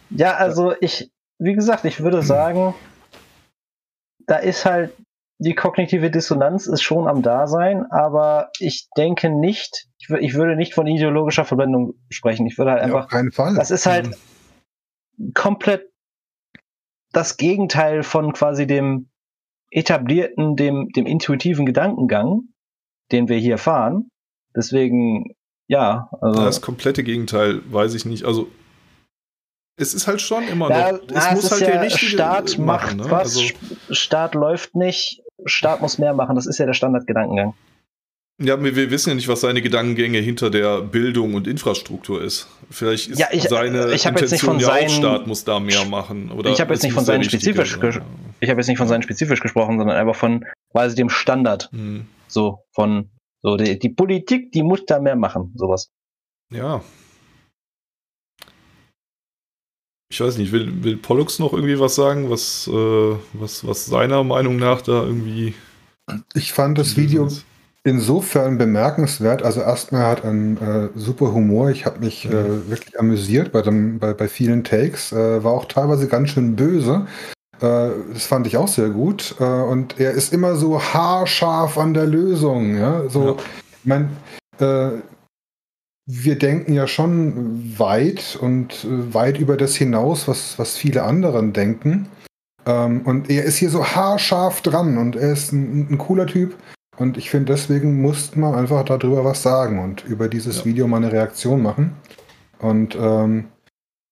Ja, 0.10 0.36
also 0.36 0.74
ich, 0.82 1.10
wie 1.40 1.54
gesagt, 1.54 1.86
ich 1.86 2.02
würde 2.02 2.22
sagen, 2.24 2.74
da 4.26 4.38
ist 4.38 4.66
halt 4.66 4.92
die 5.42 5.56
kognitive 5.56 6.12
Dissonanz 6.12 6.68
ist 6.68 6.84
schon 6.84 7.08
am 7.08 7.24
Dasein, 7.24 7.86
aber 7.92 8.52
ich 8.60 8.90
denke 8.96 9.32
nicht, 9.32 9.88
ich, 9.98 10.08
ich 10.10 10.34
würde 10.36 10.56
nicht 10.56 10.76
von 10.76 10.86
ideologischer 10.86 11.46
Verblendung 11.46 11.96
sprechen. 12.10 12.46
Ich 12.46 12.60
würde 12.60 12.72
halt 12.72 12.84
einfach. 12.84 13.00
Ja, 13.00 13.04
auf 13.06 13.10
keinen 13.10 13.32
Fall. 13.32 13.56
Das 13.56 13.72
ist 13.72 13.88
halt 13.88 14.12
mhm. 15.18 15.34
komplett 15.34 15.90
das 17.12 17.38
Gegenteil 17.38 18.04
von 18.04 18.34
quasi 18.34 18.68
dem 18.68 19.10
etablierten, 19.72 20.56
dem, 20.56 20.90
dem 20.90 21.08
intuitiven 21.08 21.66
Gedankengang, 21.66 22.44
den 23.12 23.28
wir 23.28 23.38
hier 23.38 23.58
fahren. 23.58 24.10
Deswegen, 24.56 25.34
ja. 25.68 26.08
Also, 26.22 26.44
das 26.44 26.62
komplette 26.62 27.04
Gegenteil, 27.04 27.62
weiß 27.72 27.96
ich 27.96 28.06
nicht. 28.06 28.26
Also, 28.26 28.52
es 29.76 29.96
ist 29.96 30.06
halt 30.06 30.22
schon 30.22 30.48
immer 30.48 30.70
ja, 30.70 30.92
noch. 30.92 31.00
Es 31.00 31.14
na, 31.14 31.34
muss 31.34 31.46
es 31.46 31.52
halt 31.52 31.62
ja 31.62 31.68
der 31.68 31.82
richtige 31.82 32.12
Staat 32.12 32.60
machen, 32.60 32.98
macht 32.98 33.08
ne? 33.08 33.12
was, 33.12 33.38
also, 33.38 33.54
Staat 33.90 34.36
läuft 34.36 34.76
nicht, 34.76 35.21
Staat 35.46 35.82
muss 35.82 35.98
mehr 35.98 36.14
machen. 36.14 36.36
Das 36.36 36.46
ist 36.46 36.58
ja 36.58 36.66
der 36.66 36.74
Standardgedankengang. 36.74 37.54
Ja, 38.42 38.62
wir, 38.64 38.76
wissen 38.90 39.10
ja 39.10 39.16
nicht, 39.16 39.28
was 39.28 39.42
seine 39.42 39.62
Gedankengänge 39.62 40.18
hinter 40.18 40.50
der 40.50 40.82
Bildung 40.82 41.36
und 41.36 41.48
Infrastruktur 41.48 42.24
ist. 42.24 42.48
Vielleicht 42.72 43.10
ist 43.10 43.20
ja, 43.20 43.28
ich, 43.32 43.44
seine 43.44 43.92
ich 43.94 44.04
Intention 44.04 44.60
ja 44.60 44.70
auch, 44.70 44.90
Staat 44.90 45.28
muss 45.28 45.44
da 45.44 45.60
mehr 45.60 45.86
machen. 45.86 46.32
Oder 46.32 46.50
ich 46.50 46.60
habe 46.60 46.74
jetzt 46.74 46.82
nicht 46.82 46.94
von 46.94 47.06
seinen 47.06 47.24
spezifisch, 47.24 47.78
ich 48.40 48.50
habe 48.50 48.60
jetzt 48.60 48.68
nicht 48.68 48.80
von 48.80 48.88
seinen 48.88 49.04
spezifisch 49.04 49.42
gesprochen, 49.42 49.78
sondern 49.78 49.96
einfach 49.96 50.16
von 50.16 50.46
quasi 50.72 50.96
dem 50.96 51.10
Standard. 51.10 51.70
Hm. 51.72 52.08
So 52.28 52.64
von 52.74 53.12
so 53.44 53.58
die, 53.58 53.78
die, 53.78 53.90
Politik, 53.90 54.52
die 54.52 54.64
muss 54.64 54.86
da 54.86 55.00
mehr 55.00 55.16
machen, 55.16 55.54
sowas. 55.56 55.92
Ja. 56.52 56.82
Ich 60.12 60.20
weiß 60.20 60.38
nicht, 60.38 60.52
will, 60.52 60.84
will 60.84 60.98
Pollux 60.98 61.40
noch 61.40 61.54
irgendwie 61.54 61.80
was 61.80 61.96
sagen, 61.96 62.30
was, 62.30 62.68
äh, 62.68 63.16
was, 63.32 63.66
was 63.66 63.86
seiner 63.86 64.26
Meinung 64.26 64.58
nach 64.58 64.82
da 64.82 65.04
irgendwie. 65.04 65.56
Ich 66.34 66.52
fand 66.52 66.78
das 66.78 66.98
Video 66.98 67.30
insofern 67.86 68.58
bemerkenswert. 68.58 69.42
Also 69.42 69.62
erstmal 69.62 70.06
hat 70.06 70.26
ein 70.26 70.58
äh, 70.58 70.90
super 70.96 71.32
Humor. 71.32 71.70
Ich 71.70 71.86
habe 71.86 72.00
mich 72.00 72.26
äh, 72.26 72.30
mhm. 72.30 72.70
wirklich 72.70 73.00
amüsiert 73.00 73.54
bei, 73.54 73.62
dem, 73.62 74.00
bei, 74.00 74.14
bei 74.14 74.28
vielen 74.28 74.66
Takes. 74.66 75.14
Äh, 75.14 75.46
war 75.46 75.54
auch 75.54 75.64
teilweise 75.66 76.10
ganz 76.10 76.32
schön 76.32 76.58
böse. 76.58 77.08
Äh, 77.62 77.92
das 78.14 78.26
fand 78.26 78.46
ich 78.48 78.58
auch 78.58 78.68
sehr 78.68 78.90
gut. 78.90 79.36
Äh, 79.40 79.46
und 79.46 79.98
er 79.98 80.12
ist 80.12 80.34
immer 80.34 80.58
so 80.58 80.82
haarscharf 80.82 81.78
an 81.78 81.94
der 81.94 82.06
Lösung. 82.06 82.76
Ja? 82.76 83.08
So, 83.08 83.28
ja. 83.28 83.36
Ich 83.80 83.86
mein, 83.86 84.10
äh, 84.60 84.90
wir 86.14 86.38
denken 86.38 86.74
ja 86.74 86.88
schon 86.88 87.80
weit 87.80 88.38
und 88.40 88.86
weit 89.14 89.40
über 89.40 89.56
das 89.56 89.76
hinaus, 89.76 90.28
was, 90.28 90.60
was 90.60 90.76
viele 90.76 91.04
anderen 91.04 91.54
denken. 91.54 92.10
Ähm, 92.66 93.02
und 93.06 93.30
er 93.30 93.46
ist 93.46 93.58
hier 93.58 93.70
so 93.70 93.86
haarscharf 93.86 94.62
dran 94.62 94.98
und 94.98 95.16
er 95.16 95.32
ist 95.32 95.54
ein, 95.54 95.88
ein 95.90 95.98
cooler 95.98 96.28
Typ. 96.28 96.56
Und 96.98 97.18
ich 97.18 97.30
finde, 97.30 97.54
deswegen 97.54 98.02
musste 98.02 98.38
man 98.40 98.56
einfach 98.56 98.84
darüber 98.84 99.24
was 99.24 99.42
sagen 99.42 99.80
und 99.80 100.04
über 100.04 100.28
dieses 100.28 100.60
ja. 100.60 100.66
Video 100.66 100.88
mal 100.88 100.98
eine 100.98 101.14
Reaktion 101.14 101.62
machen. 101.62 101.96
Und 102.60 102.96
ähm, 103.00 103.48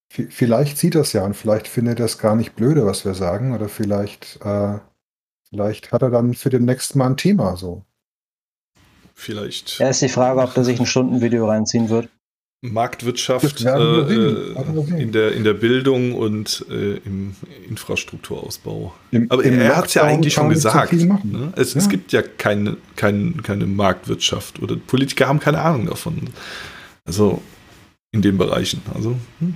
vielleicht 0.10 0.78
sieht 0.78 0.96
das 0.96 1.12
ja 1.12 1.26
und 1.26 1.36
vielleicht 1.36 1.68
findet 1.68 2.00
er 2.00 2.06
es 2.06 2.18
gar 2.18 2.36
nicht 2.36 2.56
blöde, 2.56 2.86
was 2.86 3.04
wir 3.04 3.14
sagen. 3.14 3.54
Oder 3.54 3.68
vielleicht, 3.68 4.40
äh, 4.44 4.80
vielleicht 5.50 5.92
hat 5.92 6.02
er 6.02 6.10
dann 6.10 6.34
für 6.34 6.50
den 6.50 6.64
nächsten 6.64 6.98
Mal 6.98 7.08
ein 7.08 7.18
Thema 7.18 7.58
so. 7.58 7.84
Vielleicht. 9.20 9.80
Ja, 9.80 9.90
ist 9.90 10.02
die 10.02 10.08
Frage, 10.08 10.40
ob 10.40 10.56
er 10.56 10.64
sich 10.64 10.80
ein 10.80 10.86
Stundenvideo 10.86 11.46
reinziehen 11.46 11.90
wird. 11.90 12.08
Marktwirtschaft 12.62 13.66
äh, 13.66 13.70
äh 13.70 14.56
in, 14.98 15.12
der, 15.12 15.34
in 15.34 15.44
der 15.44 15.54
Bildung 15.54 16.16
und 16.16 16.66
äh, 16.70 16.98
im 17.06 17.36
Infrastrukturausbau. 17.68 18.94
Im, 19.12 19.30
Aber 19.30 19.44
im 19.44 19.60
er 19.60 19.76
hat 19.76 19.88
es 19.88 19.96
ja 19.96 20.04
eigentlich 20.04 20.34
schon 20.34 20.50
gesagt. 20.50 20.94
Ne? 20.94 21.52
Es, 21.58 21.74
ja. 21.74 21.82
es, 21.82 21.90
gibt 21.90 22.14
ja 22.14 22.22
keine, 22.22 22.78
keine, 22.96 23.34
keine 23.44 23.66
Marktwirtschaft 23.66 24.62
oder 24.62 24.78
Politiker 24.78 25.28
haben 25.28 25.42
keine 25.42 25.60
Ahnung 25.60 25.88
davon. 25.88 26.30
Also 27.06 27.42
in 28.12 28.22
den 28.22 28.38
Bereichen. 28.38 28.82
Also, 28.94 29.18
hm. 29.40 29.56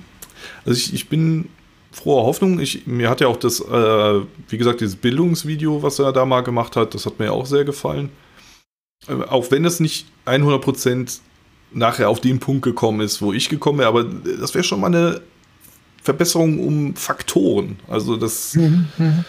also 0.66 0.76
ich, 0.76 0.92
ich 0.92 1.08
bin 1.08 1.48
froher 1.90 2.24
Hoffnung. 2.24 2.60
Ich, 2.60 2.86
mir 2.86 3.08
hat 3.08 3.22
ja 3.22 3.28
auch 3.28 3.38
das, 3.38 3.60
äh, 3.60 4.20
wie 4.48 4.58
gesagt, 4.58 4.82
dieses 4.82 4.96
Bildungsvideo, 4.96 5.82
was 5.82 5.98
er 5.98 6.12
da 6.12 6.26
mal 6.26 6.42
gemacht 6.42 6.76
hat, 6.76 6.94
das 6.94 7.06
hat 7.06 7.18
mir 7.18 7.32
auch 7.32 7.46
sehr 7.46 7.64
gefallen. 7.64 8.10
Äh, 9.08 9.24
auch 9.24 9.50
wenn 9.50 9.64
es 9.64 9.80
nicht 9.80 10.06
100% 10.26 11.20
nachher 11.72 12.08
auf 12.08 12.20
den 12.20 12.38
Punkt 12.38 12.62
gekommen 12.62 13.00
ist, 13.00 13.20
wo 13.20 13.32
ich 13.32 13.48
gekommen 13.48 13.80
wäre, 13.80 13.88
aber 13.88 14.04
das 14.04 14.54
wäre 14.54 14.64
schon 14.64 14.80
mal 14.80 14.86
eine 14.88 15.20
Verbesserung 16.02 16.64
um 16.64 16.94
Faktoren. 16.94 17.78
Also 17.88 18.16
das, 18.16 18.54
mhm, 18.54 18.86
mhm. 18.98 19.24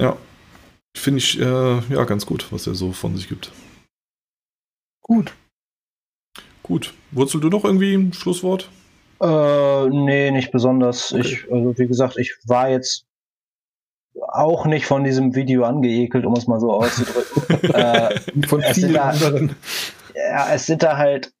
ja, 0.00 0.16
finde 0.96 1.18
ich 1.18 1.40
äh, 1.40 1.78
ja 1.92 2.04
ganz 2.04 2.26
gut, 2.26 2.46
was 2.50 2.66
er 2.66 2.74
so 2.74 2.92
von 2.92 3.16
sich 3.16 3.28
gibt. 3.28 3.50
Gut. 5.02 5.32
Gut. 6.62 6.94
Wurzel 7.10 7.40
du 7.40 7.48
noch 7.48 7.64
irgendwie 7.64 7.94
ein 7.94 8.12
Schlusswort? 8.12 8.68
Äh, 9.20 9.88
nee, 9.88 10.30
nicht 10.30 10.52
besonders. 10.52 11.12
Okay. 11.12 11.20
Ich, 11.22 11.52
also 11.52 11.76
wie 11.76 11.86
gesagt, 11.86 12.18
ich 12.18 12.36
war 12.44 12.70
jetzt 12.70 13.04
auch 14.20 14.66
nicht 14.66 14.86
von 14.86 15.04
diesem 15.04 15.34
Video 15.34 15.64
angeekelt, 15.64 16.26
um 16.26 16.34
es 16.34 16.46
mal 16.46 16.60
so 16.60 16.72
auszudrücken. 16.72 17.70
äh, 17.74 18.18
von 18.46 18.62
vielen 18.62 18.96
anderen. 18.96 19.56
Ja, 20.14 20.52
es 20.52 20.66
sind 20.66 20.82
da 20.82 20.96
halt 20.96 21.32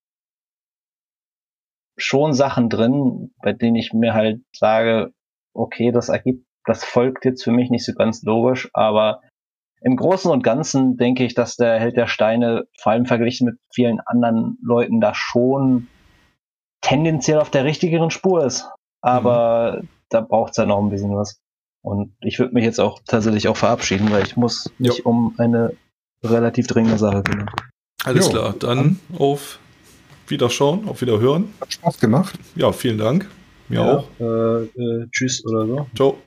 schon 1.96 2.32
Sachen 2.32 2.68
drin, 2.68 3.32
bei 3.42 3.52
denen 3.52 3.76
ich 3.76 3.92
mir 3.92 4.14
halt 4.14 4.40
sage, 4.52 5.12
okay, 5.54 5.92
das 5.92 6.08
ergibt, 6.08 6.46
das 6.64 6.84
folgt 6.84 7.24
jetzt 7.24 7.44
für 7.44 7.52
mich 7.52 7.70
nicht 7.70 7.84
so 7.84 7.92
ganz 7.92 8.22
logisch, 8.22 8.70
aber 8.72 9.20
im 9.82 9.96
Großen 9.96 10.30
und 10.30 10.44
Ganzen 10.44 10.96
denke 10.96 11.24
ich, 11.24 11.34
dass 11.34 11.56
der 11.56 11.78
Held 11.80 11.96
der 11.96 12.06
Steine, 12.06 12.64
vor 12.78 12.92
allem 12.92 13.04
verglichen 13.04 13.46
mit 13.46 13.58
vielen 13.74 14.00
anderen 14.00 14.56
Leuten, 14.62 15.00
da 15.00 15.12
schon 15.12 15.88
tendenziell 16.82 17.40
auf 17.40 17.50
der 17.50 17.64
richtigeren 17.64 18.10
Spur 18.10 18.44
ist. 18.44 18.70
Aber 19.00 19.80
mhm. 19.82 19.88
da 20.08 20.20
braucht 20.20 20.52
es 20.52 20.58
halt 20.58 20.68
noch 20.68 20.78
ein 20.78 20.90
bisschen 20.90 21.16
was. 21.16 21.41
Und 21.82 22.12
ich 22.20 22.38
würde 22.38 22.54
mich 22.54 22.64
jetzt 22.64 22.80
auch 22.80 23.00
tatsächlich 23.06 23.48
auch 23.48 23.56
verabschieden, 23.56 24.10
weil 24.10 24.24
ich 24.24 24.36
muss 24.36 24.72
mich 24.78 24.98
jo. 24.98 25.04
um 25.04 25.34
eine 25.38 25.72
relativ 26.22 26.68
dringende 26.68 26.98
Sache 26.98 27.22
kümmern. 27.22 27.50
Alles 28.04 28.26
jo. 28.26 28.32
klar, 28.32 28.54
dann 28.58 29.00
auf 29.18 29.58
Wiederschauen, 30.28 30.88
auf 30.88 31.00
Wiederhören. 31.00 31.52
Hat 31.60 31.72
Spaß 31.72 31.98
gemacht. 31.98 32.38
Ja, 32.54 32.72
vielen 32.72 32.98
Dank. 32.98 33.28
Mir 33.68 33.80
ja, 33.80 33.96
auch. 33.96 34.08
Äh, 34.20 34.64
äh, 34.64 35.06
tschüss 35.10 35.44
oder 35.44 35.66
so. 35.66 35.86
Ciao. 35.94 36.18